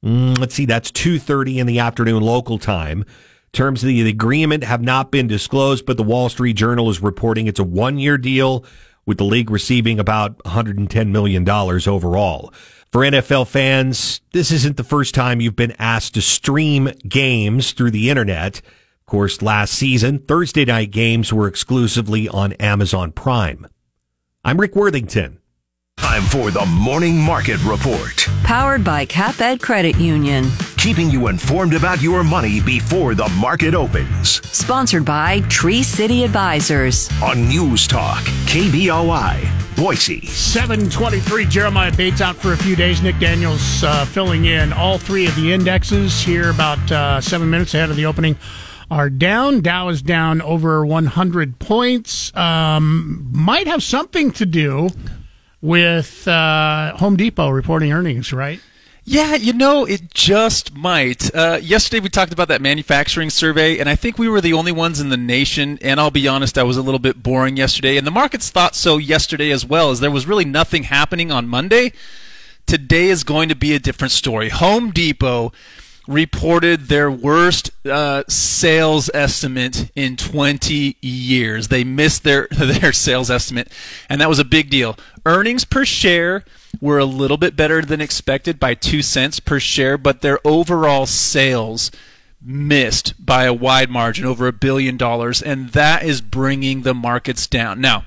mm, 0.04 0.38
let's 0.38 0.54
see 0.54 0.64
that's 0.64 0.90
2:30 0.92 1.58
in 1.58 1.66
the 1.66 1.78
afternoon 1.78 2.22
local 2.22 2.58
time. 2.58 3.04
Terms 3.52 3.82
of 3.82 3.88
the 3.88 4.08
agreement 4.08 4.64
have 4.64 4.82
not 4.82 5.10
been 5.10 5.26
disclosed, 5.26 5.86
but 5.86 5.96
the 5.96 6.02
Wall 6.02 6.28
Street 6.28 6.54
Journal 6.54 6.90
is 6.90 7.02
reporting 7.02 7.46
it's 7.46 7.58
a 7.58 7.64
one-year 7.64 8.18
deal 8.18 8.64
with 9.06 9.18
the 9.18 9.24
league 9.24 9.50
receiving 9.50 9.98
about 9.98 10.38
$110 10.44 11.08
million 11.08 11.48
overall. 11.48 12.52
For 12.92 13.02
NFL 13.02 13.48
fans, 13.48 14.20
this 14.32 14.50
isn't 14.50 14.76
the 14.76 14.84
first 14.84 15.14
time 15.14 15.40
you've 15.40 15.56
been 15.56 15.74
asked 15.78 16.14
to 16.14 16.22
stream 16.22 16.90
games 17.06 17.72
through 17.72 17.90
the 17.90 18.10
internet. 18.10 18.58
Of 18.58 19.06
course, 19.06 19.42
last 19.42 19.74
season, 19.74 20.18
Thursday 20.20 20.64
night 20.64 20.90
games 20.90 21.32
were 21.32 21.46
exclusively 21.46 22.28
on 22.28 22.52
Amazon 22.54 23.12
Prime. 23.12 23.66
I'm 24.44 24.58
Rick 24.58 24.76
Worthington. 24.76 25.40
Time 25.98 26.22
for 26.22 26.50
the 26.50 26.64
Morning 26.66 27.18
Market 27.18 27.62
Report. 27.64 28.26
Powered 28.44 28.84
by 28.84 29.04
CapEd 29.04 29.60
Credit 29.60 29.96
Union. 29.96 30.44
Keeping 30.78 31.10
you 31.10 31.26
informed 31.26 31.74
about 31.74 32.00
your 32.00 32.22
money 32.22 32.60
before 32.60 33.16
the 33.16 33.28
market 33.30 33.74
opens. 33.74 34.40
Sponsored 34.56 35.04
by 35.04 35.40
Tree 35.48 35.82
City 35.82 36.22
Advisors. 36.22 37.10
On 37.20 37.48
News 37.48 37.88
Talk, 37.88 38.22
KBOI. 38.46 39.76
Boise. 39.76 40.24
723. 40.26 41.46
Jeremiah 41.46 41.94
Bates 41.96 42.20
out 42.20 42.36
for 42.36 42.52
a 42.52 42.56
few 42.56 42.76
days. 42.76 43.02
Nick 43.02 43.18
Daniels 43.18 43.82
uh, 43.82 44.04
filling 44.04 44.44
in. 44.44 44.72
All 44.72 44.98
three 44.98 45.26
of 45.26 45.34
the 45.34 45.52
indexes 45.52 46.22
here 46.22 46.48
about 46.50 46.92
uh, 46.92 47.20
seven 47.20 47.50
minutes 47.50 47.74
ahead 47.74 47.90
of 47.90 47.96
the 47.96 48.06
opening 48.06 48.36
are 48.88 49.10
down. 49.10 49.60
Dow 49.62 49.88
is 49.88 50.00
down 50.00 50.40
over 50.42 50.86
100 50.86 51.58
points. 51.58 52.34
Um, 52.36 53.28
might 53.32 53.66
have 53.66 53.82
something 53.82 54.30
to 54.32 54.46
do 54.46 54.90
with 55.60 56.28
uh, 56.28 56.96
Home 56.98 57.16
Depot 57.16 57.50
reporting 57.50 57.92
earnings, 57.92 58.32
right? 58.32 58.60
Yeah, 59.10 59.36
you 59.36 59.54
know, 59.54 59.86
it 59.86 60.12
just 60.12 60.76
might. 60.76 61.34
Uh, 61.34 61.58
yesterday 61.62 61.98
we 61.98 62.10
talked 62.10 62.34
about 62.34 62.48
that 62.48 62.60
manufacturing 62.60 63.30
survey, 63.30 63.78
and 63.78 63.88
I 63.88 63.94
think 63.94 64.18
we 64.18 64.28
were 64.28 64.42
the 64.42 64.52
only 64.52 64.70
ones 64.70 65.00
in 65.00 65.08
the 65.08 65.16
nation. 65.16 65.78
And 65.80 65.98
I'll 65.98 66.10
be 66.10 66.28
honest, 66.28 66.58
I 66.58 66.62
was 66.62 66.76
a 66.76 66.82
little 66.82 66.98
bit 66.98 67.22
boring 67.22 67.56
yesterday, 67.56 67.96
and 67.96 68.06
the 68.06 68.10
markets 68.10 68.50
thought 68.50 68.74
so 68.74 68.98
yesterday 68.98 69.50
as 69.50 69.64
well, 69.64 69.90
as 69.90 70.00
there 70.00 70.10
was 70.10 70.26
really 70.26 70.44
nothing 70.44 70.82
happening 70.82 71.32
on 71.32 71.48
Monday. 71.48 71.92
Today 72.66 73.06
is 73.06 73.24
going 73.24 73.48
to 73.48 73.56
be 73.56 73.74
a 73.74 73.78
different 73.78 74.12
story. 74.12 74.50
Home 74.50 74.90
Depot 74.90 75.52
reported 76.06 76.88
their 76.88 77.10
worst 77.10 77.70
uh, 77.86 78.24
sales 78.28 79.08
estimate 79.14 79.90
in 79.96 80.18
20 80.18 80.98
years. 81.00 81.68
They 81.68 81.82
missed 81.82 82.24
their 82.24 82.46
their 82.50 82.92
sales 82.92 83.30
estimate, 83.30 83.72
and 84.10 84.20
that 84.20 84.28
was 84.28 84.38
a 84.38 84.44
big 84.44 84.68
deal. 84.68 84.98
Earnings 85.24 85.64
per 85.64 85.86
share 85.86 86.44
were 86.80 86.98
a 86.98 87.04
little 87.04 87.36
bit 87.36 87.56
better 87.56 87.82
than 87.82 88.00
expected 88.00 88.60
by 88.60 88.74
2 88.74 89.02
cents 89.02 89.40
per 89.40 89.58
share, 89.58 89.98
but 89.98 90.20
their 90.20 90.38
overall 90.46 91.06
sales 91.06 91.90
missed 92.40 93.14
by 93.24 93.44
a 93.44 93.52
wide 93.52 93.90
margin 93.90 94.24
over 94.24 94.46
a 94.46 94.52
billion 94.52 94.96
dollars 94.96 95.42
and 95.42 95.70
that 95.70 96.04
is 96.04 96.20
bringing 96.20 96.82
the 96.82 96.94
markets 96.94 97.48
down. 97.48 97.80
Now, 97.80 98.06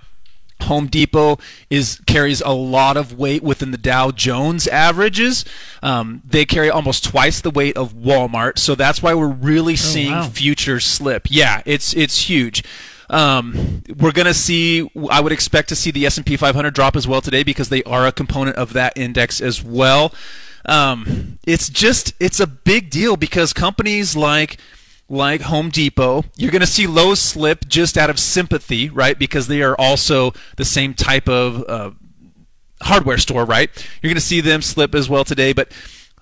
Home 0.64 0.88
Depot 0.88 1.40
is 1.70 2.00
carries 2.06 2.42
a 2.42 2.52
lot 2.52 2.98
of 2.98 3.18
weight 3.18 3.44
within 3.44 3.72
the 3.72 3.78
Dow 3.78 4.12
Jones 4.12 4.68
averages. 4.68 5.44
Um, 5.82 6.22
they 6.26 6.46
carry 6.46 6.70
almost 6.70 7.04
twice 7.04 7.42
the 7.42 7.50
weight 7.50 7.76
of 7.76 7.94
Walmart, 7.94 8.58
so 8.58 8.76
that's 8.76 9.02
why 9.02 9.14
we're 9.14 9.28
really 9.28 9.76
seeing 9.76 10.12
wow. 10.12 10.30
futures 10.30 10.86
slip. 10.86 11.28
Yeah, 11.30 11.62
it's 11.66 11.94
it's 11.96 12.30
huge. 12.30 12.64
Um, 13.12 13.84
we're 14.00 14.14
gonna 14.14 14.34
see. 14.34 14.90
I 15.12 15.22
would 15.22 15.32
expect 15.32 15.70
to 15.70 15.76
see 15.76 15.92
the 15.92 16.06
S 16.06 16.18
and 16.18 16.26
P 16.26 16.38
500 16.38 16.74
drop 16.74 16.96
as 16.96 17.08
well 17.08 17.22
today 17.22 17.44
because 17.44 17.70
they 17.70 17.84
are 17.84 18.08
a 18.08 18.12
component 18.12 18.56
of 18.56 18.74
that 18.74 18.94
index 18.98 19.42
as 19.42 19.64
well. 19.64 20.14
Um, 20.66 21.38
it's 21.46 21.70
just 21.70 22.14
it's 22.20 22.40
a 22.40 22.48
big 22.48 22.90
deal 22.90 23.18
because 23.18 23.54
companies 23.54 24.16
like 24.16 24.58
like 25.10 25.42
Home 25.42 25.70
Depot, 25.70 26.24
you're 26.38 26.52
going 26.52 26.62
to 26.62 26.68
see 26.68 26.88
Lowe's 26.88 27.20
slip 27.20 27.68
just 27.68 27.98
out 27.98 28.10
of 28.10 28.18
sympathy, 28.18 28.90
right? 28.90 29.20
Because 29.20 29.48
they 29.48 29.62
are 29.62 29.76
also 29.76 30.34
the 30.56 30.64
same 30.64 30.94
type 30.94 31.28
of 31.28 31.66
uh, 31.68 31.92
hardware 32.82 33.18
store, 33.18 33.44
right? 33.44 33.70
You're 34.02 34.10
going 34.10 34.16
to 34.16 34.22
see 34.22 34.40
them 34.40 34.62
slip 34.62 34.96
as 34.96 35.10
well 35.10 35.26
today, 35.26 35.52
but 35.52 35.70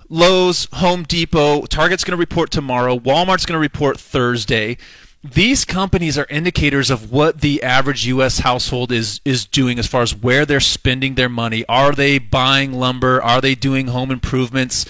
Lowe's, 0.09 0.67
Home 0.73 1.03
Depot, 1.03 1.67
Target's 1.67 2.03
going 2.03 2.17
to 2.17 2.19
report 2.19 2.49
tomorrow, 2.49 2.97
Walmart's 2.97 3.45
going 3.45 3.57
to 3.57 3.59
report 3.59 3.99
Thursday. 3.99 4.77
These 5.22 5.65
companies 5.65 6.17
are 6.17 6.26
indicators 6.30 6.89
of 6.89 7.11
what 7.11 7.41
the 7.41 7.61
average 7.61 8.07
U.S. 8.07 8.39
household 8.39 8.91
is 8.91 9.20
is 9.26 9.45
doing 9.45 9.78
as 9.78 9.86
far 9.86 10.01
as 10.01 10.15
where 10.15 10.45
they're 10.45 10.61
spending 10.61 11.15
their 11.15 11.28
money. 11.28 11.65
Are 11.67 11.91
they 11.91 12.20
buying 12.20 12.74
lumber? 12.74 13.22
Are 13.22 13.41
they 13.41 13.55
doing 13.55 13.88
home 13.88 14.11
improvements? 14.11 14.86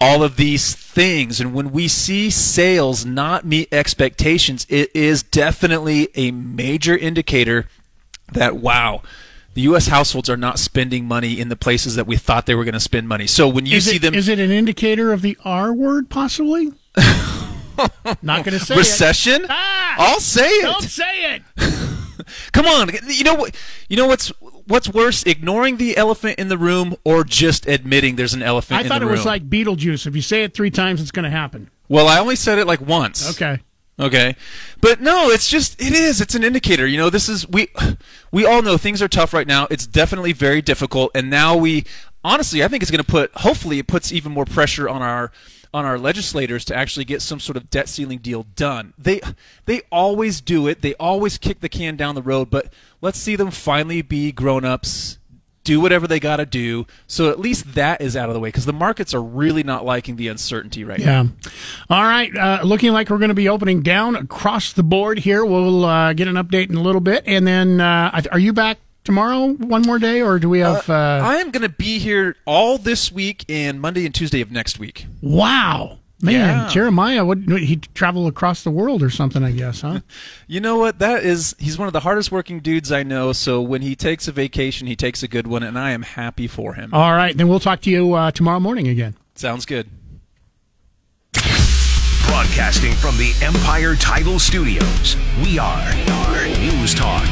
all 0.00 0.22
of 0.22 0.36
these 0.36 0.74
things. 0.74 1.40
And 1.40 1.52
when 1.52 1.72
we 1.72 1.86
see 1.86 2.30
sales 2.30 3.04
not 3.04 3.44
meet 3.44 3.68
expectations, 3.72 4.66
it 4.68 4.90
is 4.94 5.22
definitely 5.22 6.08
a 6.14 6.30
major 6.30 6.96
indicator 6.96 7.68
that, 8.32 8.56
wow, 8.56 9.02
the 9.54 9.62
U.S. 9.62 9.88
households 9.88 10.30
are 10.30 10.36
not 10.36 10.58
spending 10.58 11.06
money 11.06 11.38
in 11.38 11.48
the 11.48 11.56
places 11.56 11.96
that 11.96 12.06
we 12.06 12.16
thought 12.16 12.46
they 12.46 12.54
were 12.54 12.64
going 12.64 12.72
to 12.74 12.80
spend 12.80 13.08
money. 13.08 13.26
So 13.26 13.48
when 13.48 13.66
you 13.66 13.76
is 13.76 13.84
see 13.84 13.96
it, 13.96 14.02
them. 14.02 14.14
Is 14.14 14.28
it 14.28 14.38
an 14.38 14.50
indicator 14.50 15.12
of 15.12 15.22
the 15.22 15.36
R 15.44 15.72
word, 15.72 16.08
possibly? 16.08 16.72
Not 18.22 18.44
going 18.44 18.58
to 18.58 18.64
say 18.64 18.76
recession. 18.76 19.44
It. 19.44 19.50
Ah, 19.50 19.94
I'll 19.98 20.20
say 20.20 20.48
it. 20.48 20.62
Don't 20.62 20.82
say 20.82 21.34
it. 21.34 21.42
Come 22.52 22.66
on. 22.66 22.90
You 23.06 23.24
know 23.24 23.34
what? 23.34 23.56
You 23.88 23.96
know 23.96 24.06
what's 24.06 24.28
what's 24.66 24.88
worse, 24.88 25.24
ignoring 25.24 25.78
the 25.78 25.96
elephant 25.96 26.38
in 26.38 26.48
the 26.48 26.58
room 26.58 26.94
or 27.04 27.24
just 27.24 27.66
admitting 27.66 28.16
there's 28.16 28.34
an 28.34 28.42
elephant 28.42 28.78
I 28.78 28.80
in 28.80 28.84
the 28.84 28.88
thought 28.90 29.00
room? 29.02 29.10
it 29.10 29.12
was 29.12 29.26
like 29.26 29.48
Beetlejuice. 29.48 30.06
If 30.06 30.14
you 30.14 30.22
say 30.22 30.44
it 30.44 30.54
three 30.54 30.70
times, 30.70 31.00
it's 31.00 31.10
going 31.10 31.24
to 31.24 31.30
happen. 31.30 31.70
Well, 31.88 32.08
I 32.08 32.18
only 32.18 32.36
said 32.36 32.58
it 32.58 32.66
like 32.66 32.80
once. 32.80 33.30
Okay. 33.30 33.60
Okay. 33.98 34.36
But 34.80 35.00
no, 35.00 35.28
it's 35.28 35.48
just 35.48 35.80
it 35.80 35.92
is. 35.92 36.20
It's 36.20 36.34
an 36.34 36.44
indicator. 36.44 36.86
You 36.86 36.98
know, 36.98 37.10
this 37.10 37.28
is 37.28 37.48
we 37.48 37.68
we 38.32 38.46
all 38.46 38.62
know 38.62 38.76
things 38.76 39.02
are 39.02 39.08
tough 39.08 39.32
right 39.34 39.46
now. 39.46 39.66
It's 39.70 39.86
definitely 39.86 40.32
very 40.32 40.62
difficult 40.62 41.10
and 41.14 41.28
now 41.28 41.56
we 41.56 41.84
honestly, 42.24 42.62
I 42.64 42.68
think 42.68 42.82
it's 42.82 42.90
going 42.90 43.04
to 43.04 43.10
put 43.10 43.30
hopefully 43.34 43.78
it 43.78 43.86
puts 43.86 44.12
even 44.12 44.32
more 44.32 44.44
pressure 44.44 44.88
on 44.88 45.02
our 45.02 45.32
on 45.72 45.84
our 45.84 45.98
legislators 45.98 46.64
to 46.66 46.74
actually 46.76 47.04
get 47.04 47.22
some 47.22 47.38
sort 47.40 47.56
of 47.56 47.70
debt 47.70 47.88
ceiling 47.88 48.18
deal 48.18 48.44
done. 48.56 48.92
They 48.98 49.20
they 49.66 49.82
always 49.92 50.40
do 50.40 50.66
it. 50.66 50.82
They 50.82 50.94
always 50.94 51.38
kick 51.38 51.60
the 51.60 51.68
can 51.68 51.96
down 51.96 52.14
the 52.14 52.22
road, 52.22 52.50
but 52.50 52.72
let's 53.00 53.18
see 53.18 53.36
them 53.36 53.50
finally 53.50 54.02
be 54.02 54.32
grown-ups 54.32 55.18
do 55.62 55.78
whatever 55.78 56.06
they 56.06 56.18
got 56.18 56.36
to 56.38 56.46
do. 56.46 56.86
So 57.06 57.28
at 57.28 57.38
least 57.38 57.74
that 57.74 58.00
is 58.00 58.16
out 58.16 58.30
of 58.30 58.34
the 58.34 58.40
way 58.40 58.48
because 58.48 58.64
the 58.64 58.72
markets 58.72 59.12
are 59.12 59.22
really 59.22 59.62
not 59.62 59.84
liking 59.84 60.16
the 60.16 60.28
uncertainty 60.28 60.84
right 60.84 60.98
Yeah. 60.98 61.24
now. 61.24 61.28
All 61.90 62.02
right. 62.02 62.34
Uh, 62.34 62.60
looking 62.64 62.92
like 62.92 63.10
we're 63.10 63.18
going 63.18 63.28
to 63.28 63.34
be 63.34 63.50
opening 63.50 63.82
down 63.82 64.16
across 64.16 64.72
the 64.72 64.82
board 64.82 65.18
here. 65.18 65.44
We'll 65.44 65.84
uh, 65.84 66.14
get 66.14 66.28
an 66.28 66.36
update 66.36 66.70
in 66.70 66.76
a 66.76 66.80
little 66.80 67.02
bit. 67.02 67.24
And 67.26 67.46
then, 67.46 67.78
uh, 67.78 68.22
are 68.32 68.38
you 68.38 68.54
back 68.54 68.78
tomorrow 69.04 69.48
one 69.54 69.82
more 69.82 69.98
day, 69.98 70.22
or 70.22 70.38
do 70.38 70.48
we 70.48 70.60
have. 70.60 70.88
Uh, 70.88 71.20
I 71.22 71.36
am 71.36 71.50
going 71.50 71.62
to 71.62 71.68
be 71.68 71.98
here 71.98 72.36
all 72.46 72.78
this 72.78 73.10
week 73.12 73.44
and 73.48 73.80
Monday 73.80 74.04
and 74.06 74.14
Tuesday 74.14 74.40
of 74.40 74.50
next 74.50 74.78
week. 74.78 75.06
wow. 75.22 75.98
Man, 76.22 76.34
Yeah. 76.34 76.68
Jeremiah, 76.68 77.24
would 77.24 77.48
he 77.48 77.76
travel 77.76 78.26
across 78.26 78.62
the 78.62 78.70
world 78.70 79.02
or 79.02 79.08
something, 79.08 79.42
I 79.42 79.52
guess, 79.52 79.80
huh? 79.80 80.00
You 80.46 80.60
know 80.60 80.76
what? 80.76 80.98
That 80.98 81.24
is, 81.24 81.56
he's 81.58 81.78
one 81.78 81.86
of 81.86 81.94
the 81.94 82.00
hardest 82.00 82.30
working 82.30 82.60
dudes 82.60 82.92
I 82.92 83.02
know. 83.04 83.32
So 83.32 83.62
when 83.62 83.80
he 83.80 83.96
takes 83.96 84.28
a 84.28 84.32
vacation, 84.32 84.86
he 84.86 84.94
takes 84.96 85.22
a 85.22 85.28
good 85.28 85.46
one, 85.46 85.62
and 85.62 85.78
I 85.78 85.92
am 85.92 86.02
happy 86.02 86.46
for 86.46 86.74
him. 86.74 86.92
All 86.92 87.12
right. 87.14 87.34
Then 87.34 87.48
we'll 87.48 87.58
talk 87.58 87.80
to 87.80 87.90
you 87.90 88.12
uh, 88.12 88.32
tomorrow 88.32 88.60
morning 88.60 88.86
again. 88.86 89.14
Sounds 89.34 89.64
good. 89.64 89.88
Broadcasting 92.30 92.92
from 92.92 93.16
the 93.16 93.34
Empire 93.42 93.96
Title 93.96 94.38
Studios, 94.38 95.16
we 95.42 95.58
are 95.58 95.92
News 96.60 96.94
Talk, 96.94 97.24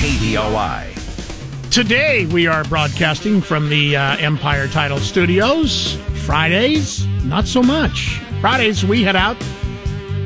KBOI. 0.00 1.70
Today 1.70 2.26
we 2.26 2.48
are 2.48 2.64
broadcasting 2.64 3.40
from 3.40 3.68
the 3.68 3.96
uh, 3.96 4.16
Empire 4.16 4.66
Title 4.66 4.98
Studios. 4.98 5.94
Fridays, 6.24 7.06
not 7.22 7.46
so 7.46 7.62
much. 7.62 8.18
Fridays 8.40 8.84
we 8.84 9.04
head 9.04 9.14
out 9.14 9.36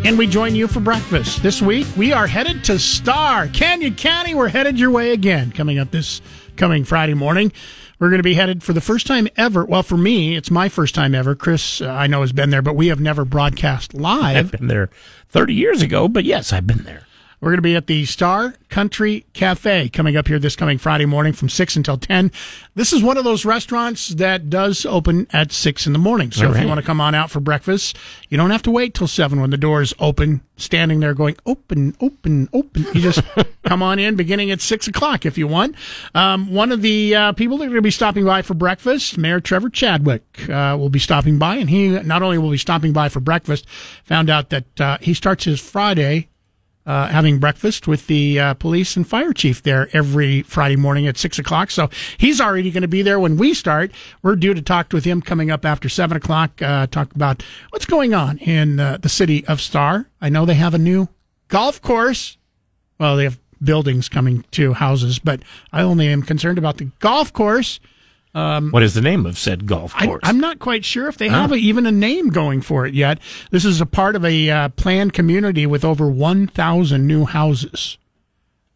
and 0.07 0.17
we 0.17 0.27
join 0.27 0.55
you 0.55 0.67
for 0.67 0.81
breakfast. 0.81 1.43
This 1.43 1.61
week 1.61 1.87
we 1.95 2.11
are 2.15 2.27
headed 2.27 2.65
to 2.65 2.79
Star 2.79 3.49
Canyon 3.49 3.97
County. 3.97 4.35
We're 4.35 4.49
headed 4.49 4.79
your 4.79 4.91
way 4.91 5.13
again. 5.13 5.53
Coming 5.53 5.79
up 5.79 5.91
this 5.91 6.23
coming 6.57 6.85
Friday 6.85 7.13
morning, 7.13 7.53
we're 8.01 8.09
going 8.09 8.19
to 8.19 8.25
be 8.25 8.35
headed 8.35 8.63
for 8.63 8.73
the 8.73 8.81
first 8.81 9.07
time 9.07 9.29
ever. 9.37 9.65
Well, 9.65 9.83
for 9.83 9.99
me, 9.99 10.35
it's 10.35 10.51
my 10.51 10.69
first 10.69 10.95
time 10.95 11.15
ever. 11.15 11.35
Chris, 11.35 11.81
uh, 11.81 11.89
I 11.89 12.07
know 12.07 12.23
has 12.23 12.33
been 12.33 12.51
there, 12.51 12.63
but 12.63 12.75
we 12.75 12.89
have 12.89 12.99
never 12.99 13.25
broadcast 13.27 13.95
live. 13.95 14.37
I've 14.37 14.51
been 14.51 14.69
there 14.69 14.89
30 15.29 15.55
years 15.55 15.83
ago, 15.83 16.09
but 16.09 16.25
yes, 16.25 16.53
I've 16.53 16.67
been 16.67 16.85
there. 16.85 17.07
We're 17.41 17.53
going 17.53 17.59
to 17.59 17.63
be 17.63 17.77
at 17.77 17.87
the 17.87 18.05
Star 18.05 18.55
Country 18.69 19.25
Cafe 19.33 19.89
coming 19.89 20.15
up 20.15 20.29
here 20.29 20.39
this 20.39 20.55
coming 20.55 20.77
Friday 20.77 21.07
morning 21.07 21.33
from 21.33 21.49
6 21.49 21.75
until 21.75 21.97
10. 21.97 22.31
This 22.75 22.93
is 22.93 23.03
one 23.03 23.17
of 23.17 23.25
those 23.25 23.47
restaurants 23.47 24.09
that 24.09 24.51
does 24.51 24.85
open 24.85 25.27
at 25.33 25.51
6 25.51 25.87
in 25.87 25.95
the 25.95 25.99
morning. 25.99 26.33
So 26.33 26.49
All 26.49 26.55
if 26.55 26.61
you 26.61 26.69
want 26.69 26.81
to 26.81 26.87
come 26.87 27.01
on 27.01 27.15
out 27.15 27.31
for 27.31 27.41
breakfast, 27.41 27.97
you 28.29 28.37
don't 28.37 28.51
have 28.51 28.63
to 28.65 28.71
wait 28.71 28.93
till 28.93 29.07
7 29.07 29.41
when 29.41 29.49
the 29.49 29.57
doors 29.57 29.95
open, 29.99 30.43
standing 30.59 31.01
there 31.01 31.15
going, 31.15 31.35
open, 31.47 31.97
open, 31.99 32.51
open. 32.53 32.85
You 32.93 33.01
just 33.01 33.23
come 33.65 33.83
on 33.83 33.99
in 33.99 34.17
beginning 34.17 34.51
at 34.51 34.61
6 34.61 34.89
o'clock 34.89 35.25
if 35.25 35.39
you 35.39 35.47
want. 35.49 35.77
Um, 36.15 36.53
one 36.53 36.73
of 36.73 36.83
the 36.83 37.15
uh, 37.15 37.33
people 37.33 37.57
that 37.59 37.65
are 37.65 37.69
going 37.69 37.77
to 37.77 37.83
be 37.83 37.91
stopping 37.91 38.27
by 38.27 38.43
for 38.43 38.53
breakfast, 38.53 39.17
Mayor 39.17 39.41
Trevor 39.41 39.71
Chadwick, 39.71 40.47
uh, 40.51 40.77
will 40.79 40.91
be 40.91 40.99
stopping 40.99 41.39
by. 41.39 41.57
And 41.57 41.71
he 41.71 41.89
not 41.89 42.21
only 42.21 42.37
will 42.37 42.51
be 42.51 42.59
stopping 42.59 42.93
by 42.93 43.09
for 43.09 43.21
breakfast, 43.21 43.67
found 44.05 44.29
out 44.29 44.51
that 44.51 44.81
uh, 44.81 44.99
he 45.01 45.15
starts 45.15 45.45
his 45.45 45.59
Friday 45.59 46.29
uh, 46.91 47.07
having 47.07 47.39
breakfast 47.39 47.87
with 47.87 48.09
the 48.09 48.41
uh, 48.41 48.55
police 48.55 48.97
and 48.97 49.07
fire 49.07 49.33
chief 49.33 49.63
there 49.63 49.89
every 49.93 50.43
Friday 50.43 50.75
morning 50.75 51.07
at 51.07 51.17
six 51.17 51.39
o'clock. 51.39 51.71
So 51.71 51.89
he's 52.19 52.41
already 52.41 52.73
going 52.73 52.83
to 52.83 52.89
be 52.89 53.03
there 53.03 53.21
when 53.21 53.37
we 53.37 53.55
start. 53.55 53.93
We're 54.23 54.35
due 54.35 54.55
to 54.55 54.61
talk 54.61 54.93
with 54.93 55.05
him 55.05 55.23
coming 55.23 55.53
up 55.53 55.65
after 55.65 55.89
seven 55.89 56.17
o'clock. 56.17 56.61
Uh, 56.61 56.89
talk 56.89 57.15
about 57.15 57.45
what's 57.71 57.87
going 57.87 58.13
on 58.13 58.39
in 58.39 58.81
uh, 58.81 58.99
the 59.01 59.09
city 59.09 59.47
of 59.47 59.61
Star. 59.61 60.09
I 60.21 60.31
know 60.31 60.45
they 60.45 60.55
have 60.55 60.75
a 60.75 60.79
new 60.79 61.09
golf 61.47 61.81
course. 61.81 62.39
Well, 62.99 63.17
they 63.17 63.25
have 63.25 63.39
buildings 63.63 64.09
coming 64.09 64.45
to 64.51 64.73
houses, 64.73 65.21
but 65.21 65.43
I 65.73 65.83
only 65.83 66.09
am 66.09 66.23
concerned 66.23 66.59
about 66.59 66.79
the 66.79 66.91
golf 66.99 67.33
course. 67.33 67.79
Um, 68.35 68.71
What 68.71 68.83
is 68.85 68.95
the 68.95 69.01
name 69.01 69.27
of 69.27 69.37
said 69.39 69.67
golf 69.67 69.93
course? 69.95 70.21
I'm 70.23 70.39
not 70.39 70.59
quite 70.61 70.85
sure 70.85 71.09
if 71.09 71.19
they 71.19 71.29
Huh? 71.29 71.41
have 71.43 71.53
a, 71.53 71.57
even 71.57 71.85
a 71.87 71.91
name 71.93 72.29
going 72.31 72.61
for 72.61 72.87
it 72.87 72.95
yet. 72.95 73.19
This 73.51 73.65
is 73.65 73.81
a 73.81 73.87
part 73.87 74.15
of 74.15 74.25
a 74.25 74.49
uh, 74.51 74.69
planned 74.71 75.13
community 75.15 75.67
with 75.67 75.85
over 75.85 76.09
1,000 76.09 77.07
new 77.07 77.25
houses. 77.25 77.99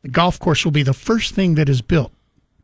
The 0.02 0.08
golf 0.08 0.38
course 0.40 0.64
will 0.64 0.72
be 0.72 0.82
the 0.82 0.92
first 0.92 1.34
thing 1.34 1.54
that 1.54 1.68
is 1.68 1.80
built 1.82 2.10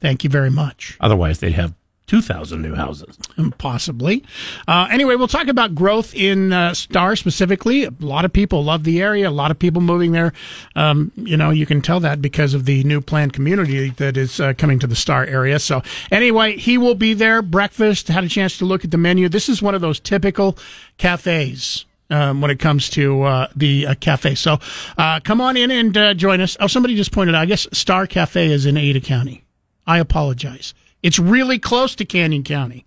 Thank 0.00 0.24
you 0.24 0.30
very 0.30 0.50
much. 0.50 0.96
Otherwise, 0.98 1.40
they'd 1.40 1.52
have 1.52 1.74
2,000 2.10 2.60
new 2.60 2.74
houses. 2.74 3.16
Possibly. 3.58 4.24
Uh, 4.66 4.88
anyway, 4.90 5.14
we'll 5.14 5.28
talk 5.28 5.46
about 5.46 5.76
growth 5.76 6.12
in 6.12 6.52
uh, 6.52 6.74
Star 6.74 7.14
specifically. 7.14 7.84
A 7.84 7.92
lot 8.00 8.24
of 8.24 8.32
people 8.32 8.64
love 8.64 8.82
the 8.82 9.00
area. 9.00 9.28
A 9.28 9.30
lot 9.30 9.52
of 9.52 9.60
people 9.60 9.80
moving 9.80 10.10
there. 10.10 10.32
Um, 10.74 11.12
you 11.14 11.36
know, 11.36 11.50
you 11.50 11.66
can 11.66 11.80
tell 11.80 12.00
that 12.00 12.20
because 12.20 12.52
of 12.52 12.64
the 12.64 12.82
new 12.82 13.00
planned 13.00 13.32
community 13.32 13.90
that 13.90 14.16
is 14.16 14.40
uh, 14.40 14.54
coming 14.54 14.80
to 14.80 14.88
the 14.88 14.96
Star 14.96 15.24
area. 15.24 15.60
So, 15.60 15.82
anyway, 16.10 16.56
he 16.56 16.78
will 16.78 16.96
be 16.96 17.14
there. 17.14 17.42
Breakfast. 17.42 18.08
Had 18.08 18.24
a 18.24 18.28
chance 18.28 18.58
to 18.58 18.64
look 18.64 18.84
at 18.84 18.90
the 18.90 18.98
menu. 18.98 19.28
This 19.28 19.48
is 19.48 19.62
one 19.62 19.76
of 19.76 19.80
those 19.80 20.00
typical 20.00 20.58
cafes. 20.98 21.84
Um, 22.12 22.40
when 22.40 22.50
it 22.50 22.58
comes 22.58 22.90
to 22.90 23.22
uh, 23.22 23.46
the 23.54 23.86
uh, 23.86 23.94
cafe, 23.94 24.34
so 24.34 24.58
uh, 24.98 25.20
come 25.20 25.40
on 25.40 25.56
in 25.56 25.70
and 25.70 25.96
uh, 25.96 26.12
join 26.12 26.40
us. 26.40 26.56
Oh, 26.58 26.66
somebody 26.66 26.96
just 26.96 27.12
pointed 27.12 27.36
out. 27.36 27.42
I 27.42 27.46
guess 27.46 27.68
Star 27.72 28.08
Cafe 28.08 28.50
is 28.50 28.66
in 28.66 28.76
Ada 28.76 28.98
County. 29.00 29.44
I 29.86 30.00
apologize. 30.00 30.74
It's 31.02 31.18
really 31.18 31.58
close 31.58 31.94
to 31.94 32.04
Canyon 32.04 32.42
County. 32.44 32.84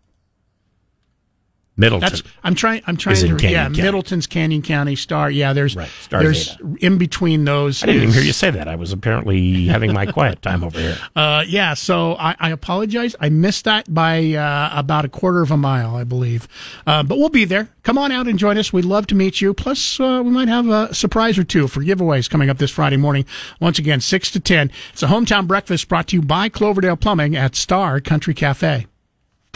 Middleton. 1.75 2.07
That's 2.09 2.23
I'm 2.43 2.53
trying. 2.53 2.83
I'm 2.85 2.97
trying 2.97 3.15
to. 3.15 3.47
Yeah, 3.49 3.63
County. 3.63 3.81
Middleton's 3.81 4.27
Canyon 4.27 4.61
County 4.61 4.95
Star. 4.95 5.31
Yeah, 5.31 5.53
there's 5.53 5.73
Star's 5.73 6.55
there's 6.57 6.57
in 6.81 6.99
between 6.99 7.45
those. 7.45 7.81
I 7.81 7.87
didn't 7.87 8.03
even 8.03 8.13
hear 8.13 8.23
you 8.23 8.33
say 8.33 8.51
that. 8.51 8.67
I 8.67 8.75
was 8.75 8.91
apparently 8.91 9.65
having 9.65 9.91
my 9.91 10.05
quiet 10.05 10.41
time 10.41 10.63
over 10.63 10.79
here. 10.79 10.97
Uh, 11.15 11.43
yeah, 11.47 11.73
so 11.73 12.15
I, 12.15 12.35
I 12.39 12.49
apologize. 12.49 13.15
I 13.19 13.29
missed 13.29 13.65
that 13.65 13.93
by 13.93 14.33
uh, 14.33 14.71
about 14.73 15.05
a 15.05 15.09
quarter 15.09 15.41
of 15.41 15.51
a 15.51 15.57
mile, 15.57 15.95
I 15.95 16.03
believe. 16.03 16.47
Uh, 16.87 17.03
but 17.03 17.17
we'll 17.17 17.29
be 17.29 17.45
there. 17.45 17.69
Come 17.83 17.97
on 17.97 18.11
out 18.11 18.27
and 18.27 18.39
join 18.39 18.57
us. 18.57 18.73
We'd 18.73 18.85
love 18.85 19.05
to 19.07 19.15
meet 19.15 19.41
you. 19.41 19.53
Plus, 19.53 19.99
uh, 19.99 20.21
we 20.23 20.31
might 20.31 20.47
have 20.47 20.69
a 20.69 20.93
surprise 20.93 21.37
or 21.37 21.43
two 21.43 21.67
for 21.67 21.81
giveaways 21.81 22.29
coming 22.29 22.49
up 22.49 22.57
this 22.57 22.71
Friday 22.71 22.97
morning. 22.97 23.25
Once 23.59 23.77
again, 23.79 24.01
6 24.01 24.31
to 24.31 24.39
10. 24.39 24.71
It's 24.91 25.03
a 25.03 25.07
hometown 25.07 25.47
breakfast 25.47 25.87
brought 25.87 26.07
to 26.07 26.15
you 26.15 26.21
by 26.21 26.49
Cloverdale 26.49 26.97
Plumbing 26.97 27.35
at 27.35 27.55
Star 27.55 27.99
Country 27.99 28.33
Cafe. 28.33 28.87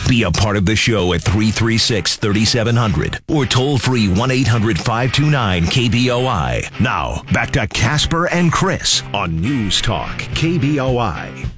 Be 0.06 0.24
a 0.24 0.32
part 0.32 0.56
of 0.56 0.66
the 0.66 0.76
show 0.76 1.12
at 1.12 1.22
336 1.22 2.16
3700 2.16 3.20
or 3.28 3.46
toll 3.46 3.78
free 3.78 4.08
1 4.08 4.32
800 4.32 4.78
529 4.78 5.64
KBOI. 5.64 6.80
Now, 6.80 7.24
back 7.34 7.52
to 7.52 7.68
Kasper 7.68 8.28
and 8.30 8.50
Chris 8.50 9.04
on 9.14 9.42
News 9.42 9.82
Talk 9.82 10.20
KBOI. 10.20 11.50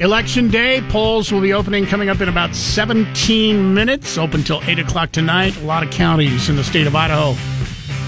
Election 0.00 0.48
day 0.50 0.80
polls 0.88 1.30
will 1.30 1.40
be 1.40 1.52
opening 1.52 1.86
coming 1.86 2.08
up 2.08 2.20
in 2.20 2.28
about 2.28 2.56
17 2.56 3.72
minutes, 3.72 4.18
open 4.18 4.42
till 4.42 4.60
8 4.64 4.80
o'clock 4.80 5.12
tonight. 5.12 5.56
A 5.58 5.64
lot 5.64 5.84
of 5.84 5.90
counties 5.92 6.48
in 6.48 6.56
the 6.56 6.64
state 6.64 6.88
of 6.88 6.96
Idaho 6.96 7.36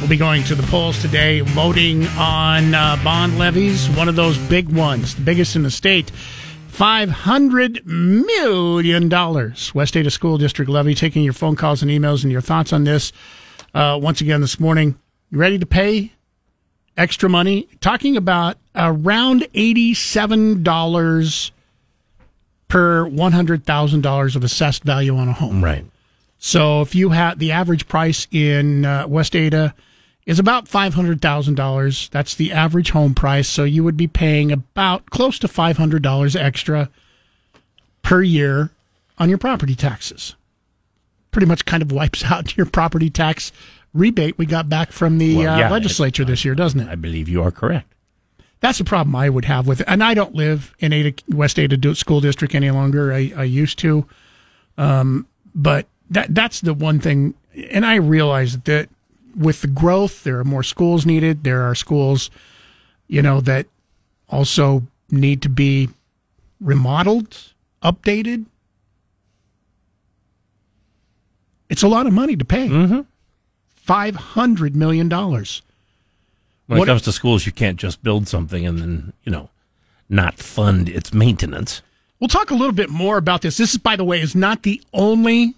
will 0.01 0.09
be 0.09 0.17
going 0.17 0.43
to 0.45 0.57
the 0.57 0.65
polls 0.65 1.01
today, 1.01 1.39
voting 1.41 2.05
on 2.19 2.75
uh, 2.75 2.99
bond 3.05 3.39
levies, 3.39 3.89
one 3.91 4.09
of 4.09 4.17
those 4.17 4.37
big 4.49 4.69
ones, 4.75 5.15
the 5.15 5.21
biggest 5.23 5.55
in 5.55 5.63
the 5.63 5.71
state. 5.71 6.11
$500 6.75 7.87
million. 7.87 9.55
West 9.75 9.97
Ada 9.97 10.11
School 10.11 10.39
District 10.39 10.69
levy, 10.69 10.95
taking 10.95 11.23
your 11.23 11.33
phone 11.33 11.55
calls 11.55 11.83
and 11.83 11.91
emails 11.91 12.25
and 12.25 12.33
your 12.33 12.41
thoughts 12.41 12.73
on 12.73 12.83
this. 12.83 13.13
Uh, 13.73 13.99
once 14.01 14.21
again 14.21 14.41
this 14.41 14.59
morning, 14.59 14.99
you 15.31 15.39
ready 15.39 15.59
to 15.59 15.67
pay 15.67 16.13
extra 16.97 17.29
money? 17.29 17.69
Talking 17.81 18.17
about 18.17 18.57
around 18.75 19.43
$87 19.55 21.51
per 22.67 23.09
$100,000 23.09 24.37
of 24.37 24.45
assessed 24.45 24.83
value 24.83 25.17
on 25.17 25.29
a 25.29 25.33
home. 25.33 25.63
Right. 25.63 25.85
So 26.39 26.83
if 26.83 26.95
you 26.97 27.11
have 27.11 27.39
the 27.39 27.53
average 27.53 27.87
price 27.87 28.27
in 28.33 28.85
uh, 28.85 29.07
West 29.07 29.37
Ada 29.37 29.75
is 30.27 30.39
about 30.39 30.67
$500,000. 30.67 32.11
That's 32.11 32.35
the 32.35 32.53
average 32.53 32.91
home 32.91 33.15
price. 33.15 33.49
So 33.49 33.65
you 33.65 33.85
would 33.85 33.97
be 33.97 34.07
paying 34.07 34.51
about 34.51 35.11
close 35.11 35.39
to 35.41 35.49
$500 35.49 36.37
extra 36.41 36.91
per 38.03 38.23
year 38.23 38.71
on 39.19 39.29
your 39.29 39.39
property 39.39 39.75
taxes. 39.75 40.35
Pretty 41.31 41.47
much 41.47 41.65
kind 41.65 41.83
of 41.83 41.93
wipes 41.93 42.25
out 42.31 42.57
your 42.57 42.67
property 42.67 43.11
tax 43.11 43.53
rebate 43.93 44.37
we 44.37 44.45
got 44.45 44.69
back 44.69 44.91
from 44.91 45.19
the 45.19 45.37
Well, 45.37 45.63
uh, 45.67 45.71
legislature 45.71 46.25
this 46.25 46.45
year, 46.45 46.55
doesn't 46.55 46.81
it? 46.81 46.89
I 46.89 46.97
believe 46.97 47.29
you 47.29 47.43
are 47.43 47.53
correct. 47.53 47.93
That's 48.61 48.79
the 48.79 48.85
problem 48.85 49.15
I 49.15 49.29
would 49.29 49.45
have 49.45 49.67
with 49.67 49.83
it. 49.83 49.87
And 49.89 50.03
I 50.03 50.15
don't 50.15 50.35
live 50.35 50.75
in 50.79 50.93
Ada, 50.93 51.23
West 51.29 51.59
Ada 51.59 51.95
School 51.95 52.21
District 52.21 52.55
any 52.55 52.71
longer. 52.71 53.13
I, 53.13 53.33
I 53.37 53.45
used 53.45 53.79
to. 53.81 54.07
Um, 54.79 55.27
but 55.55 55.87
that 56.11 56.35
that's 56.35 56.61
the 56.61 56.75
one 56.75 56.99
thing. 56.99 57.35
And 57.71 57.85
I 57.85 57.97
realize 57.97 58.59
that 58.61 58.89
with 59.37 59.61
the 59.63 59.67
growth, 59.69 60.25
there 60.25 60.39
are 60.39 60.45
more 60.45 60.63
schools 60.63 61.05
needed. 61.07 61.45
There 61.45 61.63
are 61.63 61.75
schools, 61.75 62.31
you 63.09 63.23
know, 63.23 63.41
that 63.43 63.67
also 64.29 64.83
need 65.11 65.43
to 65.43 65.49
be 65.49 65.89
remodeled, 66.61 67.53
updated. 67.83 68.47
It's 71.69 71.83
a 71.83 71.89
lot 71.89 72.07
of 72.07 72.13
money 72.13 72.37
to 72.37 72.45
pay. 72.45 72.69
Mm-hmm. 72.69 73.01
$500 73.87 74.75
million. 74.75 75.09
When 75.09 76.79
What- 76.79 76.83
it 76.83 76.87
comes 76.91 77.03
to 77.03 77.13
schools, 77.13 77.47
you 77.47 77.53
can't 77.53 77.79
just 77.79 78.03
build 78.03 78.29
something 78.29 78.67
and 78.67 78.79
then, 78.79 79.13
you 79.25 79.33
know, 79.33 79.51
not 80.09 80.39
fund 80.39 80.89
its 80.89 81.13
maintenance. 81.13 81.83
We'll 82.21 82.29
talk 82.29 82.51
a 82.51 82.55
little 82.55 82.73
bit 82.73 82.91
more 82.91 83.17
about 83.17 83.43
this. 83.43 83.57
This 83.57 83.73
is, 83.73 83.79
by 83.79 83.97
the 83.97 84.05
way, 84.05 84.21
is 84.21 84.35
not 84.35 84.63
the 84.63 84.81
only 84.93 85.55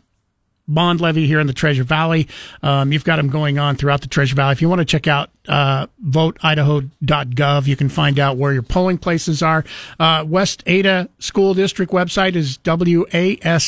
bond 0.68 1.00
levy 1.00 1.26
here 1.26 1.40
in 1.40 1.46
the 1.46 1.52
Treasure 1.52 1.84
Valley. 1.84 2.28
Um, 2.62 2.92
you've 2.92 3.04
got 3.04 3.16
them 3.16 3.28
going 3.28 3.58
on 3.58 3.76
throughout 3.76 4.00
the 4.00 4.08
Treasure 4.08 4.34
Valley. 4.34 4.52
If 4.52 4.62
you 4.62 4.68
want 4.68 4.80
to 4.80 4.84
check 4.84 5.06
out 5.06 5.30
uh, 5.48 5.86
voteidaho.gov, 6.04 7.66
you 7.66 7.76
can 7.76 7.88
find 7.88 8.18
out 8.18 8.36
where 8.36 8.52
your 8.52 8.62
polling 8.62 8.98
places 8.98 9.42
are. 9.42 9.64
Uh, 9.98 10.24
West 10.26 10.62
Ada 10.66 11.08
School 11.18 11.54
District 11.54 11.92
website 11.92 12.34
is 12.34 12.58
wasd.com. 12.58 13.64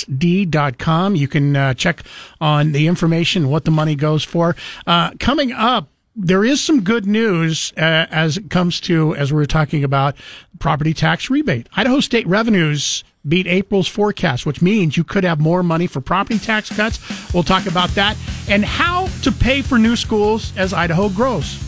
You 1.16 1.28
can 1.28 1.56
uh, 1.56 1.74
check 1.74 2.02
on 2.40 2.72
the 2.72 2.86
information, 2.86 3.48
what 3.48 3.64
the 3.64 3.70
money 3.70 3.94
goes 3.94 4.24
for. 4.24 4.56
Uh, 4.86 5.12
coming 5.18 5.52
up, 5.52 5.88
there 6.20 6.44
is 6.44 6.60
some 6.60 6.82
good 6.82 7.06
news 7.06 7.72
uh, 7.76 8.06
as 8.10 8.36
it 8.36 8.50
comes 8.50 8.80
to 8.80 9.14
as 9.14 9.32
we 9.32 9.36
were 9.36 9.46
talking 9.46 9.84
about 9.84 10.16
property 10.58 10.92
tax 10.92 11.30
rebate. 11.30 11.68
Idaho 11.76 12.00
state 12.00 12.26
revenues 12.26 13.04
beat 13.28 13.46
April's 13.46 13.88
forecast, 13.88 14.46
which 14.46 14.62
means 14.62 14.96
you 14.96 15.04
could 15.04 15.24
have 15.24 15.40
more 15.40 15.62
money 15.62 15.86
for 15.86 16.00
property 16.00 16.38
tax 16.38 16.70
cuts. 16.74 16.98
We'll 17.32 17.42
talk 17.42 17.66
about 17.66 17.90
that 17.90 18.16
and 18.48 18.64
how 18.64 19.08
to 19.22 19.32
pay 19.32 19.62
for 19.62 19.78
new 19.78 19.96
schools 19.96 20.52
as 20.56 20.72
Idaho 20.72 21.08
grows. 21.08 21.62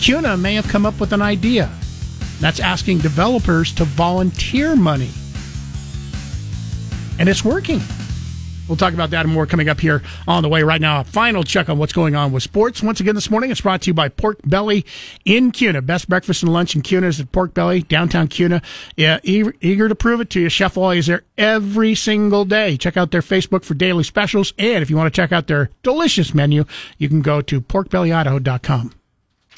Kuna 0.00 0.36
may 0.36 0.54
have 0.54 0.68
come 0.68 0.86
up 0.86 1.00
with 1.00 1.12
an 1.12 1.22
idea. 1.22 1.70
That's 2.40 2.60
asking 2.60 2.98
developers 2.98 3.72
to 3.74 3.84
volunteer 3.84 4.76
money. 4.76 5.10
And 7.18 7.28
it's 7.28 7.44
working. 7.44 7.80
We'll 8.68 8.76
talk 8.76 8.94
about 8.94 9.10
that 9.10 9.24
and 9.24 9.34
more 9.34 9.46
coming 9.46 9.68
up 9.68 9.80
here 9.80 10.02
on 10.26 10.42
the 10.42 10.48
way 10.48 10.62
right 10.62 10.80
now. 10.80 11.00
A 11.00 11.04
final 11.04 11.42
check 11.42 11.68
on 11.68 11.78
what's 11.78 11.92
going 11.92 12.14
on 12.16 12.32
with 12.32 12.42
sports. 12.42 12.82
Once 12.82 13.00
again 13.00 13.14
this 13.14 13.30
morning, 13.30 13.50
it's 13.50 13.60
brought 13.60 13.82
to 13.82 13.90
you 13.90 13.94
by 13.94 14.08
Pork 14.08 14.38
Belly 14.44 14.86
in 15.24 15.50
Kuna. 15.50 15.82
Best 15.82 16.08
breakfast 16.08 16.42
and 16.42 16.52
lunch 16.52 16.74
in 16.74 16.82
Kuna 16.82 17.08
is 17.08 17.20
at 17.20 17.30
Pork 17.30 17.52
Belly, 17.54 17.82
downtown 17.82 18.28
Kuna. 18.28 18.62
Yeah, 18.96 19.18
eager, 19.22 19.88
to 19.88 19.94
prove 19.94 20.20
it 20.20 20.30
to 20.30 20.40
you. 20.40 20.48
Chef 20.48 20.76
Wally 20.76 20.98
is 20.98 21.06
there 21.06 21.24
every 21.36 21.94
single 21.94 22.44
day. 22.44 22.76
Check 22.76 22.96
out 22.96 23.10
their 23.10 23.20
Facebook 23.20 23.64
for 23.64 23.74
daily 23.74 24.04
specials. 24.04 24.54
And 24.58 24.82
if 24.82 24.90
you 24.90 24.96
want 24.96 25.12
to 25.12 25.16
check 25.16 25.32
out 25.32 25.46
their 25.46 25.70
delicious 25.82 26.34
menu, 26.34 26.64
you 26.96 27.08
can 27.08 27.20
go 27.22 27.42
to 27.42 27.60
porkbellyidaho.com. 27.60 28.92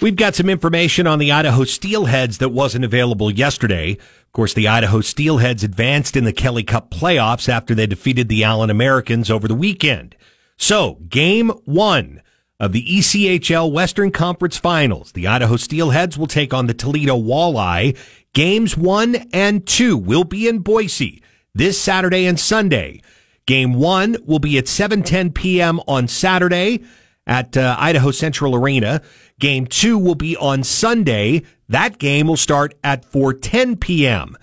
We've 0.00 0.16
got 0.16 0.34
some 0.34 0.50
information 0.50 1.06
on 1.06 1.18
the 1.18 1.32
Idaho 1.32 1.62
Steelheads 1.62 2.36
that 2.38 2.50
wasn't 2.50 2.84
available 2.84 3.30
yesterday. 3.30 3.92
Of 3.92 4.32
course, 4.32 4.52
the 4.52 4.68
Idaho 4.68 5.00
Steelheads 5.00 5.64
advanced 5.64 6.16
in 6.16 6.24
the 6.24 6.34
Kelly 6.34 6.64
Cup 6.64 6.90
playoffs 6.90 7.48
after 7.48 7.74
they 7.74 7.86
defeated 7.86 8.28
the 8.28 8.44
Allen 8.44 8.68
Americans 8.68 9.30
over 9.30 9.48
the 9.48 9.54
weekend. 9.54 10.14
So, 10.58 10.98
game 11.08 11.48
one 11.64 12.20
of 12.60 12.72
the 12.72 12.84
ECHL 12.84 13.72
Western 13.72 14.10
Conference 14.10 14.58
Finals, 14.58 15.12
the 15.12 15.26
Idaho 15.26 15.56
Steelheads 15.56 16.18
will 16.18 16.26
take 16.26 16.52
on 16.52 16.66
the 16.66 16.74
Toledo 16.74 17.16
Walleye. 17.18 17.96
Games 18.34 18.76
one 18.76 19.14
and 19.32 19.66
two 19.66 19.96
will 19.96 20.24
be 20.24 20.46
in 20.46 20.58
Boise 20.58 21.22
this 21.54 21.80
Saturday 21.80 22.26
and 22.26 22.38
Sunday. 22.38 23.00
Game 23.46 23.72
one 23.72 24.18
will 24.26 24.40
be 24.40 24.58
at 24.58 24.66
7:10 24.66 25.32
p.m. 25.32 25.80
on 25.88 26.06
Saturday 26.06 26.84
at 27.26 27.56
uh, 27.56 27.76
Idaho 27.78 28.10
Central 28.10 28.54
Arena. 28.54 29.02
Game 29.38 29.66
two 29.66 29.98
will 29.98 30.14
be 30.14 30.36
on 30.36 30.64
Sunday. 30.64 31.42
That 31.68 31.98
game 31.98 32.26
will 32.26 32.36
start 32.36 32.74
at 32.82 33.10
4:10 33.10 33.80
p.m. 33.80 34.36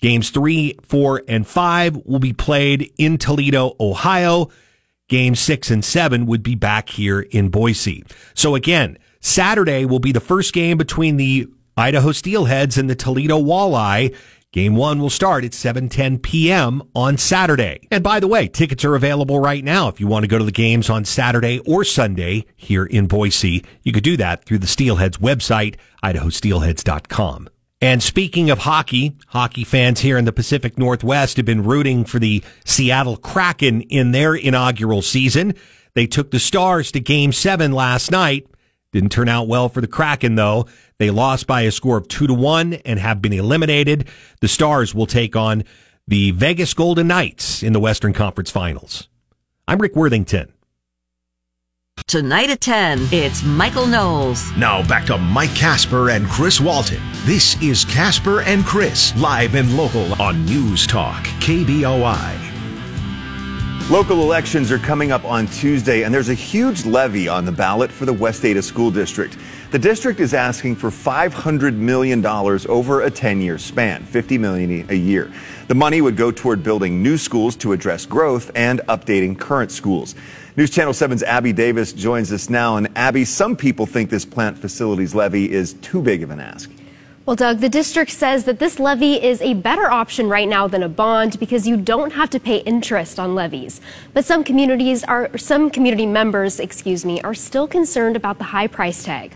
Games 0.00 0.30
three, 0.30 0.78
four, 0.82 1.22
and 1.26 1.46
five 1.46 1.96
will 2.04 2.18
be 2.20 2.32
played 2.32 2.92
in 2.98 3.18
Toledo, 3.18 3.74
Ohio. 3.80 4.48
Games 5.08 5.40
six 5.40 5.70
and 5.70 5.84
seven 5.84 6.26
would 6.26 6.42
be 6.42 6.54
back 6.54 6.90
here 6.90 7.20
in 7.20 7.48
Boise. 7.48 8.04
So 8.34 8.54
again, 8.54 8.98
Saturday 9.20 9.84
will 9.86 9.98
be 9.98 10.12
the 10.12 10.20
first 10.20 10.52
game 10.52 10.78
between 10.78 11.16
the 11.16 11.48
Idaho 11.76 12.10
Steelheads 12.10 12.76
and 12.76 12.90
the 12.90 12.94
Toledo 12.94 13.40
Walleye. 13.40 14.14
Game 14.52 14.76
one 14.76 14.98
will 14.98 15.10
start 15.10 15.44
at 15.44 15.52
7:10 15.52 16.22
p.m. 16.22 16.82
on 16.94 17.18
Saturday. 17.18 17.86
And 17.90 18.02
by 18.02 18.18
the 18.18 18.28
way, 18.28 18.48
tickets 18.48 18.82
are 18.82 18.94
available 18.94 19.38
right 19.38 19.62
now 19.62 19.88
if 19.88 20.00
you 20.00 20.06
want 20.06 20.22
to 20.22 20.28
go 20.28 20.38
to 20.38 20.44
the 20.44 20.50
games 20.50 20.88
on 20.88 21.04
Saturday 21.04 21.58
or 21.66 21.84
Sunday 21.84 22.46
here 22.56 22.86
in 22.86 23.08
Boise. 23.08 23.62
You 23.82 23.92
could 23.92 24.04
do 24.04 24.16
that 24.16 24.44
through 24.44 24.58
the 24.58 24.66
Steelheads 24.66 25.18
website, 25.18 25.76
idahosteelheads.com. 26.02 27.50
And 27.82 28.02
speaking 28.02 28.48
of 28.48 28.60
hockey, 28.60 29.16
hockey 29.28 29.64
fans 29.64 30.00
here 30.00 30.16
in 30.16 30.24
the 30.24 30.32
Pacific 30.32 30.78
Northwest 30.78 31.36
have 31.36 31.46
been 31.46 31.62
rooting 31.62 32.04
for 32.04 32.18
the 32.18 32.42
Seattle 32.64 33.18
Kraken 33.18 33.82
in 33.82 34.12
their 34.12 34.34
inaugural 34.34 35.02
season. 35.02 35.54
They 35.92 36.06
took 36.06 36.30
the 36.30 36.40
Stars 36.40 36.90
to 36.92 37.00
game 37.00 37.32
seven 37.32 37.72
last 37.72 38.10
night. 38.10 38.46
Didn't 38.92 39.10
turn 39.10 39.28
out 39.28 39.48
well 39.48 39.68
for 39.68 39.80
the 39.80 39.86
Kraken 39.86 40.34
though. 40.34 40.66
They 40.98 41.10
lost 41.10 41.46
by 41.46 41.62
a 41.62 41.70
score 41.70 41.98
of 41.98 42.08
two 42.08 42.26
to 42.26 42.34
one 42.34 42.74
and 42.74 42.98
have 42.98 43.20
been 43.20 43.32
eliminated. 43.32 44.08
The 44.40 44.48
Stars 44.48 44.94
will 44.94 45.06
take 45.06 45.36
on 45.36 45.64
the 46.06 46.30
Vegas 46.30 46.72
Golden 46.74 47.06
Knights 47.06 47.62
in 47.62 47.72
the 47.72 47.80
Western 47.80 48.12
Conference 48.12 48.50
Finals. 48.50 49.08
I'm 49.66 49.78
Rick 49.78 49.94
Worthington. 49.94 50.52
Tonight 52.06 52.48
at 52.48 52.60
10, 52.60 53.08
it's 53.12 53.42
Michael 53.42 53.86
Knowles. 53.86 54.56
Now 54.56 54.86
back 54.86 55.04
to 55.06 55.18
Mike 55.18 55.54
Kasper 55.54 56.10
and 56.10 56.26
Chris 56.28 56.60
Walton. 56.60 57.02
This 57.24 57.60
is 57.60 57.84
Kasper 57.84 58.40
and 58.42 58.64
Chris, 58.64 59.14
live 59.18 59.54
and 59.54 59.76
local 59.76 60.20
on 60.22 60.46
News 60.46 60.86
Talk, 60.86 61.24
KBOI. 61.40 62.47
Local 63.90 64.20
elections 64.20 64.70
are 64.70 64.78
coming 64.78 65.12
up 65.12 65.24
on 65.24 65.46
Tuesday, 65.46 66.02
and 66.02 66.12
there's 66.12 66.28
a 66.28 66.34
huge 66.34 66.84
levy 66.84 67.26
on 67.26 67.46
the 67.46 67.52
ballot 67.52 67.90
for 67.90 68.04
the 68.04 68.12
West 68.12 68.44
Ada 68.44 68.60
School 68.60 68.90
District. 68.90 69.34
The 69.70 69.78
district 69.78 70.20
is 70.20 70.34
asking 70.34 70.76
for 70.76 70.90
$500 70.90 71.74
million 71.74 72.24
over 72.26 73.00
a 73.00 73.10
10 73.10 73.40
year 73.40 73.56
span, 73.56 74.02
50 74.02 74.36
million 74.36 74.84
a 74.90 74.94
year. 74.94 75.32
The 75.68 75.74
money 75.74 76.02
would 76.02 76.18
go 76.18 76.30
toward 76.30 76.62
building 76.62 77.02
new 77.02 77.16
schools 77.16 77.56
to 77.56 77.72
address 77.72 78.04
growth 78.04 78.50
and 78.54 78.82
updating 78.88 79.38
current 79.38 79.72
schools. 79.72 80.14
News 80.54 80.68
Channel 80.68 80.92
7's 80.92 81.22
Abby 81.22 81.54
Davis 81.54 81.94
joins 81.94 82.30
us 82.30 82.50
now. 82.50 82.76
And 82.76 82.90
Abby, 82.94 83.24
some 83.24 83.56
people 83.56 83.86
think 83.86 84.10
this 84.10 84.26
plant 84.26 84.58
facilities 84.58 85.14
levy 85.14 85.50
is 85.50 85.72
too 85.72 86.02
big 86.02 86.22
of 86.22 86.28
an 86.28 86.40
ask. 86.40 86.70
Well, 87.28 87.36
Doug, 87.36 87.58
the 87.58 87.68
district 87.68 88.12
says 88.12 88.44
that 88.44 88.58
this 88.58 88.78
levy 88.80 89.22
is 89.22 89.42
a 89.42 89.52
better 89.52 89.90
option 89.90 90.30
right 90.30 90.48
now 90.48 90.66
than 90.66 90.82
a 90.82 90.88
bond 90.88 91.38
because 91.38 91.68
you 91.68 91.76
don't 91.76 92.14
have 92.14 92.30
to 92.30 92.40
pay 92.40 92.60
interest 92.60 93.20
on 93.20 93.34
levies. 93.34 93.82
But 94.14 94.24
some 94.24 94.42
communities 94.42 95.04
are, 95.04 95.36
some 95.36 95.68
community 95.68 96.06
members, 96.06 96.58
excuse 96.58 97.04
me, 97.04 97.20
are 97.20 97.34
still 97.34 97.68
concerned 97.68 98.16
about 98.16 98.38
the 98.38 98.44
high 98.44 98.66
price 98.66 99.04
tag. 99.04 99.34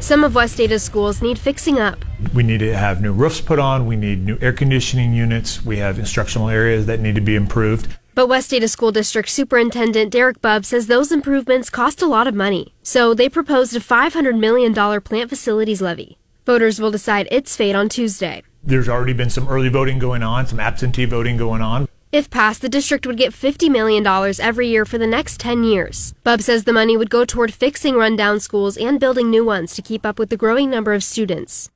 Some 0.00 0.24
of 0.24 0.34
West 0.34 0.60
Ada's 0.60 0.82
schools 0.82 1.22
need 1.22 1.38
fixing 1.38 1.78
up. 1.78 2.04
We 2.34 2.42
need 2.42 2.58
to 2.58 2.76
have 2.76 3.00
new 3.00 3.12
roofs 3.12 3.40
put 3.40 3.60
on. 3.60 3.86
We 3.86 3.94
need 3.94 4.26
new 4.26 4.36
air 4.42 4.52
conditioning 4.52 5.14
units. 5.14 5.64
We 5.64 5.76
have 5.76 6.00
instructional 6.00 6.48
areas 6.48 6.86
that 6.86 6.98
need 6.98 7.14
to 7.14 7.20
be 7.20 7.36
improved. 7.36 7.86
But 8.16 8.26
West 8.26 8.52
Ada 8.52 8.66
School 8.66 8.90
District 8.90 9.28
Superintendent 9.28 10.10
Derek 10.10 10.42
Bub 10.42 10.64
says 10.64 10.88
those 10.88 11.12
improvements 11.12 11.70
cost 11.70 12.02
a 12.02 12.06
lot 12.06 12.26
of 12.26 12.34
money. 12.34 12.74
So 12.82 13.14
they 13.14 13.28
proposed 13.28 13.76
a 13.76 13.78
$500 13.78 14.40
million 14.40 14.74
plant 14.74 15.30
facilities 15.30 15.80
levy. 15.80 16.18
Voters 16.44 16.80
will 16.80 16.90
decide 16.90 17.28
its 17.30 17.56
fate 17.56 17.76
on 17.76 17.88
Tuesday. 17.88 18.42
There's 18.64 18.88
already 18.88 19.12
been 19.12 19.30
some 19.30 19.48
early 19.48 19.68
voting 19.68 19.98
going 19.98 20.22
on, 20.22 20.46
some 20.46 20.58
absentee 20.58 21.04
voting 21.04 21.36
going 21.36 21.62
on. 21.62 21.88
If 22.10 22.30
passed, 22.30 22.60
the 22.62 22.68
district 22.68 23.06
would 23.06 23.16
get 23.16 23.32
$50 23.32 23.70
million 23.70 24.06
every 24.40 24.68
year 24.68 24.84
for 24.84 24.98
the 24.98 25.06
next 25.06 25.40
10 25.40 25.64
years. 25.64 26.14
Bub 26.24 26.42
says 26.42 26.64
the 26.64 26.72
money 26.72 26.96
would 26.96 27.10
go 27.10 27.24
toward 27.24 27.54
fixing 27.54 27.94
rundown 27.94 28.38
schools 28.40 28.76
and 28.76 29.00
building 29.00 29.30
new 29.30 29.44
ones 29.44 29.74
to 29.74 29.82
keep 29.82 30.04
up 30.04 30.18
with 30.18 30.28
the 30.28 30.36
growing 30.36 30.68
number 30.68 30.92
of 30.92 31.02
students. 31.02 31.70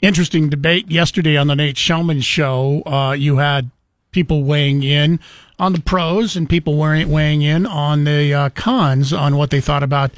Interesting 0.00 0.48
debate 0.48 0.90
yesterday 0.90 1.36
on 1.36 1.46
the 1.46 1.56
Nate 1.56 1.76
Shelman 1.76 2.22
show. 2.22 2.82
Uh, 2.84 3.12
you 3.12 3.38
had 3.38 3.70
people 4.12 4.44
weighing 4.44 4.82
in 4.82 5.18
on 5.58 5.72
the 5.72 5.80
pros 5.80 6.36
and 6.36 6.48
people 6.48 6.76
weighing 6.76 7.42
in 7.42 7.66
on 7.66 8.04
the 8.04 8.34
uh, 8.34 8.48
cons 8.50 9.12
on 9.12 9.36
what 9.36 9.50
they 9.50 9.60
thought 9.60 9.82
about 9.82 10.12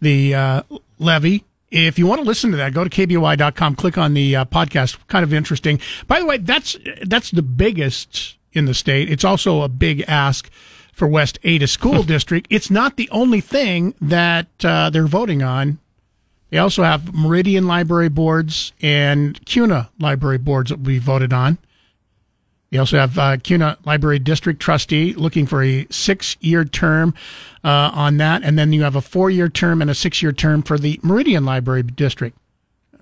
the 0.00 0.34
uh, 0.34 0.62
levy. 0.98 1.44
If 1.76 1.98
you 1.98 2.06
want 2.06 2.22
to 2.22 2.26
listen 2.26 2.50
to 2.52 2.56
that, 2.56 2.72
go 2.72 2.84
to 2.84 2.90
kboi.com, 2.90 3.76
click 3.76 3.98
on 3.98 4.14
the 4.14 4.36
uh, 4.36 4.44
podcast. 4.46 4.96
Kind 5.08 5.24
of 5.24 5.34
interesting. 5.34 5.78
By 6.06 6.20
the 6.20 6.26
way, 6.26 6.38
that's 6.38 6.76
that's 7.04 7.30
the 7.30 7.42
biggest 7.42 8.36
in 8.52 8.64
the 8.64 8.74
state. 8.74 9.10
It's 9.10 9.24
also 9.24 9.62
a 9.62 9.68
big 9.68 10.02
ask 10.08 10.50
for 10.92 11.06
West 11.06 11.38
Ada 11.44 11.66
School 11.66 12.02
District. 12.14 12.46
It's 12.48 12.70
not 12.70 12.96
the 12.96 13.10
only 13.10 13.40
thing 13.42 13.94
that 14.00 14.48
uh, 14.64 14.88
they're 14.90 15.06
voting 15.06 15.42
on. 15.42 15.78
They 16.50 16.58
also 16.58 16.82
have 16.84 17.12
Meridian 17.12 17.66
Library 17.66 18.08
Boards 18.08 18.72
and 18.80 19.44
Kuna 19.44 19.90
Library 19.98 20.38
Boards 20.38 20.70
that 20.70 20.78
will 20.78 20.86
be 20.86 20.98
voted 20.98 21.32
on. 21.32 21.58
You 22.70 22.80
also 22.80 22.98
have 22.98 23.18
uh, 23.18 23.36
Kuna 23.36 23.78
Library 23.84 24.18
District 24.18 24.60
Trustee 24.60 25.14
looking 25.14 25.46
for 25.46 25.62
a 25.62 25.86
six 25.90 26.36
year 26.40 26.64
term 26.64 27.14
uh, 27.62 27.90
on 27.94 28.16
that. 28.16 28.42
And 28.42 28.58
then 28.58 28.72
you 28.72 28.82
have 28.82 28.96
a 28.96 29.00
four 29.00 29.30
year 29.30 29.48
term 29.48 29.80
and 29.80 29.90
a 29.90 29.94
six 29.94 30.20
year 30.22 30.32
term 30.32 30.62
for 30.62 30.76
the 30.78 30.98
Meridian 31.02 31.44
Library 31.44 31.84
District. 31.84 32.36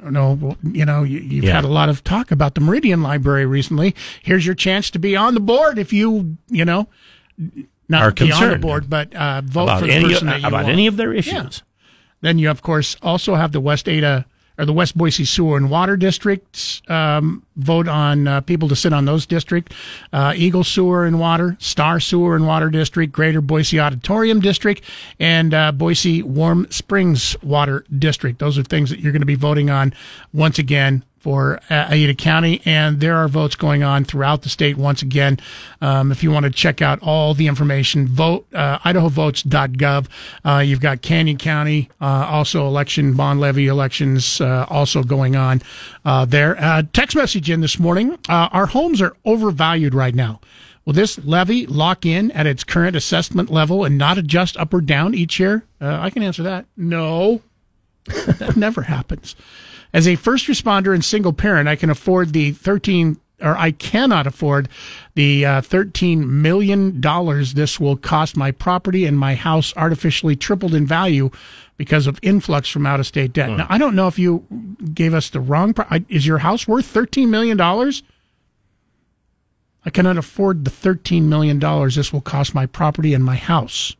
No, 0.02 0.56
you 0.62 0.84
know, 0.84 1.02
you, 1.02 1.36
have 1.36 1.44
yeah. 1.44 1.54
had 1.54 1.64
a 1.64 1.68
lot 1.68 1.88
of 1.88 2.04
talk 2.04 2.30
about 2.30 2.54
the 2.54 2.60
Meridian 2.60 3.02
Library 3.02 3.46
recently. 3.46 3.94
Here's 4.22 4.44
your 4.44 4.54
chance 4.54 4.90
to 4.90 4.98
be 4.98 5.16
on 5.16 5.32
the 5.32 5.40
board 5.40 5.78
if 5.78 5.94
you, 5.94 6.36
you 6.48 6.66
know, 6.66 6.88
not 7.88 8.02
Are 8.02 8.10
be 8.12 8.30
on 8.30 8.50
the 8.50 8.58
board, 8.58 8.90
but 8.90 9.14
uh, 9.14 9.40
vote 9.42 9.64
about 9.64 9.80
for 9.80 9.86
the 9.86 9.92
any, 9.92 10.08
person 10.08 10.26
that 10.26 10.42
you 10.42 10.48
about 10.48 10.64
want. 10.64 10.68
any 10.68 10.86
of 10.86 10.98
their 10.98 11.14
issues. 11.14 11.32
Yeah. 11.32 11.48
Then 12.20 12.38
you, 12.38 12.50
of 12.50 12.60
course, 12.60 12.96
also 13.02 13.34
have 13.34 13.52
the 13.52 13.60
West 13.60 13.88
Ada 13.88 14.26
or 14.58 14.64
the 14.64 14.72
West 14.72 14.96
Boise 14.96 15.24
Sewer 15.24 15.56
and 15.56 15.70
Water 15.70 15.96
Districts 15.96 16.82
um, 16.88 17.44
vote 17.56 17.88
on 17.88 18.28
uh, 18.28 18.40
people 18.40 18.68
to 18.68 18.76
sit 18.76 18.92
on 18.92 19.04
those 19.04 19.26
districts. 19.26 19.74
Uh, 20.12 20.32
Eagle 20.36 20.64
Sewer 20.64 21.04
and 21.04 21.18
Water, 21.18 21.56
Star 21.60 22.00
Sewer 22.00 22.36
and 22.36 22.46
Water 22.46 22.70
District, 22.70 23.12
Greater 23.12 23.40
Boise 23.40 23.80
Auditorium 23.80 24.40
District, 24.40 24.82
and 25.18 25.54
uh, 25.54 25.72
Boise 25.72 26.22
Warm 26.22 26.66
Springs 26.70 27.36
Water 27.42 27.84
District. 27.98 28.38
Those 28.38 28.58
are 28.58 28.62
things 28.62 28.90
that 28.90 29.00
you're 29.00 29.12
going 29.12 29.22
to 29.22 29.26
be 29.26 29.34
voting 29.34 29.70
on 29.70 29.92
once 30.32 30.58
again 30.58 31.04
for 31.24 31.58
uh, 31.70 31.88
Ada 31.88 32.14
County, 32.16 32.60
and 32.66 33.00
there 33.00 33.16
are 33.16 33.28
votes 33.28 33.56
going 33.56 33.82
on 33.82 34.04
throughout 34.04 34.42
the 34.42 34.50
state 34.50 34.76
once 34.76 35.00
again. 35.00 35.38
Um, 35.80 36.12
if 36.12 36.22
you 36.22 36.30
want 36.30 36.44
to 36.44 36.50
check 36.50 36.82
out 36.82 36.98
all 37.00 37.32
the 37.32 37.46
information, 37.46 38.06
vote 38.06 38.46
uh, 38.52 38.78
idahovotes.gov. 38.80 40.06
Uh, 40.44 40.58
you've 40.58 40.82
got 40.82 41.00
Canyon 41.00 41.38
County, 41.38 41.88
uh, 41.98 42.04
also 42.28 42.66
election 42.66 43.14
bond 43.14 43.40
levy 43.40 43.68
elections 43.68 44.38
uh, 44.42 44.66
also 44.68 45.02
going 45.02 45.34
on 45.34 45.62
uh, 46.04 46.26
there. 46.26 46.82
text 46.92 47.16
message 47.16 47.48
in 47.48 47.62
this 47.62 47.78
morning: 47.78 48.18
Our 48.28 48.66
homes 48.66 49.00
are 49.00 49.16
overvalued 49.24 49.94
right 49.94 50.14
now. 50.14 50.42
Will 50.84 50.92
this 50.92 51.18
levy 51.24 51.66
lock 51.66 52.04
in 52.04 52.32
at 52.32 52.46
its 52.46 52.64
current 52.64 52.94
assessment 52.94 53.50
level 53.50 53.82
and 53.86 53.96
not 53.96 54.18
adjust 54.18 54.58
up 54.58 54.74
or 54.74 54.82
down 54.82 55.14
each 55.14 55.40
year? 55.40 55.64
I 55.80 56.10
can 56.10 56.22
answer 56.22 56.42
that. 56.42 56.66
No, 56.76 57.40
that 58.06 58.56
never 58.56 58.82
happens. 58.82 59.36
As 59.92 60.08
a 60.08 60.16
first 60.16 60.46
responder 60.46 60.92
and 60.92 61.04
single 61.04 61.32
parent, 61.32 61.68
I 61.68 61.76
can 61.76 61.90
afford 61.90 62.32
the 62.32 62.52
13 62.52 63.18
or 63.40 63.56
I 63.58 63.72
cannot 63.72 64.26
afford 64.26 64.68
the 65.14 65.44
uh, 65.44 65.60
$13 65.60 66.26
million 66.26 67.00
this 67.00 67.80
will 67.80 67.96
cost 67.96 68.36
my 68.36 68.50
property 68.50 69.04
and 69.04 69.18
my 69.18 69.34
house 69.34 69.72
artificially 69.76 70.36
tripled 70.36 70.74
in 70.74 70.86
value 70.86 71.30
because 71.76 72.06
of 72.06 72.18
influx 72.22 72.68
from 72.68 72.86
out 72.86 73.00
of 73.00 73.06
state 73.06 73.32
debt. 73.32 73.50
Now, 73.50 73.66
I 73.68 73.78
don't 73.78 73.96
know 73.96 74.06
if 74.06 74.18
you 74.18 74.44
gave 74.94 75.14
us 75.14 75.30
the 75.30 75.40
wrong. 75.40 75.74
Pro- 75.74 75.86
is 76.08 76.26
your 76.26 76.38
house 76.38 76.68
worth 76.68 76.92
$13 76.92 77.28
million? 77.28 77.60
I 77.60 77.90
cannot 79.90 80.16
afford 80.16 80.64
the 80.64 80.70
$13 80.70 81.24
million 81.24 81.58
this 81.58 82.12
will 82.12 82.20
cost 82.20 82.54
my 82.54 82.66
property 82.66 83.12
and 83.12 83.24
my 83.24 83.36
house. 83.36 83.96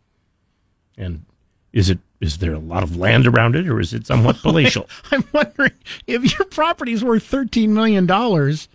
And 0.96 1.24
is 1.72 1.90
it 1.90 1.98
is 2.24 2.38
there 2.38 2.54
a 2.54 2.58
lot 2.58 2.82
of 2.82 2.96
land 2.96 3.26
around 3.26 3.54
it, 3.54 3.68
or 3.68 3.78
is 3.78 3.92
it 3.92 4.06
somewhat 4.06 4.36
palatial? 4.42 4.88
I'm 5.12 5.24
wondering 5.32 5.72
if 6.06 6.36
your 6.36 6.46
property 6.46 6.92
is 6.92 7.04
worth 7.04 7.22
thirteen 7.22 7.74
million 7.74 8.06
dollars. 8.06 8.68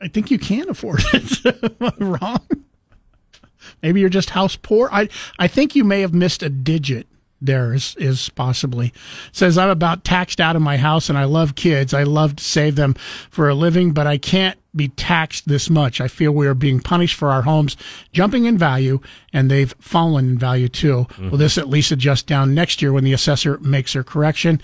I 0.00 0.08
think 0.08 0.30
you 0.30 0.38
can 0.38 0.68
afford 0.68 1.02
it. 1.12 1.46
Am 1.80 1.92
I 2.00 2.04
wrong? 2.04 2.46
Maybe 3.82 4.00
you're 4.00 4.08
just 4.08 4.30
house 4.30 4.56
poor. 4.56 4.88
I 4.90 5.08
I 5.38 5.46
think 5.48 5.76
you 5.76 5.84
may 5.84 6.00
have 6.00 6.14
missed 6.14 6.42
a 6.42 6.48
digit. 6.48 7.06
There 7.40 7.74
is 7.74 7.94
is 7.98 8.28
possibly 8.30 8.92
says 9.30 9.58
I'm 9.58 9.68
about 9.68 10.04
taxed 10.04 10.40
out 10.40 10.56
of 10.56 10.62
my 10.62 10.76
house, 10.76 11.08
and 11.08 11.18
I 11.18 11.24
love 11.24 11.54
kids. 11.54 11.92
I 11.92 12.02
love 12.02 12.36
to 12.36 12.44
save 12.44 12.76
them 12.76 12.94
for 13.30 13.48
a 13.48 13.54
living, 13.54 13.92
but 13.92 14.06
I 14.06 14.18
can't 14.18 14.58
be 14.74 14.88
taxed 14.88 15.48
this 15.48 15.70
much. 15.70 16.00
I 16.00 16.08
feel 16.08 16.32
we 16.32 16.46
are 16.46 16.54
being 16.54 16.80
punished 16.80 17.14
for 17.14 17.30
our 17.30 17.42
homes 17.42 17.76
jumping 18.12 18.44
in 18.44 18.58
value 18.58 19.00
and 19.32 19.50
they've 19.50 19.74
fallen 19.80 20.28
in 20.28 20.38
value 20.38 20.68
too. 20.68 21.06
Mm-hmm. 21.10 21.30
Will 21.30 21.38
this 21.38 21.56
at 21.56 21.68
least 21.68 21.90
adjust 21.90 22.26
down 22.26 22.54
next 22.54 22.82
year 22.82 22.92
when 22.92 23.04
the 23.04 23.14
assessor 23.14 23.58
makes 23.58 23.94
her 23.94 24.04
correction? 24.04 24.60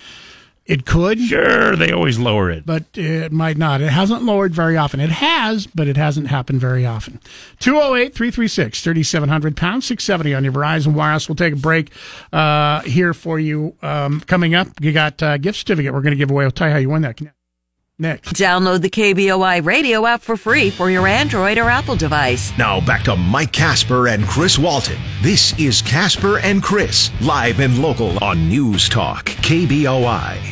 It 0.65 0.87
could. 0.87 1.19
Sure, 1.19 1.75
they 1.75 1.91
always 1.91 2.19
lower 2.21 2.49
it. 2.51 2.65
But 2.65 2.85
it 2.95 3.33
might 3.33 3.57
not. 3.57 3.81
It 3.81 3.89
hasn't 3.89 4.23
lowered 4.23 4.55
very 4.55 4.77
often. 4.77 5.01
It 5.01 5.11
has, 5.11 5.67
but 5.67 5.89
it 5.89 5.97
hasn't 5.97 6.29
happened 6.29 6.61
very 6.61 6.87
often. 6.87 7.19
208 7.59 8.15
336 8.15 8.81
3700 8.81 9.57
pound 9.57 9.83
670 9.83 10.35
on 10.35 10.45
your 10.45 10.53
Verizon 10.53 10.95
Wireless. 10.95 11.29
We'll 11.29 11.37
take 11.37 11.55
a 11.55 11.57
break 11.57 11.91
uh, 12.33 12.83
here 12.83 13.13
for 13.13 13.41
you. 13.41 13.75
Um, 13.83 14.21
coming 14.21 14.55
up, 14.55 14.69
you 14.81 14.93
got 14.93 15.21
a 15.21 15.39
gift 15.39 15.59
certificate 15.59 15.93
we're 15.93 16.03
going 16.03 16.13
to 16.13 16.17
give 16.17 16.31
away. 16.31 16.45
I'll 16.45 16.53
tell 16.53 16.69
you 16.69 16.75
how 16.75 16.79
you 16.79 16.91
win 16.91 17.03
that. 17.03 17.21
Next. 17.99 18.33
Download 18.33 18.81
the 18.81 18.91
KBOI 18.91 19.65
radio 19.65 20.07
app 20.07 20.23
for 20.23 20.37
free 20.37 20.71
for 20.71 20.91
your 20.91 21.07
Android 21.07 21.59
or 21.59 21.69
Apple 21.69 21.95
device. 21.95 22.57
Now 22.57 22.81
back 22.81 23.03
to 23.05 23.15
Mike 23.17 23.53
Kasper 23.53 24.09
and 24.09 24.27
Chris 24.27 24.59
Walton. 24.59 24.99
This 25.21 25.57
is 25.59 25.83
Kasper 25.83 26.39
and 26.39 26.63
Chris, 26.63 27.11
live 27.21 27.61
and 27.61 27.81
local 27.81 28.23
on 28.25 28.49
News 28.49 28.89
Talk, 28.89 29.27
KBOI. 29.27 30.52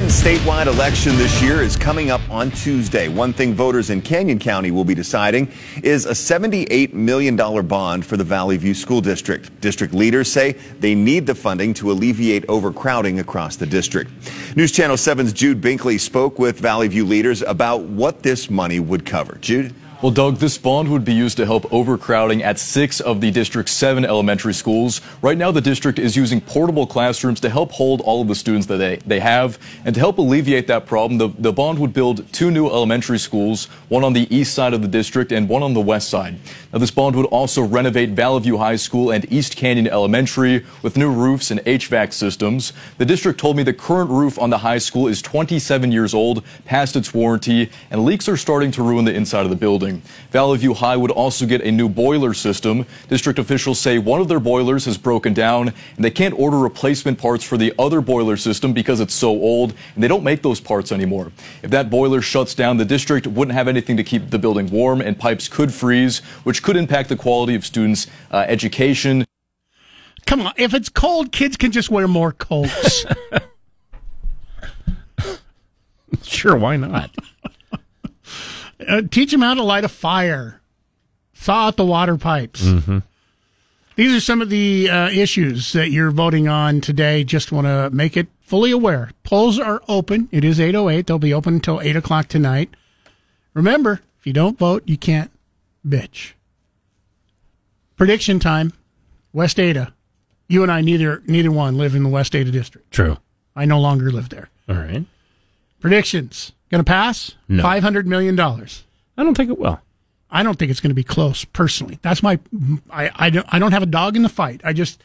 Statewide 0.00 0.66
election 0.66 1.16
this 1.16 1.42
year 1.42 1.62
is 1.62 1.76
coming 1.76 2.10
up 2.10 2.20
on 2.30 2.50
Tuesday. 2.50 3.08
One 3.08 3.32
thing 3.32 3.54
voters 3.54 3.90
in 3.90 4.02
Canyon 4.02 4.38
County 4.38 4.70
will 4.70 4.84
be 4.84 4.94
deciding 4.94 5.50
is 5.82 6.06
a 6.06 6.12
$78 6.12 6.92
million 6.92 7.36
bond 7.36 8.04
for 8.04 8.16
the 8.16 8.24
Valley 8.24 8.56
View 8.56 8.74
School 8.74 9.00
District. 9.00 9.60
District 9.60 9.94
leaders 9.94 10.30
say 10.32 10.52
they 10.80 10.94
need 10.94 11.26
the 11.26 11.34
funding 11.34 11.74
to 11.74 11.92
alleviate 11.92 12.44
overcrowding 12.48 13.20
across 13.20 13.56
the 13.56 13.66
district. 13.66 14.10
News 14.56 14.72
Channel 14.72 14.96
7's 14.96 15.32
Jude 15.32 15.60
Binkley 15.60 16.00
spoke 16.00 16.38
with 16.38 16.58
Valley 16.58 16.88
View 16.88 17.04
leaders 17.04 17.42
about 17.42 17.82
what 17.82 18.22
this 18.22 18.50
money 18.50 18.80
would 18.80 19.04
cover. 19.04 19.38
Jude? 19.40 19.74
Well, 20.02 20.10
Doug, 20.10 20.38
this 20.38 20.58
bond 20.58 20.90
would 20.90 21.04
be 21.04 21.14
used 21.14 21.36
to 21.36 21.46
help 21.46 21.72
overcrowding 21.72 22.42
at 22.42 22.58
six 22.58 22.98
of 22.98 23.20
the 23.20 23.30
district's 23.30 23.70
seven 23.70 24.04
elementary 24.04 24.52
schools. 24.52 25.00
Right 25.22 25.38
now, 25.38 25.52
the 25.52 25.60
district 25.60 26.00
is 26.00 26.16
using 26.16 26.40
portable 26.40 26.88
classrooms 26.88 27.38
to 27.38 27.48
help 27.48 27.70
hold 27.70 28.00
all 28.00 28.20
of 28.20 28.26
the 28.26 28.34
students 28.34 28.66
that 28.66 28.78
they, 28.78 28.96
they 29.06 29.20
have. 29.20 29.60
And 29.84 29.94
to 29.94 30.00
help 30.00 30.18
alleviate 30.18 30.66
that 30.66 30.86
problem, 30.86 31.18
the, 31.18 31.28
the 31.40 31.52
bond 31.52 31.78
would 31.78 31.92
build 31.92 32.32
two 32.32 32.50
new 32.50 32.66
elementary 32.66 33.20
schools, 33.20 33.66
one 33.90 34.02
on 34.02 34.12
the 34.12 34.26
east 34.34 34.54
side 34.54 34.74
of 34.74 34.82
the 34.82 34.88
district 34.88 35.30
and 35.30 35.48
one 35.48 35.62
on 35.62 35.72
the 35.72 35.80
west 35.80 36.08
side. 36.08 36.34
Now, 36.72 36.80
this 36.80 36.90
bond 36.90 37.14
would 37.14 37.26
also 37.26 37.62
renovate 37.62 38.10
Valley 38.10 38.40
View 38.40 38.58
High 38.58 38.76
School 38.76 39.12
and 39.12 39.30
East 39.32 39.54
Canyon 39.54 39.86
Elementary 39.86 40.66
with 40.82 40.96
new 40.96 41.12
roofs 41.12 41.52
and 41.52 41.60
HVAC 41.60 42.12
systems. 42.12 42.72
The 42.98 43.04
district 43.04 43.38
told 43.38 43.56
me 43.56 43.62
the 43.62 43.72
current 43.72 44.10
roof 44.10 44.36
on 44.36 44.50
the 44.50 44.58
high 44.58 44.78
school 44.78 45.06
is 45.06 45.22
27 45.22 45.92
years 45.92 46.12
old, 46.12 46.42
past 46.64 46.96
its 46.96 47.14
warranty, 47.14 47.70
and 47.92 48.04
leaks 48.04 48.28
are 48.28 48.36
starting 48.36 48.72
to 48.72 48.82
ruin 48.82 49.04
the 49.04 49.14
inside 49.14 49.44
of 49.44 49.50
the 49.50 49.56
building. 49.56 49.91
Valley 50.30 50.58
View 50.58 50.74
High 50.74 50.96
would 50.96 51.10
also 51.10 51.46
get 51.46 51.62
a 51.62 51.70
new 51.70 51.88
boiler 51.88 52.32
system. 52.32 52.86
District 53.08 53.38
officials 53.38 53.78
say 53.78 53.98
one 53.98 54.20
of 54.20 54.28
their 54.28 54.40
boilers 54.40 54.84
has 54.86 54.96
broken 54.96 55.34
down 55.34 55.72
and 55.96 56.04
they 56.04 56.10
can't 56.10 56.38
order 56.38 56.58
replacement 56.58 57.18
parts 57.18 57.44
for 57.44 57.56
the 57.56 57.72
other 57.78 58.00
boiler 58.00 58.36
system 58.36 58.72
because 58.72 59.00
it's 59.00 59.14
so 59.14 59.28
old 59.28 59.74
and 59.94 60.02
they 60.02 60.08
don't 60.08 60.24
make 60.24 60.42
those 60.42 60.60
parts 60.60 60.92
anymore. 60.92 61.32
If 61.62 61.70
that 61.70 61.90
boiler 61.90 62.22
shuts 62.22 62.54
down, 62.54 62.76
the 62.76 62.84
district 62.84 63.26
wouldn't 63.26 63.54
have 63.54 63.68
anything 63.68 63.96
to 63.96 64.04
keep 64.04 64.30
the 64.30 64.38
building 64.38 64.70
warm 64.70 65.00
and 65.00 65.18
pipes 65.18 65.48
could 65.48 65.72
freeze, 65.72 66.18
which 66.44 66.62
could 66.62 66.76
impact 66.76 67.08
the 67.08 67.16
quality 67.16 67.54
of 67.54 67.66
students' 67.66 68.06
uh, 68.30 68.44
education. 68.48 69.26
Come 70.26 70.42
on, 70.42 70.52
if 70.56 70.74
it's 70.74 70.88
cold, 70.88 71.32
kids 71.32 71.56
can 71.56 71.72
just 71.72 71.90
wear 71.90 72.08
more 72.08 72.32
coats. 72.32 73.04
sure, 76.22 76.56
why 76.56 76.76
not? 76.76 77.10
uh, 78.88 79.02
teach 79.10 79.30
them 79.30 79.42
how 79.42 79.54
to 79.54 79.62
light 79.62 79.84
a 79.84 79.88
fire, 79.88 80.60
thaw 81.34 81.68
out 81.68 81.76
the 81.76 81.84
water 81.84 82.16
pipes. 82.16 82.62
Mm-hmm. 82.62 82.98
These 83.96 84.14
are 84.16 84.20
some 84.20 84.40
of 84.40 84.48
the 84.48 84.88
uh, 84.88 85.10
issues 85.10 85.72
that 85.74 85.90
you're 85.90 86.10
voting 86.10 86.48
on 86.48 86.80
today. 86.80 87.24
Just 87.24 87.52
want 87.52 87.66
to 87.66 87.90
make 87.90 88.16
it 88.16 88.28
fully 88.40 88.70
aware. 88.70 89.10
Polls 89.22 89.58
are 89.58 89.82
open. 89.88 90.28
It 90.32 90.44
is 90.44 90.58
8.08. 90.58 91.06
They'll 91.06 91.18
be 91.18 91.34
open 91.34 91.54
until 91.54 91.80
8 91.80 91.96
o'clock 91.96 92.28
tonight. 92.28 92.70
Remember, 93.54 94.00
if 94.18 94.26
you 94.26 94.32
don't 94.32 94.58
vote, 94.58 94.82
you 94.86 94.96
can't 94.96 95.30
bitch. 95.86 96.32
Prediction 97.96 98.38
time. 98.40 98.72
West 99.32 99.60
Ada. 99.60 99.92
You 100.48 100.62
and 100.62 100.72
I, 100.72 100.80
neither 100.80 101.22
neither 101.26 101.50
one 101.50 101.78
live 101.78 101.94
in 101.94 102.02
the 102.02 102.08
West 102.08 102.34
Ada 102.34 102.50
district. 102.50 102.90
True. 102.90 103.18
I 103.56 103.64
no 103.64 103.80
longer 103.80 104.10
live 104.10 104.28
there. 104.28 104.50
All 104.68 104.76
right. 104.76 105.04
Predictions. 105.80 106.52
Going 106.72 106.82
to 106.82 106.90
pass? 106.90 107.34
No. 107.48 107.62
$500 107.62 108.06
million. 108.06 108.40
I 108.40 109.22
don't 109.22 109.36
think 109.36 109.50
it 109.50 109.58
will. 109.58 109.78
I 110.30 110.42
don't 110.42 110.58
think 110.58 110.70
it's 110.70 110.80
going 110.80 110.90
to 110.90 110.94
be 110.94 111.04
close, 111.04 111.44
personally. 111.44 111.98
That's 112.00 112.22
my, 112.22 112.38
I, 112.90 113.10
I, 113.14 113.28
don't, 113.28 113.46
I 113.52 113.58
don't 113.58 113.72
have 113.72 113.82
a 113.82 113.86
dog 113.86 114.16
in 114.16 114.22
the 114.22 114.30
fight. 114.30 114.62
I 114.64 114.72
just, 114.72 115.02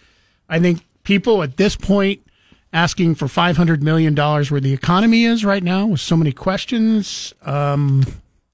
I 0.48 0.62
think 0.62 0.86
people 1.04 1.44
at 1.44 1.58
this 1.58 1.76
point 1.76 2.26
asking 2.72 3.16
for 3.16 3.26
$500 3.26 3.82
million 3.82 4.16
where 4.16 4.62
the 4.62 4.72
economy 4.72 5.26
is 5.26 5.44
right 5.44 5.62
now 5.62 5.88
with 5.88 6.00
so 6.00 6.16
many 6.16 6.32
questions, 6.32 7.34
um, 7.42 8.06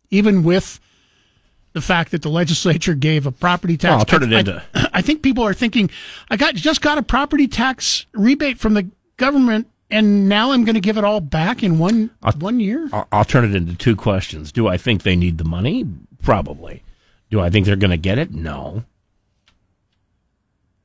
even 0.10 0.44
with 0.44 0.80
the 1.74 1.82
fact 1.82 2.10
that 2.12 2.24
the 2.24 2.30
legislature 2.30 2.96
gave 2.96 3.28
a 3.28 3.32
property 3.32 3.78
tax. 3.78 3.94
Oh, 3.94 3.98
I'll 4.00 4.06
turn 4.06 4.24
it 4.24 4.36
I, 4.36 4.40
into. 4.40 4.64
I, 4.74 4.90
I 4.94 5.02
think 5.04 5.22
people 5.22 5.44
are 5.44 5.54
thinking, 5.54 5.92
I 6.32 6.38
got 6.38 6.56
just 6.56 6.82
got 6.82 6.98
a 6.98 7.04
property 7.04 7.48
tax 7.48 8.08
rebate 8.14 8.58
from 8.58 8.74
the 8.74 8.90
government 9.18 9.68
and 9.90 10.28
now 10.28 10.52
I'm 10.52 10.66
going 10.66 10.76
to 10.76 10.82
give 10.82 10.98
it 10.98 11.04
all 11.04 11.20
back 11.22 11.64
in 11.64 11.80
one 11.80 12.12
I'll, 12.22 12.34
one 12.34 12.60
year. 12.60 12.90
I'll, 12.92 13.08
I'll, 13.12 13.26
turn 13.26 13.46
it 13.46 13.56
into 13.56 13.76
two 13.76 13.96
questions. 13.96 14.52
Do 14.52 14.68
I 14.68 14.78
think 14.78 15.04
they 15.04 15.16
need 15.16 15.38
the 15.38 15.44
money? 15.44 15.86
Probably. 16.22 16.84
Do 17.30 17.40
I 17.40 17.50
think 17.50 17.66
they're 17.66 17.76
going 17.76 17.92
to 17.92 17.98
get 17.98 18.18
it? 18.18 18.32
No. 18.32 18.84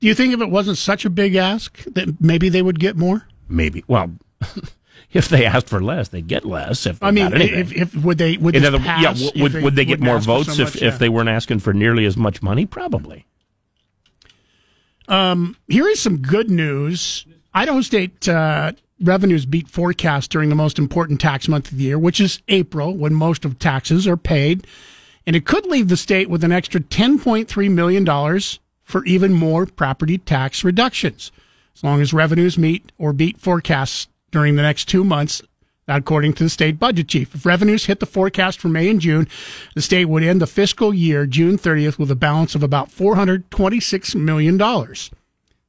Do 0.00 0.06
you 0.06 0.14
think 0.14 0.32
if 0.32 0.40
it 0.40 0.50
wasn't 0.50 0.78
such 0.78 1.04
a 1.04 1.10
big 1.10 1.34
ask 1.34 1.82
that 1.84 2.20
maybe 2.20 2.48
they 2.48 2.62
would 2.62 2.78
get 2.78 2.96
more? 2.96 3.26
Maybe. 3.48 3.84
Well, 3.88 4.12
if 5.12 5.28
they 5.28 5.44
asked 5.44 5.68
for 5.68 5.82
less, 5.82 6.08
they'd 6.08 6.26
get 6.26 6.44
less. 6.44 6.86
If 6.86 7.02
I 7.02 7.10
mean, 7.10 7.32
if, 7.34 7.72
if 7.72 7.96
would 7.96 8.18
they 8.18 8.36
would 8.36 8.54
other, 8.64 8.78
pass 8.78 9.20
yeah, 9.20 9.42
would 9.42 9.54
if 9.54 9.62
would 9.62 9.74
they 9.74 9.84
get 9.84 10.00
more 10.00 10.18
votes 10.18 10.56
so 10.56 10.62
if, 10.62 10.74
much? 10.74 10.76
if 10.76 10.82
Yeah. 10.82 10.98
they 10.98 11.08
weren't 11.08 11.28
asking 11.28 11.60
for 11.60 11.72
nearly 11.72 12.04
as 12.04 12.16
much 12.16 12.42
money? 12.42 12.66
Probably. 12.66 13.26
Um, 15.08 15.56
here 15.66 15.88
is 15.88 16.00
some 16.00 16.18
good 16.18 16.50
news. 16.50 17.26
Idaho 17.54 17.80
State 17.80 18.28
uh, 18.28 18.72
revenues 19.00 19.46
beat 19.46 19.68
forecast 19.68 20.30
during 20.30 20.48
the 20.48 20.54
most 20.54 20.78
important 20.78 21.20
tax 21.20 21.48
month 21.48 21.70
of 21.70 21.78
the 21.78 21.84
year, 21.84 21.98
which 21.98 22.20
is 22.20 22.42
April, 22.48 22.96
when 22.96 23.14
most 23.14 23.44
of 23.44 23.58
taxes 23.58 24.06
are 24.06 24.16
paid. 24.16 24.66
And 25.26 25.36
it 25.36 25.44
could 25.44 25.66
leave 25.66 25.88
the 25.88 25.96
state 25.96 26.30
with 26.30 26.42
an 26.42 26.52
extra 26.52 26.80
$10.3 26.80 27.70
million 27.70 28.40
for 28.82 29.04
even 29.04 29.32
more 29.32 29.66
property 29.66 30.18
tax 30.18 30.64
reductions, 30.64 31.30
as 31.76 31.84
long 31.84 32.00
as 32.00 32.14
revenues 32.14 32.56
meet 32.56 32.90
or 32.96 33.12
beat 33.12 33.38
forecasts 33.38 34.08
during 34.30 34.56
the 34.56 34.62
next 34.62 34.86
two 34.86 35.04
months, 35.04 35.42
according 35.86 36.32
to 36.34 36.44
the 36.44 36.50
state 36.50 36.78
budget 36.78 37.08
chief. 37.08 37.34
If 37.34 37.44
revenues 37.44 37.86
hit 37.86 38.00
the 38.00 38.06
forecast 38.06 38.58
for 38.58 38.68
May 38.68 38.88
and 38.88 39.00
June, 39.00 39.28
the 39.74 39.82
state 39.82 40.06
would 40.06 40.22
end 40.22 40.40
the 40.40 40.46
fiscal 40.46 40.94
year 40.94 41.26
June 41.26 41.58
30th 41.58 41.98
with 41.98 42.10
a 42.10 42.16
balance 42.16 42.54
of 42.54 42.62
about 42.62 42.90
$426 42.90 44.14
million. 44.14 44.58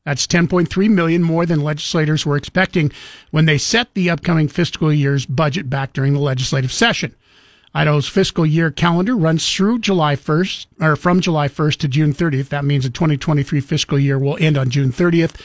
That's 0.09 0.25
10.3 0.25 0.89
million 0.89 1.21
more 1.21 1.45
than 1.45 1.61
legislators 1.61 2.25
were 2.25 2.35
expecting 2.35 2.91
when 3.29 3.45
they 3.45 3.59
set 3.59 3.93
the 3.93 4.09
upcoming 4.09 4.47
fiscal 4.47 4.91
year's 4.91 5.27
budget 5.27 5.69
back 5.69 5.93
during 5.93 6.13
the 6.13 6.19
legislative 6.19 6.71
session. 6.71 7.13
Idaho's 7.75 8.07
fiscal 8.07 8.43
year 8.43 8.71
calendar 8.71 9.15
runs 9.15 9.47
through 9.47 9.77
July 9.77 10.15
1st, 10.15 10.65
or 10.81 10.95
from 10.95 11.21
July 11.21 11.47
1st 11.47 11.77
to 11.77 11.87
June 11.87 12.11
30th. 12.11 12.49
That 12.49 12.65
means 12.65 12.85
the 12.85 12.89
2023 12.89 13.61
fiscal 13.61 13.99
year 13.99 14.17
will 14.17 14.35
end 14.41 14.57
on 14.57 14.71
June 14.71 14.91
30th. 14.91 15.39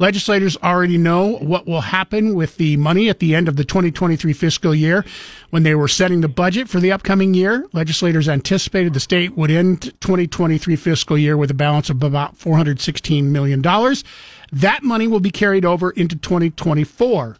Legislators 0.00 0.56
already 0.62 0.96
know 0.96 1.36
what 1.40 1.66
will 1.66 1.82
happen 1.82 2.34
with 2.34 2.56
the 2.56 2.74
money 2.78 3.10
at 3.10 3.18
the 3.18 3.34
end 3.34 3.48
of 3.48 3.56
the 3.56 3.64
2023 3.64 4.32
fiscal 4.32 4.74
year. 4.74 5.04
When 5.50 5.62
they 5.62 5.74
were 5.74 5.88
setting 5.88 6.22
the 6.22 6.28
budget 6.28 6.70
for 6.70 6.80
the 6.80 6.90
upcoming 6.90 7.34
year, 7.34 7.66
legislators 7.74 8.26
anticipated 8.26 8.94
the 8.94 9.00
state 9.00 9.36
would 9.36 9.50
end 9.50 9.92
2023 10.00 10.74
fiscal 10.76 11.18
year 11.18 11.36
with 11.36 11.50
a 11.50 11.54
balance 11.54 11.90
of 11.90 12.02
about 12.02 12.38
$416 12.38 13.24
million. 13.24 13.60
That 13.60 14.82
money 14.82 15.06
will 15.06 15.20
be 15.20 15.30
carried 15.30 15.66
over 15.66 15.90
into 15.90 16.16
2024. 16.16 17.36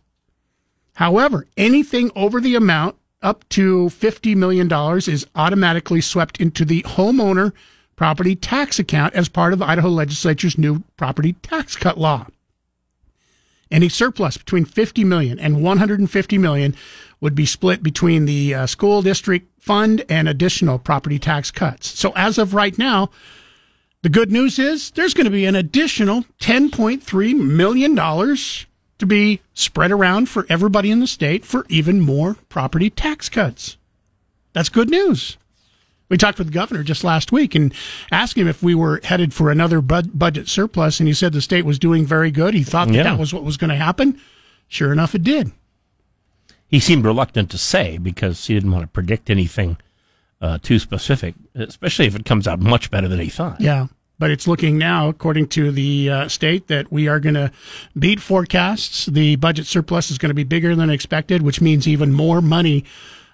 However, 0.97 1.47
anything 1.57 2.11
over 2.15 2.43
the 2.43 2.57
amount 2.57 2.97
up 3.23 3.49
to 3.49 3.87
$50 3.87 4.37
million 4.37 4.71
is 5.09 5.27
automatically 5.35 6.03
swept 6.03 6.39
into 6.39 6.67
the 6.67 6.83
homeowner 6.83 7.55
property 7.97 8.37
tax 8.37 8.79
account 8.79 9.15
as 9.15 9.31
part 9.31 9.55
of 9.55 9.63
Idaho 9.63 9.89
legislature's 9.89 10.59
new 10.59 10.85
property 10.99 11.33
tax 11.33 11.75
cut 11.75 11.97
law. 11.97 12.27
Any 13.71 13.89
surplus 13.89 14.37
between 14.37 14.65
50 14.65 15.05
million 15.05 15.39
and 15.39 15.63
150 15.63 16.39
million 16.39 16.75
would 17.21 17.35
be 17.35 17.47
split 17.47 17.83
between 17.83 18.25
the 18.25 18.55
uh, 18.55 18.67
school 18.67 19.03
district 19.03 19.49
fund 19.61 20.05
and 20.09 20.29
additional 20.29 20.79
property 20.79 21.19
tax 21.19 21.51
cuts. 21.51 21.87
So 21.87 22.13
as 22.17 22.39
of 22.39 22.55
right 22.55 22.77
now, 22.79 23.11
the 24.03 24.09
good 24.09 24.33
news 24.33 24.59
is 24.59 24.91
there's 24.93 25.15
going 25.15 25.27
to 25.27 25.31
be 25.31 25.45
an 25.45 25.55
additional 25.55 26.25
$10.3 26.41 27.37
million 27.37 27.95
to 27.97 29.07
be 29.07 29.41
spread 29.55 29.93
around 29.93 30.29
for 30.29 30.47
everybody 30.49 30.91
in 30.91 31.01
the 31.01 31.07
state 31.07 31.45
for 31.45 31.67
even 31.69 32.01
more 32.01 32.37
property 32.49 32.91
tax 32.91 33.29
cuts. 33.29 33.77
That's 34.53 34.69
good 34.69 34.91
news. 34.91 35.37
We 36.11 36.19
talked 36.19 36.39
with 36.39 36.49
the 36.49 36.53
governor 36.53 36.83
just 36.83 37.05
last 37.05 37.31
week 37.33 37.55
and 37.55 37.73
asked 38.11 38.37
him 38.37 38.49
if 38.49 38.63
we 38.63 38.75
were 38.75 39.01
headed 39.05 39.33
for 39.33 39.51
another 39.51 39.81
bud- 39.81 40.19
budget 40.19 40.49
surplus, 40.49 40.99
and 41.01 41.07
he 41.07 41.15
said 41.15 41.33
the 41.33 41.41
state 41.41 41.65
was 41.65 41.79
doing 41.79 42.05
very 42.05 42.31
good. 42.33 42.53
He 42.53 42.65
thought 42.65 42.89
that 42.89 42.95
Yeah. 42.95 43.03
that 43.05 43.19
was 43.19 43.33
what 43.33 43.45
was 43.45 43.57
going 43.57 43.71
to 43.71 43.77
happen. 43.77 44.21
Sure 44.69 44.93
enough, 44.93 45.15
it 45.15 45.23
did. 45.23 45.53
He 46.69 46.81
seemed 46.81 47.05
reluctant 47.05 47.49
to 47.51 47.59
say 47.59 47.97
because 47.99 48.45
he 48.47 48.55
didn't 48.55 48.73
want 48.73 48.83
to 48.83 48.89
predict 48.89 49.31
anything 49.31 49.77
uh, 50.43 50.59
too 50.63 50.79
specific, 50.79 51.35
especially 51.55 52.07
if 52.07 52.17
it 52.17 52.25
comes 52.25 52.49
out 52.49 52.61
much 52.61 52.91
better 52.91 53.07
than 53.09 53.21
he 53.21 53.29
thought. 53.29 53.61
Yeah. 53.61 53.87
But 54.19 54.31
it's 54.31 54.47
looking 54.49 54.79
now, 54.79 55.09
according 55.09 55.49
to 55.49 55.71
the 55.71 56.11
uh, 56.11 56.29
state, 56.29 56.67
that 56.69 56.91
we 56.93 57.09
are 57.09 57.21
going 57.21 57.35
to 57.37 57.51
beat 57.99 58.21
forecasts. 58.21 59.07
The 59.07 59.37
budget 59.37 59.67
surplus 59.67 60.11
is 60.11 60.19
going 60.19 60.29
to 60.31 60.35
be 60.35 60.45
bigger 60.45 60.75
than 60.75 60.91
expected, 60.91 61.43
which 61.43 61.61
means 61.61 61.87
even 61.89 62.13
more 62.13 62.41
money 62.43 62.85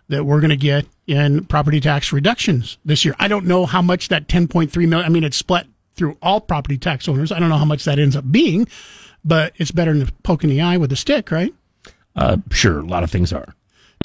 that 0.08 0.24
we're 0.24 0.40
going 0.40 0.50
to 0.50 0.56
get 0.56 0.86
in 1.06 1.44
property 1.44 1.80
tax 1.80 2.12
reductions 2.12 2.78
this 2.84 3.04
year. 3.04 3.14
I 3.18 3.28
don't 3.28 3.46
know 3.46 3.66
how 3.66 3.82
much 3.82 4.08
that 4.08 4.28
10.3 4.28 4.74
million, 4.88 5.04
I 5.04 5.08
mean, 5.08 5.24
it's 5.24 5.36
split 5.36 5.66
through 5.94 6.16
all 6.22 6.40
property 6.40 6.78
tax 6.78 7.08
owners. 7.08 7.32
I 7.32 7.38
don't 7.38 7.48
know 7.48 7.58
how 7.58 7.64
much 7.64 7.84
that 7.84 7.98
ends 7.98 8.16
up 8.16 8.30
being, 8.30 8.68
but 9.24 9.52
it's 9.56 9.70
better 9.70 9.96
than 9.96 10.08
poking 10.22 10.50
the 10.50 10.60
eye 10.60 10.76
with 10.76 10.92
a 10.92 10.96
stick, 10.96 11.30
right? 11.30 11.52
uh, 12.16 12.38
sure, 12.50 12.80
a 12.80 12.84
lot 12.84 13.02
of 13.02 13.10
things 13.10 13.32
are. 13.32 13.54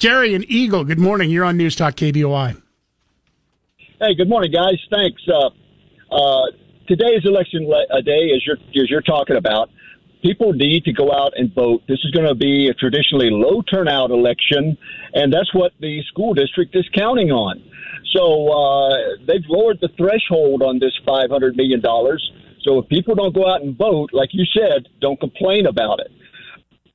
Jerry 0.00 0.34
and 0.34 0.44
Eagle, 0.50 0.84
good 0.84 0.98
morning. 0.98 1.30
You're 1.30 1.44
on 1.44 1.56
News 1.56 1.76
Talk 1.76 1.94
KBOI. 1.94 2.60
Hey, 4.00 4.14
good 4.14 4.28
morning, 4.28 4.50
guys. 4.50 4.78
Thanks. 4.90 5.22
Uh, 5.28 5.50
uh, 6.14 6.46
today's 6.88 7.24
election 7.24 7.66
le- 7.68 8.02
day, 8.02 8.32
as 8.34 8.44
you're 8.46 8.56
as 8.82 8.90
you're 8.90 9.02
talking 9.02 9.36
about, 9.36 9.70
people 10.22 10.52
need 10.52 10.84
to 10.84 10.92
go 10.92 11.12
out 11.12 11.32
and 11.36 11.52
vote. 11.54 11.82
This 11.88 11.98
is 12.04 12.10
going 12.12 12.26
to 12.26 12.34
be 12.34 12.68
a 12.68 12.74
traditionally 12.74 13.30
low 13.30 13.62
turnout 13.62 14.10
election, 14.10 14.78
and 15.14 15.32
that's 15.32 15.52
what 15.52 15.72
the 15.80 16.02
school 16.08 16.32
district 16.34 16.74
is 16.74 16.88
counting 16.94 17.30
on. 17.30 17.62
So 18.14 18.48
uh, 18.48 19.16
they've 19.26 19.44
lowered 19.48 19.78
the 19.80 19.88
threshold 19.96 20.62
on 20.62 20.78
this 20.78 20.92
five 21.06 21.30
hundred 21.30 21.56
million 21.56 21.80
dollars. 21.80 22.22
So 22.62 22.78
if 22.78 22.88
people 22.88 23.14
don't 23.14 23.34
go 23.34 23.48
out 23.48 23.62
and 23.62 23.76
vote, 23.76 24.10
like 24.12 24.30
you 24.32 24.44
said, 24.56 24.88
don't 25.00 25.18
complain 25.18 25.66
about 25.66 25.98
it. 26.00 26.12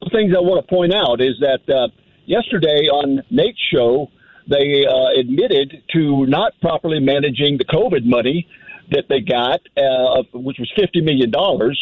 The 0.01 0.09
things 0.11 0.33
I 0.35 0.39
want 0.39 0.65
to 0.65 0.67
point 0.73 0.93
out 0.93 1.19
is 1.19 1.35
that 1.41 1.61
uh, 1.73 1.89
yesterday 2.25 2.87
on 2.87 3.23
Nate's 3.29 3.59
show, 3.73 4.09
they 4.49 4.85
uh, 4.85 5.19
admitted 5.19 5.83
to 5.93 6.25
not 6.27 6.53
properly 6.61 6.99
managing 6.99 7.57
the 7.57 7.65
COVID 7.65 8.05
money 8.05 8.47
that 8.91 9.05
they 9.09 9.19
got, 9.19 9.59
uh, 9.75 10.23
which 10.33 10.57
was 10.59 10.71
fifty 10.79 11.01
million 11.01 11.31
dollars. 11.31 11.77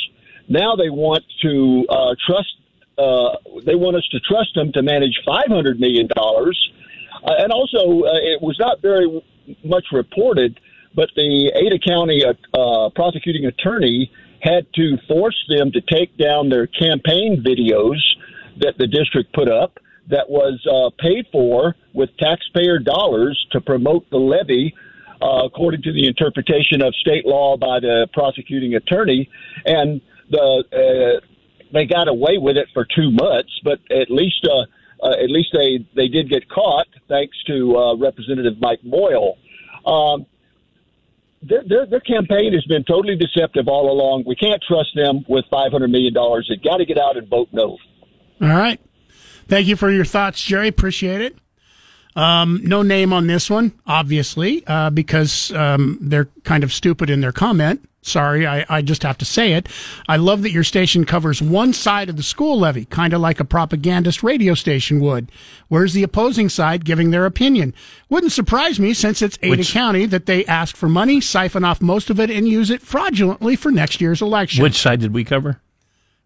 Now 0.48 0.76
they 0.76 0.90
want 0.90 1.24
to 1.42 1.86
uh, 1.90 2.16
trust. 2.26 2.56
Uh, 2.98 3.36
they 3.66 3.76
want 3.76 3.98
us 3.98 4.08
to 4.12 4.20
trust 4.22 4.54
them 4.56 4.72
to 4.74 4.82
manage 4.82 5.20
five 5.26 5.48
hundred 5.48 5.80
million 5.80 6.08
dollars, 6.16 6.58
uh, 7.24 7.34
and 7.40 7.52
also 7.52 8.06
uh, 8.06 8.20
it 8.34 8.42
was 8.42 8.58
not 8.60 8.82
very 8.82 9.22
much 9.64 9.86
reported, 9.92 10.60
but 10.96 11.10
the 11.16 11.52
Ada 11.56 11.80
County 11.80 12.24
uh, 12.24 12.34
uh, 12.58 12.90
prosecuting 12.92 13.46
attorney 13.46 14.12
had 14.42 14.66
to 14.76 14.98
force 15.08 15.38
them 15.50 15.72
to 15.72 15.82
take 15.82 16.16
down 16.18 16.50
their 16.50 16.68
campaign 16.68 17.44
videos 17.44 18.00
that 18.58 18.78
the 18.78 18.88
district 18.88 19.34
put 19.34 19.50
up 19.50 19.80
that 20.08 20.30
was 20.30 20.64
uh, 20.72 20.90
paid 21.02 21.26
for 21.32 21.76
with 21.94 22.10
taxpayer 22.18 22.78
dollars 22.78 23.44
to 23.52 23.60
promote 23.60 24.08
the 24.12 24.18
levy, 24.18 24.74
uh, 25.22 25.42
according 25.46 25.82
to 25.82 25.92
the 25.92 26.06
interpretation 26.06 26.82
of 26.82 26.94
state 26.96 27.26
law 27.26 27.58
by 27.58 27.80
the 27.80 28.08
prosecuting 28.14 28.76
attorney. 28.76 29.28
And 29.66 30.02
the 30.30 30.64
uh, 30.72 31.26
they 31.74 31.86
got 31.86 32.08
away 32.08 32.38
with 32.38 32.58
it 32.58 32.68
for 32.74 32.86
two 32.86 33.12
months, 33.12 33.52
but 33.64 33.80
at 33.92 34.10
least 34.10 34.48
uh, 34.50 35.06
uh, 35.06 35.12
at 35.12 35.30
least 35.30 35.50
they 35.54 35.86
they 35.96 36.08
did 36.08 36.30
get 36.30 36.50
caught 36.50 36.88
thanks 37.08 37.36
to 37.48 37.78
uh, 37.78 37.96
Representative 37.98 38.54
Mike 38.60 38.84
Moyle. 38.84 39.38
Um, 39.86 40.26
their, 41.42 41.64
their, 41.68 41.86
their 41.86 42.00
campaign 42.00 42.54
has 42.54 42.66
been 42.66 42.84
totally 42.86 43.16
deceptive 43.16 43.68
all 43.68 43.92
along. 43.92 44.24
We 44.26 44.36
can't 44.36 44.64
trust 44.68 44.90
them 44.96 45.26
with 45.28 45.46
five 45.52 45.72
hundred 45.72 45.90
million 45.90 46.14
dollars. 46.14 46.48
They 46.50 46.56
got 46.56 46.78
to 46.78 46.86
get 46.86 46.98
out 46.98 47.18
and 47.18 47.28
vote 47.28 47.50
no. 47.52 47.78
All 48.42 48.48
right. 48.48 48.80
Thank 49.48 49.68
you 49.68 49.76
for 49.76 49.92
your 49.92 50.06
thoughts, 50.06 50.44
Jerry. 50.44 50.68
Appreciate 50.68 51.22
it. 51.22 51.38
Um, 52.16 52.62
no 52.64 52.82
name 52.82 53.12
on 53.12 53.28
this 53.28 53.50
one, 53.50 53.74
obviously, 53.86 54.66
uh, 54.66 54.90
because 54.90 55.52
um, 55.52 55.98
they're 56.02 56.30
kind 56.44 56.64
of 56.64 56.72
stupid 56.72 57.10
in 57.10 57.22
their 57.22 57.34
comment. 57.34 57.88
Sorry, 58.06 58.46
I, 58.46 58.64
I 58.70 58.84
just 58.84 59.02
have 59.02 59.18
to 59.18 59.26
say 59.26 59.54
it. 59.54 59.68
I 60.08 60.18
love 60.18 60.44
that 60.44 60.52
your 60.52 60.64
station 60.64 61.06
covers 61.06 61.42
one 61.42 61.74
side 61.74 62.08
of 62.08 62.18
the 62.18 62.22
school 62.24 62.60
levy, 62.60 62.86
kind 62.86 63.14
of 63.14 63.20
like 63.22 63.40
a 63.40 63.46
propagandist 63.46 64.22
radio 64.22 64.54
station 64.54 65.00
would. 65.00 65.32
Where's 65.70 65.94
the 65.94 66.04
opposing 66.04 66.48
side 66.48 66.86
giving 66.86 67.10
their 67.10 67.26
opinion? 67.26 67.74
Wouldn't 68.08 68.32
surprise 68.32 68.80
me 68.80 68.94
since 68.94 69.24
it's 69.24 69.40
Ada 69.42 69.50
Which- 69.58 69.72
County 69.74 70.06
that 70.06 70.28
they 70.28 70.46
ask 70.46 70.76
for 70.76 70.88
money, 70.88 71.20
siphon 71.20 71.64
off 71.64 71.82
most 71.82 72.12
of 72.12 72.20
it, 72.20 72.30
and 72.30 72.48
use 72.48 72.70
it 72.70 72.84
fraudulently 72.84 73.56
for 73.56 73.72
next 73.72 74.00
year's 74.00 74.22
election. 74.22 74.62
Which 74.62 74.80
side 74.80 75.00
did 75.00 75.12
we 75.14 75.24
cover? 75.24 75.60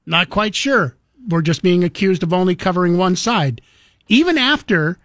Not 0.06 0.30
quite 0.30 0.56
sure. 0.56 0.98
We're 1.30 1.42
just 1.42 1.62
being 1.62 1.86
accused 1.86 2.24
of 2.24 2.34
only 2.34 2.56
covering 2.56 2.98
one 2.98 3.16
side. 3.16 3.62
Even 4.10 4.38
after 4.38 4.98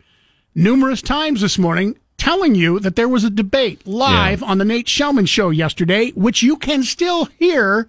numerous 0.57 1.03
times 1.03 1.41
this 1.41 1.57
morning 1.57 1.97
telling 2.25 2.55
you 2.55 2.81
that 2.81 2.97
there 2.97 3.09
was 3.09 3.23
a 3.23 3.29
debate 3.29 3.87
live 3.87 4.43
on 4.43 4.57
the 4.57 4.65
Nate 4.65 4.87
Shelman 4.87 5.29
show 5.29 5.51
yesterday, 5.51 6.11
which 6.13 6.43
you 6.43 6.57
can 6.57 6.83
still 6.83 7.27
hear 7.39 7.87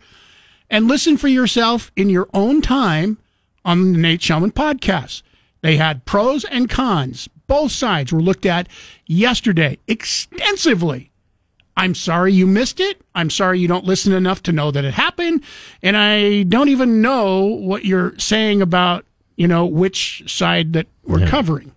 and 0.69 0.89
listen 0.89 1.15
for 1.15 1.29
yourself 1.29 1.89
in 1.95 2.09
your 2.09 2.27
own 2.33 2.61
time 2.61 3.17
on 3.63 3.93
the 3.93 3.97
Nate 3.97 4.19
Shelman 4.19 4.51
podcast. 4.51 5.21
They 5.61 5.77
had 5.77 6.03
pros 6.03 6.43
and 6.43 6.69
cons. 6.69 7.29
Both 7.47 7.71
sides 7.71 8.11
were 8.11 8.21
looked 8.21 8.45
at 8.45 8.67
yesterday 9.05 9.77
extensively. 9.88 11.11
I'm 11.77 11.95
sorry 11.95 12.33
you 12.33 12.45
missed 12.45 12.81
it. 12.81 13.01
I'm 13.15 13.29
sorry 13.29 13.59
you 13.61 13.69
don't 13.69 13.86
listen 13.86 14.11
enough 14.11 14.43
to 14.43 14.51
know 14.51 14.69
that 14.69 14.83
it 14.83 14.95
happened. 14.95 15.43
And 15.81 15.95
I 15.95 16.43
don't 16.43 16.67
even 16.69 17.01
know 17.01 17.45
what 17.45 17.86
you're 17.86 18.19
saying 18.19 18.61
about, 18.61 19.05
you 19.38 19.47
know, 19.47 19.65
which 19.65 20.23
side 20.27 20.73
that 20.73 20.88
we're 21.05 21.21
Yeah. 21.21 21.29
covering. 21.29 21.71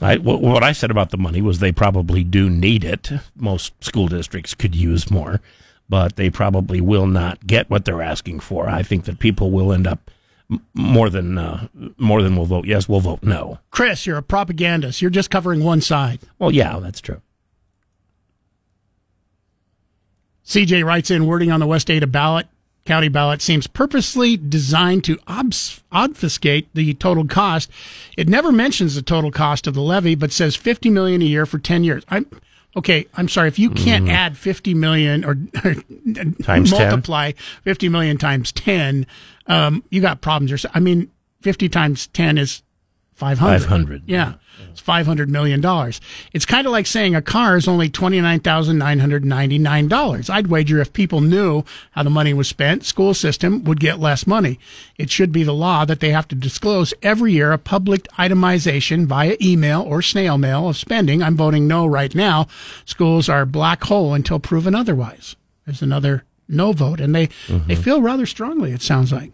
I, 0.00 0.16
wh- 0.16 0.42
what 0.42 0.62
I 0.62 0.72
said 0.72 0.90
about 0.90 1.10
the 1.10 1.16
money 1.18 1.40
was 1.40 1.58
they 1.58 1.72
probably 1.72 2.24
do 2.24 2.50
need 2.50 2.84
it. 2.84 3.10
Most 3.36 3.72
school 3.82 4.08
districts 4.08 4.54
could 4.54 4.74
use 4.74 5.10
more, 5.10 5.40
but 5.88 6.16
they 6.16 6.28
probably 6.30 6.80
will 6.80 7.06
not 7.06 7.46
get 7.46 7.70
what 7.70 7.84
they're 7.84 8.02
asking 8.02 8.40
for. 8.40 8.68
I 8.68 8.82
think 8.82 9.04
that 9.04 9.18
people 9.18 9.50
will 9.50 9.72
end 9.72 9.86
up 9.86 10.10
m- 10.50 10.64
more 10.74 11.08
than 11.08 11.38
uh, 11.38 11.68
more 11.96 12.22
than 12.22 12.36
will 12.36 12.44
vote 12.46 12.66
yes, 12.66 12.88
will 12.88 13.00
vote 13.00 13.22
no. 13.22 13.58
Chris, 13.70 14.06
you're 14.06 14.18
a 14.18 14.22
propagandist. 14.22 15.00
You're 15.00 15.10
just 15.10 15.30
covering 15.30 15.62
one 15.64 15.80
side. 15.80 16.20
Well, 16.38 16.50
yeah, 16.50 16.78
that's 16.78 17.00
true. 17.00 17.22
CJ 20.44 20.84
writes 20.84 21.10
in 21.10 21.26
wording 21.26 21.50
on 21.50 21.60
the 21.60 21.66
West 21.66 21.90
Ada 21.90 22.06
ballot, 22.06 22.46
county 22.84 23.08
ballot 23.08 23.40
seems 23.42 23.66
purposely 23.66 24.36
designed 24.36 25.04
to 25.04 25.18
obs- 25.26 25.82
obfuscate 25.92 26.68
the 26.74 26.94
total 26.94 27.26
cost. 27.26 27.70
It 28.16 28.28
never 28.28 28.50
mentions 28.52 28.94
the 28.94 29.02
total 29.02 29.30
cost 29.30 29.66
of 29.66 29.74
the 29.74 29.82
levy, 29.82 30.14
but 30.14 30.32
says 30.32 30.56
50 30.56 30.90
million 30.90 31.22
a 31.22 31.26
year 31.26 31.46
for 31.46 31.58
10 31.58 31.84
years. 31.84 32.04
I'm 32.08 32.26
okay. 32.76 33.06
I'm 33.14 33.28
sorry 33.28 33.48
if 33.48 33.58
you 33.58 33.70
can't 33.70 34.08
add 34.08 34.36
50 34.36 34.74
million 34.74 35.24
or, 35.24 35.34
Times 36.42 36.70
10. 36.70 36.80
multiply 36.90 37.32
50 37.62 37.88
million 37.88 38.18
times 38.18 38.52
10. 38.52 39.06
Um, 39.46 39.82
you 39.90 40.00
got 40.00 40.20
problems. 40.20 40.66
I 40.74 40.80
mean, 40.80 41.10
50 41.42 41.68
times 41.68 42.06
10 42.08 42.38
is 42.38 42.62
500. 43.22 43.60
500. 43.60 44.02
Yeah. 44.06 44.34
It's 44.72 44.82
$500 44.82 45.28
million. 45.28 45.64
It's 46.32 46.44
kind 46.44 46.66
of 46.66 46.72
like 46.72 46.88
saying 46.88 47.14
a 47.14 47.22
car 47.22 47.56
is 47.56 47.68
only 47.68 47.88
$29,999. 47.88 50.28
I'd 50.28 50.48
wager 50.48 50.80
if 50.80 50.92
people 50.92 51.20
knew 51.20 51.62
how 51.92 52.02
the 52.02 52.10
money 52.10 52.34
was 52.34 52.48
spent, 52.48 52.84
school 52.84 53.14
system 53.14 53.62
would 53.62 53.78
get 53.78 54.00
less 54.00 54.26
money. 54.26 54.58
It 54.98 55.08
should 55.08 55.30
be 55.30 55.44
the 55.44 55.54
law 55.54 55.84
that 55.84 56.00
they 56.00 56.10
have 56.10 56.26
to 56.28 56.34
disclose 56.34 56.92
every 57.00 57.32
year 57.32 57.52
a 57.52 57.58
public 57.58 58.08
itemization 58.18 59.06
via 59.06 59.36
email 59.40 59.82
or 59.82 60.02
snail 60.02 60.36
mail 60.36 60.68
of 60.68 60.76
spending. 60.76 61.22
I'm 61.22 61.36
voting 61.36 61.68
no 61.68 61.86
right 61.86 62.12
now. 62.12 62.48
Schools 62.84 63.28
are 63.28 63.46
black 63.46 63.84
hole 63.84 64.14
until 64.14 64.40
proven 64.40 64.74
otherwise. 64.74 65.36
There's 65.64 65.82
another 65.82 66.24
no 66.48 66.72
vote 66.72 66.98
and 66.98 67.14
they, 67.14 67.28
mm-hmm. 67.28 67.68
they 67.68 67.76
feel 67.76 68.02
rather 68.02 68.26
strongly, 68.26 68.72
it 68.72 68.82
sounds 68.82 69.12
like. 69.12 69.30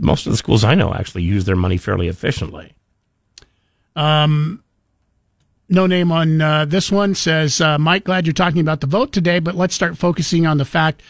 Most 0.00 0.26
of 0.26 0.32
the 0.32 0.36
schools 0.36 0.64
I 0.64 0.74
know 0.74 0.92
actually 0.92 1.22
use 1.22 1.44
their 1.44 1.54
money 1.54 1.76
fairly 1.76 2.08
efficiently. 2.08 2.74
Um, 3.96 4.62
no 5.68 5.86
name 5.86 6.12
on 6.12 6.40
uh, 6.40 6.64
this 6.64 6.90
one 6.92 7.14
says, 7.14 7.60
uh, 7.60 7.78
Mike, 7.78 8.04
glad 8.04 8.26
you're 8.26 8.34
talking 8.34 8.60
about 8.60 8.80
the 8.80 8.86
vote 8.86 9.12
today, 9.12 9.38
but 9.38 9.54
let's 9.54 9.74
start 9.74 9.96
focusing 9.96 10.46
on 10.46 10.58
the 10.58 10.64
fact 10.64 11.02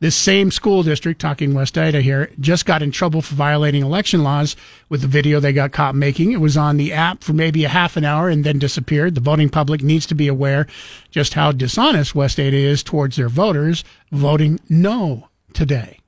this 0.00 0.16
same 0.16 0.50
school 0.50 0.82
district, 0.82 1.20
talking 1.20 1.54
West 1.54 1.78
Ada 1.78 2.00
here, 2.00 2.28
just 2.40 2.66
got 2.66 2.82
in 2.82 2.90
trouble 2.90 3.22
for 3.22 3.36
violating 3.36 3.84
election 3.84 4.24
laws 4.24 4.56
with 4.88 5.00
the 5.00 5.06
video 5.06 5.38
they 5.38 5.52
got 5.52 5.70
caught 5.70 5.94
making. 5.94 6.32
It 6.32 6.40
was 6.40 6.56
on 6.56 6.76
the 6.76 6.92
app 6.92 7.22
for 7.22 7.34
maybe 7.34 7.62
a 7.62 7.68
half 7.68 7.96
an 7.96 8.04
hour 8.04 8.28
and 8.28 8.42
then 8.42 8.58
disappeared. 8.58 9.14
The 9.14 9.20
voting 9.20 9.48
public 9.48 9.80
needs 9.80 10.04
to 10.06 10.16
be 10.16 10.26
aware 10.26 10.66
just 11.12 11.34
how 11.34 11.52
dishonest 11.52 12.16
West 12.16 12.40
Ada 12.40 12.56
is 12.56 12.82
towards 12.82 13.14
their 13.14 13.28
voters 13.28 13.84
voting 14.10 14.58
no 14.68 15.28
today. 15.52 16.00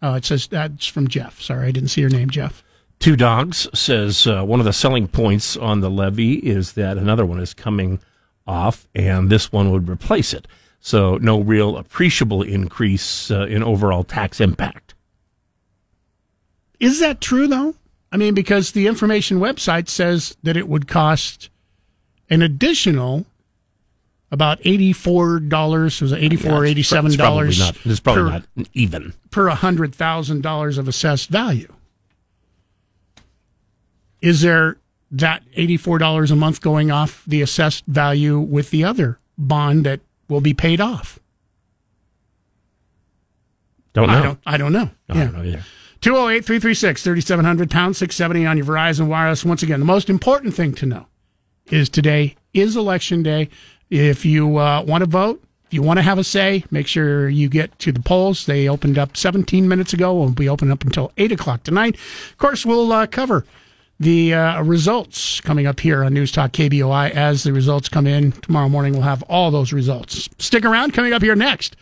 Oh, 0.00 0.14
it 0.14 0.24
says 0.24 0.46
that's 0.46 0.86
from 0.86 1.08
Jeff. 1.08 1.40
Sorry, 1.40 1.66
I 1.66 1.72
didn't 1.72 1.88
see 1.88 2.00
your 2.00 2.10
name, 2.10 2.30
Jeff. 2.30 2.62
Two 3.02 3.16
Dogs 3.16 3.66
says 3.74 4.28
uh, 4.28 4.44
one 4.44 4.60
of 4.60 4.64
the 4.64 4.72
selling 4.72 5.08
points 5.08 5.56
on 5.56 5.80
the 5.80 5.90
levy 5.90 6.34
is 6.34 6.74
that 6.74 6.96
another 6.96 7.26
one 7.26 7.40
is 7.40 7.52
coming 7.52 7.98
off, 8.46 8.86
and 8.94 9.28
this 9.28 9.50
one 9.50 9.72
would 9.72 9.88
replace 9.88 10.32
it. 10.32 10.46
So 10.78 11.16
no 11.16 11.40
real 11.40 11.76
appreciable 11.78 12.42
increase 12.42 13.28
uh, 13.28 13.46
in 13.46 13.64
overall 13.64 14.04
tax 14.04 14.40
impact. 14.40 14.94
Is 16.78 17.00
that 17.00 17.20
true 17.20 17.48
though? 17.48 17.74
I 18.12 18.18
mean, 18.18 18.34
because 18.34 18.70
the 18.70 18.86
information 18.86 19.40
website 19.40 19.88
says 19.88 20.36
that 20.44 20.56
it 20.56 20.68
would 20.68 20.86
cost 20.86 21.48
an 22.30 22.40
additional 22.40 23.26
about 24.30 24.60
eighty-four 24.64 25.40
dollars. 25.40 26.00
Was 26.00 26.12
it 26.12 26.22
eighty-four, 26.22 26.64
Yeah, 26.64 26.70
eighty-seven 26.70 27.02
pro- 27.02 27.08
it's 27.08 27.16
probably 27.16 27.34
dollars? 27.36 27.58
not- 27.58 27.76
It's 27.84 27.98
probably 28.00 28.22
per, 28.22 28.30
not 28.30 28.68
even. 28.74 29.12
per 29.32 29.48
a 29.48 29.56
hundred 29.56 29.92
thousand 29.92 30.42
dollars 30.42 30.78
of 30.78 30.86
assessed 30.86 31.30
value. 31.30 31.72
Is 34.22 34.40
there 34.40 34.78
that 35.10 35.42
eighty-four 35.54 35.98
dollars 35.98 36.30
a 36.30 36.36
month 36.36 36.62
going 36.62 36.90
off 36.90 37.22
the 37.26 37.42
assessed 37.42 37.84
value 37.86 38.38
with 38.38 38.70
the 38.70 38.84
other 38.84 39.18
bond 39.36 39.84
that 39.84 40.00
will 40.28 40.40
be 40.40 40.54
paid 40.54 40.80
off? 40.80 41.18
Don't 43.92 44.08
know. 44.08 44.14
I 44.14 44.22
don't. 44.22 44.38
I 44.46 44.56
don't 44.56 44.72
know. 44.72 44.90
I 45.08 45.16
yeah. 45.16 45.24
don't 45.24 45.34
know 45.34 45.42
either. 45.42 45.64
208 46.00 46.44
336 46.44 47.02
3700, 47.02 47.70
pound 47.70 47.96
670 47.96 48.46
on 48.46 48.56
your 48.56 48.66
Verizon 48.66 49.06
Wireless. 49.06 49.44
Once 49.44 49.62
again, 49.62 49.78
the 49.78 49.86
most 49.86 50.10
important 50.10 50.52
thing 50.52 50.74
to 50.74 50.86
know 50.86 51.06
is 51.70 51.88
today 51.88 52.34
is 52.52 52.76
election 52.76 53.22
day. 53.22 53.48
If 53.88 54.24
you 54.24 54.56
uh, 54.56 54.82
want 54.82 55.04
to 55.04 55.10
vote, 55.10 55.44
if 55.66 55.74
you 55.74 55.82
want 55.82 55.98
to 55.98 56.02
have 56.02 56.18
a 56.18 56.24
say, 56.24 56.64
make 56.70 56.88
sure 56.88 57.28
you 57.28 57.48
get 57.48 57.78
to 57.80 57.92
the 57.92 58.00
polls. 58.00 58.46
They 58.46 58.68
opened 58.68 58.98
up 58.98 59.16
17 59.16 59.68
minutes 59.68 59.92
ago. 59.92 60.14
Will 60.14 60.32
be 60.32 60.48
open 60.48 60.72
up 60.72 60.82
until 60.82 61.12
8 61.18 61.30
o'clock 61.32 61.62
tonight. 61.62 61.94
Of 61.94 62.38
course, 62.38 62.66
we'll 62.66 62.90
uh, 62.92 63.06
cover 63.06 63.44
the 64.02 64.34
uh, 64.34 64.62
results 64.62 65.40
coming 65.40 65.66
up 65.66 65.78
here 65.78 66.02
on 66.02 66.12
News 66.12 66.32
Talk 66.32 66.52
KBOI. 66.52 67.10
As 67.10 67.44
the 67.44 67.52
results 67.52 67.88
come 67.88 68.06
in 68.06 68.32
tomorrow 68.32 68.68
morning, 68.68 68.92
we'll 68.92 69.02
have 69.02 69.22
all 69.24 69.50
those 69.50 69.72
results. 69.72 70.28
Stick 70.38 70.64
around. 70.64 70.92
Coming 70.92 71.12
up 71.12 71.22
here 71.22 71.36
next. 71.36 71.76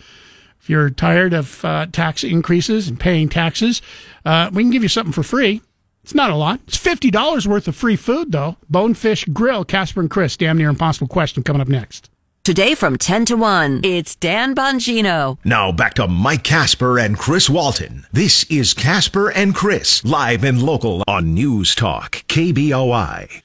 If 0.61 0.69
you're 0.69 0.91
tired 0.91 1.33
of 1.33 1.65
uh, 1.65 1.87
tax 1.87 2.23
increases 2.23 2.89
and 2.89 3.01
paying 3.01 3.31
taxes, 3.31 3.81
uh, 4.27 4.51
we 4.53 4.63
can 4.63 4.71
give 4.71 4.83
you 4.83 4.91
something 4.91 5.13
for 5.13 5.23
free. 5.23 5.63
It's 6.03 6.15
not 6.15 6.31
a 6.31 6.37
lot. 6.37 6.61
It's 6.69 6.77
fifty 6.77 7.11
dollars 7.11 7.49
worth 7.49 7.67
of 7.67 7.77
free 7.77 7.97
food, 7.97 8.33
though. 8.33 8.57
Bonefish 8.69 9.25
Grill, 9.27 9.65
Kasper 9.65 10.01
and 10.01 10.11
Chris. 10.11 10.37
Damn 10.37 10.59
near 10.59 10.69
impossible 10.69 11.09
question 11.09 11.43
coming 11.43 11.63
up 11.63 11.69
next. 11.69 12.11
Today 12.43 12.75
from 12.75 12.97
10 12.97 13.27
to 13.27 13.37
1, 13.37 13.83
it's 13.85 14.17
Dan 14.17 14.55
Bongino. 14.55 15.37
Now 15.45 15.73
back 15.73 15.93
to 15.95 16.09
Mike 16.09 16.43
Kasper 16.43 16.99
and 16.99 17.19
Chris 17.19 17.51
Walton. 17.51 18.07
This 18.15 18.45
is 18.45 18.73
Kasper 18.73 19.29
and 19.29 19.55
Chris, 19.55 20.03
live 20.07 20.43
and 20.43 20.63
local 20.63 21.05
on 21.07 21.35
News 21.35 21.75
Talk, 21.75 22.25
KBOI. 22.29 23.43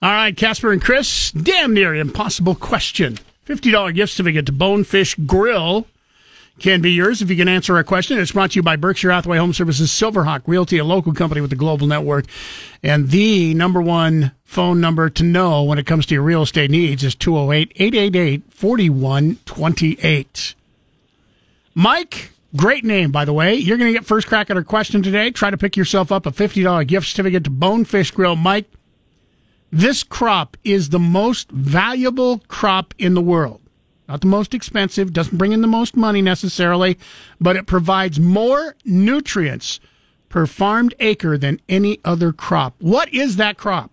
All 0.00 0.12
right, 0.12 0.36
Kasper 0.36 0.70
and 0.70 0.80
Chris, 0.80 1.32
damn 1.32 1.74
near 1.74 1.92
impossible 1.92 2.54
question. 2.54 3.18
$50 3.48 3.94
gift 3.96 4.12
certificate 4.12 4.46
to 4.46 4.52
Bonefish 4.52 5.16
Grill 5.16 5.88
can 6.60 6.80
be 6.80 6.92
yours 6.92 7.22
if 7.22 7.30
you 7.30 7.36
can 7.36 7.48
answer 7.48 7.76
our 7.76 7.84
question. 7.84 8.18
It's 8.18 8.32
brought 8.32 8.52
to 8.52 8.56
you 8.56 8.62
by 8.62 8.76
Berkshire 8.76 9.10
Hathaway 9.10 9.38
Home 9.38 9.52
Services 9.52 9.90
Silverhawk 9.90 10.42
Realty, 10.46 10.78
a 10.78 10.84
local 10.84 11.12
company 11.12 11.40
with 11.40 11.52
a 11.52 11.56
global 11.56 11.86
network. 11.86 12.26
And 12.82 13.10
the 13.10 13.54
number 13.54 13.80
one 13.80 14.32
phone 14.44 14.80
number 14.80 15.10
to 15.10 15.22
know 15.22 15.62
when 15.62 15.78
it 15.78 15.86
comes 15.86 16.06
to 16.06 16.14
your 16.14 16.22
real 16.22 16.42
estate 16.42 16.70
needs 16.70 17.04
is 17.04 17.14
208 17.14 17.72
888 17.76 18.52
4128. 18.52 20.54
Mike, 21.74 22.30
great 22.56 22.84
name, 22.84 23.12
by 23.12 23.24
the 23.24 23.32
way. 23.32 23.54
You're 23.54 23.78
going 23.78 23.92
to 23.92 23.98
get 23.98 24.06
first 24.06 24.26
crack 24.26 24.50
at 24.50 24.56
our 24.56 24.64
question 24.64 25.02
today. 25.02 25.30
Try 25.30 25.50
to 25.50 25.58
pick 25.58 25.76
yourself 25.76 26.10
up 26.10 26.26
a 26.26 26.32
$50 26.32 26.86
gift 26.86 27.08
certificate 27.08 27.44
to 27.44 27.50
Bonefish 27.50 28.10
Grill. 28.10 28.36
Mike, 28.36 28.66
this 29.70 30.02
crop 30.02 30.56
is 30.64 30.88
the 30.88 30.98
most 30.98 31.50
valuable 31.50 32.38
crop 32.48 32.94
in 32.98 33.14
the 33.14 33.20
world. 33.20 33.60
Not 34.08 34.22
the 34.22 34.26
most 34.26 34.54
expensive, 34.54 35.12
doesn't 35.12 35.36
bring 35.36 35.52
in 35.52 35.60
the 35.60 35.68
most 35.68 35.94
money 35.94 36.22
necessarily, 36.22 36.98
but 37.38 37.56
it 37.56 37.66
provides 37.66 38.18
more 38.18 38.74
nutrients 38.84 39.80
per 40.30 40.46
farmed 40.46 40.94
acre 40.98 41.36
than 41.36 41.60
any 41.68 42.00
other 42.04 42.32
crop. 42.32 42.74
What 42.78 43.12
is 43.12 43.36
that 43.36 43.58
crop? 43.58 43.90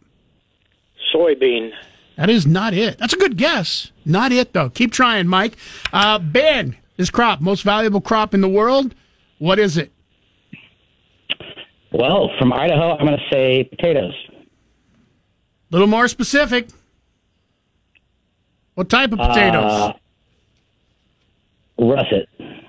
Soybean. 1.14 1.72
That 2.18 2.30
is 2.30 2.48
not 2.48 2.74
it. 2.74 2.98
That's 2.98 3.14
a 3.14 3.18
good 3.18 3.36
guess. 3.36 3.92
Not 4.06 4.32
it, 4.32 4.54
though. 4.54 4.70
Keep 4.70 4.94
trying, 4.94 5.28
Mike. 5.28 5.58
Uh, 5.92 6.18
ben, 6.18 6.78
this 6.96 7.10
crop, 7.10 7.42
most 7.42 7.64
valuable 7.64 8.00
crop 8.00 8.34
in 8.34 8.40
the 8.40 8.48
world. 8.48 8.96
What 9.38 9.60
is 9.60 9.78
it? 9.78 9.92
Well, 11.92 12.30
from 12.40 12.54
Idaho, 12.54 12.98
I'm 12.98 13.06
going 13.06 13.18
to 13.18 13.30
say 13.30 13.66
potatoes. 13.66 14.14
A 14.32 14.46
little 15.72 15.88
more 15.88 16.08
specific. 16.08 16.70
What 18.76 18.90
type 18.90 19.12
of 19.12 19.20
potatoes? 19.20 19.72
Uh, 19.72 19.94
russet. 21.78 22.28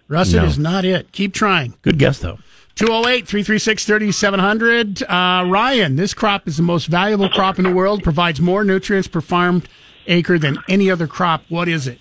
Russet 0.08 0.42
no. 0.42 0.44
is 0.44 0.58
not 0.58 0.84
it. 0.84 1.12
Keep 1.12 1.34
trying. 1.34 1.74
Good 1.82 1.98
guess, 1.98 2.18
though. 2.18 2.38
208 2.76 3.26
336 3.26 3.84
3700. 3.86 5.02
Ryan, 5.08 5.96
this 5.96 6.12
crop 6.14 6.46
is 6.46 6.56
the 6.58 6.62
most 6.62 6.86
valuable 6.86 7.28
crop 7.28 7.58
in 7.58 7.64
the 7.64 7.72
world, 7.72 8.02
provides 8.02 8.40
more 8.40 8.64
nutrients 8.64 9.08
per 9.08 9.20
farmed 9.20 9.68
acre 10.06 10.38
than 10.38 10.58
any 10.68 10.90
other 10.90 11.06
crop. 11.06 11.42
What 11.48 11.68
is 11.68 11.86
it? 11.86 11.98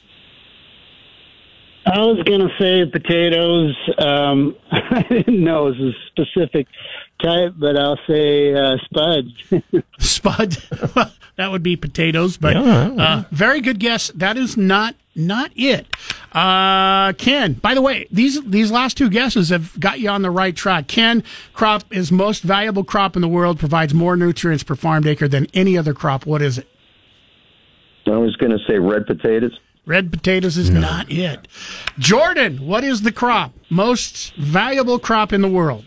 I 1.88 2.00
was 2.00 2.22
going 2.26 2.40
to 2.42 2.50
say 2.60 2.84
potatoes. 2.92 3.76
Um, 4.00 4.56
I 4.72 5.04
didn't 5.08 5.44
know 5.44 5.68
it 5.68 5.78
was 5.78 5.94
a 5.94 6.08
specific 6.08 6.68
type, 7.22 7.54
but 7.58 7.78
I'll 7.78 8.00
say 8.08 8.54
uh, 8.54 8.78
spud. 8.86 9.26
spud. 10.00 10.52
that 11.36 11.52
would 11.52 11.62
be 11.64 11.76
potatoes, 11.76 12.38
but 12.38 12.56
Yeah. 12.56 12.90
uh, 12.98 13.24
very 13.32 13.62
good 13.62 13.80
guess. 13.80 14.10
That 14.16 14.36
is 14.36 14.58
not 14.58 14.96
not 15.16 15.52
it. 15.56 15.88
Uh, 16.32 17.14
Ken, 17.14 17.54
by 17.54 17.74
the 17.74 17.82
way, 17.82 18.08
these 18.12 18.42
these 18.44 18.72
last 18.72 18.98
two 18.98 19.10
guesses 19.10 19.50
have 19.50 19.80
got 19.80 20.00
you 20.00 20.10
on 20.10 20.22
the 20.22 20.30
right 20.30 20.56
track. 20.56 20.88
Ken, 20.88 21.24
crop 21.54 21.84
is 21.92 22.12
most 22.12 22.44
valuable 22.44 22.84
crop 22.84 23.16
in 23.16 23.22
the 23.22 23.28
world, 23.28 23.60
provides 23.60 23.94
more 23.94 24.16
nutrients 24.18 24.64
per 24.64 24.76
farmed 24.76 25.08
acre 25.08 25.28
than 25.28 25.48
any 25.54 25.78
other 25.78 25.94
crop. 25.94 26.26
What 26.26 26.42
is 26.42 26.58
it? 26.58 26.68
I 28.08 28.18
was 28.18 28.36
going 28.36 28.52
to 28.52 28.60
say 28.68 28.78
red 28.78 29.08
potatoes. 29.08 29.60
Red 29.86 30.12
potatoes 30.12 30.58
is 30.58 30.70
not 30.70 31.12
it. 31.12 31.48
Jordan, 32.00 32.66
what 32.66 32.84
is 32.84 33.04
the 33.04 33.12
crop? 33.12 33.54
Most 33.70 34.34
valuable 34.36 34.98
crop 35.00 35.32
in 35.32 35.42
the 35.42 35.48
world? 35.48 35.86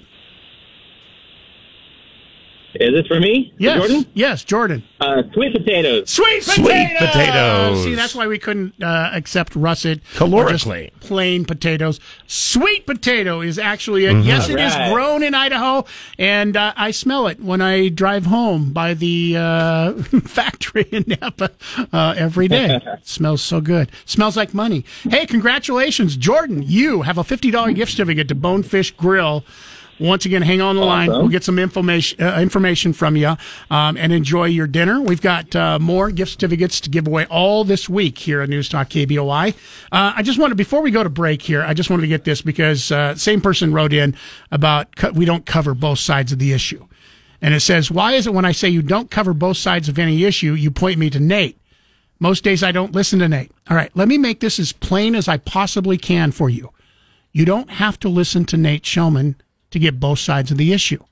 Is 2.80 2.94
it 2.94 3.06
for 3.08 3.18
me? 3.18 3.52
Yes. 3.58 3.78
Jordan? 3.78 4.06
Yes, 4.14 4.44
Jordan. 4.44 4.82
Uh, 5.00 5.22
sweet 5.32 5.52
potatoes. 5.52 6.08
Sweet 6.10 6.42
Sweet 6.44 6.64
potatoes. 6.64 7.08
potatoes. 7.08 7.84
See, 7.84 7.94
that's 7.94 8.14
why 8.14 8.26
we 8.28 8.38
couldn't 8.38 8.80
uh, 8.82 9.10
accept 9.12 9.56
russet. 9.56 9.98
or 10.20 10.48
just 10.48 10.64
Calorically. 10.66 10.90
plain 11.00 11.44
potatoes. 11.44 11.98
Sweet 12.28 12.86
potato 12.86 13.40
is 13.40 13.58
actually 13.58 14.04
it. 14.06 14.14
Mhm. 14.14 14.24
Yes, 14.24 14.48
it 14.48 14.60
is 14.60 14.72
Alright. 14.72 14.92
grown 14.92 15.22
in 15.24 15.34
Idaho, 15.34 15.84
and 16.18 16.56
uh, 16.56 16.72
I 16.76 16.92
smell 16.92 17.26
it 17.26 17.40
when 17.40 17.60
I 17.60 17.88
drive 17.88 18.26
home 18.26 18.72
by 18.72 18.94
the 18.94 19.36
uh, 19.36 19.92
factory 20.24 20.86
in 20.92 21.04
Nampa 21.04 21.50
uh, 21.92 22.14
every 22.16 22.46
day. 22.48 22.78
smells 23.02 23.42
so 23.42 23.60
good. 23.60 23.90
Smells 24.04 24.36
like 24.36 24.54
money. 24.54 24.84
Hey, 25.08 25.26
congratulations, 25.26 26.16
Jordan! 26.16 26.62
You 26.64 27.02
have 27.02 27.18
a 27.18 27.24
fifty 27.24 27.50
dollar 27.50 27.72
gift 27.72 27.92
certificate 27.92 28.28
to 28.28 28.34
Bonefish 28.36 28.92
Grill. 28.92 29.44
Once 30.00 30.24
again, 30.24 30.42
hang 30.42 30.60
on 30.60 30.76
the 30.76 30.82
line. 30.82 31.08
We'll 31.08 31.28
get 31.28 31.42
some 31.42 31.58
information 31.58 32.20
uh, 32.22 32.40
information 32.40 32.92
from 32.92 33.16
you 33.16 33.36
um, 33.70 33.96
and 33.96 34.12
enjoy 34.12 34.44
your 34.44 34.66
dinner. 34.66 35.00
We've 35.00 35.20
got 35.20 35.54
uh, 35.56 35.78
more 35.78 36.10
gift 36.10 36.32
certificates 36.32 36.80
to 36.82 36.90
give 36.90 37.06
away 37.06 37.26
all 37.26 37.64
this 37.64 37.88
week 37.88 38.18
here 38.18 38.40
at 38.40 38.48
News 38.48 38.68
Talk 38.68 38.90
KBOI. 38.90 39.54
Uh, 39.90 40.12
I 40.16 40.22
just 40.22 40.38
wanted 40.38 40.56
before 40.56 40.82
we 40.82 40.90
go 40.90 41.02
to 41.02 41.10
break 41.10 41.42
here, 41.42 41.62
I 41.62 41.74
just 41.74 41.90
wanted 41.90 42.02
to 42.02 42.08
get 42.08 42.24
this 42.24 42.42
because 42.42 42.92
uh, 42.92 43.16
same 43.16 43.40
person 43.40 43.72
wrote 43.72 43.92
in 43.92 44.14
about 44.52 44.94
co- 44.94 45.10
we 45.10 45.24
don't 45.24 45.46
cover 45.46 45.74
both 45.74 45.98
sides 45.98 46.30
of 46.30 46.38
the 46.38 46.52
issue, 46.52 46.86
and 47.42 47.52
it 47.54 47.60
says 47.60 47.90
why 47.90 48.12
is 48.12 48.26
it 48.26 48.34
when 48.34 48.44
I 48.44 48.52
say 48.52 48.68
you 48.68 48.82
don't 48.82 49.10
cover 49.10 49.34
both 49.34 49.56
sides 49.56 49.88
of 49.88 49.98
any 49.98 50.24
issue, 50.24 50.52
you 50.52 50.70
point 50.70 50.98
me 50.98 51.10
to 51.10 51.20
Nate? 51.20 51.58
Most 52.20 52.42
days 52.44 52.62
I 52.62 52.72
don't 52.72 52.92
listen 52.92 53.18
to 53.20 53.28
Nate. 53.28 53.52
All 53.68 53.76
right, 53.76 53.90
let 53.94 54.08
me 54.08 54.18
make 54.18 54.40
this 54.40 54.58
as 54.58 54.72
plain 54.72 55.14
as 55.14 55.28
I 55.28 55.38
possibly 55.38 55.96
can 55.98 56.32
for 56.32 56.48
you. 56.48 56.70
You 57.32 57.44
don't 57.44 57.70
have 57.70 57.98
to 58.00 58.08
listen 58.08 58.44
to 58.46 58.56
Nate 58.56 58.82
Shelman 58.82 59.36
to 59.70 59.78
get 59.78 60.00
both 60.00 60.18
sides 60.18 60.50
of 60.50 60.58
the 60.58 60.72
issue. 60.72 61.02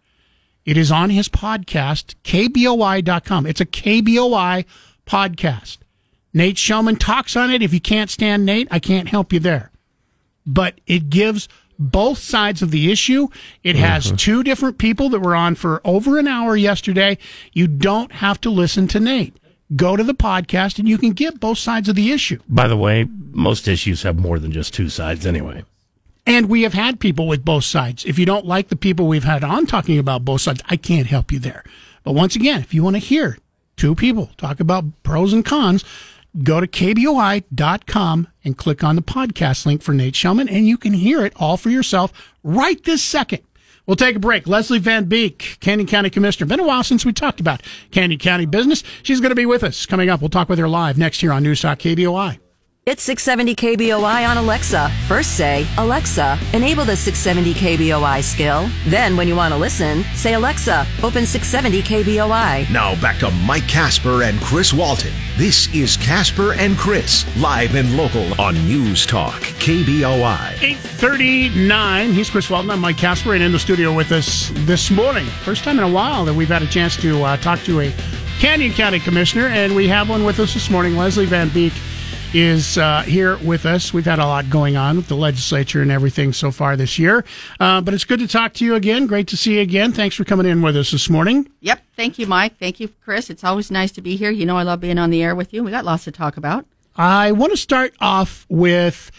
It 0.64 0.76
is 0.76 0.90
on 0.90 1.10
his 1.10 1.28
podcast, 1.28 2.14
KBOI.com. 2.24 3.46
It's 3.46 3.60
a 3.60 3.66
KBOI 3.66 4.64
podcast. 5.06 5.78
Nate 6.34 6.56
Shelman 6.56 6.98
talks 6.98 7.36
on 7.36 7.50
it. 7.50 7.62
If 7.62 7.72
you 7.72 7.80
can't 7.80 8.10
stand 8.10 8.44
Nate, 8.44 8.68
I 8.70 8.78
can't 8.78 9.08
help 9.08 9.32
you 9.32 9.40
there. 9.40 9.70
But 10.44 10.80
it 10.86 11.08
gives 11.08 11.48
both 11.78 12.18
sides 12.18 12.62
of 12.62 12.70
the 12.70 12.90
issue. 12.90 13.28
It 13.62 13.76
has 13.76 14.08
uh-huh. 14.08 14.16
two 14.18 14.42
different 14.42 14.78
people 14.78 15.08
that 15.10 15.20
were 15.20 15.34
on 15.34 15.54
for 15.54 15.80
over 15.84 16.18
an 16.18 16.26
hour 16.28 16.56
yesterday. 16.56 17.18
You 17.52 17.66
don't 17.66 18.12
have 18.12 18.40
to 18.42 18.50
listen 18.50 18.88
to 18.88 19.00
Nate. 19.00 19.36
Go 19.74 19.96
to 19.96 20.04
the 20.04 20.14
podcast 20.14 20.78
and 20.78 20.88
you 20.88 20.98
can 20.98 21.10
get 21.10 21.40
both 21.40 21.58
sides 21.58 21.88
of 21.88 21.96
the 21.96 22.12
issue. 22.12 22.40
By 22.48 22.68
the 22.68 22.76
way, 22.76 23.06
most 23.32 23.66
issues 23.66 24.02
have 24.02 24.18
more 24.18 24.38
than 24.38 24.52
just 24.52 24.74
two 24.74 24.88
sides 24.88 25.26
anyway. 25.26 25.64
And 26.26 26.48
we 26.48 26.62
have 26.62 26.74
had 26.74 26.98
people 26.98 27.28
with 27.28 27.44
both 27.44 27.64
sides. 27.64 28.04
If 28.04 28.18
you 28.18 28.26
don't 28.26 28.44
like 28.44 28.68
the 28.68 28.76
people 28.76 29.06
we've 29.06 29.24
had 29.24 29.44
on 29.44 29.64
talking 29.66 29.98
about 29.98 30.24
both 30.24 30.40
sides, 30.40 30.60
I 30.68 30.76
can't 30.76 31.06
help 31.06 31.30
you 31.30 31.38
there. 31.38 31.62
But 32.02 32.12
once 32.12 32.34
again, 32.34 32.60
if 32.60 32.74
you 32.74 32.82
want 32.82 32.96
to 32.96 33.00
hear 33.00 33.38
two 33.76 33.94
people 33.94 34.30
talk 34.36 34.58
about 34.58 34.84
pros 35.04 35.32
and 35.32 35.44
cons, 35.44 35.84
go 36.42 36.60
to 36.60 36.66
kboi.com 36.66 38.28
and 38.44 38.56
click 38.56 38.84
on 38.84 38.96
the 38.96 39.02
podcast 39.02 39.66
link 39.66 39.82
for 39.82 39.92
Nate 39.92 40.14
Shelman, 40.14 40.50
and 40.50 40.66
you 40.66 40.76
can 40.76 40.94
hear 40.94 41.24
it 41.24 41.32
all 41.36 41.56
for 41.56 41.70
yourself 41.70 42.12
right 42.42 42.82
this 42.84 43.02
second. 43.02 43.42
We'll 43.86 43.96
take 43.96 44.16
a 44.16 44.20
break. 44.20 44.48
Leslie 44.48 44.80
Van 44.80 45.04
Beek, 45.04 45.58
Canyon 45.60 45.86
County 45.86 46.10
Commissioner. 46.10 46.48
Been 46.48 46.58
a 46.58 46.66
while 46.66 46.82
since 46.82 47.04
we 47.04 47.12
talked 47.12 47.38
about 47.38 47.62
Canyon 47.92 48.18
County 48.18 48.44
business. 48.46 48.82
She's 49.04 49.20
going 49.20 49.30
to 49.30 49.36
be 49.36 49.46
with 49.46 49.62
us 49.62 49.86
coming 49.86 50.10
up. 50.10 50.20
We'll 50.20 50.28
talk 50.28 50.48
with 50.48 50.58
her 50.58 50.68
live 50.68 50.98
next 50.98 51.20
here 51.20 51.32
on 51.32 51.44
News 51.44 51.60
Talk 51.60 51.78
KBOI. 51.78 52.45
It's 52.88 53.02
670 53.02 53.56
KBOI 53.56 54.28
on 54.28 54.36
Alexa. 54.36 54.92
First 55.08 55.36
say, 55.36 55.66
Alexa, 55.76 56.38
enable 56.52 56.84
the 56.84 56.96
670 56.96 57.52
KBOI 57.54 58.22
skill. 58.22 58.70
Then, 58.84 59.16
when 59.16 59.26
you 59.26 59.34
want 59.34 59.52
to 59.52 59.58
listen, 59.58 60.04
say, 60.14 60.34
Alexa, 60.34 60.86
open 61.02 61.26
670 61.26 61.82
KBOI. 61.82 62.70
Now 62.70 62.94
back 63.00 63.18
to 63.18 63.30
Mike 63.32 63.66
Kasper 63.66 64.22
and 64.22 64.40
Chris 64.40 64.72
Walton. 64.72 65.10
This 65.36 65.66
is 65.74 65.96
Kasper 65.96 66.52
and 66.52 66.76
Chris, 66.78 67.26
live 67.38 67.74
and 67.74 67.96
local 67.96 68.40
on 68.40 68.54
News 68.68 69.04
Talk, 69.04 69.42
KBOI. 69.58 70.62
839. 70.62 72.12
He's 72.12 72.30
Chris 72.30 72.48
Walton. 72.48 72.70
I'm 72.70 72.78
Mike 72.78 72.98
Kasper, 72.98 73.34
and 73.34 73.42
in 73.42 73.50
the 73.50 73.58
studio 73.58 73.92
with 73.92 74.12
us 74.12 74.52
this 74.58 74.92
morning. 74.92 75.26
First 75.42 75.64
time 75.64 75.78
in 75.78 75.82
a 75.82 75.90
while 75.90 76.24
that 76.24 76.34
we've 76.34 76.46
had 76.46 76.62
a 76.62 76.68
chance 76.68 76.96
to 76.98 77.20
uh, 77.24 77.36
talk 77.38 77.58
to 77.64 77.80
a 77.80 77.92
Canyon 78.38 78.72
County 78.72 79.00
Commissioner, 79.00 79.48
and 79.48 79.74
we 79.74 79.88
have 79.88 80.08
one 80.08 80.22
with 80.22 80.38
us 80.38 80.54
this 80.54 80.70
morning. 80.70 80.94
Leslie 80.94 81.26
Van 81.26 81.48
Beek 81.48 81.72
is 82.36 82.76
uh, 82.76 83.00
here 83.00 83.38
with 83.38 83.64
us. 83.64 83.94
We've 83.94 84.04
had 84.04 84.18
a 84.18 84.26
lot 84.26 84.50
going 84.50 84.76
on 84.76 84.96
with 84.96 85.08
the 85.08 85.16
legislature 85.16 85.80
and 85.80 85.90
everything 85.90 86.34
so 86.34 86.50
far 86.50 86.76
this 86.76 86.98
year, 86.98 87.24
uh, 87.58 87.80
but 87.80 87.94
it's 87.94 88.04
good 88.04 88.18
to 88.18 88.28
talk 88.28 88.52
to 88.54 88.64
you 88.64 88.74
again. 88.74 89.06
Great 89.06 89.26
to 89.28 89.38
see 89.38 89.54
you 89.54 89.62
again. 89.62 89.90
Thanks 89.90 90.16
for 90.16 90.24
coming 90.24 90.44
in 90.44 90.60
with 90.60 90.76
us 90.76 90.90
this 90.90 91.08
morning. 91.08 91.48
Yep. 91.60 91.80
Thank 91.96 92.18
you, 92.18 92.26
Mike. 92.26 92.58
Thank 92.58 92.78
you, 92.78 92.88
Chris. 93.02 93.30
It's 93.30 93.42
always 93.42 93.70
nice 93.70 93.90
to 93.92 94.02
be 94.02 94.16
here. 94.16 94.30
You 94.30 94.44
know, 94.44 94.58
I 94.58 94.64
love 94.64 94.80
being 94.80 94.98
on 94.98 95.08
the 95.08 95.22
air 95.22 95.34
with 95.34 95.54
you. 95.54 95.64
We 95.64 95.70
got 95.70 95.86
lots 95.86 96.04
to 96.04 96.12
talk 96.12 96.36
about. 96.36 96.66
I 96.94 97.32
want 97.32 97.52
to 97.52 97.56
start 97.56 97.94
off 98.00 98.44
with 98.50 99.10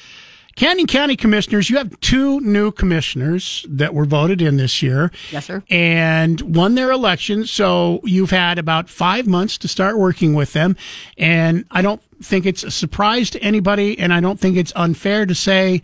Canyon 0.57 0.87
County 0.87 1.15
Commissioners. 1.15 1.69
You 1.69 1.77
have 1.77 1.99
two 1.99 2.41
new 2.41 2.71
commissioners 2.71 3.63
that 3.69 3.93
were 3.93 4.05
voted 4.05 4.41
in 4.41 4.57
this 4.57 4.81
year. 4.81 5.11
Yes, 5.31 5.45
sir. 5.45 5.63
And 5.69 6.41
won 6.55 6.73
their 6.73 6.89
election. 6.91 7.45
So 7.45 8.01
you've 8.03 8.31
had 8.31 8.57
about 8.57 8.89
five 8.89 9.27
months 9.27 9.59
to 9.59 9.67
start 9.67 9.99
working 9.99 10.33
with 10.33 10.53
them. 10.53 10.75
And 11.15 11.65
I 11.69 11.83
don't 11.83 12.01
think 12.23 12.47
it's 12.47 12.63
a 12.63 12.71
surprise 12.71 13.29
to 13.29 13.39
anybody. 13.43 13.99
And 13.99 14.11
I 14.11 14.19
don't 14.19 14.39
think 14.39 14.57
it's 14.57 14.73
unfair 14.75 15.27
to 15.27 15.35
say 15.35 15.83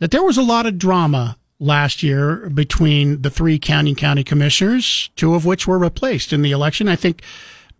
that 0.00 0.10
there 0.10 0.22
was 0.22 0.36
a 0.36 0.42
lot 0.42 0.66
of 0.66 0.76
drama 0.76 1.38
last 1.58 2.02
year 2.02 2.50
between 2.50 3.22
the 3.22 3.30
three 3.30 3.58
Canyon 3.58 3.96
County 3.96 4.22
commissioners, 4.22 5.08
two 5.16 5.34
of 5.34 5.46
which 5.46 5.66
were 5.66 5.78
replaced 5.78 6.30
in 6.30 6.42
the 6.42 6.52
election. 6.52 6.88
I 6.88 6.96
think 6.96 7.22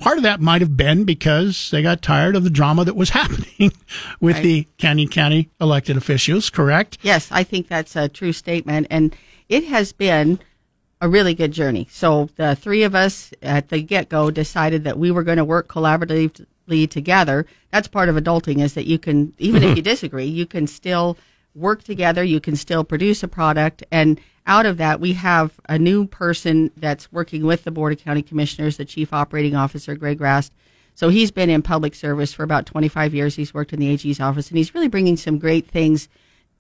part 0.01 0.17
of 0.17 0.23
that 0.25 0.41
might 0.41 0.61
have 0.61 0.77
been 0.77 1.05
because 1.05 1.71
they 1.71 1.83
got 1.83 2.03
tired 2.03 2.35
of 2.35 2.45
the 2.45 2.51
drama 2.51 2.85
that 2.85 2.97
was 2.97 3.11
happening 3.21 3.73
with 4.21 4.37
Right. 4.37 4.43
the 4.43 4.69
Canyon 4.79 5.09
County 5.09 5.49
elected 5.61 5.97
officials, 5.97 6.51
correct? 6.51 6.99
Yes, 7.03 7.29
I 7.31 7.45
think 7.45 7.69
that's 7.69 7.95
a 7.97 8.09
true 8.09 8.33
statement. 8.33 8.87
And 8.91 9.15
it 9.49 9.65
has 9.65 9.93
been 9.93 10.41
a 11.01 11.09
really 11.09 11.35
good 11.35 11.53
journey. 11.53 11.87
So 11.91 12.29
the 12.37 12.55
three 12.55 12.83
of 12.83 12.95
us 12.95 13.33
at 13.43 13.69
the 13.69 13.81
get 13.83 14.09
go 14.09 14.31
decided 14.31 14.85
that 14.85 14.99
we 14.99 15.11
were 15.11 15.23
going 15.23 15.39
to 15.39 15.45
work 15.45 15.69
collaboratively 15.69 16.91
together. 16.91 17.47
That's 17.71 17.89
part 17.89 18.09
of 18.09 18.17
adulting 18.17 18.61
is 18.61 18.75
that 18.75 18.87
you 18.87 18.99
can, 18.99 19.33
even 19.39 19.63
if 19.63 19.77
you 19.77 19.83
disagree, 19.83 20.27
you 20.27 20.47
can 20.47 20.67
still 20.67 21.17
work 21.55 21.83
together. 21.83 22.23
You 22.23 22.41
can 22.41 22.55
still 22.57 22.85
produce 22.85 23.23
a 23.23 23.29
product. 23.29 23.83
And 23.91 24.21
out 24.47 24.67
of 24.67 24.79
that, 24.79 25.01
we 25.01 25.13
have 25.15 25.61
a 25.69 25.79
new 25.79 26.07
person 26.07 26.71
that's 26.77 27.13
working 27.13 27.45
with 27.45 27.65
the 27.65 27.71
Board 27.71 27.93
of 27.93 27.99
County 27.99 28.23
Commissioners, 28.23 28.77
the 28.77 28.85
Chief 28.85 29.13
Operating 29.13 29.55
Officer, 29.55 29.95
Greg 29.95 30.21
Rast. 30.21 30.53
So 30.95 31.09
he's 31.09 31.31
been 31.31 31.51
in 31.51 31.63
public 31.63 31.95
service 31.95 32.33
for 32.33 32.43
about 32.43 32.67
25 32.67 33.15
years. 33.15 33.37
He's 33.37 33.55
worked 33.55 33.73
in 33.73 33.81
the 33.81 33.89
AG's 33.89 34.21
office 34.21 34.49
and 34.49 34.59
he's 34.59 34.75
really 34.75 34.89
bringing 34.89 35.17
some 35.17 35.39
great 35.39 35.69
things 35.69 36.09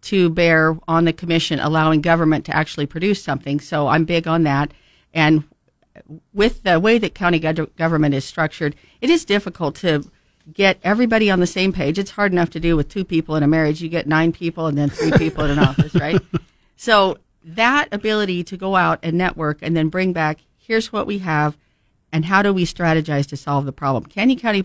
to 0.02 0.30
bear 0.30 0.78
on 0.88 1.04
the 1.04 1.12
commission, 1.12 1.60
allowing 1.60 2.00
government 2.00 2.44
to 2.46 2.56
actually 2.56 2.86
produce 2.86 3.22
something. 3.22 3.60
So 3.60 3.88
I'm 3.88 4.04
big 4.04 4.26
on 4.26 4.44
that. 4.44 4.72
And 5.12 5.44
with 6.32 6.62
the 6.62 6.80
way 6.80 6.98
that 6.98 7.14
county 7.14 7.38
government 7.38 8.14
is 8.14 8.24
structured, 8.24 8.76
it 9.00 9.10
is 9.10 9.24
difficult 9.24 9.74
to 9.76 10.10
get 10.52 10.78
everybody 10.82 11.30
on 11.30 11.40
the 11.40 11.46
same 11.46 11.72
page. 11.72 11.98
It's 11.98 12.12
hard 12.12 12.32
enough 12.32 12.50
to 12.50 12.60
do 12.60 12.76
with 12.76 12.88
two 12.88 13.04
people 13.04 13.36
in 13.36 13.42
a 13.42 13.48
marriage. 13.48 13.82
You 13.82 13.88
get 13.88 14.06
nine 14.06 14.32
people 14.32 14.66
and 14.66 14.78
then 14.78 14.88
three 14.88 15.12
people 15.12 15.44
in 15.44 15.50
an 15.50 15.58
office, 15.68 15.94
right? 15.94 16.20
So 16.76 17.18
that 17.44 17.88
ability 17.92 18.44
to 18.44 18.56
go 18.56 18.76
out 18.76 18.98
and 19.02 19.16
network 19.16 19.58
and 19.62 19.76
then 19.76 19.88
bring 19.88 20.12
back, 20.12 20.40
here's 20.58 20.92
what 20.92 21.06
we 21.06 21.18
have, 21.18 21.56
and 22.12 22.24
how 22.24 22.42
do 22.42 22.52
we 22.52 22.64
strategize 22.64 23.26
to 23.28 23.36
solve 23.36 23.66
the 23.66 23.72
problem? 23.72 24.06
Canyon 24.06 24.38
County 24.38 24.64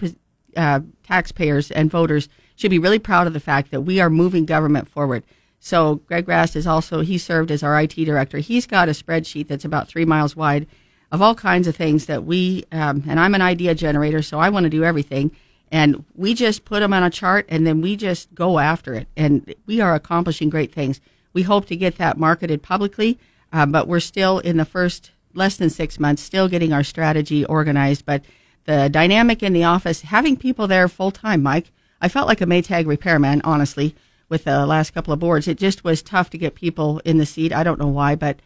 uh, 0.55 0.81
taxpayers 1.03 1.71
and 1.71 1.91
voters 1.91 2.29
should 2.55 2.71
be 2.71 2.79
really 2.79 2.99
proud 2.99 3.27
of 3.27 3.33
the 3.33 3.39
fact 3.39 3.71
that 3.71 3.81
we 3.81 3.99
are 3.99 4.09
moving 4.09 4.45
government 4.45 4.87
forward. 4.87 5.23
So 5.59 5.95
Greg 6.07 6.27
Rast 6.27 6.55
is 6.55 6.67
also 6.67 7.01
he 7.01 7.17
served 7.17 7.51
as 7.51 7.63
our 7.63 7.79
IT 7.81 7.95
director. 7.95 8.37
He's 8.37 8.67
got 8.67 8.89
a 8.89 8.91
spreadsheet 8.91 9.47
that's 9.47 9.65
about 9.65 9.87
three 9.87 10.05
miles 10.05 10.35
wide 10.35 10.67
of 11.11 11.21
all 11.21 11.35
kinds 11.35 11.67
of 11.67 11.75
things 11.75 12.05
that 12.05 12.23
we 12.23 12.65
um, 12.71 13.03
and 13.07 13.19
I'm 13.19 13.35
an 13.35 13.41
idea 13.41 13.75
generator, 13.75 14.21
so 14.21 14.39
I 14.39 14.49
want 14.49 14.65
to 14.65 14.69
do 14.69 14.83
everything. 14.83 15.31
And 15.71 16.05
we 16.15 16.33
just 16.33 16.65
put 16.65 16.81
them 16.81 16.93
on 16.93 17.03
a 17.03 17.09
chart, 17.09 17.47
and 17.49 17.65
then 17.65 17.81
we 17.81 17.95
just 17.95 18.33
go 18.35 18.59
after 18.59 18.93
it. 18.93 19.07
And 19.17 19.53
we 19.65 19.81
are 19.81 19.95
accomplishing 19.95 20.49
great 20.49 20.71
things. 20.71 21.01
We 21.35 21.43
hope 21.43 21.65
to 21.65 21.75
get 21.75 21.97
that 21.97 22.17
marketed 22.17 22.63
publicly, 22.63 23.19
uh, 23.51 23.65
but 23.65 23.89
we're 23.89 23.99
still 23.99 24.39
in 24.39 24.55
the 24.55 24.63
first 24.63 25.11
less 25.33 25.57
than 25.57 25.69
six 25.69 25.99
months, 25.99 26.21
still 26.21 26.47
getting 26.47 26.71
our 26.71 26.83
strategy 26.83 27.43
organized. 27.43 28.05
But 28.05 28.23
the 28.63 28.89
dynamic 28.89 29.43
in 29.43 29.51
the 29.51 29.65
office, 29.65 30.01
having 30.01 30.37
people 30.37 30.65
there 30.65 30.87
full 30.87 31.11
time, 31.11 31.43
Mike, 31.43 31.71
I 31.99 32.07
felt 32.07 32.29
like 32.29 32.39
a 32.39 32.45
Maytag 32.45 32.87
repairman, 32.87 33.41
honestly, 33.43 33.95
with 34.29 34.45
the 34.45 34.65
last 34.65 34.91
couple 34.91 35.11
of 35.11 35.19
boards. 35.19 35.49
It 35.49 35.57
just 35.57 35.83
was 35.83 36.01
tough 36.01 36.29
to 36.29 36.37
get 36.37 36.55
people 36.55 36.99
in 36.99 37.17
the 37.17 37.25
seat. 37.25 37.51
I 37.51 37.65
don't 37.65 37.79
know 37.79 37.87
why, 37.87 38.15
but 38.15 38.39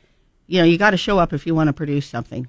you 0.47 0.57
know, 0.57 0.65
you 0.65 0.79
got 0.79 0.91
to 0.91 0.97
show 0.97 1.19
up 1.19 1.31
if 1.31 1.45
you 1.45 1.53
want 1.53 1.67
to 1.67 1.73
produce 1.73 2.07
something. 2.07 2.47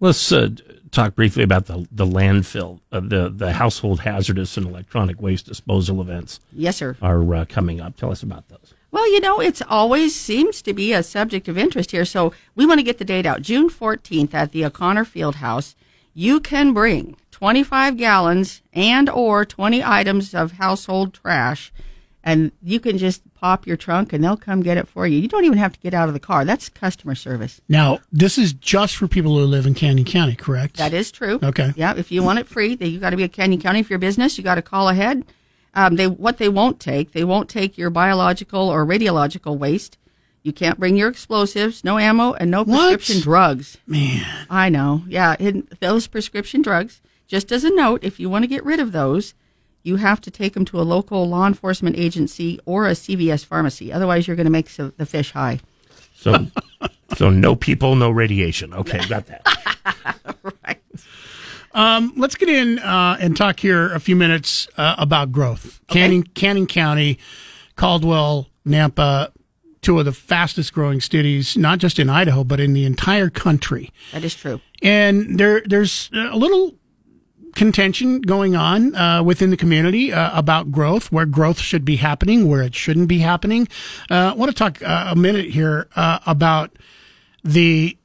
Let's 0.00 0.32
uh, 0.32 0.48
talk 0.92 1.14
briefly 1.14 1.42
about 1.42 1.66
the 1.66 1.86
the 1.92 2.06
landfill, 2.06 2.80
uh, 2.90 3.00
the 3.00 3.28
the 3.28 3.52
household 3.52 4.00
hazardous 4.00 4.56
and 4.56 4.66
electronic 4.66 5.20
waste 5.20 5.44
disposal 5.44 6.00
events. 6.00 6.40
Yes, 6.52 6.76
sir. 6.76 6.96
Are 7.02 7.34
uh, 7.34 7.44
coming 7.46 7.82
up. 7.82 7.96
Tell 7.96 8.10
us 8.10 8.22
about 8.22 8.48
those. 8.48 8.72
Well, 8.90 9.10
you 9.12 9.20
know, 9.20 9.40
it's 9.40 9.62
always 9.68 10.14
seems 10.14 10.62
to 10.62 10.72
be 10.72 10.92
a 10.92 11.02
subject 11.02 11.48
of 11.48 11.58
interest 11.58 11.90
here. 11.90 12.04
So 12.04 12.32
we 12.54 12.66
want 12.66 12.78
to 12.78 12.84
get 12.84 12.98
the 12.98 13.04
date 13.04 13.26
out. 13.26 13.42
June 13.42 13.68
14th 13.68 14.32
at 14.32 14.52
the 14.52 14.64
O'Connor 14.64 15.04
Field 15.04 15.36
House, 15.36 15.74
you 16.14 16.40
can 16.40 16.72
bring 16.72 17.16
25 17.30 17.96
gallons 17.96 18.62
and 18.72 19.10
or 19.10 19.44
20 19.44 19.84
items 19.84 20.34
of 20.34 20.52
household 20.52 21.14
trash 21.14 21.72
and 22.26 22.50
you 22.60 22.80
can 22.80 22.98
just 22.98 23.22
pop 23.34 23.68
your 23.68 23.76
trunk 23.76 24.12
and 24.12 24.22
they'll 24.22 24.36
come 24.36 24.60
get 24.60 24.76
it 24.76 24.88
for 24.88 25.06
you. 25.06 25.16
You 25.16 25.28
don't 25.28 25.44
even 25.44 25.58
have 25.58 25.72
to 25.74 25.78
get 25.78 25.94
out 25.94 26.08
of 26.08 26.12
the 26.12 26.20
car. 26.20 26.44
That's 26.44 26.68
customer 26.68 27.14
service. 27.14 27.60
Now, 27.68 28.00
this 28.10 28.36
is 28.36 28.52
just 28.52 28.96
for 28.96 29.06
people 29.06 29.38
who 29.38 29.44
live 29.44 29.64
in 29.64 29.74
Canyon 29.74 30.04
County, 30.04 30.34
correct? 30.34 30.76
That 30.76 30.92
is 30.92 31.12
true. 31.12 31.38
Okay. 31.40 31.72
Yeah, 31.76 31.94
if 31.96 32.10
you 32.10 32.24
want 32.24 32.40
it 32.40 32.48
free, 32.48 32.76
you 32.80 32.98
got 32.98 33.10
to 33.10 33.16
be 33.16 33.22
a 33.22 33.28
Canyon 33.28 33.60
County 33.60 33.84
for 33.84 33.92
your 33.92 34.00
business. 34.00 34.36
You 34.36 34.42
got 34.42 34.56
to 34.56 34.62
call 34.62 34.88
ahead. 34.88 35.24
Um, 35.76 35.96
they 35.96 36.06
what 36.06 36.38
they 36.38 36.48
won't 36.48 36.80
take, 36.80 37.12
they 37.12 37.22
won't 37.22 37.50
take 37.50 37.76
your 37.76 37.90
biological 37.90 38.68
or 38.68 38.84
radiological 38.86 39.58
waste. 39.58 39.98
You 40.42 40.52
can't 40.52 40.78
bring 40.78 40.96
your 40.96 41.08
explosives, 41.08 41.84
no 41.84 41.98
ammo, 41.98 42.32
and 42.32 42.50
no 42.50 42.64
prescription 42.64 43.20
drugs. 43.20 43.76
Man, 43.86 44.24
I 44.48 44.70
know. 44.70 45.02
Yeah, 45.06 45.36
and 45.38 45.68
those 45.80 46.06
prescription 46.06 46.62
drugs. 46.62 47.02
Just 47.26 47.52
as 47.52 47.64
a 47.64 47.70
note, 47.70 48.04
if 48.04 48.18
you 48.18 48.30
want 48.30 48.44
to 48.44 48.48
get 48.48 48.64
rid 48.64 48.80
of 48.80 48.92
those, 48.92 49.34
you 49.82 49.96
have 49.96 50.20
to 50.22 50.30
take 50.30 50.54
them 50.54 50.64
to 50.66 50.80
a 50.80 50.82
local 50.82 51.28
law 51.28 51.46
enforcement 51.46 51.96
agency 51.98 52.58
or 52.64 52.86
a 52.86 52.92
CVS 52.92 53.44
pharmacy. 53.44 53.92
Otherwise, 53.92 54.26
you're 54.26 54.36
going 54.36 54.46
to 54.46 54.50
make 54.50 54.70
so- 54.70 54.92
the 54.96 55.04
fish 55.04 55.32
high. 55.32 55.60
So, 56.14 56.46
so 57.16 57.28
no 57.28 57.54
people, 57.54 57.96
no 57.96 58.10
radiation. 58.10 58.72
Okay, 58.72 59.04
got 59.08 59.26
that. 59.26 60.78
Um, 61.76 62.14
let's 62.16 62.34
get 62.36 62.48
in 62.48 62.78
uh, 62.78 63.18
and 63.20 63.36
talk 63.36 63.60
here 63.60 63.92
a 63.92 64.00
few 64.00 64.16
minutes 64.16 64.66
uh, 64.78 64.94
about 64.96 65.30
growth. 65.30 65.82
Canning, 65.88 66.22
Canning 66.22 66.66
County, 66.66 67.18
Caldwell, 67.76 68.48
Nampa, 68.66 69.30
two 69.82 69.98
of 69.98 70.06
the 70.06 70.12
fastest 70.12 70.72
growing 70.72 71.02
cities, 71.02 71.54
not 71.54 71.78
just 71.78 71.98
in 71.98 72.08
Idaho, 72.08 72.44
but 72.44 72.60
in 72.60 72.72
the 72.72 72.86
entire 72.86 73.28
country. 73.28 73.92
That 74.12 74.24
is 74.24 74.34
true. 74.34 74.62
And 74.82 75.38
there, 75.38 75.62
there's 75.66 76.08
a 76.14 76.34
little 76.34 76.76
contention 77.54 78.22
going 78.22 78.56
on 78.56 78.94
uh, 78.94 79.22
within 79.22 79.50
the 79.50 79.56
community 79.58 80.14
uh, 80.14 80.36
about 80.38 80.72
growth, 80.72 81.12
where 81.12 81.26
growth 81.26 81.58
should 81.58 81.84
be 81.84 81.96
happening, 81.96 82.48
where 82.48 82.62
it 82.62 82.74
shouldn't 82.74 83.08
be 83.08 83.18
happening. 83.18 83.68
Uh, 84.10 84.30
I 84.30 84.34
want 84.34 84.50
to 84.50 84.56
talk 84.56 84.82
uh, 84.82 85.08
a 85.10 85.14
minute 85.14 85.50
here 85.50 85.88
uh, 85.94 86.20
about 86.26 86.78
the 87.44 87.98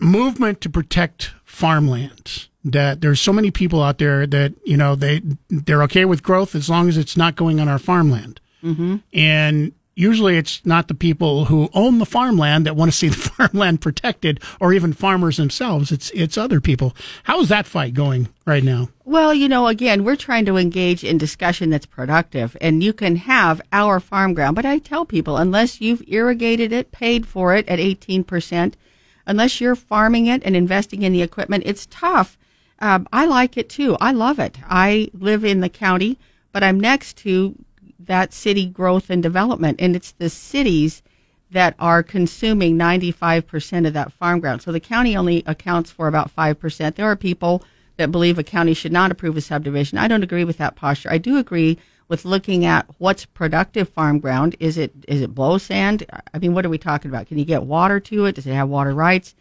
movement 0.00 0.60
to 0.62 0.68
protect 0.68 1.30
farmlands. 1.44 2.48
That 2.64 3.00
there's 3.00 3.20
so 3.20 3.32
many 3.32 3.50
people 3.50 3.82
out 3.82 3.98
there 3.98 4.26
that 4.26 4.54
you 4.64 4.76
know 4.76 4.94
they 4.94 5.22
they're 5.48 5.82
okay 5.84 6.04
with 6.04 6.22
growth 6.22 6.54
as 6.54 6.70
long 6.70 6.88
as 6.88 6.96
it's 6.96 7.16
not 7.16 7.36
going 7.36 7.58
on 7.58 7.68
our 7.68 7.78
farmland. 7.78 8.40
Mm-hmm. 8.62 8.96
And 9.12 9.72
usually 9.94 10.36
it's 10.36 10.64
not 10.64 10.88
the 10.88 10.94
people 10.94 11.46
who 11.46 11.68
own 11.74 11.98
the 11.98 12.06
farmland 12.06 12.66
that 12.66 12.76
want 12.76 12.90
to 12.90 12.96
see 12.96 13.08
the 13.08 13.16
farmland 13.36 13.80
protected 13.80 14.40
or 14.60 14.72
even 14.72 14.92
farmers 14.92 15.36
themselves. 15.36 15.92
It's, 15.92 16.10
it's 16.10 16.38
other 16.38 16.60
people. 16.60 16.96
How 17.24 17.40
is 17.40 17.48
that 17.48 17.66
fight 17.66 17.94
going 17.94 18.28
right 18.46 18.64
now? 18.64 18.88
Well, 19.04 19.34
you 19.34 19.48
know, 19.48 19.66
again, 19.66 20.04
we're 20.04 20.16
trying 20.16 20.46
to 20.46 20.56
engage 20.56 21.04
in 21.04 21.18
discussion 21.18 21.70
that's 21.70 21.86
productive, 21.86 22.56
and 22.60 22.82
you 22.82 22.92
can 22.92 23.16
have 23.16 23.60
our 23.72 24.00
farm 24.00 24.32
ground. 24.34 24.56
But 24.56 24.64
I 24.64 24.78
tell 24.78 25.04
people, 25.04 25.36
unless 25.36 25.80
you've 25.80 26.04
irrigated 26.06 26.72
it, 26.72 26.92
paid 26.92 27.26
for 27.26 27.54
it 27.54 27.68
at 27.68 27.78
18%, 27.78 28.74
unless 29.26 29.60
you're 29.60 29.76
farming 29.76 30.26
it 30.26 30.42
and 30.44 30.56
investing 30.56 31.02
in 31.02 31.12
the 31.12 31.22
equipment, 31.22 31.64
it's 31.66 31.86
tough. 31.90 32.38
Um, 32.82 33.06
I 33.12 33.26
like 33.26 33.56
it 33.56 33.68
too. 33.68 33.96
I 34.00 34.10
love 34.10 34.40
it. 34.40 34.58
I 34.68 35.08
live 35.14 35.44
in 35.44 35.60
the 35.60 35.68
county, 35.68 36.18
but 36.50 36.64
I'm 36.64 36.80
next 36.80 37.16
to 37.18 37.54
that 38.00 38.32
city 38.32 38.66
growth 38.66 39.08
and 39.08 39.22
development, 39.22 39.80
and 39.80 39.94
it's 39.94 40.10
the 40.10 40.28
cities 40.28 41.00
that 41.52 41.76
are 41.78 42.02
consuming 42.02 42.76
95% 42.76 43.86
of 43.86 43.92
that 43.92 44.12
farm 44.12 44.40
ground. 44.40 44.62
So 44.62 44.72
the 44.72 44.80
county 44.80 45.16
only 45.16 45.44
accounts 45.46 45.92
for 45.92 46.08
about 46.08 46.34
5%. 46.34 46.96
There 46.96 47.06
are 47.06 47.14
people 47.14 47.62
that 47.98 48.10
believe 48.10 48.36
a 48.36 48.42
county 48.42 48.74
should 48.74 48.90
not 48.90 49.12
approve 49.12 49.36
a 49.36 49.40
subdivision. 49.40 49.98
I 49.98 50.08
don't 50.08 50.24
agree 50.24 50.44
with 50.44 50.58
that 50.58 50.74
posture. 50.74 51.12
I 51.12 51.18
do 51.18 51.36
agree 51.36 51.78
with 52.08 52.24
looking 52.24 52.64
at 52.64 52.88
what's 52.98 53.26
productive 53.26 53.90
farm 53.90 54.18
ground. 54.18 54.56
Is 54.58 54.76
it 54.76 54.92
is 55.06 55.20
it 55.20 55.34
blow 55.34 55.56
sand? 55.56 56.04
I 56.34 56.38
mean, 56.38 56.52
what 56.52 56.66
are 56.66 56.70
we 56.70 56.78
talking 56.78 57.10
about? 57.10 57.26
Can 57.28 57.38
you 57.38 57.44
get 57.44 57.62
water 57.62 58.00
to 58.00 58.24
it? 58.24 58.34
Does 58.34 58.46
it 58.46 58.54
have 58.54 58.68
water 58.68 58.92
rights? 58.92 59.34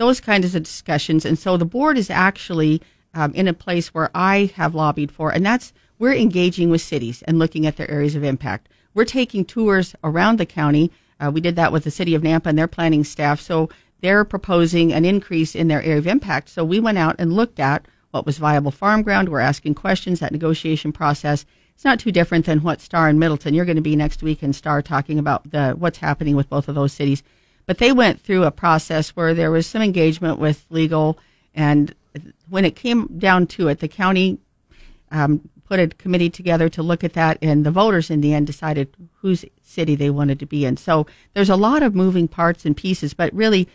Those 0.00 0.18
kinds 0.18 0.54
of 0.54 0.62
discussions. 0.62 1.26
And 1.26 1.38
so 1.38 1.58
the 1.58 1.66
board 1.66 1.98
is 1.98 2.08
actually 2.08 2.80
um, 3.12 3.34
in 3.34 3.46
a 3.46 3.52
place 3.52 3.92
where 3.92 4.08
I 4.14 4.50
have 4.56 4.74
lobbied 4.74 5.12
for, 5.12 5.30
and 5.30 5.44
that's 5.44 5.74
we're 5.98 6.14
engaging 6.14 6.70
with 6.70 6.80
cities 6.80 7.20
and 7.26 7.38
looking 7.38 7.66
at 7.66 7.76
their 7.76 7.90
areas 7.90 8.14
of 8.14 8.24
impact. 8.24 8.70
We're 8.94 9.04
taking 9.04 9.44
tours 9.44 9.94
around 10.02 10.38
the 10.38 10.46
county. 10.46 10.90
Uh, 11.20 11.30
we 11.30 11.42
did 11.42 11.54
that 11.56 11.70
with 11.70 11.84
the 11.84 11.90
city 11.90 12.14
of 12.14 12.22
Nampa 12.22 12.46
and 12.46 12.58
their 12.58 12.66
planning 12.66 13.04
staff. 13.04 13.42
So 13.42 13.68
they're 14.00 14.24
proposing 14.24 14.90
an 14.90 15.04
increase 15.04 15.54
in 15.54 15.68
their 15.68 15.82
area 15.82 15.98
of 15.98 16.06
impact. 16.06 16.48
So 16.48 16.64
we 16.64 16.80
went 16.80 16.96
out 16.96 17.16
and 17.18 17.34
looked 17.34 17.60
at 17.60 17.84
what 18.10 18.24
was 18.24 18.38
viable 18.38 18.70
farm 18.70 19.02
ground. 19.02 19.28
We're 19.28 19.40
asking 19.40 19.74
questions. 19.74 20.20
That 20.20 20.32
negotiation 20.32 20.92
process. 20.92 21.44
It's 21.74 21.84
not 21.84 22.00
too 22.00 22.10
different 22.10 22.46
than 22.46 22.62
what 22.62 22.80
Star 22.80 23.08
and 23.08 23.20
Middleton. 23.20 23.52
You're 23.52 23.66
going 23.66 23.76
to 23.76 23.82
be 23.82 23.96
next 23.96 24.22
week 24.22 24.42
in 24.42 24.54
Star 24.54 24.80
talking 24.80 25.18
about 25.18 25.50
the 25.50 25.72
what's 25.72 25.98
happening 25.98 26.36
with 26.36 26.48
both 26.48 26.68
of 26.68 26.74
those 26.74 26.94
cities. 26.94 27.22
But 27.66 27.78
they 27.78 27.92
went 27.92 28.20
through 28.20 28.44
a 28.44 28.50
process 28.50 29.10
where 29.10 29.34
there 29.34 29.50
was 29.50 29.66
some 29.66 29.82
engagement 29.82 30.38
with 30.38 30.66
legal, 30.70 31.18
and 31.54 31.94
when 32.48 32.64
it 32.64 32.76
came 32.76 33.06
down 33.18 33.46
to 33.48 33.68
it, 33.68 33.78
the 33.78 33.88
county 33.88 34.38
um, 35.10 35.48
put 35.64 35.78
a 35.78 35.86
committee 35.86 36.30
together 36.30 36.68
to 36.68 36.82
look 36.82 37.04
at 37.04 37.12
that, 37.12 37.38
and 37.40 37.64
the 37.64 37.70
voters 37.70 38.10
in 38.10 38.20
the 38.20 38.34
end 38.34 38.46
decided 38.46 38.88
whose 39.20 39.44
city 39.62 39.94
they 39.94 40.10
wanted 40.10 40.40
to 40.40 40.46
be 40.46 40.64
in. 40.64 40.76
So 40.76 41.06
there's 41.32 41.50
a 41.50 41.56
lot 41.56 41.82
of 41.82 41.94
moving 41.94 42.26
parts 42.26 42.64
and 42.64 42.76
pieces, 42.76 43.14
but 43.14 43.32
really 43.32 43.68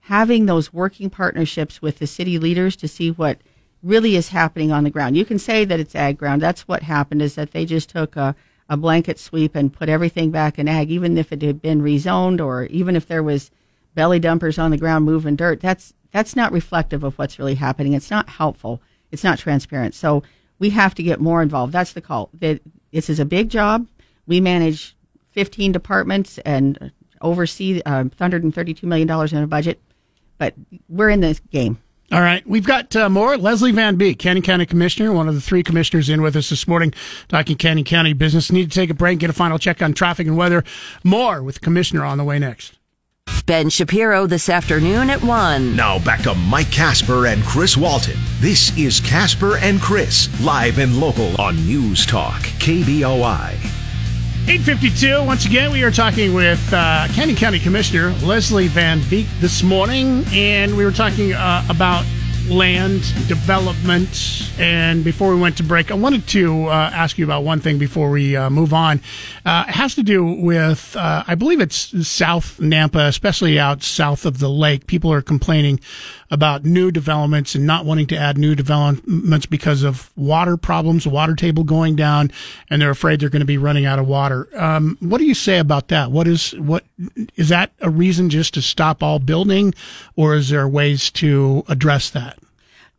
having 0.00 0.46
those 0.46 0.72
working 0.72 1.10
partnerships 1.10 1.82
with 1.82 1.98
the 1.98 2.06
city 2.06 2.38
leaders 2.38 2.76
to 2.76 2.88
see 2.88 3.10
what 3.10 3.38
really 3.82 4.16
is 4.16 4.30
happening 4.30 4.72
on 4.72 4.84
the 4.84 4.90
ground. 4.90 5.16
You 5.16 5.24
can 5.24 5.38
say 5.38 5.64
that 5.64 5.80
it's 5.80 5.94
ag 5.94 6.16
ground. 6.16 6.40
That's 6.40 6.66
what 6.66 6.82
happened 6.82 7.20
is 7.20 7.34
that 7.34 7.50
they 7.50 7.66
just 7.66 7.90
took 7.90 8.16
a, 8.16 8.34
a 8.68 8.76
blanket 8.76 9.18
sweep 9.18 9.54
and 9.54 9.72
put 9.72 9.88
everything 9.88 10.30
back 10.30 10.58
in 10.58 10.68
ag, 10.68 10.90
even 10.90 11.16
if 11.16 11.32
it 11.32 11.42
had 11.42 11.62
been 11.62 11.82
rezoned 11.82 12.44
or 12.44 12.64
even 12.64 12.96
if 12.96 13.06
there 13.06 13.22
was 13.22 13.50
belly 13.94 14.18
dumpers 14.18 14.58
on 14.58 14.70
the 14.70 14.76
ground 14.76 15.04
moving 15.04 15.36
dirt. 15.36 15.60
That's 15.60 15.94
that's 16.12 16.36
not 16.36 16.52
reflective 16.52 17.04
of 17.04 17.18
what's 17.18 17.38
really 17.38 17.56
happening. 17.56 17.92
It's 17.92 18.10
not 18.10 18.28
helpful. 18.28 18.80
It's 19.10 19.24
not 19.24 19.38
transparent. 19.38 19.94
So 19.94 20.22
we 20.58 20.70
have 20.70 20.94
to 20.94 21.02
get 21.02 21.20
more 21.20 21.42
involved. 21.42 21.72
That's 21.72 21.92
the 21.92 22.00
call. 22.00 22.30
This 22.32 22.60
is 22.92 23.20
a 23.20 23.24
big 23.24 23.50
job. 23.50 23.86
We 24.26 24.40
manage 24.40 24.96
15 25.32 25.72
departments 25.72 26.38
and 26.38 26.92
oversee 27.20 27.82
uh, 27.84 28.04
132 28.04 28.86
million 28.86 29.06
dollars 29.06 29.32
in 29.32 29.42
a 29.42 29.46
budget, 29.46 29.80
but 30.38 30.54
we're 30.88 31.10
in 31.10 31.20
this 31.20 31.40
game. 31.50 31.78
All 32.12 32.20
right, 32.20 32.46
we've 32.46 32.66
got 32.66 32.94
uh, 32.94 33.08
more. 33.08 33.36
Leslie 33.36 33.72
Van 33.72 33.96
Beek, 33.96 34.20
Canyon 34.20 34.44
County 34.44 34.64
Commissioner, 34.64 35.12
one 35.12 35.28
of 35.28 35.34
the 35.34 35.40
three 35.40 35.64
commissioners 35.64 36.08
in 36.08 36.22
with 36.22 36.36
us 36.36 36.50
this 36.50 36.68
morning, 36.68 36.94
talking 37.26 37.56
Canyon 37.56 37.84
County 37.84 38.12
business. 38.12 38.52
Need 38.52 38.70
to 38.70 38.74
take 38.74 38.90
a 38.90 38.94
break, 38.94 39.18
get 39.18 39.30
a 39.30 39.32
final 39.32 39.58
check 39.58 39.82
on 39.82 39.92
traffic 39.92 40.26
and 40.28 40.36
weather. 40.36 40.62
More 41.02 41.42
with 41.42 41.56
the 41.56 41.60
Commissioner 41.62 42.04
on 42.04 42.16
the 42.16 42.24
way 42.24 42.38
next. 42.38 42.78
Ben 43.46 43.70
Shapiro 43.70 44.26
this 44.26 44.48
afternoon 44.48 45.10
at 45.10 45.22
1. 45.22 45.76
Now 45.76 45.98
back 45.98 46.22
to 46.22 46.34
Mike 46.34 46.70
Kasper 46.70 47.26
and 47.26 47.42
Chris 47.44 47.76
Walton. 47.76 48.18
This 48.40 48.76
is 48.76 49.00
Kasper 49.00 49.56
and 49.58 49.80
Chris, 49.80 50.28
live 50.40 50.78
and 50.78 51.00
local 51.00 51.40
on 51.40 51.56
News 51.66 52.06
Talk, 52.06 52.40
KBOI. 52.58 53.75
852. 54.48 55.24
Once 55.24 55.44
again, 55.44 55.72
we 55.72 55.82
are 55.82 55.90
talking 55.90 56.32
with 56.32 56.72
uh, 56.72 57.08
Canyon 57.14 57.36
County 57.36 57.58
Commissioner 57.58 58.10
Leslie 58.24 58.68
Van 58.68 59.02
Beek 59.10 59.26
this 59.40 59.64
morning, 59.64 60.24
and 60.30 60.76
we 60.76 60.84
were 60.84 60.92
talking 60.92 61.32
uh, 61.32 61.66
about 61.68 62.04
land 62.48 63.00
development. 63.26 64.48
And 64.56 65.02
before 65.02 65.34
we 65.34 65.40
went 65.40 65.56
to 65.56 65.64
break, 65.64 65.90
I 65.90 65.94
wanted 65.94 66.28
to 66.28 66.66
uh, 66.66 66.90
ask 66.94 67.18
you 67.18 67.24
about 67.24 67.42
one 67.42 67.58
thing 67.58 67.78
before 67.78 68.08
we 68.08 68.36
uh, 68.36 68.48
move 68.48 68.72
on. 68.72 69.00
Uh, 69.46 69.64
it 69.68 69.76
has 69.76 69.94
to 69.94 70.02
do 70.02 70.24
with, 70.24 70.96
uh, 70.96 71.22
I 71.24 71.36
believe 71.36 71.60
it's 71.60 72.08
South 72.08 72.58
Nampa, 72.58 73.06
especially 73.06 73.60
out 73.60 73.80
south 73.84 74.26
of 74.26 74.40
the 74.40 74.50
lake. 74.50 74.88
People 74.88 75.12
are 75.12 75.22
complaining 75.22 75.78
about 76.32 76.64
new 76.64 76.90
developments 76.90 77.54
and 77.54 77.64
not 77.64 77.84
wanting 77.84 78.08
to 78.08 78.16
add 78.16 78.36
new 78.38 78.56
developments 78.56 79.46
because 79.46 79.84
of 79.84 80.10
water 80.16 80.56
problems, 80.56 81.06
water 81.06 81.36
table 81.36 81.62
going 81.62 81.94
down, 81.94 82.32
and 82.68 82.82
they're 82.82 82.90
afraid 82.90 83.20
they're 83.20 83.28
going 83.28 83.38
to 83.38 83.46
be 83.46 83.56
running 83.56 83.86
out 83.86 84.00
of 84.00 84.08
water. 84.08 84.48
Um, 84.60 84.96
what 84.98 85.18
do 85.18 85.24
you 85.24 85.34
say 85.34 85.60
about 85.60 85.86
that? 85.88 86.10
What 86.10 86.26
is 86.26 86.50
what 86.54 86.82
is 87.36 87.48
that 87.50 87.70
a 87.80 87.88
reason 87.88 88.30
just 88.30 88.52
to 88.54 88.62
stop 88.62 89.00
all 89.00 89.20
building, 89.20 89.74
or 90.16 90.34
is 90.34 90.48
there 90.48 90.66
ways 90.66 91.08
to 91.12 91.64
address 91.68 92.10
that? 92.10 92.36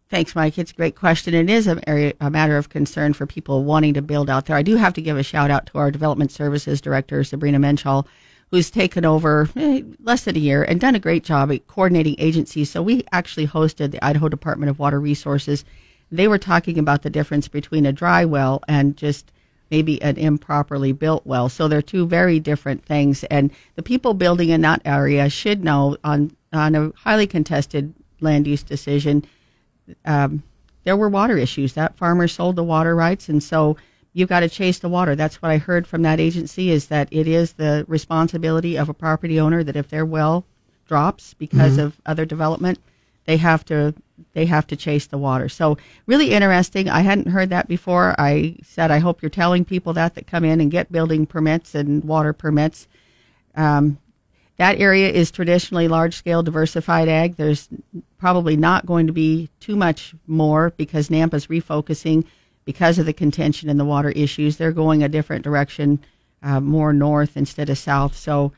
Thanks, 0.09 0.35
Mike. 0.35 0.57
It's 0.57 0.71
a 0.71 0.75
great 0.75 0.95
question. 0.95 1.33
It 1.33 1.49
is 1.49 1.67
a, 1.67 2.13
a 2.21 2.29
matter 2.29 2.57
of 2.57 2.69
concern 2.69 3.11
for 3.13 3.25
people 3.25 3.65
wanting 3.65 3.93
to 3.95 4.01
build 4.01 4.29
out 4.29 4.45
there. 4.45 4.55
I 4.55 4.61
do 4.61 4.77
have 4.77 4.93
to 4.93 5.01
give 5.01 5.17
a 5.17 5.23
shout 5.23 5.51
out 5.51 5.65
to 5.67 5.77
our 5.79 5.91
development 5.91 6.31
services 6.31 6.79
director, 6.79 7.25
Sabrina 7.25 7.59
Minshall, 7.59 8.07
who's 8.49 8.71
taken 8.71 9.03
over 9.03 9.49
eh, 9.57 9.81
less 10.01 10.23
than 10.23 10.37
a 10.37 10.39
year 10.39 10.63
and 10.63 10.79
done 10.79 10.95
a 10.95 10.99
great 10.99 11.25
job 11.25 11.51
at 11.51 11.67
coordinating 11.67 12.15
agencies. 12.19 12.69
So 12.69 12.81
we 12.81 13.03
actually 13.11 13.47
hosted 13.47 13.91
the 13.91 14.03
Idaho 14.03 14.29
Department 14.29 14.69
of 14.69 14.79
Water 14.79 14.99
Resources. 14.99 15.65
They 16.09 16.29
were 16.29 16.37
talking 16.37 16.79
about 16.79 17.01
the 17.01 17.09
difference 17.09 17.49
between 17.49 17.85
a 17.85 17.91
dry 17.91 18.23
well 18.23 18.61
and 18.65 18.95
just 18.95 19.33
maybe 19.69 20.01
an 20.01 20.15
improperly 20.15 20.93
built 20.93 21.25
well. 21.25 21.49
So 21.49 21.67
they're 21.67 21.81
two 21.81 22.07
very 22.07 22.39
different 22.39 22.85
things. 22.85 23.25
And 23.25 23.51
the 23.75 23.83
people 23.83 24.13
building 24.13 24.47
in 24.47 24.61
that 24.61 24.81
area 24.85 25.29
should 25.29 25.65
know 25.65 25.97
on 26.05 26.31
on 26.53 26.75
a 26.75 26.93
highly 26.95 27.27
contested 27.27 27.93
land 28.21 28.47
use 28.47 28.63
decision 28.63 29.25
um, 30.05 30.43
there 30.83 30.97
were 30.97 31.09
water 31.09 31.37
issues. 31.37 31.73
That 31.73 31.97
farmer 31.97 32.27
sold 32.27 32.55
the 32.55 32.63
water 32.63 32.95
rights, 32.95 33.29
and 33.29 33.41
so 33.43 33.77
you've 34.13 34.29
got 34.29 34.39
to 34.41 34.49
chase 34.49 34.79
the 34.79 34.89
water. 34.89 35.15
That's 35.15 35.41
what 35.41 35.51
I 35.51 35.57
heard 35.57 35.85
from 35.85 36.01
that 36.03 36.19
agency 36.19 36.71
is 36.71 36.87
that 36.87 37.07
it 37.11 37.27
is 37.27 37.53
the 37.53 37.85
responsibility 37.87 38.77
of 38.77 38.89
a 38.89 38.93
property 38.93 39.39
owner 39.39 39.63
that 39.63 39.75
if 39.75 39.89
their 39.89 40.05
well 40.05 40.45
drops 40.87 41.33
because 41.33 41.77
Mhm. 41.77 41.83
of 41.83 42.01
other 42.05 42.25
development, 42.25 42.79
they 43.25 43.37
have 43.37 43.63
to 43.65 43.93
they 44.33 44.47
have 44.47 44.65
to 44.65 44.75
chase 44.75 45.05
the 45.05 45.17
water. 45.17 45.47
So 45.47 45.77
really 46.07 46.31
interesting. 46.31 46.89
I 46.89 47.01
hadn't 47.01 47.27
heard 47.27 47.49
that 47.51 47.67
before. 47.67 48.15
I 48.17 48.55
said 48.63 48.89
I 48.89 48.97
hope 48.97 49.21
you're 49.21 49.29
telling 49.29 49.63
people 49.65 49.93
that 49.93 50.15
that 50.15 50.25
come 50.25 50.43
in 50.43 50.59
and 50.59 50.71
get 50.71 50.91
building 50.91 51.27
permits 51.27 51.75
and 51.75 52.03
water 52.03 52.33
permits. 52.33 52.87
Um, 53.55 53.99
that 54.57 54.79
area 54.79 55.09
is 55.09 55.31
traditionally 55.31 55.87
large 55.87 56.15
scale 56.15 56.43
diversified 56.43 57.07
ag. 57.07 57.35
There's 57.35 57.69
probably 58.17 58.57
not 58.57 58.85
going 58.85 59.07
to 59.07 59.13
be 59.13 59.49
too 59.59 59.75
much 59.75 60.15
more 60.25 60.71
because 60.77 61.09
Nampa's 61.09 61.47
refocusing 61.47 62.25
because 62.65 62.99
of 62.99 63.05
the 63.05 63.13
contention 63.13 63.69
and 63.69 63.79
the 63.79 63.85
water 63.85 64.09
issues. 64.09 64.57
They're 64.57 64.71
going 64.71 65.03
a 65.03 65.09
different 65.09 65.43
direction, 65.43 66.03
uh, 66.41 66.59
more 66.59 66.91
north 66.91 67.37
instead 67.37 67.69
of 67.69 67.77
south. 67.77 68.15
So 68.15 68.51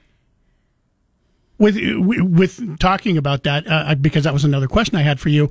with 1.59 1.77
with 1.77 2.79
talking 2.79 3.17
about 3.17 3.43
that 3.43 3.65
uh, 3.67 3.93
because 3.95 4.23
that 4.23 4.33
was 4.33 4.45
another 4.45 4.67
question 4.67 4.97
I 4.97 5.01
had 5.01 5.19
for 5.19 5.29
you. 5.29 5.49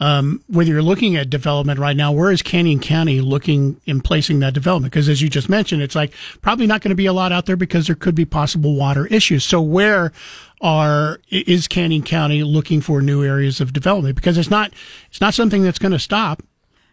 Um, 0.00 0.42
whether 0.46 0.70
you're 0.70 0.82
looking 0.82 1.16
at 1.16 1.28
development 1.28 1.80
right 1.80 1.96
now, 1.96 2.12
where 2.12 2.30
is 2.30 2.40
Canyon 2.40 2.78
County 2.78 3.20
looking 3.20 3.80
in 3.84 4.00
placing 4.00 4.38
that 4.40 4.54
development? 4.54 4.92
Because 4.92 5.08
as 5.08 5.20
you 5.20 5.28
just 5.28 5.48
mentioned, 5.48 5.82
it's 5.82 5.96
like 5.96 6.14
probably 6.40 6.66
not 6.66 6.80
going 6.80 6.90
to 6.90 6.94
be 6.94 7.06
a 7.06 7.12
lot 7.12 7.32
out 7.32 7.46
there 7.46 7.56
because 7.56 7.88
there 7.88 7.96
could 7.96 8.14
be 8.14 8.24
possible 8.24 8.76
water 8.76 9.06
issues. 9.06 9.44
So 9.44 9.60
where 9.60 10.12
are 10.60 11.20
is 11.28 11.68
Canyon 11.68 12.02
County 12.02 12.42
looking 12.44 12.80
for 12.80 13.02
new 13.02 13.24
areas 13.24 13.60
of 13.60 13.72
development? 13.72 14.14
Because 14.14 14.38
it's 14.38 14.50
not 14.50 14.72
it's 15.10 15.20
not 15.20 15.34
something 15.34 15.64
that's 15.64 15.78
going 15.78 15.92
to 15.92 15.98
stop. 15.98 16.42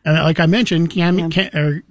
And 0.03 0.15
like 0.17 0.39
I 0.39 0.47
mentioned, 0.47 0.89
Cam, 0.91 1.29
Can, 1.29 1.55
or 1.55 1.83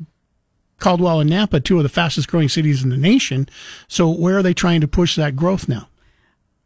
Caldwell 0.79 1.21
and 1.21 1.31
Nampa, 1.31 1.63
two 1.63 1.79
of 1.79 1.83
the 1.83 1.89
fastest 1.89 2.29
growing 2.29 2.49
cities 2.49 2.83
in 2.83 2.91
the 2.91 2.97
nation. 2.97 3.49
So 3.89 4.09
where 4.11 4.39
are 4.39 4.43
they 4.43 4.55
trying 4.55 4.81
to 4.81 4.89
push 4.89 5.17
that 5.17 5.37
growth 5.37 5.69
now? 5.69 5.89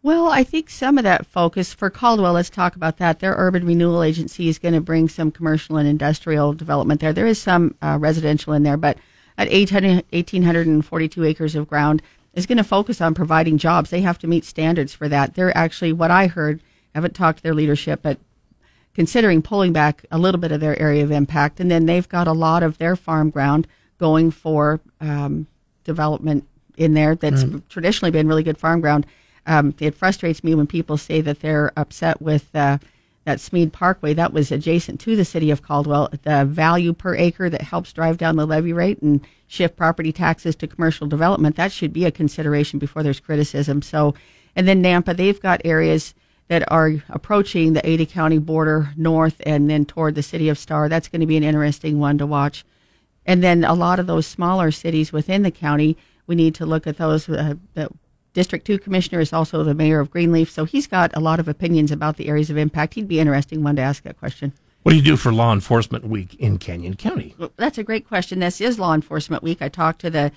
Well, 0.02 0.28
I 0.30 0.44
think 0.44 0.70
some 0.70 0.96
of 0.96 1.04
that 1.04 1.26
focus 1.26 1.74
for 1.74 1.90
Caldwell, 1.90 2.34
let's 2.34 2.50
talk 2.50 2.76
about 2.76 2.98
that. 2.98 3.18
Their 3.18 3.34
urban 3.36 3.66
renewal 3.66 4.02
agency 4.02 4.48
is 4.48 4.58
going 4.58 4.74
to 4.74 4.80
bring 4.80 5.08
some 5.08 5.30
commercial 5.32 5.76
and 5.76 5.88
industrial 5.88 6.52
development 6.52 7.00
there. 7.00 7.12
There 7.12 7.26
is 7.26 7.40
some 7.40 7.74
uh, 7.82 7.98
residential 8.00 8.52
in 8.52 8.62
there, 8.62 8.76
but 8.76 8.96
at 9.36 9.48
800, 9.50 10.04
1,842 10.10 11.24
acres 11.24 11.54
of 11.56 11.68
ground 11.68 12.00
is 12.32 12.46
going 12.46 12.58
to 12.58 12.64
focus 12.64 13.00
on 13.00 13.14
providing 13.14 13.58
jobs. 13.58 13.90
They 13.90 14.02
have 14.02 14.18
to 14.20 14.28
meet 14.28 14.44
standards 14.44 14.94
for 14.94 15.08
that. 15.08 15.34
They're 15.34 15.56
actually, 15.56 15.92
what 15.92 16.10
I 16.12 16.28
heard, 16.28 16.60
I 16.94 16.98
haven't 16.98 17.14
talked 17.14 17.38
to 17.38 17.42
their 17.42 17.54
leadership, 17.54 18.00
but 18.02 18.18
considering 18.94 19.42
pulling 19.42 19.72
back 19.72 20.04
a 20.10 20.18
little 20.18 20.40
bit 20.40 20.52
of 20.52 20.60
their 20.60 20.80
area 20.80 21.02
of 21.02 21.10
impact. 21.10 21.58
And 21.58 21.70
then 21.70 21.86
they've 21.86 22.08
got 22.08 22.28
a 22.28 22.32
lot 22.32 22.62
of 22.62 22.78
their 22.78 22.94
farm 22.96 23.30
ground 23.30 23.66
going 23.98 24.30
for 24.30 24.80
um, 25.00 25.48
development 25.84 26.46
in 26.76 26.94
there 26.94 27.16
that's 27.16 27.42
Right. 27.44 27.68
traditionally 27.68 28.12
been 28.12 28.28
really 28.28 28.44
good 28.44 28.58
farm 28.58 28.80
ground. 28.80 29.06
Um, 29.46 29.74
it 29.78 29.94
frustrates 29.94 30.44
me 30.44 30.54
when 30.54 30.66
people 30.66 30.96
say 30.96 31.20
that 31.20 31.40
they're 31.40 31.72
upset 31.76 32.20
with 32.20 32.54
uh, 32.54 32.78
that 33.28 33.40
Smeed 33.40 33.72
Parkway, 33.72 34.14
that 34.14 34.32
was 34.32 34.50
adjacent 34.50 35.00
to 35.00 35.14
the 35.14 35.24
city 35.24 35.50
of 35.50 35.62
Caldwell. 35.62 36.08
The 36.22 36.46
value 36.46 36.94
per 36.94 37.14
acre 37.14 37.50
that 37.50 37.60
helps 37.60 37.92
drive 37.92 38.16
down 38.16 38.36
the 38.36 38.46
levy 38.46 38.72
rate 38.72 39.02
and 39.02 39.20
shift 39.46 39.76
property 39.76 40.12
taxes 40.12 40.56
to 40.56 40.66
commercial 40.66 41.06
development, 41.06 41.56
that 41.56 41.70
should 41.70 41.92
be 41.92 42.06
a 42.06 42.10
consideration 42.10 42.78
before 42.78 43.02
there's 43.02 43.20
criticism. 43.20 43.82
So, 43.82 44.14
and 44.56 44.66
then 44.66 44.82
Nampa, 44.82 45.14
they've 45.14 45.40
got 45.40 45.60
areas 45.62 46.14
that 46.48 46.70
are 46.72 46.94
approaching 47.10 47.74
the 47.74 47.86
Ada 47.86 48.06
County 48.06 48.38
border 48.38 48.94
north 48.96 49.42
and 49.44 49.68
then 49.68 49.84
toward 49.84 50.14
the 50.14 50.22
city 50.22 50.48
of 50.48 50.58
Star. 50.58 50.88
That's 50.88 51.08
going 51.08 51.20
to 51.20 51.26
be 51.26 51.36
an 51.36 51.44
interesting 51.44 51.98
one 51.98 52.16
to 52.16 52.26
watch. 52.26 52.64
And 53.26 53.42
then 53.42 53.62
a 53.62 53.74
lot 53.74 54.00
of 54.00 54.06
those 54.06 54.26
smaller 54.26 54.70
cities 54.70 55.12
within 55.12 55.42
the 55.42 55.50
county, 55.50 55.98
we 56.26 56.34
need 56.34 56.54
to 56.54 56.64
look 56.64 56.86
at 56.86 56.96
those. 56.96 57.28
Uh, 57.28 57.56
the 57.74 57.90
District 58.34 58.66
2 58.66 58.78
commissioner 58.78 59.20
is 59.20 59.32
also 59.32 59.64
the 59.64 59.74
mayor 59.74 60.00
of 60.00 60.10
Greenleaf, 60.10 60.50
so 60.50 60.64
he's 60.64 60.86
got 60.86 61.16
a 61.16 61.20
lot 61.20 61.40
of 61.40 61.48
opinions 61.48 61.90
about 61.90 62.16
the 62.16 62.28
areas 62.28 62.50
of 62.50 62.56
impact. 62.56 62.94
He'd 62.94 63.08
be 63.08 63.20
interesting 63.20 63.62
one 63.62 63.76
to 63.76 63.82
ask 63.82 64.02
that 64.04 64.18
question. 64.18 64.52
What 64.82 64.92
do 64.92 64.96
you 64.96 65.02
do 65.02 65.16
for 65.16 65.32
Law 65.32 65.52
Enforcement 65.52 66.06
Week 66.06 66.34
in 66.36 66.58
Canyon 66.58 66.94
County? 66.94 67.34
Well, 67.36 67.52
that's 67.56 67.78
a 67.78 67.82
great 67.82 68.06
question. 68.06 68.38
This 68.38 68.60
is 68.60 68.78
Law 68.78 68.94
Enforcement 68.94 69.42
Week. 69.42 69.60
I 69.60 69.68
talked 69.68 70.00
to 70.02 70.10
the 70.10 70.32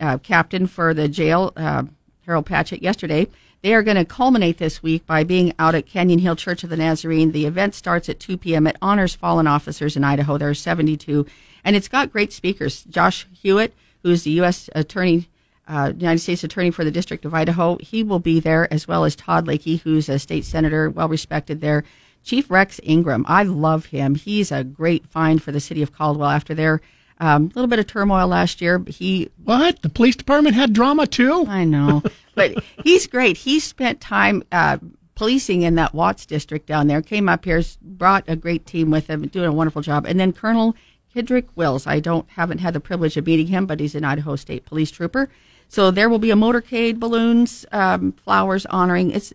uh, 0.00 0.18
captain 0.18 0.66
for 0.66 0.92
the 0.92 1.08
jail, 1.08 1.52
uh, 1.56 1.84
Harold 2.26 2.46
Patchett, 2.46 2.82
yesterday. 2.82 3.28
They 3.62 3.74
are 3.74 3.82
going 3.82 3.96
to 3.96 4.04
culminate 4.04 4.58
this 4.58 4.82
week 4.82 5.06
by 5.06 5.24
being 5.24 5.54
out 5.58 5.74
at 5.74 5.86
Canyon 5.86 6.18
Hill 6.18 6.36
Church 6.36 6.62
of 6.62 6.70
the 6.70 6.76
Nazarene. 6.76 7.32
The 7.32 7.46
event 7.46 7.74
starts 7.74 8.08
at 8.08 8.20
2 8.20 8.36
p.m. 8.36 8.66
It 8.66 8.76
honors 8.82 9.14
fallen 9.14 9.46
officers 9.46 9.96
in 9.96 10.04
Idaho. 10.04 10.36
There 10.36 10.50
are 10.50 10.54
72, 10.54 11.26
and 11.64 11.74
it's 11.74 11.88
got 11.88 12.12
great 12.12 12.32
speakers. 12.32 12.84
Josh 12.84 13.26
Hurwit, 13.42 13.72
who's 14.02 14.24
the 14.24 14.30
U.S. 14.32 14.68
Attorney, 14.74 15.28
uh, 15.68 15.92
United 15.96 16.20
States 16.20 16.44
Attorney 16.44 16.70
for 16.70 16.84
the 16.84 16.90
District 16.90 17.24
of 17.24 17.34
Idaho, 17.34 17.76
he 17.78 18.02
will 18.02 18.18
be 18.18 18.40
there, 18.40 18.72
as 18.72 18.86
well 18.86 19.04
as 19.04 19.16
Todd 19.16 19.46
Lakey, 19.46 19.80
who's 19.80 20.08
a 20.08 20.18
state 20.18 20.44
senator, 20.44 20.90
well 20.90 21.08
respected 21.08 21.60
there. 21.60 21.84
Chief 22.22 22.50
Rex 22.50 22.80
Ingram, 22.82 23.24
I 23.28 23.44
love 23.44 23.86
him. 23.86 24.16
He's 24.16 24.50
a 24.50 24.64
great 24.64 25.06
find 25.06 25.42
for 25.42 25.52
the 25.52 25.60
city 25.60 25.82
of 25.82 25.92
Caldwell 25.92 26.30
after 26.30 26.54
their 26.54 26.80
um, 27.18 27.50
little 27.54 27.68
bit 27.68 27.78
of 27.78 27.86
turmoil 27.86 28.26
last 28.26 28.60
year. 28.60 28.82
He 28.86 29.30
what? 29.42 29.82
The 29.82 29.88
police 29.88 30.16
department 30.16 30.54
had 30.56 30.72
drama 30.72 31.06
too. 31.06 31.46
I 31.48 31.64
know, 31.64 32.02
but 32.34 32.62
he's 32.82 33.06
great. 33.06 33.38
He 33.38 33.60
spent 33.60 34.00
time 34.00 34.42
uh, 34.52 34.78
policing 35.14 35.62
in 35.62 35.76
that 35.76 35.94
Watts 35.94 36.26
district 36.26 36.66
down 36.66 36.88
there. 36.88 37.00
Came 37.00 37.28
up 37.28 37.44
here, 37.44 37.62
brought 37.80 38.24
a 38.28 38.36
great 38.36 38.66
team 38.66 38.90
with 38.90 39.06
him, 39.06 39.26
doing 39.28 39.46
a 39.46 39.52
wonderful 39.52 39.82
job. 39.82 40.04
And 40.06 40.20
then 40.20 40.32
Colonel 40.32 40.74
Kedrick 41.14 41.48
Wills. 41.54 41.86
I 41.86 42.00
don't 42.00 42.28
haven't 42.30 42.58
had 42.58 42.74
the 42.74 42.80
privilege 42.80 43.16
of 43.16 43.26
meeting 43.26 43.46
him, 43.46 43.66
but 43.66 43.80
he's 43.80 43.94
an 43.94 44.04
Idaho 44.04 44.36
State 44.36 44.66
Police 44.66 44.90
trooper. 44.90 45.30
So 45.68 45.90
there 45.90 46.08
will 46.08 46.18
be 46.18 46.30
a 46.30 46.34
motorcade, 46.36 46.98
balloons, 46.98 47.66
um, 47.72 48.12
flowers 48.12 48.66
honoring. 48.66 49.10
It's 49.10 49.32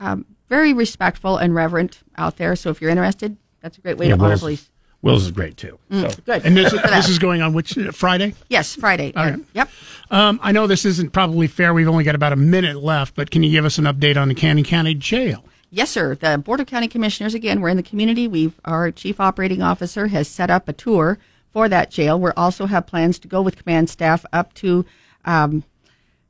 um, 0.00 0.24
very 0.48 0.72
respectful 0.72 1.36
and 1.36 1.54
reverent 1.54 2.00
out 2.16 2.36
there. 2.36 2.56
So 2.56 2.70
if 2.70 2.80
you're 2.80 2.90
interested, 2.90 3.36
that's 3.60 3.78
a 3.78 3.80
great 3.80 3.98
way 3.98 4.08
Yeah, 4.08 4.16
to 4.16 4.20
honor 4.20 4.28
Will's- 4.30 4.40
police. 4.40 4.70
Wills 5.02 5.24
is 5.26 5.30
great 5.30 5.56
too. 5.56 5.78
Mm, 5.90 6.10
So- 6.10 6.22
good. 6.24 6.44
And 6.44 6.56
this, 6.56 6.72
Good 6.72 6.80
for 6.80 6.88
that. 6.88 6.96
this 6.96 7.08
is 7.08 7.18
going 7.18 7.40
on 7.42 7.52
which 7.52 7.76
uh, 7.78 7.92
Friday? 7.92 8.34
Yes, 8.48 8.74
Friday. 8.74 9.12
All 9.14 9.24
right. 9.24 9.38
Yep. 9.52 9.70
Um, 10.10 10.40
I 10.42 10.50
know 10.52 10.66
this 10.66 10.84
isn't 10.84 11.12
probably 11.12 11.46
fair. 11.46 11.72
We've 11.74 11.86
only 11.88 12.02
got 12.02 12.14
about 12.14 12.32
a 12.32 12.36
minute 12.36 12.76
left, 12.82 13.14
but 13.14 13.30
can 13.30 13.42
you 13.42 13.50
give 13.50 13.64
us 13.64 13.78
an 13.78 13.84
update 13.84 14.16
on 14.16 14.28
the 14.28 14.34
Canyon 14.34 14.64
County 14.64 14.94
Jail? 14.94 15.44
Yes, 15.70 15.90
sir. 15.90 16.14
The 16.14 16.38
Board 16.38 16.60
of 16.60 16.66
County 16.66 16.88
Commissioners, 16.88 17.34
again, 17.34 17.60
we're 17.60 17.68
in 17.68 17.76
the 17.76 17.82
community. 17.82 18.26
We've, 18.26 18.58
our 18.64 18.90
chief 18.90 19.20
operating 19.20 19.62
officer 19.62 20.06
has 20.08 20.26
set 20.28 20.50
up 20.50 20.68
a 20.68 20.72
tour 20.72 21.18
for 21.52 21.68
that 21.68 21.90
jail. 21.90 22.18
We 22.18 22.30
also 22.36 22.66
have 22.66 22.86
plans 22.86 23.18
to 23.20 23.28
go 23.28 23.42
with 23.42 23.56
command 23.62 23.90
staff 23.90 24.24
up 24.32 24.54
to 24.54 24.86
um, 25.26 25.64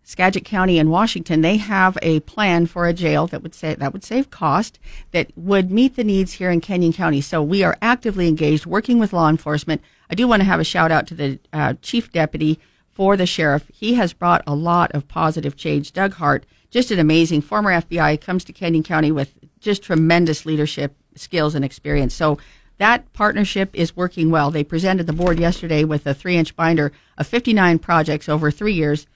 Skagit 0.02 0.44
County 0.44 0.78
in 0.78 0.88
Washington. 0.88 1.40
They 1.40 1.56
have 1.56 1.98
a 2.00 2.20
plan 2.20 2.66
for 2.66 2.86
a 2.86 2.92
jail 2.92 3.26
that 3.26 3.42
would 3.42 3.54
say 3.54 3.74
that 3.74 3.92
would 3.92 4.04
save 4.04 4.30
cost, 4.30 4.78
that 5.10 5.32
would 5.36 5.72
meet 5.72 5.96
the 5.96 6.04
needs 6.04 6.34
here 6.34 6.50
in 6.50 6.60
Canyon 6.60 6.92
County. 6.92 7.20
So 7.20 7.42
we 7.42 7.64
are 7.64 7.76
actively 7.82 8.28
engaged, 8.28 8.66
working 8.66 9.00
with 9.00 9.12
law 9.12 9.28
enforcement. 9.28 9.82
I 10.08 10.14
do 10.14 10.28
want 10.28 10.40
to 10.40 10.44
have 10.44 10.60
a 10.60 10.64
shout 10.64 10.92
out 10.92 11.08
to 11.08 11.14
the 11.14 11.40
uh, 11.52 11.74
chief 11.82 12.12
deputy 12.12 12.60
for 12.88 13.16
the 13.16 13.26
sheriff. 13.26 13.68
He 13.74 13.94
has 13.94 14.12
brought 14.12 14.44
a 14.46 14.54
lot 14.54 14.92
of 14.92 15.08
positive 15.08 15.56
change. 15.56 15.92
Doug 15.92 16.14
Hart, 16.14 16.46
just 16.70 16.92
an 16.92 17.00
amazing 17.00 17.42
former 17.42 17.70
FBI, 17.70 18.20
comes 18.20 18.44
to 18.44 18.52
Canyon 18.52 18.84
County 18.84 19.10
with 19.10 19.34
just 19.58 19.82
tremendous 19.82 20.46
leadership 20.46 20.94
skills 21.16 21.56
and 21.56 21.64
experience. 21.64 22.14
So 22.14 22.38
that 22.78 23.12
partnership 23.12 23.70
is 23.72 23.96
working 23.96 24.30
well. 24.30 24.50
They 24.50 24.64
presented 24.64 25.06
the 25.06 25.12
board 25.12 25.38
yesterday 25.38 25.84
with 25.84 26.06
a 26.06 26.14
three 26.14 26.36
inch 26.36 26.54
binder 26.56 26.92
of 27.16 27.26
59 27.26 27.78
projects 27.78 28.28
over 28.28 28.50
three 28.50 28.74
years. 28.74 29.06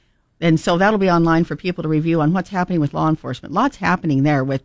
And 0.41 0.59
so 0.59 0.79
that'll 0.79 0.99
be 0.99 1.11
online 1.11 1.45
for 1.45 1.57
people 1.57 1.83
to 1.83 1.89
review 1.89 2.23
on 2.23 2.33
what's 2.33 2.49
happening 2.49 2.81
with 2.81 2.95
law 2.95 3.09
enforcement. 3.09 3.53
Lots 3.53 3.77
happening 3.77 4.23
there 4.23 4.43
with, 4.43 4.63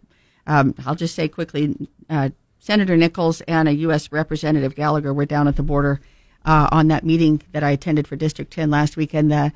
um, 0.47 0.73
I'll 0.85 0.95
just 0.95 1.15
say 1.15 1.27
quickly, 1.27 1.75
uh, 2.09 2.29
Senator 2.59 2.95
Nichols 2.95 3.41
and 3.41 3.67
a 3.67 3.75
U.S. 3.75 4.11
Representative 4.11 4.75
Gallagher 4.75 5.13
were 5.13 5.25
down 5.25 5.47
at 5.47 5.57
the 5.57 5.63
border 5.63 5.99
uh, 6.45 6.69
on 6.71 6.87
that 6.87 7.03
meeting 7.03 7.41
that 7.51 7.63
I 7.63 7.71
attended 7.71 8.07
for 8.07 8.15
District 8.15 8.51
10 8.51 8.69
last 8.69 8.95
week. 8.95 9.13
And 9.13 9.31
uh, 9.33 9.49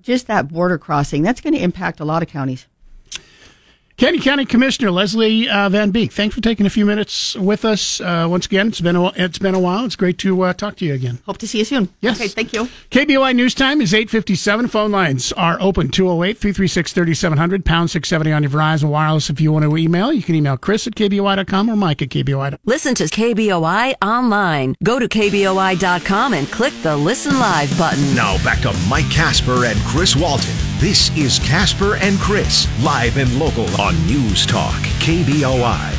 just 0.00 0.28
that 0.28 0.48
border 0.48 0.78
crossing, 0.78 1.22
that's 1.22 1.40
going 1.40 1.54
to 1.54 1.62
impact 1.62 1.98
a 1.98 2.04
lot 2.04 2.22
of 2.22 2.28
counties. 2.28 2.66
Canyon 3.96 4.22
County 4.22 4.44
Commissioner 4.44 4.90
Leslie 4.90 5.48
uh, 5.48 5.70
Van 5.70 5.90
Beek, 5.90 6.12
thanks 6.12 6.34
for 6.34 6.42
taking 6.42 6.66
a 6.66 6.70
few 6.70 6.84
minutes 6.84 7.34
with 7.34 7.64
us. 7.64 7.98
Uh, 7.98 8.26
once 8.28 8.44
again, 8.44 8.68
it's 8.68 8.82
been 8.82 8.94
a, 8.94 9.06
it's 9.16 9.38
been 9.38 9.54
a 9.54 9.58
while. 9.58 9.86
It's 9.86 9.96
great 9.96 10.18
to 10.18 10.42
uh, 10.42 10.52
talk 10.52 10.76
to 10.76 10.84
you 10.84 10.92
again. 10.92 11.18
Hope 11.24 11.38
to 11.38 11.48
see 11.48 11.60
you 11.60 11.64
soon. 11.64 11.88
Yes. 12.02 12.16
Okay, 12.20 12.28
thank 12.28 12.52
you. 12.52 12.68
KBOI 12.90 13.34
News 13.34 13.54
Time 13.54 13.80
is 13.80 13.94
857. 13.94 14.68
Phone 14.68 14.92
lines 14.92 15.32
are 15.32 15.56
open 15.62 15.88
208 15.88 16.36
336 16.36 16.92
3700, 16.92 17.64
pound 17.64 17.90
670 17.90 18.32
on 18.32 18.42
your 18.42 18.50
Verizon 18.52 18.90
Wireless. 18.90 19.30
If 19.30 19.40
you 19.40 19.50
want 19.50 19.64
to 19.64 19.74
email, 19.78 20.12
you 20.12 20.22
can 20.22 20.34
email 20.34 20.58
Chris 20.58 20.86
at 20.86 20.94
KBOI.com 20.94 21.70
or 21.70 21.76
Mike 21.76 22.02
at 22.02 22.10
KBOI. 22.10 22.58
Listen 22.66 22.94
to 22.96 23.04
KBOI 23.04 23.94
online. 24.02 24.74
Go 24.82 24.98
to 24.98 25.08
KBOI.com 25.08 26.34
and 26.34 26.46
click 26.48 26.74
the 26.82 26.94
Listen 26.94 27.38
Live 27.38 27.76
button. 27.78 28.14
Now 28.14 28.36
back 28.44 28.60
to 28.60 28.76
Mike 28.90 29.08
Kasper 29.10 29.64
and 29.64 29.78
Chris 29.86 30.14
Walton. 30.14 30.52
This 30.78 31.08
is 31.16 31.38
Kasper 31.38 31.96
and 31.96 32.18
Chris, 32.18 32.68
live 32.84 33.16
and 33.16 33.38
local 33.38 33.64
on 33.80 33.96
News 34.06 34.44
Talk, 34.44 34.74
KBOI. 35.00 35.94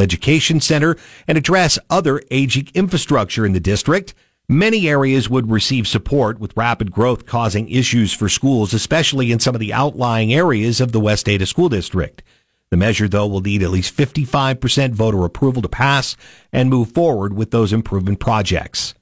Education 0.00 0.58
Center 0.60 0.96
and 1.28 1.36
address 1.36 1.78
other 1.90 2.22
aging 2.30 2.68
infrastructure 2.72 3.44
in 3.44 3.52
the 3.52 3.60
district. 3.60 4.14
Many 4.48 4.88
areas 4.88 5.30
would 5.30 5.50
receive 5.50 5.86
support 5.86 6.38
with 6.38 6.56
rapid 6.56 6.90
growth 6.90 7.26
causing 7.26 7.68
issues 7.68 8.12
for 8.12 8.28
schools, 8.28 8.74
especially 8.74 9.32
in 9.32 9.40
some 9.40 9.54
of 9.54 9.60
the 9.60 9.72
outlying 9.72 10.34
areas 10.34 10.80
of 10.80 10.92
the 10.92 11.00
West 11.00 11.28
Ada 11.28 11.46
School 11.46 11.68
District. 11.68 12.22
The 12.70 12.76
measure, 12.76 13.06
though, 13.06 13.26
will 13.26 13.40
need 13.40 13.62
at 13.62 13.70
least 13.70 13.96
55% 13.96 14.92
voter 14.92 15.24
approval 15.24 15.62
to 15.62 15.68
pass 15.68 16.16
and 16.52 16.70
move 16.70 16.92
forward 16.92 17.34
with 17.34 17.50
those 17.50 17.72
improvement 17.72 18.18
projects. 18.18 18.94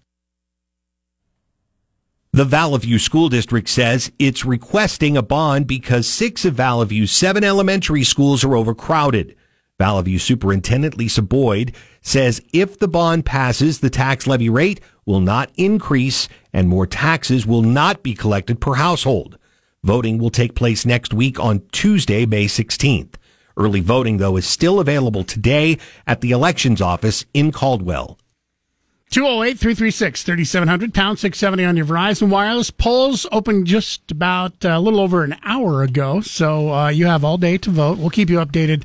The 2.33 2.45
Vallivue 2.45 3.01
School 3.01 3.29
District 3.29 3.69
says 3.69 4.13
it's 4.21 4.45
requesting 4.45 5.17
a 5.17 5.23
bond 5.23 5.67
because 5.67 6.07
six 6.07 6.45
of 6.45 6.55
Vallivue's 6.55 7.11
seven 7.11 7.43
elementary 7.43 8.05
schools 8.05 8.45
are 8.45 8.55
overcrowded. 8.55 9.35
Vallivue 9.81 10.21
Superintendent 10.21 10.97
Lisa 10.97 11.23
Boyd 11.23 11.75
says 12.01 12.41
if 12.53 12.79
the 12.79 12.89
bond 12.89 13.27
passes, 13.27 13.81
the 13.81 13.91
tax 13.91 14.27
levy 14.27 14.49
rate 14.49 14.81
will 15.05 15.21
not 15.21 15.51
increase 15.57 16.29
and 16.53 16.69
more 16.69 16.87
taxes 16.87 17.47
will 17.47 17.63
not 17.63 18.03
be 18.03 18.15
collected 18.15 18.61
per 18.61 18.75
household. 18.75 19.39
Voting 19.83 20.19
will 20.19 20.31
take 20.31 20.55
place 20.55 20.85
next 20.85 21.15
week 21.15 21.41
on 21.41 21.63
Tuesday, 21.73 22.27
May 22.27 22.47
16th. 22.47 23.15
Early 23.57 23.81
voting, 23.81 24.19
though, 24.19 24.37
is 24.37 24.47
still 24.47 24.81
available 24.81 25.25
today 25.25 25.79
at 26.07 26.21
the 26.21 26.31
elections 26.31 26.81
office 26.81 27.25
in 27.35 27.53
Caldwell. 27.53 28.19
208 29.11 29.59
336 29.59 30.23
3700, 30.23 30.95
pound 30.95 31.19
670 31.19 31.65
on 31.65 31.77
your 31.77 31.85
Verizon 31.85 32.29
Wireless. 32.29 32.71
Polls 32.71 33.27
opened 33.33 33.67
just 33.67 34.09
about 34.11 34.65
uh, 34.65 34.69
a 34.69 34.81
little 34.81 35.01
over 35.01 35.25
an 35.25 35.37
hour 35.45 35.83
ago, 35.83 36.21
so 36.21 36.73
uh, 36.73 36.89
you 36.89 37.07
have 37.07 37.25
all 37.25 37.37
day 37.37 37.59
to 37.59 37.71
vote. 37.71 37.99
We'll 37.99 38.11
keep 38.11 38.31
you 38.31 38.37
updated 38.37 38.85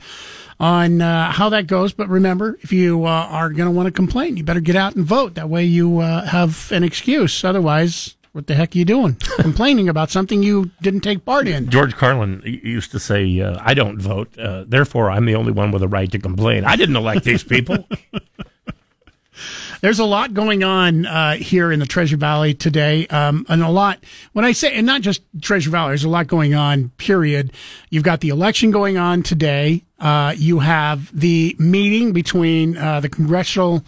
on 0.60 1.02
uh, 1.02 1.32
how 1.32 1.50
that 1.50 1.68
goes. 1.68 1.94
But 1.94 2.08
remember, 2.10 2.58
if 2.62 2.72
you 2.72 3.06
uh, 3.06 3.10
are 3.10 3.50
going 3.50 3.70
to 3.70 3.72
want 3.72 3.88
to 3.88 3.92
complain, 3.92 4.38
you 4.38 4.44
better 4.44 4.60
get 4.62 4.76
out 4.76 4.96
and 4.96 5.06
vote. 5.06 5.36
That 5.36 5.50
way 5.50 5.66
you 5.66 6.00
uh, 6.00 6.26
have 6.26 6.72
an 6.72 6.84
excuse. 6.84 7.44
Otherwise, 7.44 8.16
what 8.32 8.48
the 8.48 8.56
heck 8.56 8.76
are 8.76 8.78
you 8.78 8.86
doing? 8.86 9.16
Complaining 9.40 9.88
about 9.90 10.12
something 10.12 10.44
you 10.44 10.72
didn't 10.82 11.02
take 11.02 11.26
part 11.26 11.48
in. 11.48 11.70
George 11.70 11.96
Carlin 11.96 12.42
used 12.46 12.92
to 12.92 13.00
say, 13.00 13.40
uh, 13.40 13.58
"I 13.62 13.74
don't 13.74 14.00
vote, 14.00 14.38
uh, 14.38 14.66
therefore 14.68 15.10
I'm 15.10 15.26
the 15.26 15.36
only 15.36 15.52
one 15.52 15.72
with 15.72 15.84
a 15.84 15.88
right 15.88 16.12
to 16.12 16.20
complain." 16.20 16.66
I 16.66 16.76
didn't 16.76 16.96
elect 16.96 17.24
these 17.24 17.44
people. 17.44 17.88
There's 19.86 20.00
a 20.00 20.04
lot 20.06 20.34
going 20.34 20.64
on 20.64 21.06
uh, 21.06 21.36
here 21.36 21.72
in 21.72 21.78
the 21.80 21.86
Treasure 21.86 22.18
Valley 22.18 22.56
today, 22.56 23.06
um, 23.06 23.46
and 23.48 23.62
a 23.62 23.70
lot. 23.70 24.04
When 24.34 24.44
I 24.44 24.52
say, 24.52 24.74
and 24.74 24.84
not 24.88 25.02
just 25.02 25.22
Treasure 25.44 25.70
Valley, 25.70 25.90
there's 25.92 26.04
a 26.04 26.10
lot 26.10 26.26
going 26.26 26.56
on. 26.56 26.90
Period. 26.98 27.54
You've 27.92 28.02
got 28.02 28.22
the 28.22 28.30
election 28.30 28.72
going 28.72 28.98
on 28.98 29.22
today. 29.22 29.84
Uh, 30.00 30.34
you 30.36 30.58
have 30.58 31.12
the 31.16 31.56
meeting 31.60 32.14
between 32.14 32.76
uh, 32.78 33.00
the 33.00 33.10
congressional 33.10 33.86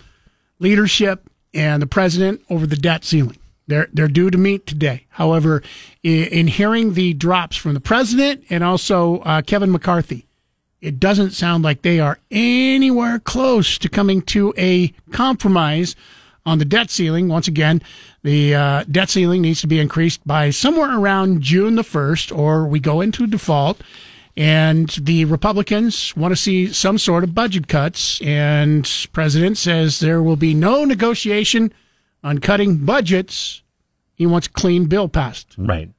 leadership 0.60 1.28
and 1.56 1.82
the 1.82 1.88
president 1.88 2.41
over 2.48 2.68
the 2.68 2.76
debt 2.76 3.03
ceiling. 3.03 3.38
They're 3.65 3.88
they're 3.91 4.07
due 4.07 4.30
to 4.30 4.38
meet 4.38 4.68
today. 4.68 5.07
However, 5.10 5.64
i- 6.06 6.10
in 6.10 6.45
hearing 6.45 6.94
the 6.94 7.15
drops 7.15 7.57
from 7.57 7.74
the 7.74 7.80
president 7.80 8.44
and 8.52 8.64
also 8.64 9.18
uh, 9.22 9.41
Kevin 9.41 9.72
McCarthy, 9.72 10.27
it 10.82 10.99
doesn't 10.99 11.32
sound 11.32 11.64
like 11.64 11.82
they 11.82 11.99
are 11.99 12.20
anywhere 12.30 13.20
close 13.20 13.78
to 13.80 13.90
coming 13.90 14.22
to 14.24 14.54
a 14.58 14.94
compromise 15.12 15.95
on 16.45 16.60
the 16.60 16.66
debt 16.66 16.90
ceiling. 16.90 17.28
Once 17.28 17.48
again, 17.48 17.82
the 18.24 18.56
uh, 18.56 18.84
debt 18.90 19.10
ceiling 19.10 19.41
needs 19.41 19.62
to 19.62 19.68
be 19.68 19.80
increased 19.80 20.26
by 20.26 20.49
somewhere 20.49 20.98
around 20.98 21.41
June 21.41 21.76
the 21.76 21.82
1st, 21.82 22.36
or 22.36 22.68
we 22.68 22.80
go 22.80 23.02
into 23.02 23.28
default. 23.28 23.82
And 24.38 24.90
the 24.90 25.26
Republicans 25.26 26.16
want 26.16 26.32
to 26.32 26.36
see 26.36 26.72
some 26.72 26.99
sort 26.99 27.24
of 27.24 27.34
budget 27.34 27.68
cuts. 27.68 28.22
And 28.22 28.88
President 29.12 29.58
says 29.58 29.99
there 29.99 30.22
will 30.22 30.36
be 30.36 30.54
no 30.54 30.86
negotiation 30.86 31.74
on 32.24 32.38
cutting 32.38 32.86
budgets. 32.86 33.64
He 34.14 34.28
wants 34.28 34.48
clean 34.48 34.86
bill 34.86 35.10
passed. 35.10 35.56
Right. 35.58 35.90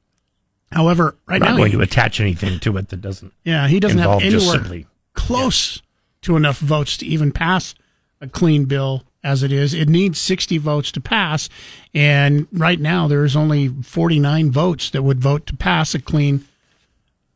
However, 0.73 1.17
right 1.27 1.43
I'm 1.43 1.49
not 1.49 1.57
going 1.57 1.71
he- 1.71 1.77
to 1.79 1.83
attach 1.83 2.21
anything 2.21 2.59
to 2.61 2.77
it 2.77 2.89
that 2.89 3.01
doesn't. 3.01 3.33
yeah, 3.45 3.69
he 3.69 3.81
doesn't 3.81 3.99
have 3.99 4.23
anywhere 4.23 4.85
close 5.15 5.83
to 6.23 6.37
enough 6.37 6.59
votes 6.59 6.97
to 6.99 7.07
even 7.07 7.33
pass 7.33 7.75
a 8.21 8.29
clean 8.29 8.65
bill 8.67 9.05
as 9.25 9.43
it 9.43 9.51
is. 9.53 9.75
It 9.75 9.89
needs 9.89 10.19
60 10.21 10.59
votes 10.59 10.93
to 10.93 11.01
pass. 11.01 11.49
And 11.95 12.47
right 12.53 12.79
now, 12.79 13.09
there's 13.09 13.35
only 13.35 13.69
49 13.69 14.51
votes 14.51 14.91
that 14.91 15.03
would 15.03 15.21
vote 15.21 15.47
to 15.47 15.57
pass 15.57 15.95
a 15.95 16.01
clean 16.01 16.47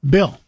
bill. 0.09 0.39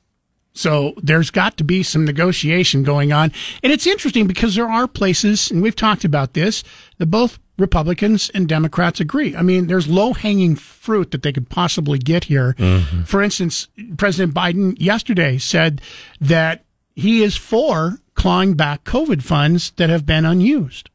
So 0.54 0.94
there's 1.02 1.30
got 1.30 1.56
to 1.58 1.64
be 1.64 1.82
some 1.82 2.04
negotiation 2.04 2.84
going 2.84 3.12
on. 3.12 3.32
And 3.62 3.72
it's 3.72 3.86
interesting 3.86 4.26
because 4.26 4.54
there 4.54 4.70
are 4.70 4.86
places, 4.86 5.50
and 5.50 5.60
we've 5.60 5.76
talked 5.76 6.04
about 6.04 6.34
this, 6.34 6.62
that 6.98 7.06
both 7.06 7.38
Republicans 7.58 8.30
and 8.34 8.48
Democrats 8.48 9.00
agree. 9.00 9.36
I 9.36 9.42
mean, 9.42 9.66
there's 9.66 9.88
low 9.88 10.12
hanging 10.12 10.56
fruit 10.56 11.10
that 11.10 11.22
they 11.22 11.32
could 11.32 11.50
possibly 11.50 11.98
get 11.98 12.24
here. 12.24 12.54
Mm-hmm. 12.58 13.02
For 13.02 13.22
instance, 13.22 13.68
President 13.96 14.34
Biden 14.34 14.74
yesterday 14.78 15.38
said 15.38 15.80
that 16.20 16.64
he 16.94 17.22
is 17.22 17.36
for 17.36 17.98
clawing 18.14 18.54
back 18.54 18.84
COVID 18.84 19.22
funds 19.22 19.72
that 19.76 19.90
have 19.90 20.06
been 20.06 20.24
unused. 20.24 20.88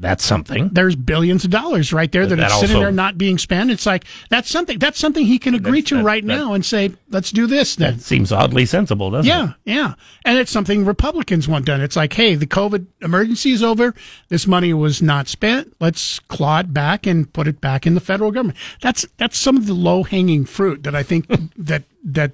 That's 0.00 0.24
something. 0.24 0.68
There's 0.72 0.94
billions 0.94 1.44
of 1.44 1.50
dollars 1.50 1.92
right 1.92 2.10
there 2.12 2.24
that, 2.24 2.36
That 2.36 2.52
are 2.52 2.60
sitting 2.60 2.76
also- 2.76 2.84
there 2.84 2.92
not 2.92 3.18
being 3.18 3.36
spent. 3.36 3.70
It's 3.72 3.84
like 3.84 4.04
that's 4.30 4.48
something 4.48 4.78
that's 4.78 4.98
something 4.98 5.26
he 5.26 5.38
can 5.40 5.54
agree 5.56 5.82
to 5.82 5.96
that- 5.96 6.04
right 6.04 6.24
now 6.24 6.52
and 6.52 6.64
say, 6.64 6.92
let's 7.10 7.32
do 7.32 7.48
this 7.48 7.74
then. 7.74 7.96
That 7.96 8.02
seems 8.02 8.30
oddly 8.30 8.64
sensible, 8.64 9.10
doesn't 9.10 9.28
Yeah, 9.28 9.44
it? 9.50 9.54
yeah. 9.64 9.74
Yeah. 9.74 9.94
And 10.24 10.38
it's 10.38 10.52
something 10.52 10.84
Republicans 10.84 11.48
want 11.48 11.64
done. 11.64 11.80
It's 11.80 11.96
like, 11.96 12.12
hey, 12.12 12.36
the 12.36 12.46
COVID 12.46 12.86
emergency 13.02 13.50
is 13.50 13.62
over. 13.62 13.94
This 14.28 14.46
money 14.46 14.72
was 14.72 15.02
not 15.02 15.26
spent. 15.26 15.74
Let's 15.80 16.20
claw 16.20 16.60
it 16.60 16.72
back 16.72 17.06
and 17.06 17.32
put 17.32 17.48
it 17.48 17.60
back 17.60 17.86
in 17.86 17.94
the 17.94 18.00
federal 18.00 18.30
government. 18.30 18.58
That's 18.80 19.04
that's 19.16 19.36
some 19.36 19.56
of 19.56 19.66
the 19.66 19.74
low 19.74 20.04
hanging 20.04 20.44
fruit 20.44 20.84
that 20.84 20.94
I 20.94 21.02
think 21.02 21.26
that 21.56 21.82
that 22.04 22.32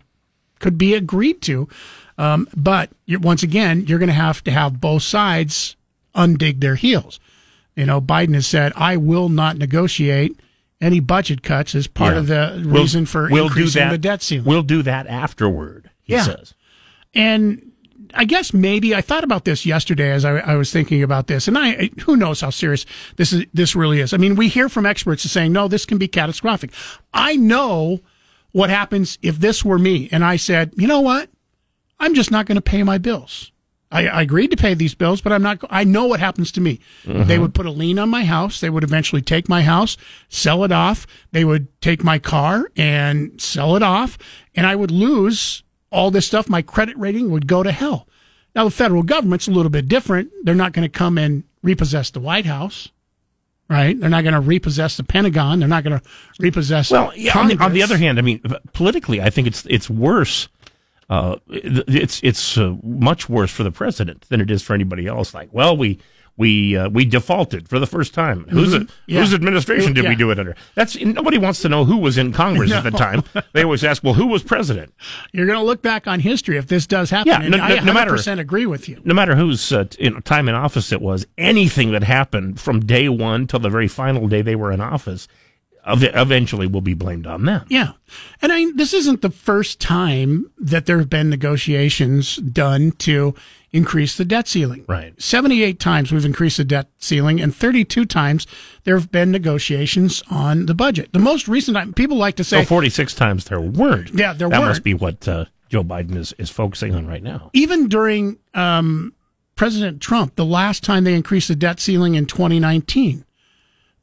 could 0.60 0.76
be 0.76 0.92
agreed 0.94 1.40
to. 1.42 1.68
Um, 2.18 2.46
but 2.54 2.90
once 3.08 3.42
again, 3.42 3.86
you're 3.86 3.98
going 3.98 4.08
to 4.08 4.12
have 4.12 4.44
to 4.44 4.50
have 4.50 4.80
both 4.80 5.02
sides 5.02 5.76
undig 6.14 6.60
their 6.60 6.76
heels. 6.76 7.18
You 7.76 7.86
know, 7.86 8.00
Biden 8.00 8.34
has 8.34 8.46
said, 8.46 8.72
"I 8.76 8.96
will 8.96 9.28
not 9.28 9.56
negotiate." 9.58 10.38
Any 10.80 11.00
budget 11.00 11.42
cuts 11.42 11.74
as 11.74 11.86
part 11.86 12.12
Yeah. 12.14 12.18
of 12.20 12.26
the 12.26 12.62
We'll- 12.66 12.82
reason 12.82 13.06
for 13.06 13.28
we'll 13.30 13.44
do 13.48 13.54
increasing 13.54 13.80
that- 13.84 13.90
the 13.92 13.98
debt 13.98 14.22
ceiling. 14.22 14.44
We'll 14.44 14.62
do 14.62 14.82
that 14.82 15.06
afterward, 15.06 15.88
he 16.02 16.12
Yeah. 16.14 16.22
says. 16.24 16.54
And 17.14 17.70
I 18.12 18.24
guess 18.24 18.52
maybe 18.52 18.94
I 18.94 19.00
thought 19.00 19.24
about 19.24 19.44
this 19.44 19.64
yesterday 19.64 20.10
as 20.12 20.24
I, 20.24 20.38
I 20.38 20.56
was 20.56 20.70
thinking 20.72 21.02
about 21.02 21.26
this, 21.26 21.48
and 21.48 21.56
I 21.56 21.90
who 22.00 22.16
knows 22.16 22.42
how 22.42 22.50
serious 22.50 22.84
this 23.16 23.32
is. 23.32 23.44
This 23.54 23.74
really 23.74 24.00
is. 24.00 24.12
I 24.12 24.18
mean, 24.18 24.36
we 24.36 24.48
hear 24.48 24.68
from 24.68 24.84
experts 24.84 25.28
saying, 25.28 25.52
"No, 25.52 25.68
this 25.68 25.86
can 25.86 25.96
be 25.98 26.06
catastrophic." 26.08 26.70
I 27.14 27.36
know 27.36 28.00
what 28.52 28.68
happens 28.70 29.18
if 29.22 29.40
this 29.40 29.64
were 29.64 29.78
me, 29.78 30.08
and 30.12 30.24
I 30.24 30.36
said, 30.36 30.72
"You 30.76 30.86
know 30.86 31.00
what? 31.00 31.30
I'm 31.98 32.14
just 32.14 32.30
not 32.30 32.46
going 32.46 32.56
to 32.56 32.62
pay 32.62 32.82
my 32.82 32.98
bills." 32.98 33.50
I, 33.94 34.08
I 34.08 34.22
agreed 34.22 34.50
to 34.50 34.56
pay 34.56 34.74
these 34.74 34.94
bills, 34.94 35.20
but 35.20 35.32
I'm 35.32 35.42
not. 35.42 35.58
I 35.70 35.84
know 35.84 36.04
what 36.06 36.20
happens 36.20 36.50
to 36.52 36.60
me. 36.60 36.80
Mhm. 37.04 37.26
They 37.26 37.38
would 37.38 37.54
put 37.54 37.64
a 37.64 37.70
lien 37.70 37.98
on 37.98 38.08
my 38.10 38.24
house. 38.24 38.60
They 38.60 38.68
would 38.70 38.84
eventually 38.84 39.22
take 39.22 39.48
my 39.48 39.62
house, 39.62 39.96
sell 40.28 40.64
it 40.64 40.72
off. 40.72 41.06
They 41.32 41.44
would 41.44 41.68
take 41.80 42.02
my 42.04 42.18
car 42.18 42.70
and 42.76 43.40
sell 43.40 43.76
it 43.76 43.82
off, 43.82 44.18
and 44.54 44.66
I 44.66 44.74
would 44.76 44.90
lose 44.90 45.62
all 45.90 46.10
this 46.10 46.26
stuff. 46.26 46.48
My 46.48 46.60
credit 46.60 46.96
rating 46.98 47.30
would 47.30 47.46
go 47.46 47.62
to 47.62 47.70
hell. 47.72 48.08
Now 48.56 48.64
the 48.64 48.70
federal 48.70 49.02
government's 49.04 49.48
a 49.48 49.52
little 49.52 49.70
bit 49.70 49.88
different. 49.88 50.30
They're 50.42 50.54
not 50.54 50.72
going 50.72 50.84
to 50.84 50.88
come 50.98 51.16
and 51.18 51.44
repossess 51.62 52.10
the 52.10 52.20
White 52.20 52.46
House, 52.46 52.88
right? 53.68 53.98
They're 53.98 54.10
not 54.10 54.22
going 54.22 54.34
to 54.34 54.40
repossess 54.40 54.96
the 54.96 55.04
Pentagon. 55.04 55.58
They're 55.60 55.68
not 55.68 55.82
going 55.84 55.98
to 55.98 56.04
repossess. 56.38 56.90
Well, 56.90 57.12
yeah, 57.16 57.38
on 57.38 57.48
the, 57.48 57.56
on 57.58 57.72
the 57.72 57.82
other 57.82 57.96
hand, 57.96 58.18
I 58.18 58.22
mean, 58.22 58.40
politically, 58.72 59.20
I 59.20 59.30
think 59.30 59.46
it's 59.46 59.64
it's 59.66 59.88
worse. 59.90 60.48
Uh, 61.10 61.36
it's 61.48 62.20
it's 62.22 62.56
uh, 62.58 62.74
much 62.82 63.28
worse 63.28 63.50
for 63.50 63.62
the 63.62 63.70
president 63.72 64.22
than 64.28 64.40
it 64.40 64.50
is 64.50 64.62
for 64.62 64.74
anybody 64.74 65.06
else. 65.06 65.34
Like, 65.34 65.48
well, 65.52 65.76
we 65.76 65.98
we 66.36 66.76
uh, 66.76 66.88
we 66.88 67.04
defaulted 67.04 67.68
for 67.68 67.78
the 67.78 67.86
first 67.86 68.12
time. 68.14 68.46
Whose 68.48 68.74
Mhm. 68.74 68.90
Yeah. 69.06 69.20
whose 69.20 69.32
administration 69.34 69.92
did 69.92 70.08
we 70.08 70.16
do 70.16 70.30
it 70.32 70.38
under? 70.40 70.56
That's 70.74 70.98
nobody 70.98 71.38
wants 71.38 71.60
to 71.62 71.68
know 71.68 71.84
who 71.84 71.98
was 71.98 72.18
in 72.18 72.32
Congress 72.32 72.72
at 72.72 72.82
the 72.82 72.90
time. 72.90 73.22
They 73.52 73.62
always 73.62 73.84
ask, 73.84 74.02
well, 74.02 74.14
who 74.14 74.26
was 74.26 74.42
president? 74.42 74.92
You're 75.32 75.46
going 75.46 75.58
to 75.58 75.64
look 75.64 75.80
back 75.82 76.08
on 76.08 76.18
history 76.20 76.56
if 76.56 76.66
this 76.66 76.86
does 76.88 77.10
happen. 77.10 77.28
Yeah, 77.30 77.42
and 77.42 77.50
no- 77.52 77.62
I 77.62 77.76
100% 77.76 77.84
no 77.84 77.92
matter- 77.92 78.40
agree 78.40 78.66
with 78.66 78.88
you. 78.88 79.00
No 79.04 79.14
matter 79.14 79.36
whose 79.36 79.70
uh, 79.72 79.84
you 79.98 80.10
know, 80.10 80.18
time 80.20 80.48
in 80.48 80.54
office 80.56 80.90
it 80.90 81.00
was, 81.00 81.24
anything 81.38 81.92
that 81.92 82.02
happened 82.02 82.58
from 82.58 82.80
day 82.80 83.08
one 83.08 83.46
till 83.46 83.60
the 83.60 83.70
very 83.70 83.86
final 83.88 84.26
day 84.26 84.42
they 84.42 84.56
were 84.56 84.72
in 84.72 84.80
office, 84.80 85.28
eventually 85.86 86.66
will 86.66 86.80
be 86.80 86.94
blamed 86.94 87.26
on 87.26 87.44
them. 87.44 87.64
Yeah. 87.68 87.92
And 88.42 88.52
I 88.52 88.56
mean, 88.56 88.76
this 88.76 88.92
isn't 88.94 89.22
the 89.22 89.30
first 89.30 89.80
time 89.80 90.50
that 90.58 90.86
there 90.86 90.98
have 90.98 91.10
been 91.10 91.28
negotiations 91.30 92.36
done 92.36 92.92
to 92.98 93.34
increase 93.72 94.16
the 94.16 94.24
debt 94.24 94.46
ceiling. 94.46 94.84
Right. 94.88 95.20
78 95.20 95.80
times 95.80 96.12
we've 96.12 96.24
increased 96.24 96.58
the 96.58 96.64
debt 96.64 96.88
ceiling, 96.98 97.40
and 97.40 97.54
32 97.54 98.04
times 98.06 98.46
there 98.84 98.96
have 98.96 99.10
been 99.10 99.30
negotiations 99.32 100.22
on 100.30 100.66
the 100.66 100.74
budget. 100.74 101.12
The 101.12 101.18
most 101.18 101.48
recent 101.48 101.76
time, 101.76 101.92
people 101.92 102.16
like 102.16 102.36
to 102.36 102.44
say, 102.44 102.60
So 102.62 102.66
46 102.68 103.14
times 103.14 103.44
there 103.46 103.60
weren't. 103.60 104.10
Yeah, 104.14 104.32
there 104.32 104.48
that 104.48 104.58
weren't. 104.60 104.70
must 104.70 104.84
be 104.84 104.94
what 104.94 105.26
uh, 105.26 105.46
Joe 105.68 105.82
Biden 105.82 106.16
is, 106.16 106.32
is 106.38 106.50
focusing 106.50 106.94
on 106.94 107.06
right 107.06 107.22
now. 107.22 107.50
even 107.52 107.88
during 107.88 108.38
um, 108.54 109.12
President 109.56 110.00
Trump, 110.00 110.36
the 110.36 110.44
last 110.44 110.84
time 110.84 111.02
they 111.04 111.14
increased 111.14 111.48
the 111.48 111.56
debt 111.56 111.80
ceiling 111.80 112.14
in 112.14 112.26
2019, 112.26 113.23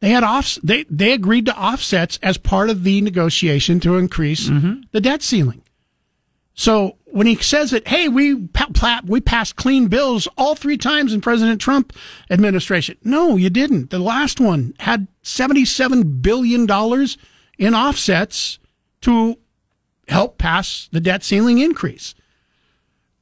they 0.02 0.10
had 0.10 0.24
off 0.24 0.58
they 0.64 0.84
they 0.90 1.14
agreed 1.14 1.46
to 1.46 1.58
offsets 1.58 2.20
as 2.22 2.38
part 2.38 2.70
of 2.70 2.84
the 2.84 3.02
negotiation 3.02 3.80
to 3.80 3.98
increase 3.98 4.50
mm-hmm. 4.50 4.82
the 4.92 5.00
debt 5.00 5.22
ceiling. 5.22 5.62
So 6.54 6.98
when 7.06 7.28
he 7.28 7.36
says 7.38 7.72
that, 7.72 7.88
hey, 7.88 8.10
we 8.10 8.50
we 9.06 9.22
passed 9.22 9.56
clean 9.56 9.88
bills 9.88 10.28
all 10.38 10.56
three 10.56 10.78
times 10.78 11.14
in 11.14 11.22
President 11.22 11.62
Trump 11.62 11.94
administration. 12.30 12.98
No, 13.04 13.38
you 13.38 13.50
didn't. 13.50 13.90
The 13.90 14.00
last 14.00 14.40
one 14.40 14.74
had 14.80 15.08
77 15.22 16.22
billion 16.22 16.66
dollars 16.66 17.18
in 17.58 17.76
offsets 17.76 18.60
to 19.02 19.38
help 20.08 20.38
pass 20.38 20.90
the 20.92 21.00
debt 21.00 21.24
ceiling 21.24 21.60
increase. 21.60 22.16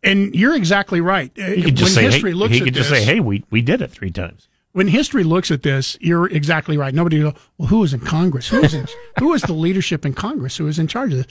And 0.02 0.34
you're 0.34 0.56
exactly 0.56 1.02
right. 1.02 1.32
He 1.36 1.62
could 1.62 1.76
just 1.76 1.96
when 1.96 2.04
say, 2.06 2.12
history 2.12 2.32
hey, 2.32 2.36
looks 2.36 2.54
he 2.54 2.62
could 2.62 2.74
just 2.74 2.90
this, 2.90 3.00
say, 3.00 3.06
hey, 3.06 3.20
we, 3.20 3.44
we 3.52 3.62
did 3.62 3.82
it 3.82 3.92
three 3.92 4.12
times. 4.12 4.48
When 4.80 4.88
history 4.88 5.26
looks 5.26 5.52
at 5.52 5.62
this, 5.62 5.98
you're 6.00 6.28
exactly 6.28 6.78
right. 6.78 6.94
Nobody 6.94 7.22
will 7.22 7.32
go, 7.32 7.38
well, 7.58 7.68
who 7.68 7.80
was 7.80 7.94
in 7.94 8.00
Congress? 8.00 8.48
Who 8.48 8.62
was 8.62 8.74
in, 8.74 8.88
who 9.20 9.28
was 9.28 9.42
the 9.42 9.52
leadership 9.52 10.06
in 10.06 10.14
Congress? 10.14 10.56
Who 10.56 10.64
was 10.64 10.80
in 10.80 10.88
charge 10.88 11.12
of 11.12 11.18
this? 11.18 11.28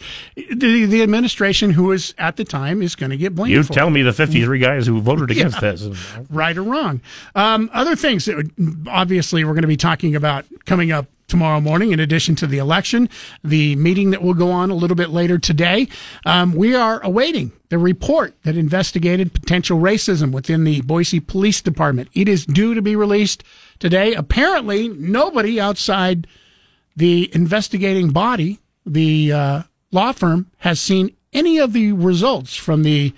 The, 0.55 0.85
the 0.85 1.01
administration 1.03 1.71
who 1.71 1.85
was 1.85 2.15
at 2.19 2.37
the 2.37 2.45
time 2.45 2.83
is 2.83 2.95
going 2.95 3.09
to 3.09 3.17
get 3.17 3.35
blamed 3.35 3.55
You 3.55 3.63
tell 3.65 3.89
it. 3.89 3.93
me 3.93 4.03
the 4.03 4.13
53 4.13 4.59
guys 4.59 4.87
who 4.87 5.01
voted 5.01 5.31
against 5.31 5.63
Yeah. 5.63 5.73
this. 5.73 5.89
right 6.29 6.59
or 6.59 6.63
wrong. 6.63 7.01
Um, 7.35 7.71
other 7.73 7.97
things 7.97 8.27
that 8.27 8.37
would- 8.37 8.87
obviously 8.87 9.45
we're 9.45 9.55
going 9.55 9.63
to 9.63 9.69
be 9.69 9.79
talking 9.79 10.15
about 10.15 10.45
coming 10.67 10.93
up 10.93 11.07
tomorrow 11.29 11.61
morning, 11.61 11.93
in 11.93 12.01
addition 12.01 12.35
to 12.37 12.47
the 12.47 12.59
election, 12.59 13.09
the 13.45 13.77
meeting 13.77 14.11
that 14.11 14.23
will 14.23 14.35
go 14.35 14.51
on 14.51 14.71
a 14.71 14.75
little 14.75 14.97
bit 14.97 15.11
later 15.11 15.39
today. 15.39 15.87
Um, 16.25 16.55
we 16.55 16.75
are 16.75 17.01
awaiting 17.05 17.53
the 17.69 17.79
report 17.79 18.35
that 18.43 18.57
investigated 18.57 19.35
potential 19.35 19.79
racism 19.79 20.33
within 20.33 20.65
the 20.65 20.81
Boise 20.81 21.21
Police 21.21 21.61
Department. 21.61 22.09
It 22.15 22.29
is 22.29 22.47
due 22.47 22.75
to 22.75 22.83
be 22.83 22.97
released 22.97 23.45
today. 23.79 24.15
Apparently, 24.15 24.89
nobody 24.89 25.61
outside 25.61 26.27
the 26.97 27.31
investigating 27.35 28.11
body, 28.11 28.59
the 28.85 29.33
uh, 29.33 29.63
law 29.93 30.13
firm, 30.13 30.51
has 30.59 30.81
seen 30.81 31.15
any 31.33 31.59
of 31.59 31.75
the 31.75 31.93
results 31.93 32.57
from 32.57 32.83
the 32.83 33.13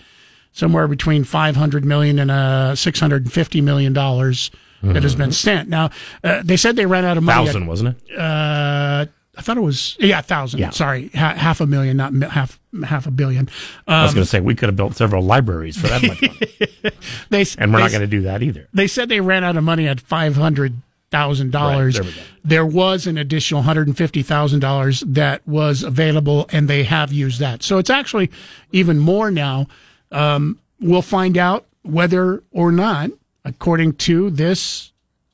somewhere 0.53 0.89
between 0.89 1.23
500 1.23 1.85
million 1.85 2.19
and 2.19 2.31
uh, 2.31 2.75
650 2.75 3.61
million 3.61 3.93
dollars 3.93 4.51
that 4.83 5.03
has 5.03 5.15
been 5.15 5.33
sent. 5.33 5.69
Now, 5.69 5.91
uh, 6.25 6.43
they 6.45 6.57
said 6.57 6.77
they 6.77 6.87
ran 6.87 7.05
out 7.05 7.17
of 7.17 7.23
money. 7.23 7.47
Thousand, 7.47 7.67
wasn't 7.67 7.97
it? 7.97 8.17
Uh, 8.19 9.07
I 9.37 9.43
thought 9.43 9.57
it 9.57 9.63
was 9.63 9.97
yeah, 10.01 10.21
thousand. 10.21 10.61
Yeah. 10.61 10.71
Sorry, 10.71 11.09
ha- 11.15 11.35
half 11.35 11.61
a 11.61 11.67
million, 11.67 11.97
not 11.97 12.13
mi- 12.13 12.27
half 12.27 12.59
half 12.85 13.07
a 13.07 13.11
billion. 13.11 13.49
I 13.87 14.03
was 14.03 14.11
Um, 14.11 14.15
going 14.17 14.25
to 14.25 14.31
say 14.31 14.41
we 14.41 14.55
could 14.55 14.69
have 14.69 14.77
built 14.77 14.97
several 14.97 15.23
libraries 15.23 15.77
for 15.81 15.87
that 15.89 16.03
much 16.03 16.21
money, 16.21 16.93
they 17.31 17.45
and 17.59 17.73
we're 17.73 17.79
they 17.79 17.85
not 17.85 17.91
going 17.91 18.01
to 18.03 18.07
do 18.07 18.23
that 18.23 18.43
either. 18.43 18.69
They 18.75 18.87
said 18.87 19.09
they 19.09 19.21
ran 19.21 19.45
out 19.45 19.57
of 19.57 19.65
money 19.65 19.87
at 19.89 20.01
five 20.01 20.37
hundred 20.37 20.75
thousand 21.11 21.53
dollars. 21.53 21.99
Right. 21.99 22.13
There 22.45 22.67
was 22.67 23.07
an 23.07 23.17
additional 23.19 23.63
hundred 23.63 23.87
and 23.87 23.97
fifty 23.97 24.23
thousand 24.23 24.61
dollars 24.61 25.01
that 25.07 25.47
was 25.47 25.83
available, 25.85 26.47
and 26.53 26.69
they 26.69 26.85
have 26.85 27.13
used 27.13 27.41
that. 27.41 27.63
So 27.63 27.79
it's 27.79 27.91
actually 27.91 28.31
even 28.73 28.99
more 28.99 29.31
now. 29.31 29.69
Um, 30.13 30.59
we'll 30.81 31.03
find 31.03 31.39
out 31.39 31.67
whether 31.83 32.43
or 32.51 32.73
not, 32.73 33.11
according 33.45 33.95
to 33.95 34.31
this 34.31 34.93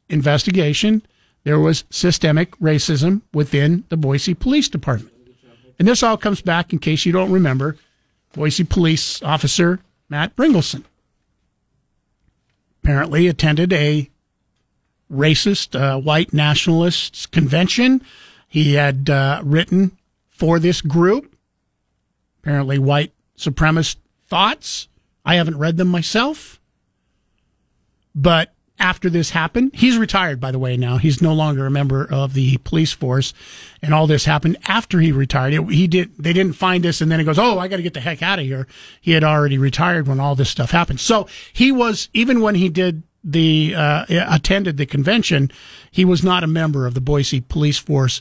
investigation, 0.09 1.03
there 1.45 1.61
was 1.61 1.85
systemic 1.91 2.57
racism 2.59 3.23
within 3.33 3.85
the 3.89 3.97
Boise 3.97 4.35
Police 4.35 4.69
Department. 4.69 5.13
And 5.79 5.87
this 5.87 6.03
all 6.03 6.17
comes 6.17 6.41
back, 6.41 6.73
in 6.73 6.79
case 6.79 7.05
you 7.05 7.13
don't 7.13 7.31
remember, 7.31 7.77
Boise 8.33 8.65
Police 8.65 9.23
Officer 9.23 9.81
Matt 10.09 10.37
Bryngelson 10.37 10.85
apparently 12.83 13.27
attended 13.27 13.73
a 13.73 14.09
racist 15.13 15.79
uh, 15.79 15.99
white 15.99 16.33
nationalists 16.33 17.27
convention. 17.27 18.01
He 18.47 18.75
had 18.75 19.11
uh, 19.11 19.41
written 19.45 19.99
for 20.29 20.61
this 20.61 20.81
group, 20.81 21.35
apparently 22.43 22.79
white 22.79 23.13
supremacist 23.37 23.97
thoughts. 24.29 24.87
I 25.25 25.35
haven't 25.35 25.59
read 25.59 25.79
them 25.79 25.89
myself, 25.89 26.56
but 28.17 28.53
after 28.79 29.09
this 29.09 29.31
happened, 29.31 29.71
he's 29.75 29.97
retired, 29.97 30.39
by 30.41 30.51
the 30.51 30.59
way, 30.59 30.77
now. 30.77 30.97
He's 30.99 31.23
no 31.23 31.33
longer 31.33 31.65
a 31.65 31.71
member 31.71 32.05
of 32.05 32.35
the 32.35 32.59
police 32.59 32.93
force. 32.93 33.33
And 33.81 33.95
all 33.95 34.07
this 34.07 34.25
happened 34.27 34.59
after 34.69 35.01
he 35.01 35.13
retired. 35.13 35.55
It, 35.55 35.63
he 35.71 35.87
did, 35.87 36.13
they 36.19 36.33
didn't 36.35 36.57
find 36.57 36.85
us. 36.85 37.01
And 37.01 37.11
then 37.11 37.19
he 37.19 37.25
goes, 37.25 37.39
Oh, 37.39 37.59
I 37.59 37.69
got 37.69 37.77
to 37.77 37.83
get 37.83 37.95
the 37.95 38.01
heck 38.01 38.23
out 38.23 38.39
of 38.39 38.45
here. 38.45 38.67
He 39.01 39.13
had 39.13 39.25
already 39.25 39.57
retired 39.57 40.07
when 40.09 40.21
all 40.21 40.35
this 40.35 40.51
stuff 40.51 40.73
happened. 40.73 41.01
So 41.01 41.27
he 41.55 41.73
was, 41.73 42.11
even 42.13 42.43
when 42.43 42.55
he 42.57 42.69
did 42.69 43.03
the, 43.25 43.75
uh, 43.75 44.05
attended 44.11 44.77
the 44.77 44.85
convention, 44.87 45.51
he 45.91 46.05
was 46.05 46.23
not 46.23 46.45
a 46.45 46.47
member 46.49 46.87
of 46.87 46.93
the 46.93 47.01
Boise 47.01 47.41
police 47.41 47.79
force 47.79 48.21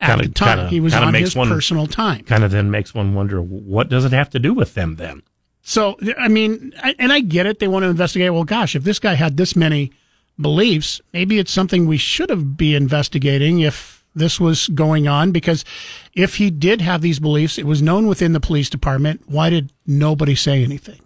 at 0.00 0.10
Kinda- 0.10 0.28
the 0.28 0.34
time. 0.34 0.56
kinda- 0.58 0.70
he 0.70 0.78
was 0.80 0.94
on 0.94 1.10
makes 1.12 1.30
his 1.30 1.36
one- 1.36 1.48
personal 1.48 1.88
time. 1.88 2.22
Kind 2.22 2.44
of 2.44 2.52
then 2.52 2.70
makes 2.70 2.94
one 2.94 3.14
wonder 3.14 3.42
what 3.42 3.88
does 3.88 4.04
it 4.04 4.12
have 4.12 4.30
to 4.30 4.38
do 4.38 4.54
with 4.54 4.74
them 4.74 4.94
then? 4.94 5.22
So, 5.68 5.98
I 6.18 6.28
mean, 6.28 6.72
I- 6.82 6.94
and 6.98 7.12
I 7.12 7.20
get 7.20 7.44
it. 7.44 7.58
They 7.58 7.68
want 7.68 7.82
to 7.82 7.90
investigate. 7.90 8.32
Well, 8.32 8.44
gosh, 8.44 8.74
if 8.74 8.84
this 8.84 8.98
guy 8.98 9.12
had 9.12 9.36
this 9.36 9.54
many 9.54 9.92
beliefs, 10.40 11.02
maybe 11.12 11.38
it's 11.38 11.52
something 11.52 11.86
we 11.86 11.98
should 11.98 12.30
have 12.30 12.56
be 12.56 12.74
investigating 12.74 13.58
if 13.60 14.02
this 14.14 14.40
was 14.40 14.68
going 14.68 15.06
on. 15.06 15.30
Because 15.30 15.66
if 16.14 16.36
he 16.36 16.48
did 16.48 16.80
have 16.80 17.02
these 17.02 17.18
beliefs, 17.18 17.58
it 17.58 17.66
was 17.66 17.82
known 17.82 18.06
within 18.06 18.32
the 18.32 18.40
police 18.40 18.70
department. 18.70 19.24
Why 19.26 19.50
did 19.50 19.70
nobody 19.86 20.34
say 20.34 20.64
anything? 20.64 21.00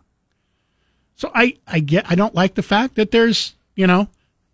So 1.16 1.32
I, 1.34 1.56
I 1.66 1.80
get, 1.80 2.08
I 2.08 2.14
don't 2.14 2.36
like 2.36 2.54
the 2.54 2.62
fact 2.62 2.94
that 2.94 3.10
there's, 3.10 3.56
you 3.74 3.88
know, 3.88 4.06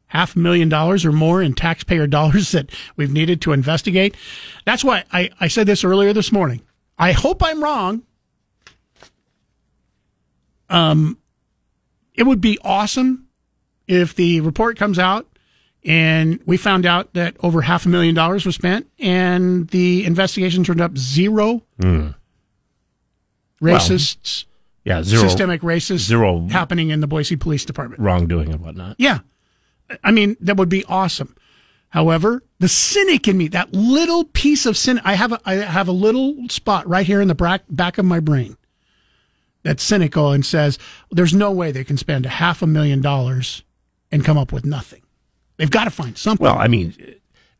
half 0.06 0.36
a 0.36 0.38
million 0.38 0.70
dollars 0.70 1.04
or 1.04 1.12
more 1.12 1.42
in 1.42 1.52
taxpayer 1.52 2.06
dollars 2.18 2.52
that 2.52 2.70
we've 2.96 3.12
needed 3.12 3.42
to 3.42 3.52
investigate. 3.52 4.16
That's 4.64 4.82
why 4.82 5.04
I, 5.12 5.28
I 5.38 5.48
said 5.48 5.66
this 5.66 5.84
earlier 5.84 6.14
this 6.14 6.32
morning. 6.32 6.62
I 6.98 7.12
hope 7.12 7.42
I'm 7.42 7.62
wrong. 7.62 8.04
Um, 10.70 11.18
it 12.14 12.24
would 12.24 12.40
be 12.40 12.58
awesome 12.62 13.26
if 13.86 14.14
the 14.14 14.40
report 14.42 14.76
comes 14.76 14.98
out 14.98 15.26
and 15.84 16.40
we 16.44 16.56
found 16.56 16.84
out 16.84 17.14
that 17.14 17.36
over 17.40 17.62
half 17.62 17.86
a 17.86 17.88
million 17.88 18.14
dollars 18.14 18.44
was 18.44 18.54
spent 18.56 18.86
and 18.98 19.68
the 19.68 20.04
investigation 20.04 20.64
turned 20.64 20.80
up 20.80 20.98
zero 20.98 21.62
Hmm. 21.80 22.08
racists, 23.62 24.44
Yeah, 24.84 25.02
zero 25.02 25.22
systemic 25.22 25.62
racists 25.62 26.00
zero 26.00 26.46
happening 26.48 26.90
in 26.90 27.00
the 27.00 27.06
Boise 27.06 27.36
Police 27.36 27.64
Department. 27.64 28.00
wrongdoing 28.02 28.52
and 28.52 28.60
whatnot. 28.60 28.96
Yeah. 28.98 29.20
I 30.04 30.10
mean, 30.10 30.36
that 30.40 30.56
would 30.58 30.68
be 30.68 30.84
awesome. 30.84 31.34
However, 31.90 32.42
the 32.58 32.68
cynic 32.68 33.26
in 33.26 33.38
me, 33.38 33.48
that 33.48 33.72
little 33.72 34.24
piece 34.24 34.66
of 34.66 34.76
cynic, 34.76 35.02
I 35.06 35.14
have 35.14 35.32
a, 35.32 35.40
I 35.46 35.54
have 35.54 35.88
a 35.88 35.92
little 35.92 36.36
spot 36.50 36.86
right 36.86 37.06
here 37.06 37.22
in 37.22 37.28
the 37.28 37.34
back, 37.34 37.62
back 37.70 37.96
of 37.96 38.04
my 38.04 38.20
brain 38.20 38.56
that's 39.62 39.82
cynical 39.82 40.32
and 40.32 40.44
says, 40.46 40.78
there's 41.10 41.34
no 41.34 41.50
way 41.50 41.72
they 41.72 41.84
can 41.84 41.96
spend 41.96 42.26
a 42.26 42.30
half 42.30 42.62
a 42.62 42.66
million 42.66 43.00
dollars 43.00 43.62
and 44.10 44.24
come 44.24 44.38
up 44.38 44.52
with 44.52 44.64
nothing. 44.64 45.02
They've 45.56 45.70
got 45.70 45.84
to 45.84 45.90
find 45.90 46.16
something. 46.16 46.44
Well, 46.44 46.56
I 46.58 46.68
mean, 46.68 46.94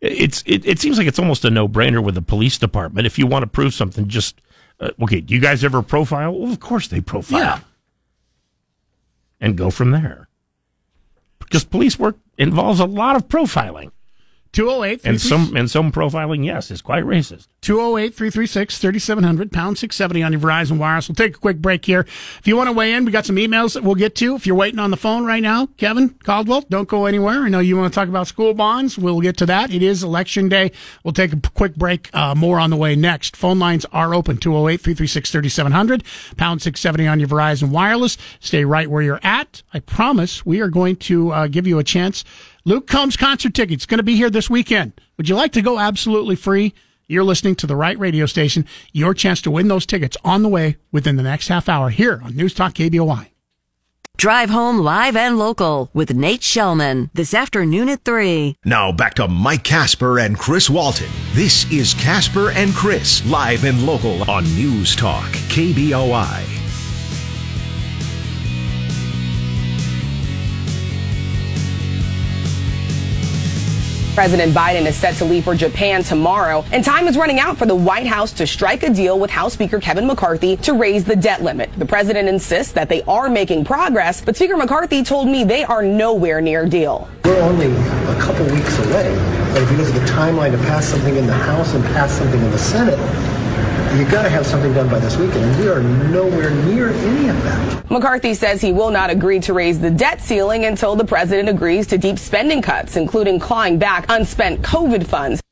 it's 0.01 0.43
it, 0.47 0.65
it 0.65 0.79
seems 0.79 0.97
like 0.99 1.07
it's 1.09 1.19
almost 1.19 1.45
a 1.45 1.51
no 1.51 1.69
brainer 1.69 2.03
with 2.03 2.15
the 2.15 2.23
police 2.23 2.57
department. 2.59 3.07
If 3.07 3.19
you 3.19 3.27
want 3.27 3.43
to 3.43 3.49
prove 3.49 3.75
something, 3.75 4.07
just 4.09 4.41
uh, 4.81 4.91
okay. 5.03 5.21
Do 5.21 5.35
you 5.35 5.41
guys 5.41 5.65
ever 5.65 5.83
profile? 5.83 6.33
Well, 6.39 6.53
of 6.53 6.61
course 6.61 6.87
they 6.89 7.01
profile. 7.01 7.39
Yeah. 7.41 7.61
and 9.41 9.57
go 9.57 9.71
from 9.71 9.91
there. 9.91 10.29
Because 11.39 11.65
police 11.65 11.99
work 11.99 12.17
involves 12.37 12.79
a 12.79 12.85
lot 12.85 13.17
of 13.17 13.27
profiling, 13.29 13.91
208 14.53 15.01
and 15.05 15.21
some 15.21 15.57
and 15.57 15.71
some 15.71 15.93
profiling, 15.93 16.45
yes, 16.45 16.71
is 16.71 16.81
quite 16.81 17.05
racist. 17.05 17.49
208 17.61 18.15
336 18.15 18.79
3700, 18.79 19.53
pound 19.53 19.79
670 19.79 20.23
on 20.23 20.33
your 20.33 20.41
Verizon 20.41 20.79
Wireless. 20.79 21.09
We'll 21.09 21.17
take 21.17 21.37
a 21.37 21.39
quick 21.39 21.59
break 21.59 21.85
here. 21.85 22.01
If 22.39 22.43
you 22.47 22.57
want 22.57 22.69
to 22.69 22.73
weigh 22.73 22.95
in, 22.95 23.05
we 23.05 23.13
got 23.13 23.27
some 23.27 23.37
emails 23.37 23.75
that 23.75 23.83
we'll 23.83 23.95
get 23.95 24.15
to. 24.17 24.37
If 24.37 24.47
you're 24.47 24.57
waiting 24.57 24.79
on 24.79 24.91
the 24.91 24.97
phone 24.97 25.27
right 25.27 25.43
now, 25.43 25.67
Kevin 25.77 26.11
Caldwell, 26.11 26.63
don't 26.63 26.89
go 26.89 27.07
anywhere. 27.07 27.43
I 27.45 27.49
know 27.49 27.59
you 27.59 27.77
want 27.77 27.93
to 27.93 27.99
talk 27.99 28.09
about 28.09 28.27
school 28.27 28.55
bonds. 28.55 28.97
We'll 28.97 29.21
get 29.21 29.37
to 29.39 29.47
that. 29.47 29.73
It 29.73 29.83
is 29.83 30.03
election 30.03 30.49
day. 30.49 30.73
We'll 31.05 31.13
take 31.13 31.33
a 31.33 31.41
quick 31.55 31.75
break. 31.75 32.15
Uh, 32.15 32.35
more 32.35 32.59
on 32.59 32.71
the 32.71 32.77
way 32.77 32.97
next. 32.97 33.37
Phone 33.37 33.59
lines 33.59 33.85
are 33.93 34.15
open 34.15 34.39
208 34.39 34.81
336 34.81 35.31
3700, 35.31 36.05
pound 36.37 36.63
670 36.63 37.07
on 37.07 37.21
your 37.21 37.29
Verizon 37.29 37.71
Wireless. 37.71 38.17
Stay 38.41 38.65
right 38.65 38.89
where 38.89 39.03
you're 39.03 39.21
at. 39.23 39.63
I 39.75 39.81
promise 39.81 40.47
we 40.47 40.61
are 40.61 40.69
going 40.69 40.97
to 40.97 41.33
uh, 41.33 41.47
give 41.49 41.67
you 41.67 41.79
a 41.79 41.85
chance. 41.85 42.25
Luke 42.69 42.87
Combs 42.87 43.17
concert 43.17 43.55
tickets 43.55 43.87
going 43.87 43.97
to 43.97 44.05
be 44.05 44.15
here 44.15 44.29
this 44.29 44.51
weekend. 44.51 44.93
Would 45.17 45.27
you 45.27 45.35
like 45.35 45.53
to 45.53 45.63
go 45.63 45.79
absolutely 45.79 46.37
free? 46.37 46.75
You're 47.07 47.25
listening 47.25 47.55
to 47.55 47.67
the 47.67 47.75
right 47.75 47.99
radio 47.99 48.27
station. 48.27 48.67
Your 48.93 49.15
chance 49.15 49.41
to 49.41 49.51
win 49.51 49.69
those 49.69 49.87
tickets 49.87 50.19
on 50.23 50.43
the 50.43 50.51
way 50.51 50.77
within 50.93 51.17
the 51.17 51.23
next 51.23 51.49
half 51.49 51.71
hour 51.71 51.89
here 51.89 52.21
on 52.23 52.37
News 52.37 52.53
Talk 52.53 52.75
KBOI. 52.75 53.29
Drive 54.19 54.51
home 54.51 54.81
live 54.81 55.17
and 55.17 55.39
local 55.39 55.89
with 55.95 56.13
Nate 56.13 56.43
Shelman 56.43 57.09
this 57.15 57.33
afternoon 57.33 57.89
at 57.89 58.05
3. 58.05 58.57
Now 58.67 58.93
back 58.93 59.15
to 59.15 59.29
Mike 59.29 59.65
Kasper 59.65 60.19
and 60.19 60.39
Chris 60.39 60.69
Walton. 60.69 61.09
This 61.33 61.73
is 61.73 61.95
Kasper 61.95 62.51
and 62.51 62.75
Chris, 62.75 63.25
live 63.25 63.65
and 63.65 63.87
local 63.87 64.31
on 64.31 64.45
News 64.45 64.95
Talk, 64.95 65.31
KBOI. 65.49 66.58
President 74.19 74.53
Biden 74.53 74.85
is 74.85 74.97
set 74.97 75.15
to 75.15 75.25
leave 75.25 75.45
for 75.45 75.55
Japan 75.55 76.03
tomorrow, 76.03 76.65
and 76.73 76.85
time 76.85 77.07
is 77.07 77.17
running 77.17 77.39
out 77.39 77.57
for 77.57 77.67
the 77.67 77.75
White 77.77 78.09
House 78.09 78.33
to 78.33 78.49
strike 78.49 78.83
a 78.83 78.91
deal 78.91 79.17
with 79.17 79.31
House 79.31 79.53
Speaker 79.53 79.79
Kevin 79.79 80.09
McCarthy 80.09 80.57
to 80.57 80.73
raise 80.73 81.05
the 81.05 81.15
debt 81.15 81.41
limit. 81.41 81.71
The 81.79 81.87
president 81.87 82.29
insists 82.29 82.73
that 82.73 82.89
they 82.89 83.03
are 83.03 83.31
making 83.31 83.65
progress, 83.65 84.21
but 84.21 84.35
Speaker 84.35 84.57
McCarthy 84.57 85.05
told 85.05 85.29
me 85.29 85.45
they 85.45 85.63
are 85.63 85.85
nowhere 85.85 86.41
near 86.41 86.67
deal. 86.67 87.09
We're 87.27 87.41
only 87.43 87.67
a 87.67 88.21
couple 88.21 88.45
weeks 88.47 88.77
away, 88.87 89.15
but 89.53 89.63
if 89.63 89.71
you 89.71 89.77
look 89.77 89.87
at 89.87 89.95
the 89.95 90.13
timeline 90.13 90.51
to 90.51 90.59
pass 90.67 90.87
something 90.87 91.15
in 91.15 91.29
the 91.29 91.33
House 91.33 91.75
and 91.75 91.85
pass 91.85 92.11
something 92.11 92.41
in 92.41 92.51
the 92.51 92.59
Senate, 92.59 92.99
you 93.97 94.09
got 94.11 94.23
to 94.23 94.29
have 94.29 94.47
something 94.47 94.73
done 94.75 94.89
by 94.89 94.99
this 94.99 95.17
weekend, 95.17 95.45
and 95.45 95.61
we 95.61 95.69
are 95.69 95.83
nowhere 95.83 96.51
near 96.51 96.91
any 96.91 97.29
of 97.29 97.43
that. 97.45 97.91
McCarthy 97.91 98.35
says 98.35 98.61
he 98.61 98.73
will 98.73 98.91
not 98.91 99.11
agree 99.11 99.41
to 99.41 99.53
raise 99.53 99.81
the 99.81 99.91
debt 99.91 100.21
ceiling 100.21 100.65
until 100.65 100.97
the 100.97 101.05
president 101.05 101.49
agrees 101.49 101.87
to 101.89 101.99
deep 101.99 102.19
spending 102.19 102.61
cuts, 102.63 102.97
including 102.97 103.39
clawing 103.39 103.79
back 103.79 104.07
unspent 104.09 104.63
COVID 104.63 105.07
funds. 105.07 105.43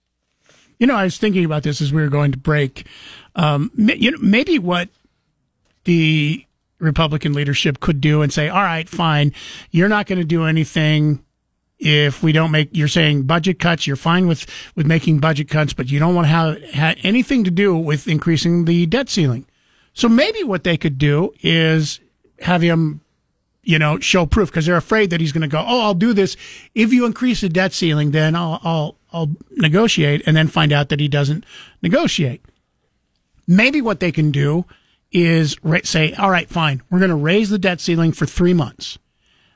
You 0.78 0.86
know, 0.86 0.94
I 0.94 1.04
was 1.04 1.16
thinking 1.18 1.44
about 1.44 1.62
this 1.62 1.80
as 1.80 1.92
we 1.92 2.02
were 2.02 2.08
going 2.08 2.32
to 2.32 2.38
break. 2.38 2.86
Um, 3.34 3.70
you 3.76 4.10
know, 4.10 4.18
maybe 4.20 4.58
what 4.58 4.88
the 5.84 6.44
Republican 6.78 7.32
leadership 7.32 7.80
could 7.80 8.00
do 8.00 8.22
and 8.22 8.32
say, 8.32 8.48
all 8.48 8.62
right, 8.62 8.88
fine, 8.88 9.32
you're 9.70 9.88
not 9.88 10.06
going 10.06 10.18
to 10.18 10.24
do 10.26 10.44
anything 10.44 11.24
if 11.78 12.23
we 12.23 12.32
don't 12.32 12.51
make, 12.51 12.70
you're 12.73 12.89
saying 12.89 13.24
budget 13.24 13.59
cuts, 13.59 13.86
you're 13.86 13.97
fine 13.97 14.27
with, 14.27 14.47
with 14.74 14.86
making 14.86 15.19
budget 15.19 15.48
cuts, 15.48 15.73
but 15.73 15.90
you 15.90 15.98
don't 15.98 16.15
want 16.15 16.27
to 16.27 16.31
have, 16.31 16.62
have 16.70 16.97
anything 17.03 17.44
to 17.44 17.51
do 17.51 17.77
with 17.77 18.09
increasing 18.09 18.65
the 18.65 18.86
debt 18.86 19.09
ceiling. 19.09 19.47
So 19.93 20.09
maybe 20.09 20.43
what 20.43 20.65
they 20.65 20.77
could 20.77 20.98
do 20.98 21.32
is 21.43 22.01
have 22.40 22.62
him, 22.62 23.01
you 23.62 23.78
know, 23.78 23.98
show 23.98 24.27
proof 24.27 24.51
because 24.51 24.66
they're 24.66 24.77
afraid 24.77 25.11
that 25.11 25.20
he's 25.20 25.32
going 25.32 25.43
to 25.43 25.48
go, 25.48 25.65
oh, 25.66 25.82
I'll 25.82 25.94
do 25.94 26.12
this. 26.12 26.36
If 26.74 26.93
you 26.93 27.05
increase 27.05 27.40
the 27.40 27.48
debt 27.48 27.73
ceiling, 27.73 28.11
then 28.11 28.35
I'll, 28.35 28.61
I'll, 28.62 28.97
I'll 29.12 29.31
negotiate 29.51 30.23
and 30.27 30.36
then 30.36 30.48
find 30.48 30.73
out 30.73 30.89
that 30.89 31.01
he 31.01 31.09
doesn't 31.09 31.44
negotiate. 31.82 32.43
Maybe 33.47 33.81
what 33.81 34.01
they 34.01 34.12
can 34.12 34.31
do 34.31 34.65
is 35.12 35.57
say, 35.85 36.12
all 36.15 36.31
right, 36.31 36.48
fine, 36.48 36.82
we're 36.90 36.98
going 36.98 37.11
to 37.11 37.16
raise 37.16 37.48
the 37.48 37.59
debt 37.59 37.81
ceiling 37.81 38.12
for 38.12 38.27
three 38.27 38.55
months. 38.55 38.98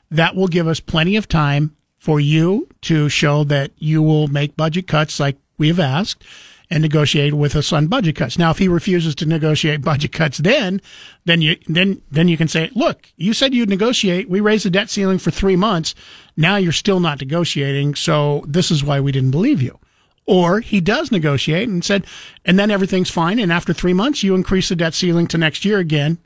That 0.09 0.35
will 0.35 0.47
give 0.47 0.67
us 0.67 0.79
plenty 0.79 1.15
of 1.15 1.27
time 1.27 1.75
for 2.01 2.19
you 2.19 2.67
to 2.81 3.07
show 3.09 3.43
that 3.43 3.71
you 3.77 4.01
will 4.01 4.27
make 4.27 4.57
budget 4.57 4.87
cuts 4.87 5.19
like 5.19 5.37
we 5.57 5.67
have 5.69 5.79
asked. 5.79 6.25
and 6.73 6.81
negotiate 6.81 7.33
with 7.33 7.53
us 7.53 7.73
on 7.73 7.87
budget 7.87 8.15
cuts. 8.15 8.39
Now, 8.39 8.51
if 8.51 8.57
he 8.57 8.69
refuses 8.69 9.13
to 9.15 9.25
negotiate 9.25 9.81
budget 9.91 10.13
cuts, 10.13 10.37
then, 10.37 10.81
then 11.25 11.41
you, 11.41 11.57
then, 11.67 12.01
then 12.09 12.29
you 12.29 12.37
can 12.37 12.47
say, 12.47 12.69
look, 12.73 13.11
you 13.17 13.33
said 13.33 13.53
you'd 13.53 13.67
negotiate. 13.67 14.29
We 14.29 14.39
raised 14.39 14.63
the 14.63 14.69
debt 14.69 14.89
ceiling 14.89 15.17
for 15.17 15.31
three 15.31 15.57
months. 15.57 15.93
Now 16.37 16.55
you're 16.55 16.71
still 16.71 17.01
not 17.01 17.19
negotiating. 17.19 17.95
So 17.95 18.45
this 18.47 18.71
is 18.71 18.85
why 18.85 19.01
we 19.01 19.11
didn't 19.11 19.31
believe 19.31 19.61
you. 19.61 19.79
Or 20.25 20.61
he 20.61 20.79
does 20.79 21.11
negotiate 21.11 21.67
and 21.67 21.83
said, 21.83 22.05
and 22.45 22.57
then 22.57 22.71
everything's 22.71 23.11
fine. 23.11 23.37
And 23.37 23.51
after 23.51 23.73
three 23.73 23.93
months, 23.93 24.23
you 24.23 24.33
increase 24.33 24.69
the 24.69 24.77
debt 24.77 24.93
ceiling 24.93 25.27
to 25.27 25.37
next 25.37 25.65
year 25.65 25.77
again, 25.77 26.19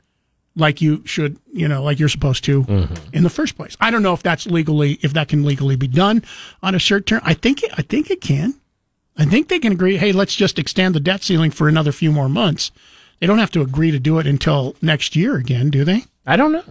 like 0.56 0.80
you 0.80 1.02
should, 1.06 1.38
you 1.52 1.68
know, 1.68 1.82
like 1.82 1.98
you're 1.98 2.08
supposed 2.08 2.42
to 2.44 2.64
mm-hmm. 2.64 2.94
in 3.12 3.22
the 3.22 3.30
first 3.30 3.56
place. 3.56 3.76
I 3.80 3.90
don't 3.90 4.02
know 4.02 4.14
if 4.14 4.22
that's 4.22 4.46
legally, 4.46 4.98
if 5.02 5.12
that 5.12 5.28
can 5.28 5.44
legally 5.44 5.76
be 5.76 5.86
done 5.86 6.24
on 6.62 6.74
a 6.74 6.78
short 6.78 7.06
term. 7.06 7.20
I 7.24 7.34
think, 7.34 7.62
it, 7.62 7.70
I 7.76 7.82
think 7.82 8.10
it 8.10 8.20
can. 8.20 8.54
I 9.18 9.24
think 9.24 9.48
they 9.48 9.58
can 9.58 9.72
agree. 9.72 9.96
Hey, 9.96 10.12
let's 10.12 10.34
just 10.34 10.58
extend 10.58 10.94
the 10.94 11.00
debt 11.00 11.22
ceiling 11.22 11.50
for 11.50 11.68
another 11.68 11.92
few 11.92 12.10
more 12.10 12.28
months. 12.28 12.70
They 13.20 13.26
don't 13.26 13.38
have 13.38 13.50
to 13.52 13.62
agree 13.62 13.90
to 13.90 13.98
do 13.98 14.18
it 14.18 14.26
until 14.26 14.76
next 14.82 15.16
year 15.16 15.36
again, 15.36 15.70
do 15.70 15.84
they? 15.84 16.04
I 16.26 16.36
don't 16.36 16.52
know. 16.52 16.64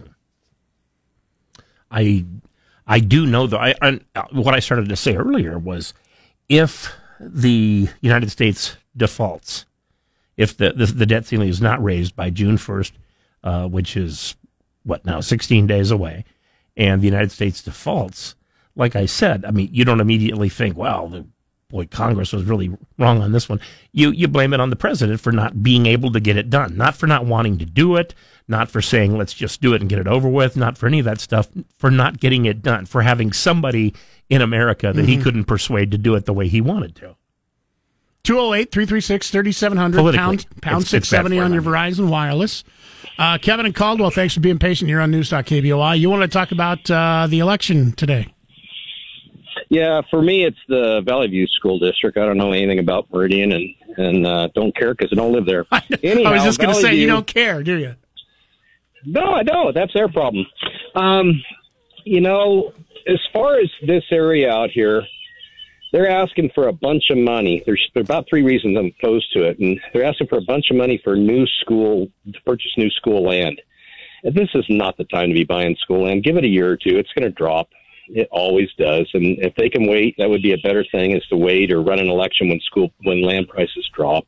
I 1.90 2.24
I 2.86 3.00
do 3.00 3.26
know 3.26 3.46
though. 3.46 3.58
I, 3.58 3.74
I 3.82 4.00
what 4.30 4.54
I 4.54 4.60
started 4.60 4.88
to 4.88 4.96
say 4.96 5.16
earlier 5.16 5.58
was 5.58 5.92
if 6.48 6.92
the 7.18 7.88
United 8.00 8.30
States 8.30 8.76
defaults, 8.96 9.64
if 10.36 10.56
the 10.56 10.72
the, 10.72 10.86
the 10.86 11.06
debt 11.06 11.26
ceiling 11.26 11.48
is 11.48 11.60
not 11.60 11.82
raised 11.82 12.14
by 12.14 12.30
June 12.30 12.58
first, 12.58 12.92
uh, 13.44 13.66
which 13.66 13.96
is 13.96 14.34
what 14.84 15.04
now 15.04 15.20
sixteen 15.20 15.66
days 15.66 15.90
away, 15.90 16.24
and 16.76 17.00
the 17.02 17.06
United 17.06 17.32
States 17.32 17.62
defaults, 17.62 18.34
like 18.74 18.94
I 18.96 19.06
said, 19.06 19.44
I 19.44 19.50
mean 19.50 19.68
you 19.72 19.84
don't 19.84 20.00
immediately 20.00 20.48
think, 20.48 20.76
well, 20.76 21.08
the 21.08 21.26
boy, 21.68 21.86
Congress 21.86 22.32
was 22.32 22.44
really 22.44 22.70
wrong 22.98 23.20
on 23.22 23.32
this 23.32 23.48
one. 23.48 23.60
You 23.92 24.10
you 24.10 24.28
blame 24.28 24.52
it 24.54 24.60
on 24.60 24.70
the 24.70 24.76
president 24.76 25.20
for 25.20 25.32
not 25.32 25.62
being 25.62 25.86
able 25.86 26.12
to 26.12 26.20
get 26.20 26.36
it 26.36 26.50
done, 26.50 26.76
not 26.76 26.94
for 26.96 27.06
not 27.06 27.26
wanting 27.26 27.58
to 27.58 27.64
do 27.66 27.96
it, 27.96 28.14
not 28.48 28.70
for 28.70 28.80
saying 28.80 29.16
let's 29.18 29.34
just 29.34 29.60
do 29.60 29.74
it 29.74 29.80
and 29.80 29.90
get 29.90 29.98
it 29.98 30.06
over 30.06 30.28
with, 30.28 30.56
not 30.56 30.78
for 30.78 30.86
any 30.86 31.00
of 31.00 31.04
that 31.04 31.20
stuff, 31.20 31.48
for 31.78 31.90
not 31.90 32.20
getting 32.20 32.44
it 32.46 32.62
done, 32.62 32.86
for 32.86 33.02
having 33.02 33.32
somebody 33.32 33.92
in 34.30 34.40
America 34.42 34.92
that 34.92 35.06
he 35.06 35.16
Mhm. 35.16 35.22
couldn't 35.22 35.44
persuade 35.44 35.90
to 35.92 35.98
do 35.98 36.14
it 36.14 36.24
the 36.26 36.32
way 36.32 36.46
he 36.48 36.60
wanted 36.60 36.94
to. 36.96 37.16
208 38.24 38.72
336 38.72 39.30
3700 39.30 39.96
Politically, 39.98 40.18
pound, 40.20 40.46
pound 40.60 40.82
it's- 40.82 40.94
it's 40.94 41.08
670 41.08 41.38
for 41.38 41.44
on 41.44 41.52
your 41.52 41.62
Verizon 41.62 42.08
Wireless. 42.08 42.64
Uh, 43.18 43.38
Kevin 43.38 43.66
and 43.66 43.74
Caldwell, 43.74 44.10
thanks 44.10 44.34
for 44.34 44.40
being 44.40 44.58
patient 44.58 44.90
here 44.90 45.00
on 45.00 45.10
News.KBOI. 45.10 45.98
You 45.98 46.10
want 46.10 46.22
to 46.22 46.28
talk 46.28 46.52
about 46.52 46.90
uh, 46.90 47.26
the 47.28 47.38
election 47.38 47.92
today? 47.92 48.32
Yeah, 49.68 50.02
for 50.10 50.20
me, 50.20 50.44
it's 50.44 50.58
the 50.68 51.02
Vallivue 51.02 51.48
School 51.48 51.78
District. 51.78 52.16
I 52.18 52.26
don't 52.26 52.36
know 52.36 52.52
anything 52.52 52.78
about 52.78 53.10
Meridian 53.12 53.52
and 53.52 53.68
and 53.98 54.26
uh, 54.26 54.48
don't 54.54 54.76
care 54.76 54.94
because 54.94 55.08
I 55.10 55.16
don't 55.16 55.32
live 55.32 55.46
there. 55.46 55.64
Anyhow, 56.02 56.30
I 56.30 56.34
was 56.34 56.44
just 56.44 56.58
going 56.58 56.74
to 56.74 56.80
say, 56.80 56.94
you 56.94 57.06
don't 57.06 57.26
care, 57.26 57.62
do 57.62 57.78
you? 57.78 57.94
No, 59.06 59.24
I 59.24 59.42
don't. 59.42 59.74
That's 59.74 59.92
their 59.94 60.08
problem. 60.08 60.44
Um, 60.94 61.42
you 62.04 62.20
know, 62.20 62.74
as 63.06 63.18
far 63.32 63.58
as 63.58 63.70
this 63.86 64.04
area 64.10 64.52
out 64.52 64.70
here, 64.70 65.02
they're 65.96 66.10
asking 66.10 66.50
for 66.54 66.68
a 66.68 66.72
bunch 66.74 67.04
of 67.08 67.16
money. 67.16 67.62
There's 67.64 67.90
there 67.94 68.02
are 68.02 68.04
about 68.04 68.26
three 68.28 68.42
reasons 68.42 68.76
I'm 68.76 68.92
opposed 69.00 69.32
to 69.32 69.44
it, 69.44 69.58
and 69.58 69.80
they're 69.94 70.04
asking 70.04 70.26
for 70.26 70.36
a 70.36 70.42
bunch 70.42 70.66
of 70.70 70.76
money 70.76 71.00
for 71.02 71.16
new 71.16 71.46
school 71.62 72.08
to 72.30 72.40
purchase 72.42 72.70
new 72.76 72.90
school 72.90 73.26
land. 73.26 73.62
And 74.22 74.34
this 74.34 74.50
is 74.54 74.66
not 74.68 74.98
the 74.98 75.04
time 75.04 75.28
to 75.28 75.34
be 75.34 75.44
buying 75.44 75.74
school 75.76 76.04
land. 76.04 76.22
Give 76.22 76.36
it 76.36 76.44
a 76.44 76.48
year 76.48 76.70
or 76.70 76.76
two; 76.76 76.98
it's 76.98 77.12
going 77.14 77.24
to 77.24 77.30
drop. 77.30 77.70
It 78.08 78.28
always 78.30 78.68
does. 78.78 79.08
And 79.14 79.38
if 79.38 79.54
they 79.54 79.70
can 79.70 79.88
wait, 79.88 80.16
that 80.18 80.28
would 80.28 80.42
be 80.42 80.52
a 80.52 80.58
better 80.58 80.84
thing 80.92 81.12
is 81.12 81.26
to 81.28 81.36
wait 81.36 81.72
or 81.72 81.80
run 81.80 81.98
an 81.98 82.10
election 82.10 82.50
when 82.50 82.60
school 82.60 82.92
when 83.04 83.22
land 83.22 83.48
prices 83.48 83.88
drop. 83.94 84.26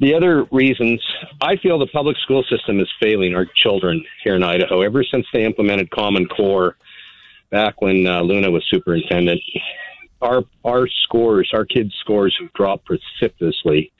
The 0.00 0.14
other 0.14 0.42
reasons, 0.50 1.00
I 1.40 1.54
feel 1.58 1.78
the 1.78 1.86
public 1.86 2.16
school 2.16 2.42
system 2.50 2.80
is 2.80 2.88
failing 3.00 3.36
our 3.36 3.46
children 3.62 4.04
here 4.24 4.34
in 4.34 4.42
Idaho. 4.42 4.80
Ever 4.80 5.04
since 5.04 5.26
they 5.32 5.44
implemented 5.44 5.88
Common 5.92 6.26
Core 6.26 6.76
back 7.50 7.80
when 7.80 8.08
uh, 8.08 8.22
Luna 8.22 8.50
was 8.50 8.64
superintendent, 8.68 9.40
our 10.20 10.42
our 10.64 10.86
scores, 11.04 11.50
our 11.54 11.64
kids' 11.64 11.94
scores 12.00 12.36
have 12.40 12.52
dropped 12.52 12.86
precipitously, 12.86 13.92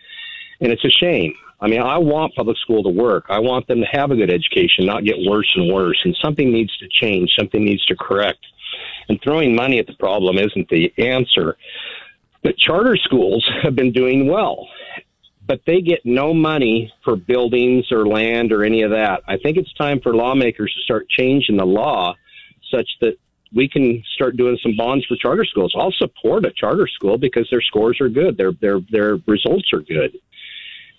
and 0.60 0.72
it's 0.72 0.84
a 0.84 0.90
shame. 0.90 1.34
I 1.60 1.68
mean, 1.68 1.82
I 1.82 1.98
want 1.98 2.34
public 2.34 2.56
school 2.58 2.82
to 2.82 2.88
work. 2.88 3.26
I 3.28 3.38
want 3.38 3.66
them 3.66 3.80
to 3.80 3.86
have 3.86 4.10
a 4.10 4.16
good 4.16 4.32
education, 4.32 4.86
not 4.86 5.04
get 5.04 5.16
worse 5.18 5.50
and 5.56 5.70
worse. 5.72 6.00
And 6.04 6.16
something 6.22 6.50
needs 6.50 6.74
to 6.78 6.88
change. 6.88 7.34
Something 7.38 7.64
needs 7.66 7.84
to 7.86 7.96
correct. 7.96 8.38
And 9.10 9.20
throwing 9.22 9.54
money 9.54 9.78
at 9.78 9.86
the 9.86 9.94
problem 9.94 10.38
isn't 10.38 10.70
the 10.70 10.90
answer. 10.96 11.58
But 12.42 12.56
charter 12.56 12.96
schools 12.96 13.46
have 13.62 13.76
been 13.76 13.92
doing 13.92 14.26
well 14.26 14.68
but 15.50 15.62
they 15.66 15.80
get 15.80 15.98
no 16.04 16.32
money 16.32 16.92
for 17.02 17.16
buildings 17.16 17.90
or 17.90 18.06
land 18.06 18.52
or 18.52 18.62
any 18.62 18.82
of 18.82 18.92
that. 18.92 19.20
I 19.26 19.36
think 19.36 19.56
it's 19.56 19.72
time 19.74 19.98
for 20.00 20.14
lawmakers 20.14 20.72
to 20.72 20.80
start 20.84 21.08
changing 21.08 21.56
the 21.56 21.66
law 21.66 22.14
such 22.70 22.88
that 23.00 23.16
we 23.54 23.68
can 23.68 24.02
start 24.14 24.36
doing 24.36 24.58
some 24.62 24.76
bonds 24.76 25.04
for 25.06 25.16
charter 25.16 25.44
schools. 25.44 25.72
I'll 25.76 25.92
support 25.92 26.44
a 26.44 26.52
charter 26.52 26.86
school 26.86 27.18
because 27.18 27.48
their 27.50 27.62
scores 27.62 28.00
are 28.00 28.08
good. 28.08 28.36
Their 28.36 28.52
their 28.52 28.80
their 28.90 29.18
results 29.26 29.72
are 29.72 29.80
good. 29.80 30.16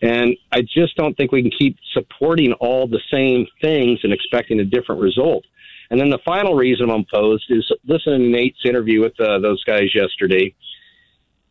And 0.01 0.35
I 0.51 0.61
just 0.61 0.95
don't 0.97 1.15
think 1.15 1.31
we 1.31 1.43
can 1.43 1.51
keep 1.51 1.77
supporting 1.93 2.53
all 2.53 2.87
the 2.87 3.01
same 3.11 3.45
things 3.61 3.99
and 4.03 4.11
expecting 4.11 4.59
a 4.59 4.65
different 4.65 4.99
result. 4.99 5.45
And 5.91 5.99
then 5.99 6.09
the 6.09 6.19
final 6.25 6.55
reason 6.55 6.89
I'm 6.89 7.01
opposed 7.01 7.45
is 7.49 7.69
listening 7.85 8.21
to 8.21 8.29
Nate's 8.29 8.65
interview 8.65 9.01
with 9.01 9.19
uh, 9.19 9.39
those 9.39 9.63
guys 9.63 9.93
yesterday. 9.93 10.55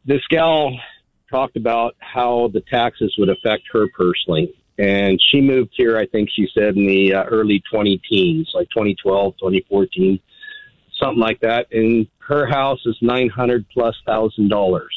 This 0.05 0.23
gal 0.31 0.73
talked 1.31 1.57
about 1.57 1.95
how 2.01 2.51
the 2.53 2.63
taxes 2.63 3.15
would 3.19 3.29
affect 3.29 3.65
her 3.73 3.87
personally. 3.97 4.53
And 4.79 5.21
she 5.31 5.41
moved 5.41 5.73
here, 5.77 5.99
I 5.99 6.07
think 6.07 6.31
she 6.35 6.49
said, 6.55 6.77
in 6.77 6.87
the 6.87 7.15
uh, 7.15 7.25
early 7.25 7.63
20 7.71 8.01
teens, 8.09 8.51
like 8.55 8.69
2012, 8.71 9.35
2014, 9.39 10.19
something 11.01 11.21
like 11.21 11.41
that. 11.41 11.67
And 11.73 12.07
her 12.27 12.47
house 12.47 12.81
is 12.87 12.97
900 13.01 13.67
plus 13.73 13.97
thousand 14.07 14.49
dollars. 14.49 14.97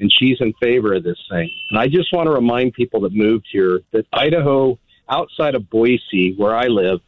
And 0.00 0.12
she's 0.12 0.38
in 0.40 0.52
favor 0.60 0.94
of 0.94 1.04
this 1.04 1.18
thing. 1.30 1.50
And 1.70 1.78
I 1.78 1.86
just 1.86 2.12
want 2.12 2.26
to 2.26 2.32
remind 2.32 2.74
people 2.74 3.00
that 3.02 3.14
moved 3.14 3.46
here 3.50 3.80
that 3.92 4.06
Idaho, 4.12 4.78
outside 5.08 5.54
of 5.54 5.70
Boise, 5.70 6.34
where 6.36 6.54
I 6.54 6.66
live, 6.66 7.00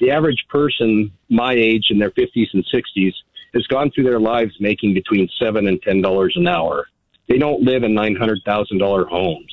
the 0.00 0.10
average 0.10 0.44
person 0.50 1.12
my 1.30 1.54
age 1.54 1.86
in 1.90 1.98
their 1.98 2.10
50s 2.10 2.48
and 2.52 2.64
60s 2.72 3.12
has 3.54 3.66
gone 3.68 3.90
through 3.90 4.04
their 4.04 4.20
lives 4.20 4.52
making 4.60 4.92
between 4.94 5.28
seven 5.40 5.66
and 5.66 5.80
ten 5.82 6.02
dollars 6.02 6.34
an 6.36 6.46
hour. 6.46 6.86
They 7.28 7.38
don't 7.38 7.62
live 7.62 7.82
in 7.82 7.94
nine 7.94 8.14
hundred 8.14 8.40
thousand 8.44 8.78
dollar 8.78 9.06
homes. 9.06 9.52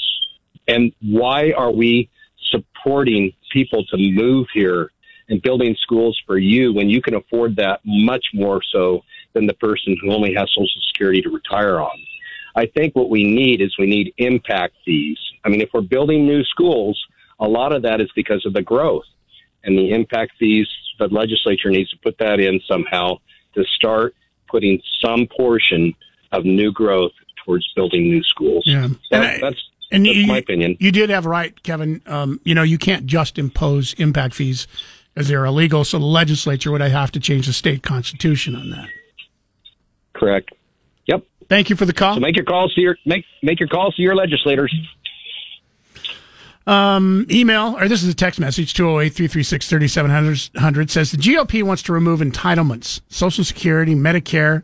And 0.67 0.91
why 1.01 1.51
are 1.51 1.71
we 1.71 2.09
supporting 2.51 3.31
people 3.51 3.85
to 3.85 3.97
move 3.97 4.47
here 4.53 4.91
and 5.33 5.41
building 5.41 5.75
schools 5.81 6.21
for 6.27 6.37
you 6.37 6.71
when 6.73 6.89
you 6.89 7.01
can 7.01 7.15
afford 7.15 7.55
that 7.55 7.81
much 7.83 8.23
more 8.35 8.61
so 8.71 9.03
than 9.33 9.47
the 9.47 9.53
person 9.55 9.97
who 9.99 10.11
only 10.11 10.33
has 10.35 10.47
Social 10.51 10.81
Security 10.89 11.21
to 11.23 11.29
retire 11.29 11.79
on? 11.81 11.97
I 12.55 12.67
think 12.67 12.95
what 12.95 13.09
we 13.09 13.23
need 13.23 13.61
is 13.61 13.75
we 13.79 13.87
need 13.87 14.13
impact 14.17 14.75
fees. 14.85 15.17
I 15.43 15.49
mean, 15.49 15.59
if 15.59 15.69
we're 15.73 15.81
building 15.81 16.27
new 16.27 16.43
schools, 16.43 17.03
a 17.39 17.47
lot 17.47 17.73
of 17.73 17.81
that 17.81 17.99
is 17.99 18.09
because 18.15 18.45
of 18.45 18.53
the 18.53 18.61
growth 18.61 19.05
and 19.63 19.75
the 19.75 19.91
impact 19.91 20.33
fees. 20.37 20.67
The 20.99 21.07
legislature 21.07 21.71
needs 21.71 21.89
to 21.89 21.97
put 21.97 22.15
that 22.19 22.39
in 22.39 22.61
somehow 22.67 23.17
to 23.55 23.63
start 23.75 24.13
putting 24.47 24.79
some 25.03 25.27
portion 25.35 25.95
of 26.31 26.45
new 26.45 26.71
growth 26.71 27.13
towards 27.43 27.67
building 27.75 28.03
new 28.03 28.23
schools. 28.23 28.63
Yeah. 28.67 28.87
So 29.11 29.17
I- 29.19 29.39
that's, 29.41 29.69
And 29.91 30.05
that's 30.05 30.15
you, 30.15 30.27
my 30.27 30.37
opinion. 30.37 30.77
You 30.79 30.91
did 30.91 31.09
have 31.09 31.25
right, 31.25 31.61
Kevin. 31.63 32.03
Um, 32.05 32.39
you 32.43 32.53
know, 32.53 32.61
you 32.61 32.77
can't 32.77 33.07
just 33.07 33.39
impose 33.39 33.93
impact 33.93 34.35
fees 34.35 34.67
as 35.15 35.27
they're 35.27 35.45
illegal. 35.45 35.83
So 35.83 35.99
the 35.99 36.05
legislature 36.05 36.71
would 36.71 36.81
have 36.81 37.11
to 37.11 37.19
change 37.19 37.47
the 37.47 37.53
state 37.53 37.83
constitution 37.83 38.55
on 38.55 38.69
that. 38.71 38.89
Correct. 40.13 40.51
Yep. 41.07 41.25
Thank 41.49 41.69
you 41.69 41.75
for 41.75 41.85
the 41.85 41.93
call. 41.93 42.15
So 42.15 42.19
make 42.19 42.35
your 42.35 42.45
calls 42.45 42.73
to 42.75 42.81
your 42.81 42.97
make 43.05 43.25
make 43.41 43.59
your 43.59 43.69
calls 43.69 43.95
to 43.95 44.01
your 44.01 44.15
legislators. 44.15 44.73
Um, 46.65 47.27
email, 47.29 47.75
or 47.77 47.89
this 47.89 48.03
is 48.03 48.09
a 48.09 48.15
text 48.15 48.39
message, 48.39 48.73
208 48.73 49.09
336 49.09 49.67
3700 49.67 50.89
says 50.89 51.11
the 51.11 51.17
GOP 51.17 51.61
wants 51.61 51.81
to 51.83 51.93
remove 51.93 52.21
entitlements, 52.21 53.01
Social 53.09 53.43
Security, 53.43 53.95
Medicare. 53.95 54.63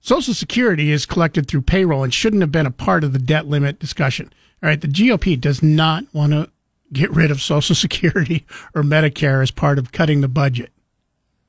Social 0.00 0.34
Security 0.34 0.92
is 0.92 1.06
collected 1.06 1.48
through 1.48 1.62
payroll 1.62 2.04
and 2.04 2.12
shouldn't 2.12 2.42
have 2.42 2.52
been 2.52 2.66
a 2.66 2.70
part 2.70 3.04
of 3.04 3.14
the 3.14 3.18
debt 3.18 3.46
limit 3.46 3.78
discussion. 3.78 4.30
All 4.62 4.68
right, 4.68 4.80
the 4.80 4.88
GOP 4.88 5.40
does 5.40 5.62
not 5.62 6.04
want 6.12 6.32
to 6.32 6.50
get 6.92 7.10
rid 7.10 7.30
of 7.30 7.42
Social 7.42 7.74
Security 7.86 8.46
or 8.74 8.82
Medicare 8.82 9.42
as 9.42 9.50
part 9.50 9.78
of 9.78 9.92
cutting 9.92 10.20
the 10.20 10.28
budget. 10.28 10.70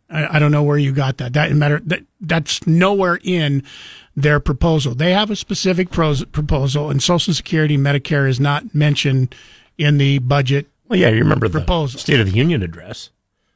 I, 0.09 0.35
I 0.35 0.39
don't 0.39 0.51
know 0.51 0.63
where 0.63 0.77
you 0.77 0.91
got 0.91 1.17
that. 1.17 1.33
That 1.33 1.51
matter 1.53 1.81
that 1.85 2.03
that's 2.21 2.65
nowhere 2.67 3.19
in 3.23 3.63
their 4.15 4.39
proposal. 4.39 4.95
They 4.95 5.11
have 5.11 5.29
a 5.29 5.35
specific 5.35 5.89
pros, 5.89 6.23
proposal, 6.25 6.89
and 6.89 7.01
Social 7.01 7.33
Security, 7.33 7.77
Medicare 7.77 8.29
is 8.29 8.39
not 8.39 8.73
mentioned 8.73 9.35
in 9.77 9.97
the 9.97 10.19
budget. 10.19 10.67
Well, 10.87 10.99
yeah, 10.99 11.09
you 11.09 11.19
remember 11.19 11.47
the 11.47 11.59
proposal. 11.59 11.99
State 11.99 12.19
of 12.19 12.31
the 12.31 12.37
Union 12.37 12.63
address. 12.63 13.09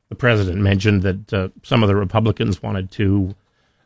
The 0.10 0.16
president 0.16 0.58
mentioned 0.58 1.04
that 1.04 1.34
uh, 1.34 1.50
some 1.62 1.84
of 1.84 1.88
the 1.88 1.96
Republicans 1.96 2.64
wanted 2.64 2.90
to 2.92 3.36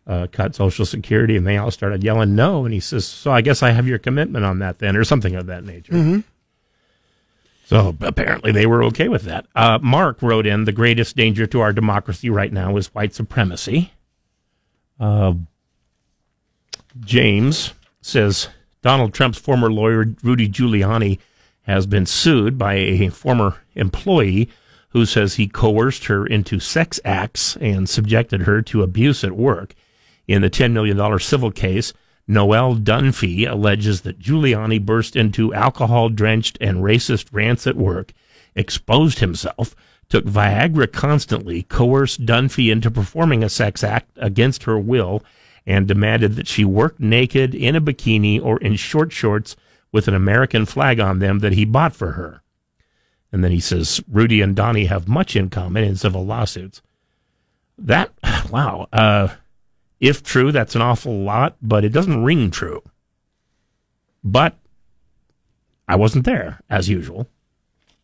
uh, 0.08 0.28
cut 0.32 0.56
Social 0.56 0.86
Security, 0.86 1.36
and 1.36 1.46
they 1.46 1.58
all 1.58 1.70
started 1.70 2.04
yelling 2.04 2.36
no. 2.36 2.66
And 2.66 2.74
he 2.74 2.80
says, 2.80 3.06
"So 3.06 3.32
I 3.32 3.42
guess 3.42 3.62
I 3.62 3.72
have 3.72 3.88
your 3.88 4.00
commitment 4.00 4.46
on 4.46 4.60
that 4.60 4.80
then, 4.80 4.96
or 4.96 5.04
something 5.04 5.36
of 5.36 5.48
that 5.48 5.66
nature." 5.66 5.94
Mm-hmm. 5.94 6.20
So 7.66 7.96
apparently 8.02 8.52
they 8.52 8.66
were 8.66 8.84
okay 8.86 9.08
with 9.08 9.24
that. 9.24 9.46
Uh, 9.56 9.80
Mark 9.82 10.22
wrote 10.22 10.46
in, 10.46 10.66
"The 10.66 10.72
greatest 10.72 11.16
danger 11.16 11.48
to 11.48 11.62
our 11.62 11.74
democracy 11.74 12.30
right 12.30 12.52
now 12.52 12.76
is 12.78 12.88
white 12.88 13.14
supremacy." 13.14 13.94
Uh, 15.00 15.34
James 17.00 17.74
says 18.02 18.50
Donald 18.82 19.14
Trump's 19.14 19.40
former 19.40 19.72
lawyer 19.72 20.14
Rudy 20.24 20.50
Giuliani 20.50 21.20
has 21.64 21.88
been 21.88 22.06
sued 22.06 22.58
by 22.58 22.76
a 22.76 23.10
former 23.10 23.56
employee 23.76 24.50
who 24.90 25.06
says 25.06 25.36
he 25.36 25.48
coerced 25.48 26.06
her 26.06 26.26
into 26.26 26.60
sex 26.60 27.00
acts 27.04 27.58
and 27.58 27.90
subjected 27.90 28.42
her 28.42 28.62
to 28.62 28.84
abuse 28.84 29.24
at 29.24 29.32
work. 29.32 29.74
In 30.28 30.42
the 30.42 30.50
$10 30.50 30.72
million 30.72 31.20
civil 31.20 31.52
case, 31.52 31.94
Noel 32.28 32.76
Dunphy 32.76 33.50
alleges 33.50 34.02
that 34.02 34.20
Giuliani 34.20 34.84
burst 34.84 35.16
into 35.16 35.54
alcohol 35.54 36.10
drenched 36.10 36.58
and 36.62 36.78
racist 36.78 37.28
rants 37.32 37.68
at 37.68 37.76
work, 37.76 38.14
exposed 38.56 39.20
himself, 39.20 39.76
took 40.10 40.26
Viagra 40.26 40.92
constantly, 40.92 41.64
coerced 41.64 42.26
Dunphy 42.26 42.72
into 42.72 42.92
performing 42.92 43.44
a 43.44 43.50
sex 43.50 43.84
act 43.84 44.12
against 44.18 44.64
her 44.64 44.80
will, 44.80 45.24
and 45.66 45.88
demanded 45.88 46.36
that 46.36 46.48
she 46.48 46.66
work 46.66 47.00
naked 47.00 47.56
in 47.56 47.76
a 47.76 47.82
bikini 47.82 48.42
or 48.42 48.58
in 48.60 48.76
short 48.76 49.12
shorts 49.12 49.56
with 49.92 50.08
an 50.08 50.14
American 50.14 50.66
flag 50.66 51.00
on 51.00 51.20
them 51.20 51.40
that 51.40 51.54
he 51.54 51.66
bought 51.66 51.96
for 51.96 52.14
her. 52.14 52.42
And 53.32 53.44
then 53.44 53.52
he 53.52 53.60
says 53.60 54.02
Rudy 54.10 54.42
and 54.42 54.56
Donnie 54.56 54.86
have 54.86 55.08
much 55.08 55.36
in 55.36 55.50
common 55.50 55.84
in 55.84 55.96
civil 55.96 56.26
lawsuits. 56.26 56.82
That, 57.78 58.12
wow. 58.52 58.88
Uh, 58.94 59.30
if 60.04 60.22
true, 60.22 60.52
that's 60.52 60.76
an 60.76 60.82
awful 60.82 61.18
lot, 61.18 61.56
but 61.62 61.86
it 61.86 61.94
doesn't 61.94 62.26
ring 62.26 62.52
true. 62.52 62.84
But 64.22 64.60
I 65.88 65.96
wasn't 65.96 66.26
there, 66.26 66.60
as 66.70 66.90
usual. 66.90 67.30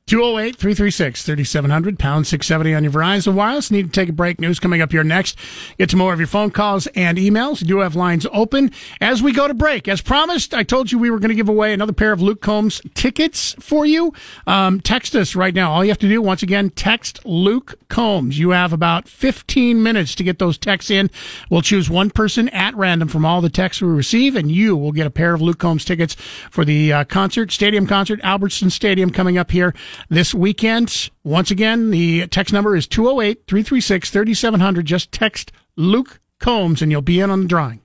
208 0.10 0.56
336 0.56 1.24
3700, 1.24 2.00
pound 2.00 2.26
670 2.26 2.74
on 2.74 2.84
your 2.84 2.92
Verizon 2.92 3.36
Wireless. 3.36 3.70
Need 3.70 3.86
to 3.86 3.92
take 3.92 4.10
a 4.10 4.12
break. 4.12 4.42
News 4.42 4.60
coming 4.60 4.82
up 4.82 4.92
here 4.92 5.04
next. 5.04 5.38
Get 5.78 5.92
to 5.92 5.98
more 5.98 6.14
of 6.14 6.20
your 6.20 6.26
phone 6.26 6.50
calls 6.50 6.88
and 6.96 7.20
emails. 7.20 7.62
We 7.62 7.68
do 7.68 7.78
have 7.78 7.96
lines 7.96 8.26
open. 8.32 8.72
As 9.00 9.22
we 9.22 9.32
go 9.32 9.48
to 9.48 9.54
break, 9.54 9.88
as 9.88 10.02
promised, 10.02 10.52
I 10.56 10.64
told 10.64 10.92
you 10.92 10.98
we 10.98 11.12
were 11.12 11.20
going 11.20 11.30
to 11.30 11.36
give 11.36 11.48
away 11.48 11.74
another 11.74 11.94
pair 11.94 12.12
of 12.12 12.24
Luke 12.24 12.42
Combs 12.42 12.82
tickets 12.96 13.56
for 13.60 13.86
you. 13.86 14.12
Um, 14.48 14.82
text 14.82 15.14
us 15.14 15.36
right 15.36 15.54
now. 15.54 15.72
All 15.72 15.86
you 15.86 15.92
have 15.92 16.00
to 16.00 16.10
do, 16.10 16.24
once 16.24 16.42
again, 16.42 16.72
text 16.72 17.24
Luke 17.24 17.76
Combs. 17.88 18.40
You 18.40 18.50
have 18.50 18.74
about 18.74 19.08
15 19.08 19.84
minutes 19.84 20.16
to 20.16 20.24
get 20.24 20.40
those 20.40 20.58
texts 20.58 20.90
in. 20.90 21.12
We'll 21.52 21.62
choose 21.62 21.88
one 21.88 22.10
person 22.10 22.50
at 22.50 22.76
random 22.76 23.10
from 23.10 23.26
all 23.26 23.42
the 23.42 23.50
texts 23.52 23.80
we 23.80 23.90
receive, 23.90 24.36
and 24.36 24.52
you 24.52 24.76
will 24.76 24.92
get 24.92 25.06
a 25.06 25.12
pair 25.12 25.36
of 25.36 25.42
Luke 25.44 25.60
Combs 25.60 25.86
tickets 25.86 26.16
for 26.50 26.66
the 26.66 26.92
uh, 26.92 27.04
concert, 27.04 27.52
stadium 27.52 27.86
concert, 27.86 28.20
Albertson 28.24 28.72
Stadium 28.72 29.12
coming 29.12 29.38
up 29.38 29.52
here 29.52 29.76
this 30.10 30.34
weekend. 30.34 31.10
Once 31.24 31.52
again, 31.52 31.92
the 31.92 32.28
text 32.28 32.54
number 32.54 32.76
is 32.76 32.88
208 32.88 33.46
336 33.48 34.10
3700. 34.10 34.86
Just 34.86 35.12
text 35.12 35.52
Luke 35.76 36.20
Combs 36.40 36.82
and 36.82 36.92
you'll 36.92 37.02
be 37.02 37.20
in 37.20 37.30
on 37.30 37.42
the 37.42 37.48
drawing. 37.48 37.82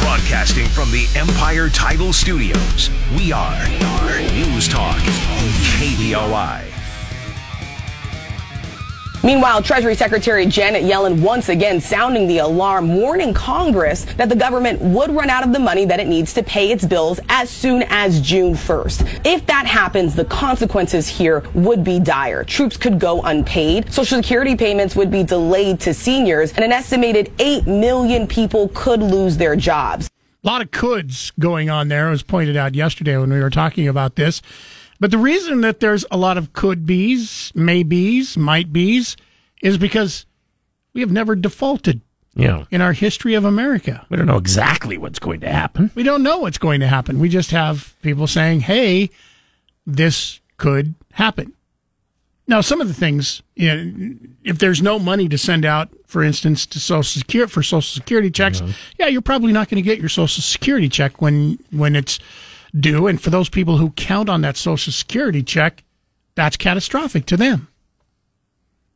Broadcasting 0.00 0.66
from 0.66 0.90
the 0.90 1.08
Empire 1.16 1.68
Title 1.68 2.12
Studios, 2.12 2.90
we 3.16 3.32
are 3.32 3.68
News 4.32 4.68
Talk, 4.68 4.96
KBOI. 5.78 6.75
Meanwhile, 9.26 9.64
Treasury 9.64 9.96
Secretary 9.96 10.46
Janet 10.46 10.84
Yellen 10.84 11.20
once 11.20 11.48
again 11.48 11.80
sounding 11.80 12.28
the 12.28 12.38
alarm, 12.38 12.94
warning 12.94 13.34
Congress 13.34 14.04
that 14.14 14.28
the 14.28 14.36
government 14.36 14.80
would 14.80 15.10
run 15.10 15.30
out 15.30 15.44
of 15.44 15.52
the 15.52 15.58
money 15.58 15.84
that 15.84 15.98
it 15.98 16.06
needs 16.06 16.32
to 16.34 16.44
pay 16.44 16.70
its 16.70 16.86
bills 16.86 17.18
as 17.28 17.50
soon 17.50 17.82
as 17.88 18.20
June 18.20 18.54
1st. 18.54 19.26
If 19.26 19.44
that 19.46 19.66
happens, 19.66 20.14
the 20.14 20.26
consequences 20.26 21.08
here 21.08 21.42
would 21.54 21.82
be 21.82 21.98
dire. 21.98 22.44
Troops 22.44 22.76
could 22.76 23.00
go 23.00 23.20
unpaid, 23.22 23.92
Social 23.92 24.22
Security 24.22 24.54
payments 24.54 24.94
would 24.94 25.10
be 25.10 25.24
delayed 25.24 25.80
to 25.80 25.92
seniors, 25.92 26.52
and 26.52 26.64
an 26.64 26.70
estimated 26.70 27.32
8 27.40 27.66
million 27.66 28.28
people 28.28 28.68
could 28.74 29.02
lose 29.02 29.36
their 29.36 29.56
jobs. 29.56 30.08
A 30.44 30.46
lot 30.46 30.62
of 30.62 30.70
coulds 30.70 31.32
going 31.40 31.68
on 31.68 31.88
there, 31.88 32.10
as 32.10 32.22
pointed 32.22 32.56
out 32.56 32.76
yesterday 32.76 33.16
when 33.16 33.30
we 33.30 33.40
were 33.40 33.50
talking 33.50 33.88
about 33.88 34.14
this. 34.14 34.40
But 35.00 35.10
the 35.10 35.18
reason 35.18 35.60
that 35.62 35.80
there's 35.80 36.04
a 36.10 36.16
lot 36.16 36.38
of 36.38 36.52
could 36.52 36.86
be's, 36.86 37.52
maybes, 37.54 38.36
might 38.36 38.72
be's 38.72 39.16
is 39.62 39.76
because 39.78 40.26
we 40.94 41.00
have 41.02 41.12
never 41.12 41.34
defaulted 41.36 42.00
Yeah. 42.34 42.64
in 42.70 42.80
our 42.80 42.92
history 42.92 43.34
of 43.34 43.44
America. 43.44 44.06
We 44.08 44.16
don't 44.16 44.26
know 44.26 44.36
exactly 44.38 44.96
what's 44.98 45.18
going 45.18 45.40
to 45.40 45.48
happen. 45.52 45.90
We 45.94 46.02
don't 46.02 46.22
know 46.22 46.38
what's 46.38 46.58
going 46.58 46.80
to 46.80 46.86
happen. 46.86 47.18
We 47.18 47.28
just 47.28 47.50
have 47.50 47.94
people 48.02 48.26
saying, 48.26 48.60
hey, 48.60 49.10
this 49.86 50.40
could 50.56 50.94
happen. 51.12 51.52
Now, 52.48 52.60
some 52.60 52.80
of 52.80 52.86
the 52.86 52.94
things, 52.94 53.42
you 53.56 53.68
know, 53.74 54.14
if 54.44 54.58
there's 54.58 54.80
no 54.80 54.98
money 55.00 55.28
to 55.28 55.36
send 55.36 55.64
out, 55.64 55.88
for 56.06 56.22
instance, 56.22 56.64
to 56.66 56.78
Social 56.78 57.02
Security 57.02 57.50
for 57.52 57.62
Social 57.62 57.82
Security 57.82 58.30
checks, 58.30 58.62
yeah, 58.98 59.08
you're 59.08 59.20
probably 59.20 59.52
not 59.52 59.68
going 59.68 59.82
to 59.82 59.86
get 59.86 59.98
your 59.98 60.08
Social 60.08 60.42
Security 60.42 60.88
check 60.88 61.20
when 61.20 61.58
when 61.72 61.96
it's 61.96 62.20
due. 62.78 63.06
And 63.06 63.20
for 63.20 63.30
those 63.30 63.48
people 63.48 63.78
who 63.78 63.90
count 63.90 64.28
on 64.28 64.40
that 64.42 64.56
Social 64.56 64.92
Security 64.92 65.42
check, 65.42 65.84
that's 66.34 66.56
catastrophic 66.56 67.26
to 67.26 67.36
them. 67.36 67.68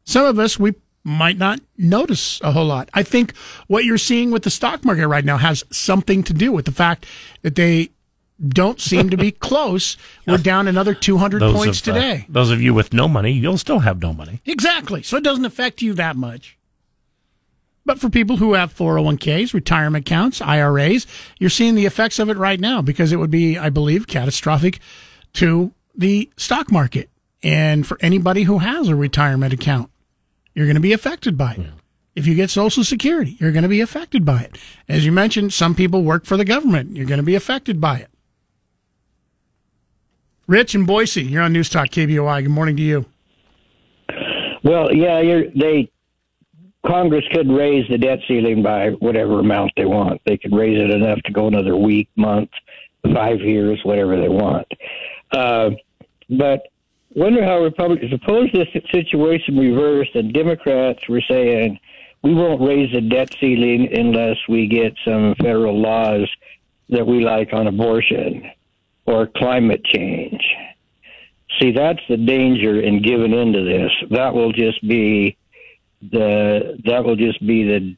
Some 0.04 0.26
of 0.26 0.38
us, 0.38 0.58
we 0.58 0.74
might 1.04 1.38
not 1.38 1.60
notice 1.78 2.40
a 2.42 2.52
whole 2.52 2.66
lot. 2.66 2.88
I 2.92 3.02
think 3.02 3.34
what 3.68 3.84
you're 3.84 3.98
seeing 3.98 4.30
with 4.30 4.42
the 4.42 4.50
stock 4.50 4.84
market 4.84 5.08
right 5.08 5.24
now 5.24 5.38
has 5.38 5.64
something 5.70 6.22
to 6.24 6.32
do 6.34 6.52
with 6.52 6.66
the 6.66 6.72
fact 6.72 7.06
that 7.42 7.54
they 7.54 7.90
don't 8.48 8.80
seem 8.80 9.10
to 9.10 9.16
be 9.16 9.30
close. 9.48 9.96
We're 10.26 10.38
down 10.38 10.68
another 10.68 10.94
200 10.94 11.40
Those 11.40 11.54
points 11.54 11.86
of, 11.86 11.88
uh, 11.88 11.94
today. 11.94 12.26
those 12.28 12.50
of 12.50 12.60
you 12.60 12.74
with 12.74 12.92
no 12.92 13.08
money, 13.08 13.32
you'll 13.32 13.58
still 13.58 13.80
have 13.80 14.00
no 14.02 14.12
money. 14.12 14.40
Exactly. 14.46 15.02
So 15.02 15.16
it 15.16 15.24
doesn't 15.24 15.44
affect 15.44 15.80
you 15.82 15.94
that 15.94 16.16
much. 16.16 16.56
But 17.84 17.98
for 17.98 18.10
people 18.10 18.36
who 18.36 18.54
have 18.54 18.74
401ks, 18.74 19.54
retirement 19.54 20.06
accounts, 20.06 20.40
IRAs, 20.40 21.06
you're 21.38 21.50
seeing 21.50 21.74
the 21.74 21.86
effects 21.86 22.18
of 22.18 22.28
it 22.28 22.36
right 22.36 22.60
now 22.60 22.82
because 22.82 23.12
it 23.12 23.16
would 23.16 23.30
be, 23.30 23.58
I 23.58 23.70
believe, 23.70 24.06
catastrophic 24.06 24.80
to 25.34 25.72
the 25.94 26.30
stock 26.36 26.70
market. 26.70 27.08
And 27.42 27.86
for 27.86 27.96
anybody 28.00 28.42
who 28.42 28.58
has 28.58 28.88
a 28.88 28.94
retirement 28.94 29.52
account, 29.52 29.90
you're 30.54 30.66
going 30.66 30.74
to 30.74 30.80
be 30.80 30.92
affected 30.92 31.38
by 31.38 31.52
it. 31.54 31.70
If 32.14 32.26
you 32.26 32.34
get 32.34 32.50
Social 32.50 32.84
Security, 32.84 33.36
you're 33.38 33.52
going 33.52 33.62
to 33.62 33.68
be 33.68 33.80
affected 33.80 34.24
by 34.24 34.42
it. 34.42 34.58
As 34.88 35.06
you 35.06 35.12
mentioned, 35.12 35.52
some 35.52 35.74
people 35.74 36.02
work 36.02 36.26
for 36.26 36.36
the 36.36 36.44
government. 36.44 36.96
You're 36.96 37.06
going 37.06 37.18
to 37.20 37.24
be 37.24 37.36
affected 37.36 37.80
by 37.80 37.98
it. 37.98 38.08
Rich 40.46 40.74
and 40.74 40.86
Boise, 40.86 41.22
you're 41.22 41.42
on 41.42 41.52
News 41.52 41.70
Talk 41.70 41.88
KBOI. 41.90 42.42
Good 42.42 42.50
morning 42.50 42.76
to 42.76 42.82
you. 42.82 43.06
Well, 44.64 44.92
yeah, 44.92 45.20
you're, 45.20 45.44
they 45.52 45.90
Congress 46.86 47.24
could 47.32 47.50
raise 47.50 47.86
the 47.88 47.98
debt 47.98 48.20
ceiling 48.26 48.62
by 48.62 48.90
whatever 49.00 49.40
amount 49.40 49.72
they 49.76 49.84
want. 49.84 50.20
They 50.24 50.38
could 50.38 50.54
raise 50.54 50.80
it 50.80 50.90
enough 50.90 51.20
to 51.24 51.32
go 51.32 51.46
another 51.46 51.76
week, 51.76 52.08
month, 52.16 52.50
five 53.14 53.40
years, 53.40 53.80
whatever 53.84 54.18
they 54.18 54.28
want. 54.28 54.66
Uh, 55.30 55.70
but 56.30 56.62
wonder 57.14 57.44
how 57.44 57.62
Republicans 57.62 58.10
suppose 58.10 58.50
this 58.52 58.68
situation 58.90 59.58
reversed 59.58 60.14
and 60.14 60.32
Democrats 60.32 61.06
were 61.08 61.22
saying 61.28 61.78
we 62.22 62.34
won't 62.34 62.60
raise 62.60 62.92
the 62.92 63.00
debt 63.00 63.34
ceiling 63.40 63.88
unless 63.92 64.36
we 64.48 64.66
get 64.66 64.94
some 65.04 65.34
federal 65.36 65.78
laws 65.78 66.28
that 66.88 67.06
we 67.06 67.24
like 67.24 67.52
on 67.52 67.66
abortion 67.66 68.50
or 69.06 69.26
climate 69.26 69.84
change. 69.84 70.42
See, 71.58 71.72
that's 71.72 72.00
the 72.08 72.16
danger 72.16 72.80
in 72.80 73.02
giving 73.02 73.32
into 73.32 73.64
this. 73.64 73.90
That 74.10 74.34
will 74.34 74.52
just 74.52 74.86
be 74.86 75.36
the 76.02 76.78
that 76.84 77.04
will 77.04 77.16
just 77.16 77.44
be 77.46 77.64
the 77.64 77.96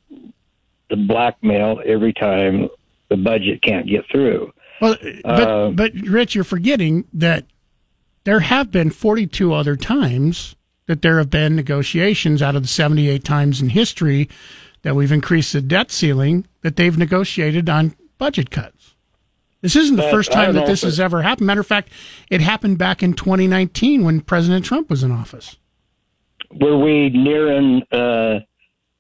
the 0.91 0.97
blackmail 0.97 1.81
every 1.85 2.13
time 2.13 2.69
the 3.09 3.17
budget 3.17 3.63
can't 3.63 3.87
get 3.87 4.05
through. 4.11 4.53
Well, 4.81 4.97
but, 5.25 5.49
Uh, 5.49 5.71
but 5.71 5.93
Rich, 5.95 6.35
you're 6.35 6.45
forgetting 6.45 7.05
that 7.13 7.47
there 8.25 8.41
have 8.41 8.71
been 8.71 8.91
42 8.91 9.53
other 9.53 9.77
times 9.77 10.57
that 10.87 11.03
there 11.03 11.19
have 11.19 11.31
been 11.31 11.57
negotiations 11.57 12.43
out 12.43 12.57
of 12.57 12.63
the 12.63 12.69
78 12.69 13.25
times 13.25 13.61
in 13.61 13.71
history 13.71 14.29
that 14.83 14.97
we've 14.97 15.13
increased 15.13 15.53
the 15.53 15.61
debt 15.61 15.91
ceiling 15.91 16.47
that 16.63 16.77
they've 16.77 16.99
negotiated 16.99 17.69
on 17.69 17.95
budget 18.19 18.51
cuts. 18.51 18.95
This 19.61 19.77
isn't 19.77 19.97
the 19.97 20.11
first 20.11 20.33
time 20.33 20.55
that 20.55 20.67
this 20.67 20.83
has 20.83 20.99
ever 20.99 21.23
happened. 21.23 21.47
Matter 21.47 21.61
of 21.61 21.67
fact, 21.69 21.91
it 22.29 22.41
happened 22.41 22.79
back 22.79 23.01
in 23.01 23.15
2019 23.15 24.05
when 24.05 24.21
President 24.21 24.65
Trump 24.65 24.91
was 24.91 25.05
in 25.05 25.13
office. 25.13 25.57
Were 26.61 26.77
we 26.79 27.11
nearing 27.11 27.83
uh, 27.93 28.41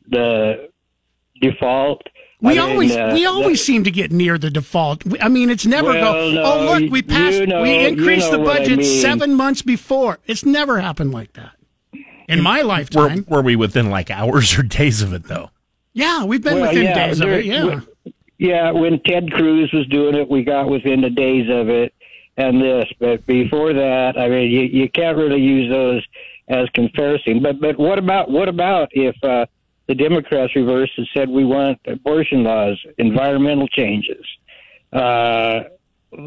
the 0.08 0.68
default? 1.40 2.02
We 2.40 2.58
I 2.58 2.62
mean, 2.62 2.70
always 2.72 2.96
uh, 2.96 3.10
we 3.14 3.24
always 3.24 3.62
seem 3.64 3.84
to 3.84 3.90
get 3.90 4.10
near 4.10 4.36
the 4.36 4.50
default. 4.50 5.04
I 5.22 5.28
mean, 5.28 5.48
it's 5.48 5.64
never 5.64 5.88
Well, 5.90 6.12
go. 6.12 6.32
no, 6.32 6.42
oh, 6.42 6.78
look, 6.80 6.90
we 6.90 7.02
passed. 7.02 7.38
you 7.38 7.46
know- 7.46 7.62
we 7.62 7.72
you 7.80 7.86
increased 7.88 8.32
know 8.32 8.38
the 8.38 8.42
what 8.44 8.56
I 8.56 8.58
budget 8.60 8.78
mean. 8.78 9.00
seven 9.00 9.34
months 9.34 9.62
before. 9.62 10.18
It's 10.26 10.44
never 10.44 10.80
happened 10.80 11.12
like 11.12 11.34
that 11.34 11.52
in 12.28 12.42
my 12.42 12.62
lifetime. 12.62 13.24
were 13.28 13.42
we 13.42 13.54
within 13.56 13.90
like 13.90 14.10
hours 14.10 14.58
or 14.58 14.62
days 14.62 15.02
of 15.02 15.12
it 15.12 15.24
though? 15.28 15.50
Yeah, 15.92 16.24
we've 16.24 16.42
been 16.42 16.54
Well, 16.60 16.68
within 16.70 16.84
yeah, 16.84 17.06
days 17.06 17.20
of 17.20 17.28
it. 17.28 17.44
Yeah. 17.44 17.58
w- 17.60 17.82
Yeah, 18.38 18.70
when 18.72 18.98
Ted 19.04 19.30
Cruz 19.30 19.70
was 19.72 19.86
doing 19.88 20.16
it, 20.16 20.28
we 20.28 20.42
got 20.42 20.68
within 20.68 21.00
the 21.02 21.10
days 21.10 21.48
of 21.48 21.68
it 21.68 21.94
and 22.36 22.60
this. 22.60 22.86
But 22.98 23.24
before 23.26 23.72
that, 23.74 24.18
I 24.18 24.28
mean, 24.28 24.50
you, 24.50 24.62
you 24.62 24.88
can't 24.88 25.16
really 25.16 25.40
use 25.40 25.70
those 25.70 26.02
as 26.52 26.68
comparison. 26.74 27.42
But 27.42 27.60
but 27.60 27.78
what 27.78 27.98
about 27.98 28.30
what 28.30 28.48
about 28.48 28.88
if 28.92 29.16
uh, 29.24 29.46
the 29.88 29.94
Democrats 29.94 30.54
reversed 30.54 30.92
and 30.96 31.08
said 31.14 31.28
we 31.28 31.44
want 31.44 31.78
abortion 31.86 32.44
laws, 32.44 32.78
environmental 32.98 33.68
changes? 33.68 34.24
Uh, 34.92 35.64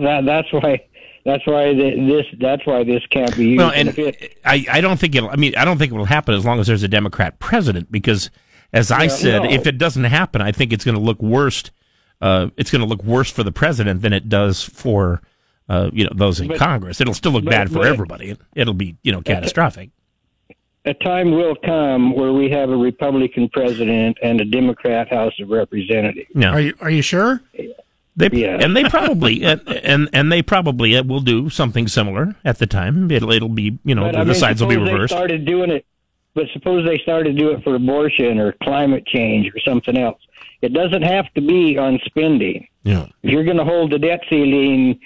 that 0.02 0.26
that's 0.26 0.52
why 0.52 0.82
that's 1.26 1.46
why 1.46 1.74
the, 1.74 1.92
this 2.08 2.26
that's 2.40 2.66
why 2.66 2.84
this 2.84 3.04
can't 3.12 3.36
be 3.38 3.46
used. 3.50 3.60
Well, 3.60 3.72
and 3.72 3.98
it, 3.98 4.38
I, 4.44 4.66
I 4.72 4.82
don't 4.82 5.00
think 5.00 5.16
it'll. 5.16 5.30
I 5.30 5.36
mean, 5.36 5.56
I 5.56 5.66
don't 5.66 5.78
think 5.78 5.92
it 5.92 5.96
will 5.96 6.06
happen 6.06 6.34
as 6.36 6.44
long 6.46 6.60
as 6.60 6.68
there's 6.68 6.84
a 6.84 6.88
Democrat 6.88 7.40
president. 7.40 7.92
Because, 7.92 8.30
as 8.74 8.92
I 8.92 9.04
Yeah, 9.04 9.10
said, 9.10 9.44
no. 9.44 9.50
if 9.52 9.68
it 9.68 9.78
doesn't 9.78 10.04
happen, 10.06 10.42
I 10.42 10.52
think 10.52 10.74
it's 10.74 10.84
going 10.86 10.96
to 10.96 11.02
look 11.02 11.22
worse. 11.22 11.70
Uh, 12.22 12.48
it's 12.58 12.72
going 12.72 12.82
to 12.82 12.88
look 12.88 13.04
worse 13.04 13.30
for 13.30 13.44
the 13.44 13.52
president 13.52 14.02
than 14.02 14.14
it 14.14 14.30
does 14.30 14.64
for 14.64 15.22
uh, 15.70 15.90
you 15.94 16.04
know 16.06 16.12
those 16.16 16.40
in 16.40 16.48
But- 16.48 16.58
Congress. 16.58 17.00
It'll 17.02 17.14
still 17.14 17.32
look 17.34 17.44
but- 17.46 17.52
bad 17.52 17.68
for 17.70 17.80
but- 17.80 17.88
everybody. 17.88 18.36
It'll 18.56 18.74
be 18.74 18.98
you 19.04 19.12
know 19.12 19.22
catastrophic. 19.22 19.90
A 20.86 20.94
time 20.94 21.32
will 21.32 21.56
come 21.56 22.16
where 22.16 22.32
we 22.34 22.50
have 22.52 22.70
a 22.70 22.76
Republican 22.78 23.50
president 23.50 24.18
and 24.22 24.40
a 24.42 24.46
Democrat 24.46 25.10
House 25.10 25.34
of 25.40 25.50
Representatives. 25.50 26.30
No. 26.34 26.50
Are 26.50 26.62
you 26.62 26.74
are 26.82 26.90
you 26.90 27.02
sure? 27.02 27.42
They, 28.18 28.30
Yeah. 28.32 28.58
and 28.62 28.76
they 28.76 28.84
probably 28.86 29.44
and, 29.46 29.62
and 29.68 30.10
and 30.14 30.32
they 30.32 30.42
probably 30.42 30.96
uh, 30.96 31.04
will 31.04 31.20
do 31.22 31.50
something 31.50 31.88
similar 31.88 32.36
at 32.46 32.60
the 32.60 32.68
time. 32.68 33.12
It'll 33.12 33.32
it'll 33.32 33.50
be 33.50 33.78
you 33.84 33.96
know 33.96 34.04
But, 34.04 34.12
the, 34.14 34.18
I 34.20 34.24
the 34.24 34.32
mean, 34.32 34.40
sides 34.40 34.62
will 34.62 34.70
be 34.70 34.78
reversed. 34.78 35.12
They 35.12 35.18
started 35.18 35.46
doing 35.46 35.72
it, 35.72 35.86
but 36.34 36.46
suppose 36.54 36.86
they 36.88 36.98
started 37.00 37.36
to 37.36 37.40
do 37.40 37.50
it 37.52 37.64
for 37.64 37.76
abortion 37.76 38.40
or 38.40 38.54
climate 38.64 39.06
change 39.06 39.48
or 39.54 39.60
something 39.62 39.98
else. 39.98 40.20
It 40.62 40.74
doesn't 40.74 41.02
have 41.04 41.32
to 41.34 41.42
be 41.42 41.78
on 41.78 42.00
spending. 42.06 42.68
Yeah. 42.84 43.08
If 43.24 43.32
you're 43.32 43.44
going 43.44 43.58
to 43.58 43.66
hold 43.66 43.92
the 43.92 44.00
debt 44.00 44.22
ceiling 44.30 45.00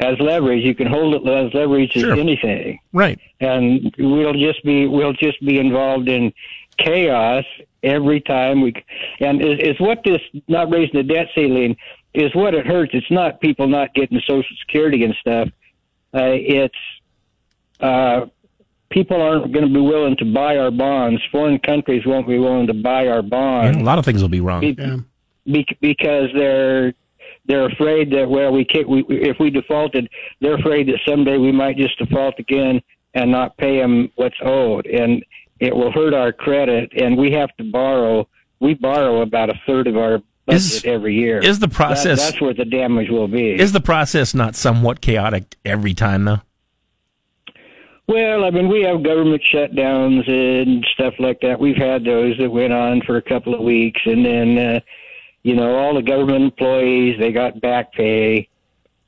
as 0.00 0.18
leverage, 0.18 0.64
you 0.64 0.74
can 0.74 0.86
hold 0.88 1.14
it 1.14 1.26
as 1.28 1.52
leverage 1.54 1.96
as 1.96 2.04
anything. 2.18 2.78
Right. 2.92 3.18
and 3.40 3.94
we'll 3.98 4.32
just 4.34 4.64
be 4.64 4.86
we'll 4.86 5.12
just 5.12 5.40
be 5.44 5.58
involved 5.58 6.08
in 6.08 6.32
chaos 6.78 7.44
every 7.82 8.20
time 8.20 8.60
we 8.62 8.72
and 9.20 9.40
is, 9.44 9.58
is 9.60 9.80
what 9.80 10.02
this 10.04 10.20
not 10.48 10.70
raising 10.70 10.96
the 10.96 11.02
debt 11.02 11.28
ceiling 11.34 11.76
is 12.14 12.34
what 12.34 12.54
it 12.54 12.66
hurts 12.66 12.92
it's 12.94 13.10
not 13.10 13.40
people 13.40 13.66
not 13.66 13.92
getting 13.94 14.20
social 14.26 14.56
security 14.60 15.04
and 15.04 15.14
stuff 15.20 15.48
uh, 16.14 16.30
it's 16.32 16.74
uh, 17.80 18.26
people 18.90 19.20
aren't 19.20 19.52
going 19.52 19.66
to 19.66 19.72
be 19.72 19.80
willing 19.80 20.16
to 20.16 20.24
buy 20.24 20.56
our 20.56 20.70
bonds 20.70 21.20
foreign 21.30 21.58
countries 21.58 22.04
won't 22.06 22.26
be 22.26 22.38
willing 22.38 22.66
to 22.66 22.74
buy 22.74 23.08
our 23.08 23.22
bonds 23.22 23.76
Yeah, 23.76 23.82
a 23.82 23.84
lot 23.84 23.98
of 23.98 24.04
things 24.04 24.22
will 24.22 24.28
be 24.28 24.40
wrong. 24.40 24.60
be, 24.60 24.72
be- 25.50 25.66
because 25.80 26.28
they're 26.34 26.94
they're 27.46 27.66
afraid 27.66 28.10
that 28.12 28.28
well 28.28 28.52
we 28.52 28.64
can't 28.64 28.88
we 28.88 29.04
if 29.08 29.36
we 29.40 29.50
defaulted 29.50 30.08
they're 30.40 30.54
afraid 30.54 30.86
that 30.88 30.98
someday 31.06 31.38
we 31.38 31.50
might 31.52 31.76
just 31.76 31.98
default 31.98 32.38
again 32.38 32.80
and 33.14 33.30
not 33.30 33.56
pay 33.56 33.78
them 33.78 34.10
what's 34.16 34.36
owed 34.42 34.86
and 34.86 35.24
it 35.60 35.74
will 35.74 35.90
hurt 35.92 36.14
our 36.14 36.32
credit 36.32 36.90
and 36.96 37.16
we 37.16 37.30
have 37.32 37.50
to 37.56 37.64
borrow 37.64 38.26
we 38.60 38.74
borrow 38.74 39.22
about 39.22 39.50
a 39.50 39.54
third 39.66 39.86
of 39.86 39.96
our 39.96 40.22
budget 40.46 40.56
Is- 40.60 40.84
every 40.84 41.14
year 41.14 41.38
is 41.38 41.58
the 41.58 41.66
That- 41.66 41.74
process- 41.74 42.30
that's 42.30 42.40
where 42.40 42.54
the 42.54 42.64
damage 42.64 43.10
will 43.10 43.28
be 43.28 43.52
Is 43.58 43.72
the 43.72 43.80
process 43.80 44.34
not 44.34 44.54
somewhat 44.54 45.00
chaotic 45.00 45.56
every 45.64 45.94
time 45.94 46.24
though? 46.24 46.40
Well, 48.08 48.44
I 48.44 48.50
mean, 48.50 48.68
we 48.68 48.82
have 48.82 49.02
government 49.04 49.42
shutdowns 49.50 50.28
and 50.28 50.84
stuff 50.92 51.14
like 51.20 51.40
that. 51.40 51.58
We've 51.60 51.76
had 51.76 52.04
those 52.04 52.36
that 52.38 52.50
went 52.50 52.72
on 52.72 53.00
for 53.02 53.16
a 53.16 53.22
couple 53.22 53.54
of 53.54 53.60
weeks, 53.60 54.00
and 54.04 54.26
then, 54.26 54.58
uh, 54.58 54.80
you 55.42 55.54
know, 55.54 55.76
all 55.76 55.94
the 55.94 56.02
government 56.02 56.44
employees 56.44 57.18
they 57.18 57.32
got 57.32 57.60
back 57.60 57.92
pay, 57.92 58.48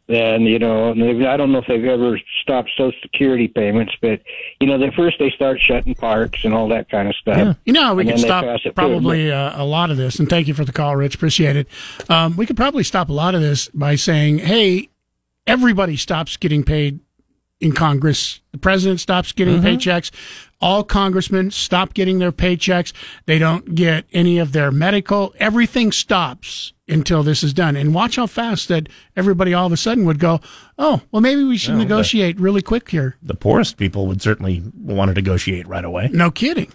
and 0.09 0.45
you 0.45 0.59
know, 0.59 0.91
and 0.91 1.01
they've- 1.03 1.25
I 1.27 1.37
don't 1.37 1.51
know 1.53 1.59
if 1.59 1.67
they've 1.67 1.85
ever 1.85 2.21
stopped 2.43 2.71
Social 2.77 2.93
Security 3.03 3.49
payments, 3.49 3.95
but 4.03 4.21
you 4.61 4.67
know, 4.67 4.77
they 4.77 4.91
first 4.91 5.19
they 5.19 5.31
start 5.31 5.61
shutting 5.61 5.95
parks 5.95 6.45
and 6.45 6.53
all 6.53 6.69
that 6.69 6.91
kind 6.91 7.09
of 7.09 7.15
stuff. 7.17 7.57
You 7.65 7.73
know, 7.73 7.95
we 7.95 8.03
And 8.03 8.11
could 8.11 8.21
stop 8.21 8.45
pass 8.45 8.59
it 8.59 8.63
through. 8.63 8.73
probably 8.73 9.33
uh, 9.33 9.63
a 9.63 9.65
lot 9.65 9.91
of 9.91 9.97
this, 9.97 10.19
and 10.19 10.29
thank 10.29 10.47
you 10.49 10.55
for 10.55 10.65
the 10.65 10.73
call, 10.73 10.95
Rich. 10.97 11.15
Appreciate 11.15 11.57
it. 11.57 11.69
Um, 12.11 12.37
we 12.37 12.45
could 12.47 12.57
probably 12.57 12.85
stop 12.85 13.09
a 13.09 13.13
lot 13.15 13.35
of 13.35 13.41
this 13.41 13.69
by 13.69 13.95
saying, 13.95 14.41
"Hey, 14.41 14.89
everybody 15.47 15.97
stops 15.97 16.37
getting 16.37 16.65
paid 16.65 17.01
in 17.61 17.73
Congress. 17.73 18.41
The 18.53 18.59
president 18.59 19.01
stops 19.01 19.33
getting 19.33 19.59
Mm-hmm. 19.59 19.67
paychecks. 19.67 20.11
All 20.65 20.83
congressmen 20.83 21.51
stop 21.51 21.93
getting 21.93 22.21
their 22.21 22.33
paychecks. 22.33 22.95
They 23.27 23.39
don't 23.39 23.75
get 23.75 24.07
any 24.15 24.39
of 24.39 24.53
their 24.53 24.71
medical. 24.73 25.35
Everything 25.39 25.93
stops 25.93 26.73
until 26.89 27.23
this 27.23 27.43
is 27.43 27.53
done. 27.53 27.77
And 27.77 27.93
watch 27.93 28.17
how 28.17 28.27
fast 28.27 28.69
that 28.69 28.89
everybody 29.15 29.53
all 29.53 29.67
of 29.67 29.73
a 29.73 29.77
sudden 29.77 30.07
would 30.07 30.19
go, 30.19 30.41
"Oh, 30.79 31.03
well, 31.13 31.21
maybe 31.21 31.45
we 31.45 31.59
should 31.59 31.73
Well, 31.73 31.81
the- 31.81 31.85
negotiate 31.85 32.41
really 32.41 32.63
quick 32.63 32.89
here." 32.89 33.17
The 33.23 33.35
poorest 33.35 33.77
people 33.77 34.07
would 34.07 34.23
certainly 34.23 34.63
want 34.75 35.11
to 35.11 35.15
negotiate 35.15 35.69
right 35.69 35.85
away. 35.85 36.09
No 36.11 36.31
kidding. 36.31 36.73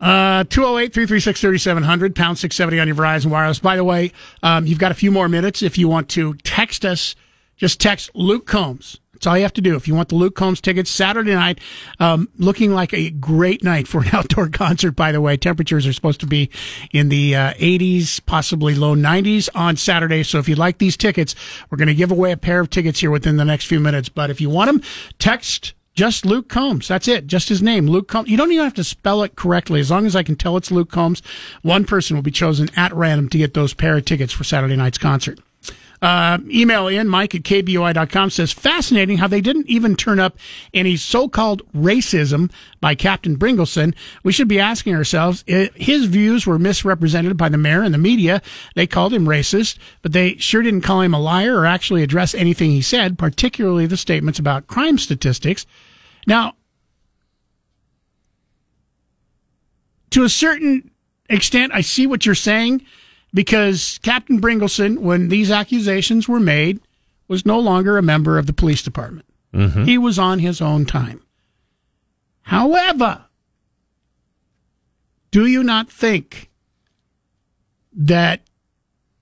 Uh, 0.00 0.42
208 0.50 0.92
336 0.92 1.40
3700, 1.40 2.16
pound 2.16 2.38
670 2.38 2.80
on 2.80 2.88
your 2.88 2.96
Verizon 2.96 3.26
Wireless. 3.26 3.60
By 3.60 3.76
the 3.76 3.84
way, 3.84 4.10
um, 4.42 4.66
you've 4.66 4.78
got 4.80 4.90
a 4.90 4.94
few 4.96 5.12
more 5.12 5.28
minutes. 5.28 5.62
If 5.62 5.78
you 5.78 5.86
want 5.88 6.08
to 6.10 6.34
text 6.42 6.84
us, 6.84 7.14
just 7.56 7.80
text 7.80 8.10
Luke 8.14 8.46
Combs. 8.46 8.98
That's 9.18 9.26
all 9.26 9.36
you 9.36 9.42
have 9.42 9.52
to 9.54 9.60
do. 9.60 9.74
If 9.74 9.88
you 9.88 9.96
want 9.96 10.10
the 10.10 10.14
Luke 10.14 10.36
Combs 10.36 10.60
tickets, 10.60 10.88
Saturday 10.88 11.34
night, 11.34 11.58
um, 11.98 12.28
looking 12.36 12.72
like 12.72 12.94
a 12.94 13.10
great 13.10 13.64
night 13.64 13.88
for 13.88 14.02
an 14.02 14.08
outdoor 14.12 14.48
concert, 14.48 14.92
by 14.92 15.10
the 15.10 15.20
way. 15.20 15.36
Temperatures 15.36 15.88
are 15.88 15.92
supposed 15.92 16.20
to 16.20 16.26
be 16.26 16.50
in 16.92 17.08
the 17.08 17.34
uh, 17.34 17.54
80s, 17.54 18.24
possibly 18.26 18.76
low 18.76 18.94
90s 18.94 19.48
on 19.56 19.76
Saturday. 19.76 20.22
So 20.22 20.38
if 20.38 20.48
you 20.48 20.54
like 20.54 20.78
these 20.78 20.96
tickets, 20.96 21.34
we're 21.68 21.78
going 21.78 21.88
to 21.88 21.96
give 21.96 22.12
away 22.12 22.30
a 22.30 22.36
pair 22.36 22.60
of 22.60 22.70
tickets 22.70 23.00
here 23.00 23.10
within 23.10 23.38
the 23.38 23.44
next 23.44 23.66
few 23.66 23.80
minutes. 23.80 24.08
But 24.08 24.30
if 24.30 24.40
you 24.40 24.50
want 24.50 24.70
them, 24.70 24.82
text 25.18 25.74
just 25.94 26.24
Luke 26.24 26.48
Combs. 26.48 26.86
That's 26.86 27.08
it. 27.08 27.26
Just 27.26 27.48
his 27.48 27.60
name, 27.60 27.88
Luke 27.88 28.06
Combs. 28.06 28.28
You 28.28 28.36
don't 28.36 28.52
even 28.52 28.62
have 28.62 28.74
to 28.74 28.84
spell 28.84 29.24
it 29.24 29.34
correctly. 29.34 29.80
As 29.80 29.90
long 29.90 30.06
as 30.06 30.14
I 30.14 30.22
can 30.22 30.36
tell 30.36 30.56
it's 30.56 30.70
Luke 30.70 30.92
Combs, 30.92 31.22
one 31.62 31.84
person 31.84 32.14
will 32.14 32.22
be 32.22 32.30
chosen 32.30 32.68
at 32.76 32.94
random 32.94 33.28
to 33.30 33.38
get 33.38 33.54
those 33.54 33.74
pair 33.74 33.96
of 33.96 34.04
tickets 34.04 34.32
for 34.32 34.44
Saturday 34.44 34.76
night's 34.76 34.96
concert. 34.96 35.40
Uh, 36.00 36.38
email 36.48 36.86
in 36.86 37.08
Mike 37.08 37.34
at 37.34 37.42
KBOI.com 37.42 38.30
says, 38.30 38.52
fascinating 38.52 39.18
how 39.18 39.26
they 39.26 39.40
didn't 39.40 39.68
even 39.68 39.96
turn 39.96 40.20
up 40.20 40.38
any 40.72 40.96
so-called 40.96 41.62
racism 41.72 42.52
by 42.80 42.94
Captain 42.94 43.36
Bryngelson. 43.36 43.94
We 44.22 44.32
should 44.32 44.48
be 44.48 44.60
asking 44.60 44.94
ourselves, 44.94 45.44
his 45.46 46.04
views 46.04 46.46
were 46.46 46.58
misrepresented 46.58 47.36
by 47.36 47.48
the 47.48 47.58
mayor 47.58 47.82
and 47.82 47.92
the 47.92 47.98
media. 47.98 48.42
They 48.76 48.86
called 48.86 49.12
him 49.12 49.26
racist, 49.26 49.78
but 50.02 50.12
they 50.12 50.36
sure 50.36 50.62
didn't 50.62 50.82
call 50.82 51.00
him 51.00 51.14
a 51.14 51.20
liar 51.20 51.58
or 51.58 51.66
actually 51.66 52.02
address 52.02 52.34
anything 52.34 52.70
he 52.70 52.82
said, 52.82 53.18
particularly 53.18 53.86
the 53.86 53.96
statements 53.96 54.38
about 54.38 54.68
crime 54.68 54.98
statistics. 54.98 55.66
Now, 56.26 56.54
to 60.10 60.22
a 60.22 60.28
certain 60.28 60.90
extent, 61.28 61.72
I 61.74 61.80
see 61.80 62.06
what 62.06 62.24
you're 62.24 62.34
saying 62.34 62.82
because 63.32 63.98
Captain 64.02 64.40
Bryngelson, 64.40 64.98
when 64.98 65.28
these 65.28 65.50
accusations 65.50 66.28
were 66.28 66.40
made, 66.40 66.80
was 67.26 67.44
no 67.44 67.58
longer 67.58 67.98
a 67.98 68.02
member 68.02 68.38
of 68.38 68.46
the 68.46 68.52
police 68.52 68.82
department. 68.82 69.26
Mm-hmm. 69.52 69.84
He 69.84 69.98
was 69.98 70.18
on 70.18 70.38
his 70.38 70.60
own 70.60 70.86
time. 70.86 71.22
However, 72.42 73.24
do 75.30 75.46
you 75.46 75.62
not 75.62 75.90
think 75.90 76.50
that 77.92 78.42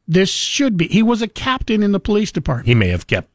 this 0.07 0.31
should 0.31 0.77
be? 0.77 0.87
He 0.87 1.03
was 1.03 1.23
a 1.23 1.29
captain 1.29 1.83
in 1.83 1.93
the 1.93 2.01
police 2.01 2.31
department. 2.31 2.69
He 2.69 2.75
may 2.75 2.89
have 2.89 3.07
kept 3.07 3.29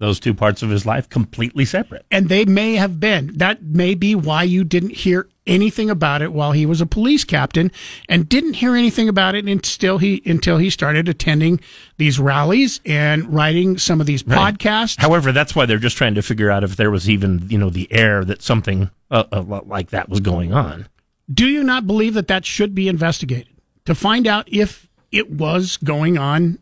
those 0.00 0.18
two 0.18 0.34
parts 0.34 0.62
of 0.62 0.70
his 0.70 0.84
life 0.84 1.08
completely 1.08 1.64
separate. 1.64 2.04
and 2.10 2.28
they 2.28 2.44
may 2.44 2.74
have 2.74 2.98
been. 2.98 3.30
That 3.36 3.62
may 3.62 3.94
be 3.94 4.14
why 4.16 4.42
you 4.42 4.64
didn't 4.64 4.90
hear 4.96 5.28
anything 5.46 5.90
about 5.90 6.22
it 6.22 6.32
while 6.32 6.52
he 6.52 6.64
was 6.66 6.80
a 6.80 6.86
police 6.86 7.22
captain, 7.24 7.70
and 8.08 8.28
didn't 8.28 8.54
hear 8.54 8.74
anything 8.76 9.08
about 9.08 9.34
it 9.34 9.46
until 9.46 9.98
he 9.98 10.22
until 10.24 10.58
he 10.58 10.70
started 10.70 11.08
attending 11.08 11.60
these 11.98 12.18
rallies 12.18 12.80
and 12.86 13.32
writing 13.32 13.76
some 13.78 14.00
of 14.00 14.06
these 14.06 14.26
Right. 14.26 14.54
podcasts. 14.58 14.98
However, 15.00 15.32
that's 15.32 15.54
why 15.54 15.66
they're 15.66 15.78
just 15.78 15.96
trying 15.96 16.14
to 16.14 16.22
figure 16.22 16.50
out 16.50 16.64
if 16.64 16.76
there 16.76 16.90
was 16.90 17.08
even, 17.10 17.46
you 17.48 17.58
know, 17.58 17.68
the 17.70 17.90
air 17.92 18.24
that 18.24 18.42
something 18.42 18.90
uh, 19.10 19.24
uh, 19.32 19.60
like 19.66 19.90
that 19.90 20.08
was 20.08 20.20
going 20.20 20.52
on. 20.52 20.86
Do 21.32 21.46
you 21.46 21.62
not 21.62 21.86
believe 21.86 22.14
that 22.14 22.28
that 22.28 22.44
should 22.46 22.74
be 22.74 22.88
investigated 22.88 23.48
to 23.84 23.94
find 23.94 24.26
out 24.26 24.48
if 24.50 24.88
it 25.12 25.30
was 25.30 25.76
going 25.78 26.16
on 26.16 26.58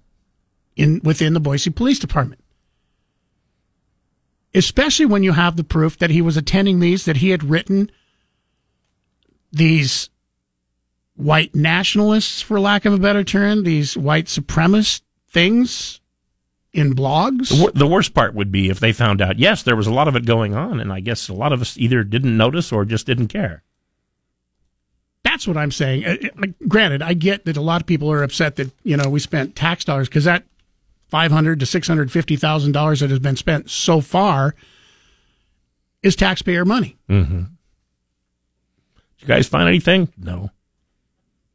in 0.76 1.00
within 1.04 1.34
the 1.34 1.40
Boise 1.40 1.70
Police 1.70 1.98
Department? 1.98 2.40
Especially 4.54 5.06
when 5.06 5.22
you 5.22 5.32
have 5.32 5.56
the 5.56 5.64
proof 5.64 5.98
that 5.98 6.10
he 6.10 6.22
was 6.22 6.36
attending 6.36 6.80
these, 6.80 7.04
that 7.04 7.18
he 7.18 7.30
had 7.30 7.44
written 7.44 7.90
these 9.52 10.08
white 11.14 11.54
nationalists, 11.54 12.40
for 12.40 12.58
lack 12.60 12.84
of 12.84 12.92
a 12.92 12.98
better 12.98 13.24
term, 13.24 13.64
these 13.64 13.96
white 13.96 14.26
supremacist 14.26 15.02
things 15.28 16.00
in 16.72 16.94
blogs. 16.94 17.50
The, 17.50 17.62
wor- 17.62 17.72
the 17.72 17.86
worst 17.86 18.14
part 18.14 18.34
would 18.34 18.52
be 18.52 18.70
if 18.70 18.80
they 18.80 18.92
found 18.92 19.20
out, 19.20 19.38
yes, 19.38 19.62
there 19.62 19.76
was 19.76 19.86
a 19.86 19.92
lot 19.92 20.08
of 20.08 20.16
it 20.16 20.24
going 20.26 20.54
on, 20.54 20.80
and 20.80 20.92
I 20.92 21.00
guess 21.00 21.28
a 21.28 21.34
lot 21.34 21.52
of 21.52 21.60
us 21.60 21.76
either 21.76 22.04
didn't 22.04 22.36
notice 22.36 22.72
or 22.72 22.84
just 22.84 23.06
didn't 23.06 23.28
care. 23.28 23.62
That's 25.24 25.38
that's 25.38 25.46
what 25.46 25.56
I'm 25.56 25.70
saying. 25.70 26.04
Uh, 26.04 26.16
uh, 26.42 26.46
granted, 26.66 27.00
I 27.00 27.14
get 27.14 27.44
that 27.44 27.56
a 27.56 27.60
lot 27.60 27.80
of 27.80 27.86
people 27.86 28.10
are 28.10 28.24
upset 28.24 28.56
that 28.56 28.72
you 28.82 28.96
know 28.96 29.08
we 29.08 29.20
spent 29.20 29.54
tax 29.54 29.84
dollars 29.84 30.08
because 30.08 30.24
that 30.24 30.42
five 31.08 31.32
hundred 31.32 31.60
to 31.60 31.66
six 31.66 31.88
hundred 31.88 32.12
fifty 32.12 32.36
thousand 32.36 32.72
dollars 32.72 33.00
that 33.00 33.10
has 33.10 33.18
been 33.18 33.36
spent 33.36 33.70
so 33.70 34.00
far 34.00 34.54
is 36.02 36.16
taxpayer 36.16 36.64
money. 36.64 36.96
Mm-hmm. 37.08 37.38
Did 37.38 37.48
you 39.18 39.26
guys 39.26 39.48
find 39.48 39.68
anything? 39.68 40.12
No. 40.16 40.50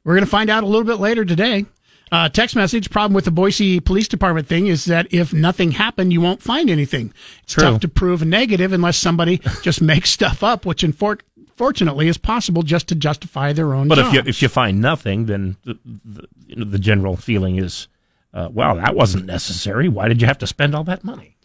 We're 0.03 0.15
going 0.15 0.25
to 0.25 0.29
find 0.29 0.49
out 0.49 0.63
a 0.63 0.67
little 0.67 0.83
bit 0.83 0.99
later 0.99 1.23
today. 1.23 1.65
Uh, 2.11 2.29
text 2.29 2.55
message 2.55 2.91
problem 2.91 3.15
with 3.15 3.25
the 3.25 3.31
Boise 3.31 3.79
Police 3.79 4.07
Department 4.07 4.47
thing 4.47 4.67
is 4.67 4.85
that 4.85 5.11
if 5.11 5.33
nothing 5.33 5.71
happened, 5.71 6.13
you 6.13 6.21
won't 6.21 6.43
find 6.43 6.69
anything. 6.69 7.11
It's 7.41 7.53
True. 7.53 7.63
tough 7.63 7.81
to 7.81 7.87
prove 7.87 8.21
a 8.21 8.25
negative 8.25 8.71
unless 8.71 8.97
somebody 8.97 9.41
just 9.63 9.81
makes 9.81 10.11
stuff 10.11 10.43
up, 10.43 10.63
which 10.63 10.83
unfortunately 10.83 12.07
is 12.07 12.19
possible 12.19 12.61
just 12.61 12.87
to 12.89 12.95
justify 12.95 13.51
their 13.53 13.73
own. 13.73 13.87
But 13.87 13.95
job. 13.95 14.07
if 14.07 14.13
you 14.13 14.19
if 14.27 14.41
you 14.43 14.49
find 14.49 14.79
nothing, 14.79 15.25
then 15.25 15.57
the, 15.63 15.79
the, 15.85 16.27
you 16.45 16.57
know, 16.57 16.65
the 16.65 16.77
general 16.77 17.15
feeling 17.15 17.55
is, 17.55 17.87
uh, 18.33 18.49
"Wow, 18.51 18.75
that 18.75 18.95
wasn't 18.95 19.25
necessary. 19.25 19.87
Why 19.89 20.07
did 20.07 20.21
you 20.21 20.27
have 20.27 20.37
to 20.39 20.47
spend 20.47 20.73
all 20.75 20.83
that 20.85 21.03
money?" 21.03 21.37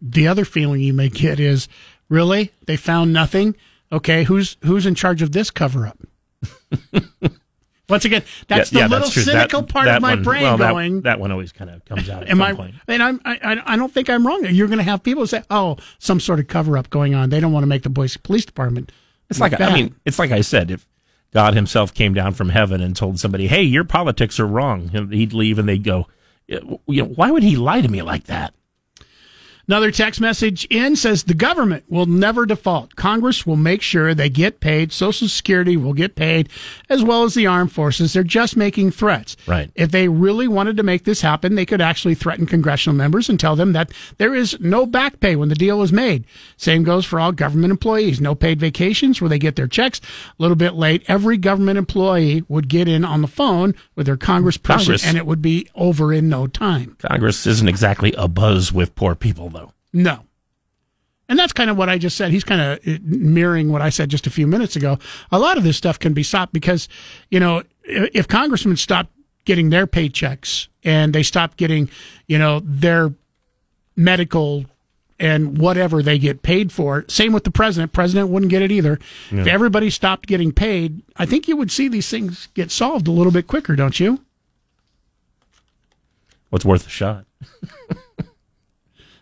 the 0.00 0.28
other 0.28 0.44
feeling 0.44 0.80
you 0.80 0.92
may 0.94 1.08
get 1.08 1.40
is, 1.40 1.66
really, 2.08 2.52
they 2.66 2.76
found 2.76 3.12
nothing. 3.12 3.56
Okay, 3.90 4.22
who's 4.24 4.56
who's 4.62 4.86
in 4.86 4.94
charge 4.94 5.22
of 5.22 5.32
this 5.32 5.50
cover 5.50 5.86
up? 5.88 5.98
Once 7.88 8.04
again, 8.04 8.22
that's 8.48 8.70
Yeah, 8.70 8.80
the 8.80 8.80
yeah, 8.80 8.86
little 8.98 9.08
that's 9.08 9.24
cynical 9.24 9.62
That- 9.62 9.70
part 9.72 9.86
that 9.86 9.96
of 9.96 10.02
my 10.02 10.14
one- 10.14 10.22
brain 10.22 10.42
well, 10.42 10.58
that- 10.58 10.70
going. 10.70 11.00
That, 11.02 11.18
one 11.18 11.32
always 11.32 11.52
kind 11.52 11.70
of 11.70 11.82
comes 11.86 12.10
out. 12.10 12.24
At 12.24 12.28
Am 12.28 12.42
I? 12.42 12.52
point. 12.52 12.74
And 12.86 13.02
I'm, 13.02 13.18
I, 13.24 13.62
I 13.64 13.76
don't 13.76 13.92
think 13.92 14.10
I'm 14.10 14.26
wrong. 14.26 14.44
You're 14.44 14.66
going 14.68 14.76
to 14.78 14.84
have 14.84 15.02
people 15.02 15.26
say, 15.26 15.42
"Oh, 15.50 15.78
some 15.98 16.20
sort 16.20 16.38
of 16.38 16.48
cover 16.48 16.76
up 16.76 16.90
going 16.90 17.14
on." 17.14 17.30
They 17.30 17.40
don't 17.40 17.52
want 17.52 17.62
to 17.62 17.66
make 17.68 17.84
the 17.84 17.88
Boise 17.90 18.18
Police 18.22 18.44
Department. 18.44 18.92
It's 19.30 19.40
like 19.40 19.52
bad. 19.52 19.62
I 19.62 19.74
mean, 19.74 19.94
it's 20.04 20.18
like 20.18 20.32
I 20.32 20.42
said, 20.42 20.70
if 20.70 20.86
God 21.32 21.54
Himself 21.54 21.92
came 21.92 22.14
down 22.14 22.34
from 22.34 22.48
heaven 22.48 22.80
and 22.80 22.96
told 22.96 23.18
somebody, 23.18 23.48
"Hey, 23.48 23.62
your 23.62 23.84
politics 23.84 24.40
are 24.40 24.46
wrong," 24.46 24.88
he'd 25.10 25.32
leave, 25.32 25.58
and 25.58 25.68
they'd 25.68 25.84
go, 25.84 26.06
"You 26.46 26.80
know, 26.88 27.04
why 27.04 27.30
would 27.30 27.42
He 27.42 27.56
lie 27.56 27.80
to 27.80 27.88
me 27.88 28.02
like 28.02 28.24
that?" 28.24 28.54
Another 29.68 29.90
text 29.90 30.18
message 30.18 30.64
in 30.70 30.96
says 30.96 31.24
the 31.24 31.34
government 31.34 31.84
will 31.88 32.06
never 32.06 32.46
default. 32.46 32.96
Congress 32.96 33.46
will 33.46 33.56
make 33.56 33.82
sure 33.82 34.14
they 34.14 34.30
get 34.30 34.60
paid. 34.60 34.92
Social 34.92 35.28
Security 35.28 35.76
will 35.76 35.92
get 35.92 36.14
paid, 36.16 36.48
as 36.88 37.04
well 37.04 37.22
as 37.24 37.34
the 37.34 37.46
armed 37.46 37.70
forces. 37.70 38.14
They're 38.14 38.24
just 38.24 38.56
making 38.56 38.92
threats. 38.92 39.36
Right. 39.46 39.70
If 39.74 39.90
they 39.90 40.08
really 40.08 40.48
wanted 40.48 40.78
to 40.78 40.82
make 40.82 41.04
this 41.04 41.20
happen, 41.20 41.54
they 41.54 41.66
could 41.66 41.82
actually 41.82 42.14
threaten 42.14 42.46
congressional 42.46 42.96
members 42.96 43.28
and 43.28 43.38
tell 43.38 43.56
them 43.56 43.74
that 43.74 43.92
there 44.16 44.34
is 44.34 44.58
no 44.58 44.86
back 44.86 45.20
pay 45.20 45.36
when 45.36 45.50
the 45.50 45.54
deal 45.54 45.82
is 45.82 45.92
made. 45.92 46.24
Same 46.56 46.82
goes 46.82 47.04
for 47.04 47.20
all 47.20 47.32
government 47.32 47.70
employees. 47.70 48.22
No 48.22 48.34
paid 48.34 48.58
vacations 48.58 49.20
where 49.20 49.28
they 49.28 49.38
get 49.38 49.56
their 49.56 49.68
checks 49.68 50.00
a 50.00 50.42
little 50.42 50.56
bit 50.56 50.76
late. 50.76 51.02
Every 51.08 51.36
government 51.36 51.76
employee 51.76 52.42
would 52.48 52.70
get 52.70 52.88
in 52.88 53.04
on 53.04 53.20
the 53.20 53.28
phone 53.28 53.74
with 53.96 54.06
their 54.06 54.16
congressperson 54.16 54.78
Congress. 54.78 55.06
and 55.06 55.18
it 55.18 55.26
would 55.26 55.42
be 55.42 55.68
over 55.74 56.10
in 56.10 56.30
no 56.30 56.46
time. 56.46 56.96
Congress 57.00 57.46
isn't 57.46 57.68
exactly 57.68 58.14
a 58.16 58.28
buzz 58.28 58.72
with 58.72 58.94
poor 58.94 59.14
people, 59.14 59.50
though. 59.50 59.57
No. 59.92 60.24
And 61.28 61.38
that's 61.38 61.52
kind 61.52 61.68
of 61.68 61.76
what 61.76 61.88
I 61.88 61.98
just 61.98 62.16
said. 62.16 62.30
He's 62.30 62.44
kind 62.44 62.60
of 62.60 62.78
uh, 62.86 62.98
mirroring 63.02 63.70
what 63.70 63.82
I 63.82 63.90
said 63.90 64.08
just 64.08 64.26
a 64.26 64.30
few 64.30 64.46
minutes 64.46 64.76
ago. 64.76 64.98
A 65.30 65.38
lot 65.38 65.58
of 65.58 65.64
this 65.64 65.76
stuff 65.76 65.98
can 65.98 66.14
be 66.14 66.22
stopped 66.22 66.52
because, 66.52 66.88
you 67.30 67.38
know, 67.38 67.62
if 67.84 68.26
congressmen 68.28 68.76
stopped 68.76 69.10
getting 69.44 69.70
their 69.70 69.86
paychecks 69.86 70.68
and 70.84 71.14
they 71.14 71.22
stopped 71.22 71.58
getting, 71.58 71.90
you 72.26 72.38
know, 72.38 72.60
their 72.64 73.12
medical 73.94 74.64
and 75.18 75.58
whatever 75.58 76.02
they 76.02 76.18
get 76.18 76.42
paid 76.42 76.72
for, 76.72 77.04
same 77.08 77.32
with 77.32 77.44
the 77.44 77.50
president. 77.50 77.92
President 77.92 78.28
wouldn't 78.30 78.50
get 78.50 78.62
it 78.62 78.70
either. 78.70 78.98
If 79.30 79.46
everybody 79.46 79.90
stopped 79.90 80.28
getting 80.28 80.52
paid, 80.52 81.02
I 81.16 81.26
think 81.26 81.48
you 81.48 81.56
would 81.56 81.70
see 81.70 81.88
these 81.88 82.08
things 82.08 82.48
get 82.54 82.70
solved 82.70 83.08
a 83.08 83.10
little 83.10 83.32
bit 83.32 83.46
quicker, 83.46 83.74
don't 83.74 83.98
you? 83.98 84.20
What's 86.50 86.64
worth 86.64 86.86
a 86.86 86.90
shot? 86.90 87.26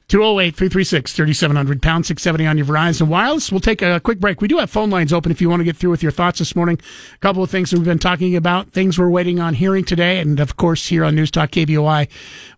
208 0.08 0.54
336 0.54 1.12
3700 1.14 1.82
pound 1.82 2.06
670 2.06 2.46
on 2.46 2.56
your 2.56 2.64
Verizon 2.64 3.08
Wireless. 3.08 3.50
We'll 3.50 3.58
take 3.58 3.82
a 3.82 3.98
quick 3.98 4.20
break. 4.20 4.40
We 4.40 4.46
do 4.46 4.58
have 4.58 4.70
phone 4.70 4.88
lines 4.88 5.12
open 5.12 5.32
if 5.32 5.40
you 5.40 5.50
want 5.50 5.58
to 5.58 5.64
get 5.64 5.76
through 5.76 5.90
with 5.90 6.00
your 6.00 6.12
thoughts 6.12 6.38
this 6.38 6.54
morning. 6.54 6.80
A 7.16 7.18
couple 7.18 7.42
of 7.42 7.50
things 7.50 7.70
that 7.70 7.78
we've 7.78 7.86
been 7.86 7.98
talking 7.98 8.36
about, 8.36 8.70
things 8.70 9.00
we're 9.00 9.10
waiting 9.10 9.40
on 9.40 9.54
hearing 9.54 9.84
today, 9.84 10.20
and 10.20 10.38
of 10.38 10.56
course, 10.56 10.86
here 10.86 11.04
on 11.04 11.16
News 11.16 11.32
Talk 11.32 11.50
KBOI, 11.50 12.08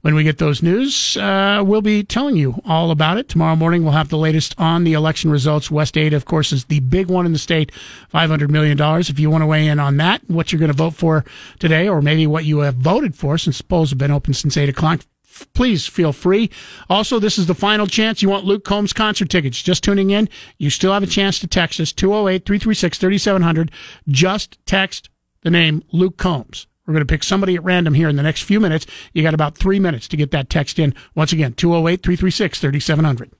when 0.03 0.15
we 0.15 0.25
get 0.25 0.37
those 0.37 0.63
news, 0.63 1.17
uh, 1.17 1.63
we'll 1.65 1.81
be 1.81 2.05
telling 2.05 2.37
you 2.37 2.61
all 2.67 2.91
about 2.91 3.17
it. 3.17 3.31
Tomorrow 3.31 3.57
morning, 3.57 3.83
we'll 3.83 3.93
have 3.93 4.11
the 4.11 4.19
latest 4.19 4.55
on 4.59 4.85
the 4.85 4.93
election 4.93 5.31
results. 5.31 5.71
West 5.71 5.97
Ada, 5.97 6.17
of 6.17 6.27
course, 6.27 6.53
is 6.53 6.67
the 6.67 6.81
big 6.81 7.09
one 7.09 7.25
in 7.25 7.33
the 7.33 7.39
state 7.39 7.73
$500 8.13 8.51
million. 8.51 8.79
If 8.79 9.19
you 9.19 9.31
want 9.31 9.41
to 9.41 9.47
weigh 9.47 9.69
in 9.69 9.81
on 9.81 9.97
that, 9.97 10.21
what 10.27 10.53
you're 10.53 10.61
going 10.61 10.71
to 10.71 10.77
vote 10.77 10.97
for 10.97 11.25
today, 11.59 11.89
or 11.89 12.03
maybe 12.03 12.27
what 12.27 12.45
you 12.45 12.59
have 12.59 12.75
voted 12.75 13.17
for, 13.17 13.39
since 13.39 13.63
polls 13.63 13.89
have 13.89 13.99
been 13.99 14.11
open 14.11 14.35
since 14.35 14.55
8 14.59 14.69
o'clock, 14.69 15.01
please 15.45 15.87
feel 15.87 16.13
free. 16.13 16.51
Also, 16.89 17.19
this 17.19 17.39
is 17.39 17.47
the 17.47 17.55
final 17.55 17.87
chance. 17.87 18.23
You 18.23 18.29
want 18.29 18.45
Luke 18.45 18.65
Combs 18.65 18.93
concert 18.93 19.29
tickets. 19.29 19.63
Just 19.63 19.85
tuning 19.85 20.11
in, 20.11 20.29
you 20.59 20.71
still 20.71 20.93
have 20.93 21.03
a 21.03 21.07
chance 21.07 21.39
to 21.41 21.47
text 21.47 21.81
us 21.81 21.93
208 21.93 22.45
336 22.45 22.99
3700. 22.99 23.71
Just 24.09 24.59
text 24.67 25.09
the 25.43 25.51
name 25.51 25.83
Luke 25.93 26.17
Combs. 26.17 26.67
We're 26.87 26.95
going 26.95 27.07
to 27.07 27.13
pick 27.13 27.23
somebody 27.23 27.55
at 27.55 27.65
random 27.65 27.93
here 27.93 28.09
in 28.09 28.17
the 28.17 28.23
next 28.23 28.43
few 28.43 28.61
minutes. 28.61 28.87
You 29.13 29.23
got 29.23 29.35
about 29.35 29.59
three 29.59 29.79
minutes 29.79 30.09
to 30.09 30.17
get 30.17 30.31
that 30.31 30.49
text 30.49 30.79
in. 30.79 30.95
Once 31.15 31.33
again, 31.33 31.53
208 31.53 32.03
336 32.03 32.61
3700. 32.61 33.38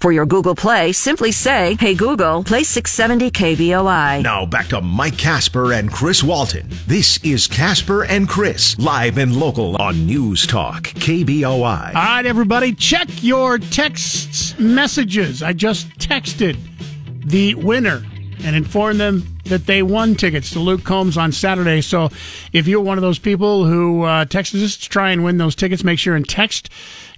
For 0.00 0.12
your 0.12 0.24
Google 0.24 0.54
Play, 0.54 0.92
simply 0.92 1.30
say, 1.30 1.76
Hey 1.78 1.94
Google, 1.94 2.42
play 2.42 2.64
670 2.64 3.30
KBOI. 3.32 4.22
Now 4.22 4.46
back 4.46 4.68
to 4.68 4.80
Mike 4.80 5.18
Kasper 5.18 5.74
and 5.74 5.92
Chris 5.92 6.22
Walton. 6.22 6.66
This 6.86 7.22
is 7.22 7.46
Kasper 7.46 8.04
and 8.04 8.26
Chris, 8.26 8.78
live 8.78 9.18
and 9.18 9.36
local 9.36 9.76
on 9.76 10.06
News 10.06 10.46
Talk, 10.46 10.84
KBOI. 10.84 11.88
All 11.88 11.92
right, 11.92 12.24
everybody, 12.24 12.72
check 12.72 13.08
your 13.22 13.58
text 13.58 14.58
messages. 14.58 15.42
I 15.42 15.52
just 15.52 15.86
texted 15.98 16.56
the 17.26 17.54
winner 17.56 18.02
and 18.42 18.56
informed 18.56 19.00
them 19.00 19.26
that 19.44 19.66
they 19.66 19.82
won 19.82 20.14
tickets 20.14 20.50
to 20.52 20.60
Luke 20.60 20.82
Combs 20.82 21.18
on 21.18 21.30
Saturday. 21.30 21.82
So 21.82 22.08
if 22.54 22.66
you're 22.66 22.80
one 22.80 22.96
of 22.96 23.02
those 23.02 23.18
people 23.18 23.66
who 23.66 24.04
uh, 24.04 24.24
texted 24.24 24.64
us 24.64 24.78
to 24.78 24.88
try 24.88 25.10
and 25.10 25.24
win 25.24 25.36
those 25.36 25.54
tickets, 25.54 25.84
make 25.84 25.98
sure 25.98 26.16
and 26.16 26.26
text 26.26 26.70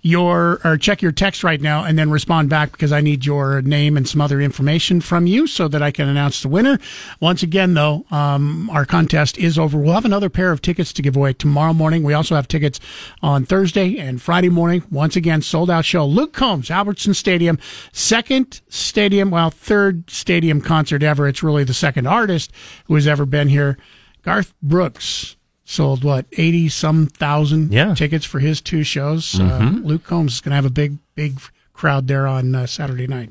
your 0.03 0.61
or 0.65 0.77
check 0.77 1.01
your 1.01 1.13
text 1.13 1.45
right 1.45 1.61
now 1.61 1.85
and 1.85 1.97
then 1.97 2.11
respond 2.11 2.51
back 2.51 2.73
because 2.73 2.93
I 2.93 3.01
need 3.01 3.25
your 3.25 3.63
name 3.63 3.97
and 3.97 4.07
some 4.07 4.21
other 4.21 4.41
information 4.41 5.01
from 5.01 5.27
you 5.27 5.47
so 5.47 5.69
that 5.69 5.81
I 5.81 5.93
can 5.93 6.09
announce 6.09 6.43
the 6.43 6.49
winner. 6.49 6.79
Once 7.21 7.43
again, 7.43 7.75
though, 7.75 8.05
um, 8.11 8.69
our 8.71 8.85
contest 8.85 9.39
is 9.39 9.59
over. 9.59 9.79
We'll 9.79 9.95
have 9.95 10.05
another 10.05 10.29
pair 10.29 10.51
of 10.51 10.61
tickets 10.61 10.93
to 10.95 11.03
give 11.03 11.17
away 11.17 11.33
tomorrow 11.33 11.73
morning. 11.73 12.03
We 12.03 12.15
also 12.15 12.35
have 12.35 12.49
tickets 12.49 12.81
on 13.23 13.47
Thursday 13.47 13.97
and 13.97 14.21
Friday 14.21 14.49
morning. 14.49 14.83
Once 14.91 15.15
again, 15.15 15.41
sold 15.41 15.71
out 15.71 15.85
show. 15.85 16.05
Luke 16.05 16.33
Combs, 16.33 16.71
Albertson 16.71 17.15
Stadium, 17.15 17.59
second 17.93 18.61
stadium, 18.69 19.31
well, 19.31 19.51
third 19.51 20.11
stadium 20.11 20.61
concert 20.61 21.05
ever. 21.05 21.29
It's 21.29 21.43
really 21.43 21.65
the 21.65 21.75
second 21.75 22.09
artist 22.09 22.51
who 22.87 22.97
has 22.97 23.07
ever 23.07 23.25
been 23.25 23.49
here. 23.49 23.79
Garth 24.25 24.53
Brooks 24.63 25.37
sold 25.73 26.05
what 26.05 26.27
eighty 26.33 26.69
some 26.69 27.07
thousand 27.07 27.73
tickets 27.95 28.25
for 28.25 28.39
his 28.41 28.61
two 28.61 28.83
shows. 28.85 29.39
Uh, 29.41 29.59
Mhm. 29.61 29.85
Luke 29.85 30.05
Combs 30.05 30.35
is 30.35 30.41
going 30.41 30.51
to 30.51 30.57
have 30.57 30.65
a 30.67 30.71
big, 30.71 30.99
big 31.15 31.39
crowd 31.73 32.07
there 32.09 32.27
on 32.27 32.55
uh, 32.55 32.67
Saturday 32.67 33.07
night. 33.07 33.31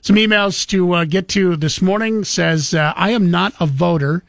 Some 0.00 0.16
emails 0.16 0.66
to 0.68 0.92
uh, 0.92 1.04
get 1.04 1.28
to 1.28 1.56
this 1.56 1.80
morning 1.82 2.24
says 2.24 2.74
uh, 2.74 2.92
I 2.96 3.10
am 3.10 3.30
not 3.30 3.54
a 3.58 3.66
voter 3.66 4.22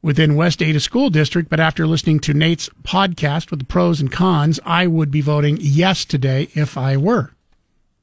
within 0.00 0.36
West 0.36 0.62
Ada 0.62 0.78
School 0.80 1.10
District, 1.10 1.48
but 1.50 1.58
after 1.60 1.86
listening 1.86 2.20
to 2.20 2.32
Nate's 2.32 2.70
podcast 2.84 3.50
with 3.50 3.58
the 3.58 3.66
pros 3.66 4.00
and 4.00 4.10
cons, 4.12 4.60
I 4.64 4.86
would 4.86 5.10
be 5.10 5.20
voting 5.20 5.58
yes 5.60 6.04
today 6.04 6.48
if 6.54 6.78
I 6.78 6.96
were. 6.96 7.32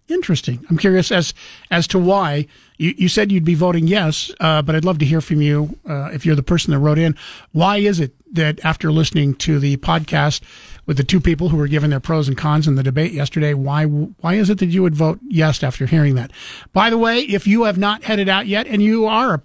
Interesting. 0.09 0.65
I'm 0.69 0.77
curious 0.77 1.11
as 1.11 1.33
as 1.71 1.87
to 1.87 1.97
why 1.99 2.45
you, 2.83 2.93
you 2.97 3.07
said 3.07 3.31
you'd 3.31 3.45
be 3.45 3.55
voting 3.55 3.87
yes, 3.87 4.29
uh, 4.41 4.61
but 4.61 4.75
I'd 4.75 4.83
love 4.83 4.99
to 4.99 5.05
hear 5.05 5.21
from 5.21 5.41
you 5.41 5.79
uh, 5.87 6.09
if 6.13 6.25
you're 6.25 6.35
the 6.35 6.43
person 6.43 6.71
that 6.71 6.79
wrote 6.79 6.99
in. 6.99 7.15
Why 7.53 7.77
is 7.77 8.01
it 8.01 8.13
that 8.33 8.63
after 8.65 8.91
listening 8.91 9.35
to 9.35 9.57
the 9.57 9.77
podcast 9.77 10.41
with 10.85 10.97
the 10.97 11.03
two 11.03 11.21
people 11.21 11.49
who 11.49 11.55
were 11.55 11.69
given 11.69 11.91
their 11.91 12.01
pros 12.01 12.27
and 12.27 12.37
cons 12.37 12.67
in 12.67 12.75
the 12.75 12.83
debate 12.83 13.13
yesterday, 13.13 13.53
why 13.53 13.85
why 13.85 14.33
is 14.33 14.49
it 14.49 14.57
that 14.57 14.65
you 14.65 14.81
would 14.81 14.95
vote 14.95 15.19
yes 15.27 15.63
after 15.63 15.85
hearing 15.85 16.15
that? 16.15 16.31
By 16.73 16.89
the 16.89 16.97
way, 16.97 17.21
if 17.21 17.47
you 17.47 17.63
have 17.63 17.77
not 17.77 18.03
headed 18.03 18.27
out 18.27 18.47
yet 18.47 18.67
and 18.67 18.83
you 18.83 19.05
are 19.05 19.35
a 19.35 19.43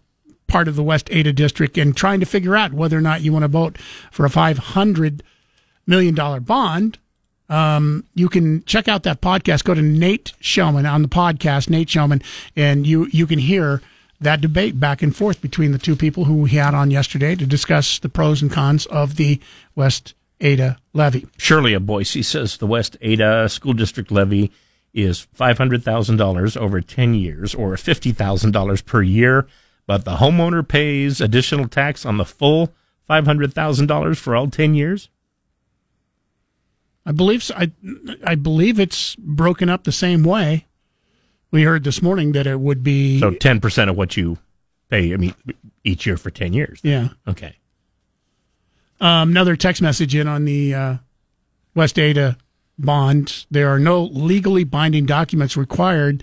part 0.48 0.66
of 0.66 0.74
the 0.74 0.82
West 0.82 1.08
Ada 1.12 1.32
district 1.32 1.78
and 1.78 1.96
trying 1.96 2.18
to 2.18 2.26
figure 2.26 2.56
out 2.56 2.72
whether 2.72 2.98
or 2.98 3.02
not 3.02 3.20
you 3.20 3.32
want 3.32 3.44
to 3.44 3.48
vote 3.48 3.78
for 4.10 4.26
a 4.26 4.30
five 4.30 4.58
hundred 4.58 5.22
million 5.86 6.14
dollar 6.14 6.40
bond, 6.40 6.98
um, 7.48 8.04
you 8.14 8.28
can 8.28 8.62
check 8.64 8.88
out 8.88 9.02
that 9.04 9.20
podcast. 9.20 9.64
Go 9.64 9.74
to 9.74 9.82
Nate 9.82 10.32
Shelman 10.40 10.90
on 10.90 11.02
the 11.02 11.08
podcast, 11.08 11.70
Nate 11.70 11.88
Shelman, 11.88 12.22
and 12.56 12.86
you 12.86 13.06
you 13.06 13.26
can 13.26 13.38
hear 13.38 13.82
that 14.20 14.40
debate 14.40 14.80
back 14.80 15.02
and 15.02 15.14
forth 15.14 15.40
between 15.40 15.72
the 15.72 15.78
two 15.78 15.96
people 15.96 16.24
who 16.24 16.34
we 16.34 16.50
had 16.50 16.74
on 16.74 16.90
yesterday 16.90 17.34
to 17.36 17.46
discuss 17.46 17.98
the 17.98 18.08
pros 18.08 18.42
and 18.42 18.50
cons 18.50 18.86
of 18.86 19.16
the 19.16 19.40
West 19.74 20.14
Ada 20.40 20.78
levy. 20.92 21.26
Shirley 21.36 21.74
of 21.74 21.86
Boise 21.86 22.22
says 22.22 22.56
the 22.56 22.66
West 22.66 22.96
Ada 23.00 23.48
School 23.48 23.74
District 23.74 24.10
levy 24.10 24.50
is 24.92 25.26
$500,000 25.38 26.56
over 26.56 26.80
10 26.80 27.14
years 27.14 27.54
or 27.54 27.74
$50,000 27.76 28.84
per 28.84 29.02
year, 29.02 29.46
but 29.86 30.04
the 30.04 30.16
homeowner 30.16 30.66
pays 30.66 31.20
additional 31.20 31.68
tax 31.68 32.04
on 32.04 32.16
the 32.16 32.24
full 32.24 32.72
five 33.08 33.24
hundred 33.24 33.52
thousand 33.54 33.86
dollars 33.86 34.18
for 34.18 34.36
all 34.36 34.48
ten 34.48 34.74
years. 34.74 35.08
I 37.08 37.12
believe 37.12 37.42
so. 37.42 37.54
I 37.56 37.72
I 38.22 38.34
believe 38.34 38.78
it's 38.78 39.16
broken 39.16 39.70
up 39.70 39.84
the 39.84 39.92
same 39.92 40.22
way. 40.24 40.66
We 41.50 41.62
heard 41.62 41.82
this 41.82 42.02
morning 42.02 42.32
that 42.32 42.46
it 42.46 42.60
would 42.60 42.82
be 42.84 43.18
So 43.18 43.30
ten 43.30 43.60
percent 43.60 43.88
of 43.88 43.96
what 43.96 44.18
you 44.18 44.36
pay. 44.90 45.14
I 45.14 45.16
mean, 45.16 45.34
each 45.84 46.04
year 46.04 46.18
for 46.18 46.30
ten 46.30 46.52
years. 46.52 46.80
Yeah. 46.82 47.08
Okay. 47.26 47.56
Um, 49.00 49.30
another 49.30 49.56
text 49.56 49.80
message 49.80 50.14
in 50.14 50.28
on 50.28 50.44
the 50.44 50.74
uh, 50.74 50.96
West 51.74 51.98
Ada 51.98 52.36
bond. 52.78 53.46
There 53.50 53.70
are 53.70 53.78
no 53.78 54.04
legally 54.04 54.64
binding 54.64 55.06
documents 55.06 55.56
required 55.56 56.22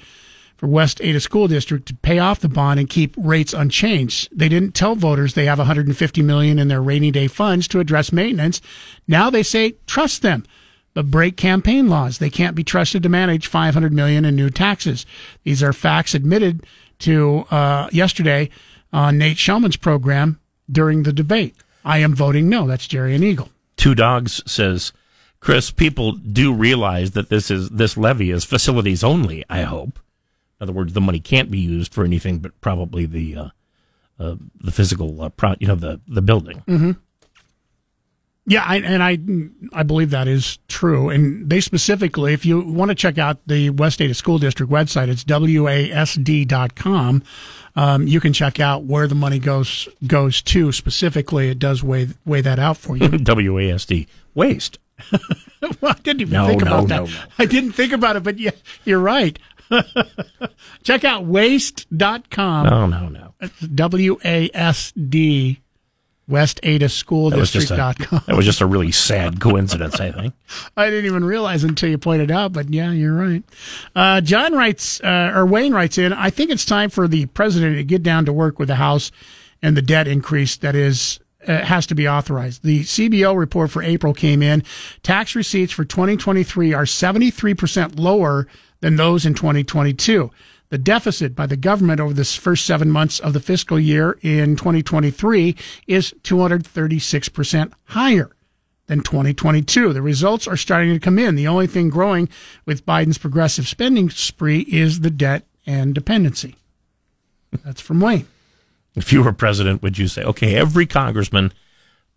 for 0.55 0.67
West 0.67 1.01
Ada 1.01 1.19
School 1.19 1.47
District 1.47 1.87
to 1.87 1.95
pay 1.95 2.19
off 2.19 2.41
the 2.41 2.47
bond 2.49 2.79
and 2.79 2.87
keep 2.87 3.15
rates 3.17 3.53
unchanged. 3.53 4.29
They 4.31 4.49
didn't 4.49 4.75
tell 4.75 4.93
voters 4.93 5.33
they 5.33 5.45
have 5.45 5.57
150 5.57 6.21
million 6.21 6.59
in 6.59 6.67
their 6.67 6.81
rainy 6.81 7.09
day 7.09 7.27
funds 7.27 7.67
to 7.69 7.79
address 7.79 8.11
maintenance. 8.11 8.61
Now 9.07 9.31
they 9.31 9.41
say 9.41 9.77
trust 9.87 10.21
them, 10.21 10.45
but 10.95 11.11
break 11.11 11.37
campaign 11.37 11.87
laws. 11.87 12.17
They 12.17 12.31
can't 12.31 12.55
be 12.55 12.63
trusted 12.63 13.03
to 13.03 13.09
manage 13.09 13.45
500 13.45 13.93
million 13.93 14.25
in 14.25 14.35
new 14.35 14.49
taxes. 14.49 15.05
These 15.43 15.61
are 15.61 15.73
facts 15.73 16.15
admitted 16.15 16.65
to 16.99 17.45
uh, 17.51 17.89
yesterday 17.91 18.49
on 18.91 19.19
Nate 19.19 19.37
Shelman's 19.37 19.75
program 19.75 20.39
during 20.71 21.03
the 21.03 21.13
debate. 21.13 21.55
I 21.83 21.99
am 21.99 22.15
voting 22.15 22.49
no. 22.49 22.65
That's 22.65 22.87
Jerry 22.87 23.13
and 23.13 23.23
Eagle. 23.23 23.49
Two 23.75 23.93
Dogs 23.93 24.41
says, 24.47 24.93
Chris, 25.41 25.69
people 25.69 26.13
do 26.13 26.53
realize 26.53 27.11
that 27.11 27.29
this 27.29 27.51
is 27.51 27.69
this 27.69 27.97
levy 27.97 28.31
is 28.31 28.45
facilities 28.45 29.03
only. 29.03 29.43
I 29.49 29.61
hope. 29.61 29.99
In 30.59 30.63
other 30.63 30.73
words, 30.73 30.93
the 30.93 31.01
money 31.01 31.19
can't 31.19 31.51
be 31.51 31.59
used 31.59 31.93
for 31.93 32.05
anything 32.05 32.39
but 32.39 32.59
probably 32.61 33.05
the 33.05 33.35
uh, 33.35 33.49
uh, 34.17 34.35
the 34.61 34.71
physical, 34.71 35.21
uh, 35.21 35.29
pro- 35.29 35.55
you 35.59 35.67
know, 35.67 35.75
the 35.75 35.99
the 36.07 36.21
building. 36.21 36.63
Mm-hmm. 36.67 36.91
Yeah, 38.47 38.63
I, 38.63 38.77
and 38.77 39.01
I 39.01 39.17
I 39.73 39.83
believe 39.83 40.11
that 40.11 40.27
is 40.27 40.59
true. 40.67 41.09
And 41.09 41.49
they 41.49 41.61
specifically, 41.61 42.33
if 42.33 42.45
you 42.45 42.61
want 42.61 42.89
to 42.89 42.95
check 42.95 43.17
out 43.17 43.39
the 43.47 43.71
West 43.71 44.01
Ada 44.01 44.13
School 44.13 44.37
District 44.37 44.71
website, 44.71 45.07
it's 45.07 45.23
wasd.com. 45.23 47.23
Um, 47.77 48.07
you 48.07 48.19
can 48.19 48.33
check 48.33 48.59
out 48.59 48.83
where 48.83 49.07
the 49.07 49.15
money 49.15 49.39
goes 49.39 49.87
goes 50.07 50.41
to 50.43 50.71
specifically. 50.71 51.49
It 51.49 51.59
does 51.59 51.83
weigh 51.83 52.09
weigh 52.25 52.41
that 52.41 52.59
out 52.59 52.77
for 52.77 52.95
you. 52.95 53.09
WASD 53.09 54.07
waste. 54.35 54.77
well, 55.11 55.91
I 55.91 55.95
didn't 56.03 56.21
even 56.21 56.33
No, 56.33 56.47
think 56.47 56.63
no, 56.63 56.67
about 56.67 56.87
no, 56.87 57.05
that. 57.07 57.11
no. 57.11 57.19
I 57.39 57.45
didn't 57.45 57.73
think 57.73 57.91
about 57.93 58.15
it, 58.15 58.23
but 58.23 58.37
yeah, 58.39 58.51
you're 58.85 58.99
right. 58.99 59.37
Check 60.83 61.03
out 61.03 61.25
waste.com. 61.25 62.65
No, 62.65 62.85
no, 62.85 63.09
no. 63.09 63.33
It's 63.41 63.59
W 63.59 64.17
A 64.23 64.49
S 64.53 64.93
D 64.93 65.59
West 66.27 66.59
Ada 66.63 66.89
School 66.89 67.29
That 67.29 67.39
was 67.39 67.51
just 67.51 67.71
a, 67.71 67.75
that 67.75 68.35
was 68.35 68.45
just 68.45 68.61
a 68.61 68.65
really 68.65 68.91
sad 68.91 69.39
coincidence. 69.41 69.99
I 69.99 70.11
think. 70.11 70.33
I 70.75 70.89
didn't 70.89 71.05
even 71.05 71.23
realize 71.23 71.63
until 71.63 71.89
you 71.89 71.97
pointed 71.97 72.31
out, 72.31 72.53
but 72.53 72.73
yeah, 72.73 72.91
you're 72.91 73.13
right. 73.13 73.43
Uh, 73.95 74.21
John 74.21 74.53
writes, 74.53 74.99
uh, 75.01 75.31
or 75.35 75.45
Wayne 75.45 75.73
writes 75.73 75.97
in, 75.97 76.13
I 76.13 76.29
think 76.29 76.49
it's 76.49 76.65
time 76.65 76.89
for 76.89 77.07
the 77.07 77.27
president 77.27 77.75
to 77.77 77.83
get 77.83 78.01
down 78.01 78.25
to 78.25 78.33
work 78.33 78.57
with 78.57 78.69
the 78.69 78.75
House 78.75 79.11
and 79.61 79.77
the 79.77 79.81
debt 79.81 80.07
increase 80.07 80.57
that 80.57 80.75
is 80.75 81.19
uh, 81.47 81.63
has 81.63 81.85
to 81.87 81.95
be 81.95 82.07
authorized. 82.07 82.63
The 82.63 82.81
CBO 82.81 83.37
report 83.37 83.69
for 83.69 83.83
April 83.83 84.13
came 84.13 84.41
in. 84.41 84.63
Tax 85.03 85.35
receipts 85.35 85.71
for 85.71 85.85
2023 85.85 86.73
are 86.73 86.85
73% 86.85 87.99
lower 87.99 88.47
than 88.81 88.95
those 88.95 89.25
in 89.25 89.35
2022. 89.35 90.31
The 90.69 90.77
deficit 90.77 91.35
by 91.35 91.45
the 91.45 91.57
government 91.57 91.99
over 91.99 92.13
this 92.13 92.35
first 92.35 92.65
seven 92.65 92.89
months 92.89 93.19
of 93.19 93.33
the 93.33 93.39
fiscal 93.39 93.79
year 93.79 94.17
in 94.21 94.55
2023 94.55 95.55
is 95.87 96.13
236% 96.23 97.71
higher 97.85 98.35
than 98.87 99.01
2022. 99.01 99.93
The 99.93 100.01
results 100.01 100.47
are 100.47 100.57
starting 100.57 100.93
to 100.93 100.99
come 100.99 101.19
in. 101.19 101.35
The 101.35 101.47
only 101.47 101.67
thing 101.67 101.89
growing 101.89 102.29
with 102.65 102.85
Biden's 102.85 103.17
progressive 103.17 103.67
spending 103.67 104.09
spree 104.09 104.61
is 104.61 105.01
the 105.01 105.09
debt 105.09 105.45
and 105.65 105.93
dependency. 105.93 106.55
That's 107.63 107.81
from 107.81 107.99
Wayne. 107.99 108.27
If 108.95 109.11
you 109.11 109.23
were 109.23 109.33
president, 109.33 109.81
would 109.81 109.97
you 109.97 110.07
say, 110.07 110.23
okay, 110.23 110.55
every 110.55 110.85
congressman 110.85 111.53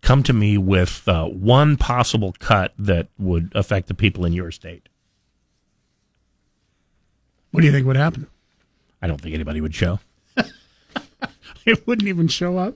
come 0.01 0.23
to 0.23 0.33
me 0.33 0.57
with 0.57 1.07
uh, 1.07 1.25
one 1.25 1.77
possible 1.77 2.33
cut 2.39 2.73
that 2.77 3.07
would 3.17 3.51
affect 3.53 3.87
the 3.87 3.93
people 3.93 4.25
in 4.25 4.33
your 4.33 4.51
state? 4.51 4.87
What 7.51 7.61
do 7.61 7.67
you 7.67 7.73
think 7.73 7.85
would 7.87 7.97
happen? 7.97 8.27
I 9.01 9.07
don't 9.07 9.19
think 9.19 9.33
anybody 9.33 9.61
would 9.61 9.75
show. 9.75 9.99
It 11.65 11.85
wouldn't 11.85 12.07
even 12.07 12.27
show 12.27 12.57
up. 12.57 12.75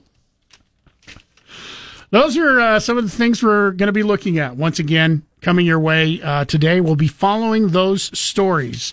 Those 2.10 2.36
are 2.36 2.60
uh, 2.60 2.80
some 2.80 2.96
of 2.96 3.02
the 3.04 3.10
things 3.10 3.42
we're 3.42 3.72
going 3.72 3.88
to 3.88 3.92
be 3.92 4.04
looking 4.04 4.38
at. 4.38 4.56
Once 4.56 4.78
again, 4.78 5.24
coming 5.40 5.66
your 5.66 5.80
way 5.80 6.22
uh, 6.22 6.44
today. 6.44 6.80
We'll 6.80 6.94
be 6.94 7.08
following 7.08 7.68
those 7.68 8.16
stories 8.16 8.92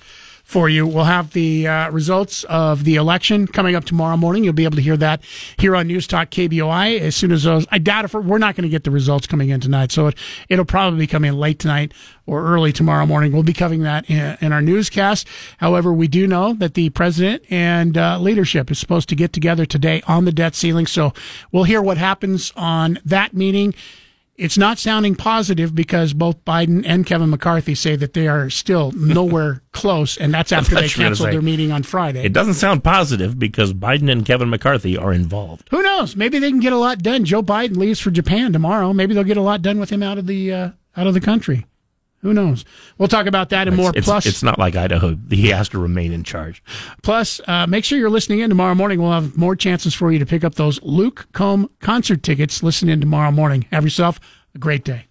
for 0.51 0.67
you. 0.67 0.85
We'll 0.85 1.05
have 1.05 1.31
the 1.31 1.65
uh, 1.65 1.89
results 1.91 2.43
of 2.43 2.83
the 2.83 2.95
election 2.95 3.47
coming 3.47 3.73
up 3.73 3.85
tomorrow 3.85 4.17
morning. 4.17 4.43
You'll 4.43 4.51
be 4.51 4.65
able 4.65 4.75
to 4.75 4.81
hear 4.81 4.97
that 4.97 5.23
here 5.57 5.77
on 5.77 5.87
News 5.87 6.07
Talk 6.07 6.29
KBOI 6.29 6.99
as 6.99 7.15
soon 7.15 7.31
as 7.31 7.43
those. 7.43 7.65
I 7.71 7.77
doubt 7.77 8.03
if 8.03 8.13
we're, 8.13 8.19
we're 8.19 8.37
not 8.37 8.55
going 8.55 8.63
to 8.63 8.69
get 8.69 8.83
the 8.83 8.91
results 8.91 9.27
coming 9.27 9.47
in 9.47 9.61
tonight, 9.61 9.93
so 9.93 10.07
it, 10.07 10.17
it'll 10.49 10.65
probably 10.65 11.07
come 11.07 11.23
in 11.23 11.37
late 11.37 11.57
tonight 11.57 11.93
or 12.25 12.43
early 12.43 12.73
tomorrow 12.73 13.05
morning. 13.05 13.31
We'll 13.31 13.43
be 13.43 13.53
covering 13.53 13.83
that 13.83 14.09
in, 14.09 14.37
in 14.41 14.51
our 14.51 14.61
newscast. 14.61 15.25
However, 15.57 15.93
we 15.93 16.09
do 16.09 16.27
know 16.27 16.53
that 16.55 16.73
the 16.73 16.89
president 16.89 17.43
and 17.49 17.97
uh, 17.97 18.19
leadership 18.19 18.69
is 18.69 18.77
supposed 18.77 19.07
to 19.07 19.15
get 19.15 19.31
together 19.31 19.65
today 19.65 20.01
on 20.05 20.25
the 20.25 20.33
debt 20.33 20.53
ceiling, 20.53 20.85
so 20.85 21.13
we'll 21.53 21.63
hear 21.63 21.81
what 21.81 21.97
happens 21.97 22.51
on 22.57 22.99
that 23.05 23.33
meeting. 23.33 23.73
It's 24.41 24.57
not 24.57 24.79
sounding 24.79 25.13
positive 25.13 25.75
because 25.75 26.13
both 26.13 26.43
Biden 26.45 26.83
and 26.83 27.05
Kevin 27.05 27.29
McCarthy 27.29 27.75
say 27.75 27.95
that 27.95 28.13
they 28.13 28.27
are 28.27 28.49
still 28.49 28.91
nowhere 28.93 29.61
close, 29.71 30.17
and 30.17 30.33
that's 30.33 30.51
after 30.51 30.73
they 30.73 30.81
That's 30.81 30.97
was 30.97 31.05
canceled 31.05 31.31
their 31.31 31.43
meeting 31.43 31.71
on 31.71 31.83
Friday. 31.83 32.23
It 32.23 32.33
doesn't 32.33 32.55
sound 32.55 32.83
positive 32.83 33.37
because 33.37 33.71
Biden 33.71 34.11
and 34.11 34.25
Kevin 34.25 34.49
McCarthy 34.49 34.97
are 34.97 35.13
involved. 35.13 35.67
Who 35.69 35.83
knows? 35.83 36.15
Maybe 36.15 36.39
they 36.39 36.49
can 36.49 36.59
get 36.59 36.73
a 36.73 36.77
lot 36.77 37.03
done. 37.03 37.23
Joe 37.23 37.43
Biden 37.43 37.77
leaves 37.77 37.99
for 37.99 38.09
Japan 38.09 38.51
tomorrow. 38.51 38.93
Maybe 38.93 39.13
they'll 39.13 39.23
get 39.23 39.37
a 39.37 39.41
lot 39.41 39.61
done 39.61 39.79
with 39.79 39.91
him 39.91 40.01
out 40.01 40.17
of 40.17 40.25
the 40.25 40.51
uh, 40.51 40.69
out 40.97 41.05
of 41.05 41.13
the 41.13 41.21
country. 41.21 41.67
Who 42.21 42.33
knows? 42.33 42.65
We'll 42.97 43.07
talk 43.07 43.25
about 43.25 43.49
that 43.49 43.67
and 43.67 43.75
more. 43.75 43.91
It's, 43.95 44.05
Plus, 44.05 44.25
it's 44.25 44.43
not 44.43 44.59
like 44.59 44.75
Idaho. 44.75 45.17
He 45.29 45.49
has 45.49 45.69
to 45.69 45.79
remain 45.79 46.11
in 46.11 46.23
charge. 46.23 46.63
Plus, 47.01 47.41
uh, 47.47 47.65
make 47.67 47.83
sure 47.83 47.97
you're 47.97 48.09
listening 48.11 48.39
in 48.39 48.49
tomorrow 48.49 48.75
morning. 48.75 49.01
We'll 49.01 49.11
have 49.11 49.37
more 49.37 49.55
chances 49.55 49.93
for 49.93 50.11
you 50.11 50.19
to 50.19 50.25
pick 50.25 50.43
up 50.43 50.55
those 50.55 50.81
Luke 50.83 51.27
Combe 51.33 51.69
concert 51.79 52.21
tickets. 52.21 52.61
Listen 52.61 52.89
in 52.89 52.99
tomorrow 52.99 53.31
morning. 53.31 53.65
Have 53.71 53.83
yourself 53.83 54.19
a 54.53 54.59
great 54.59 54.83
day. 54.83 55.07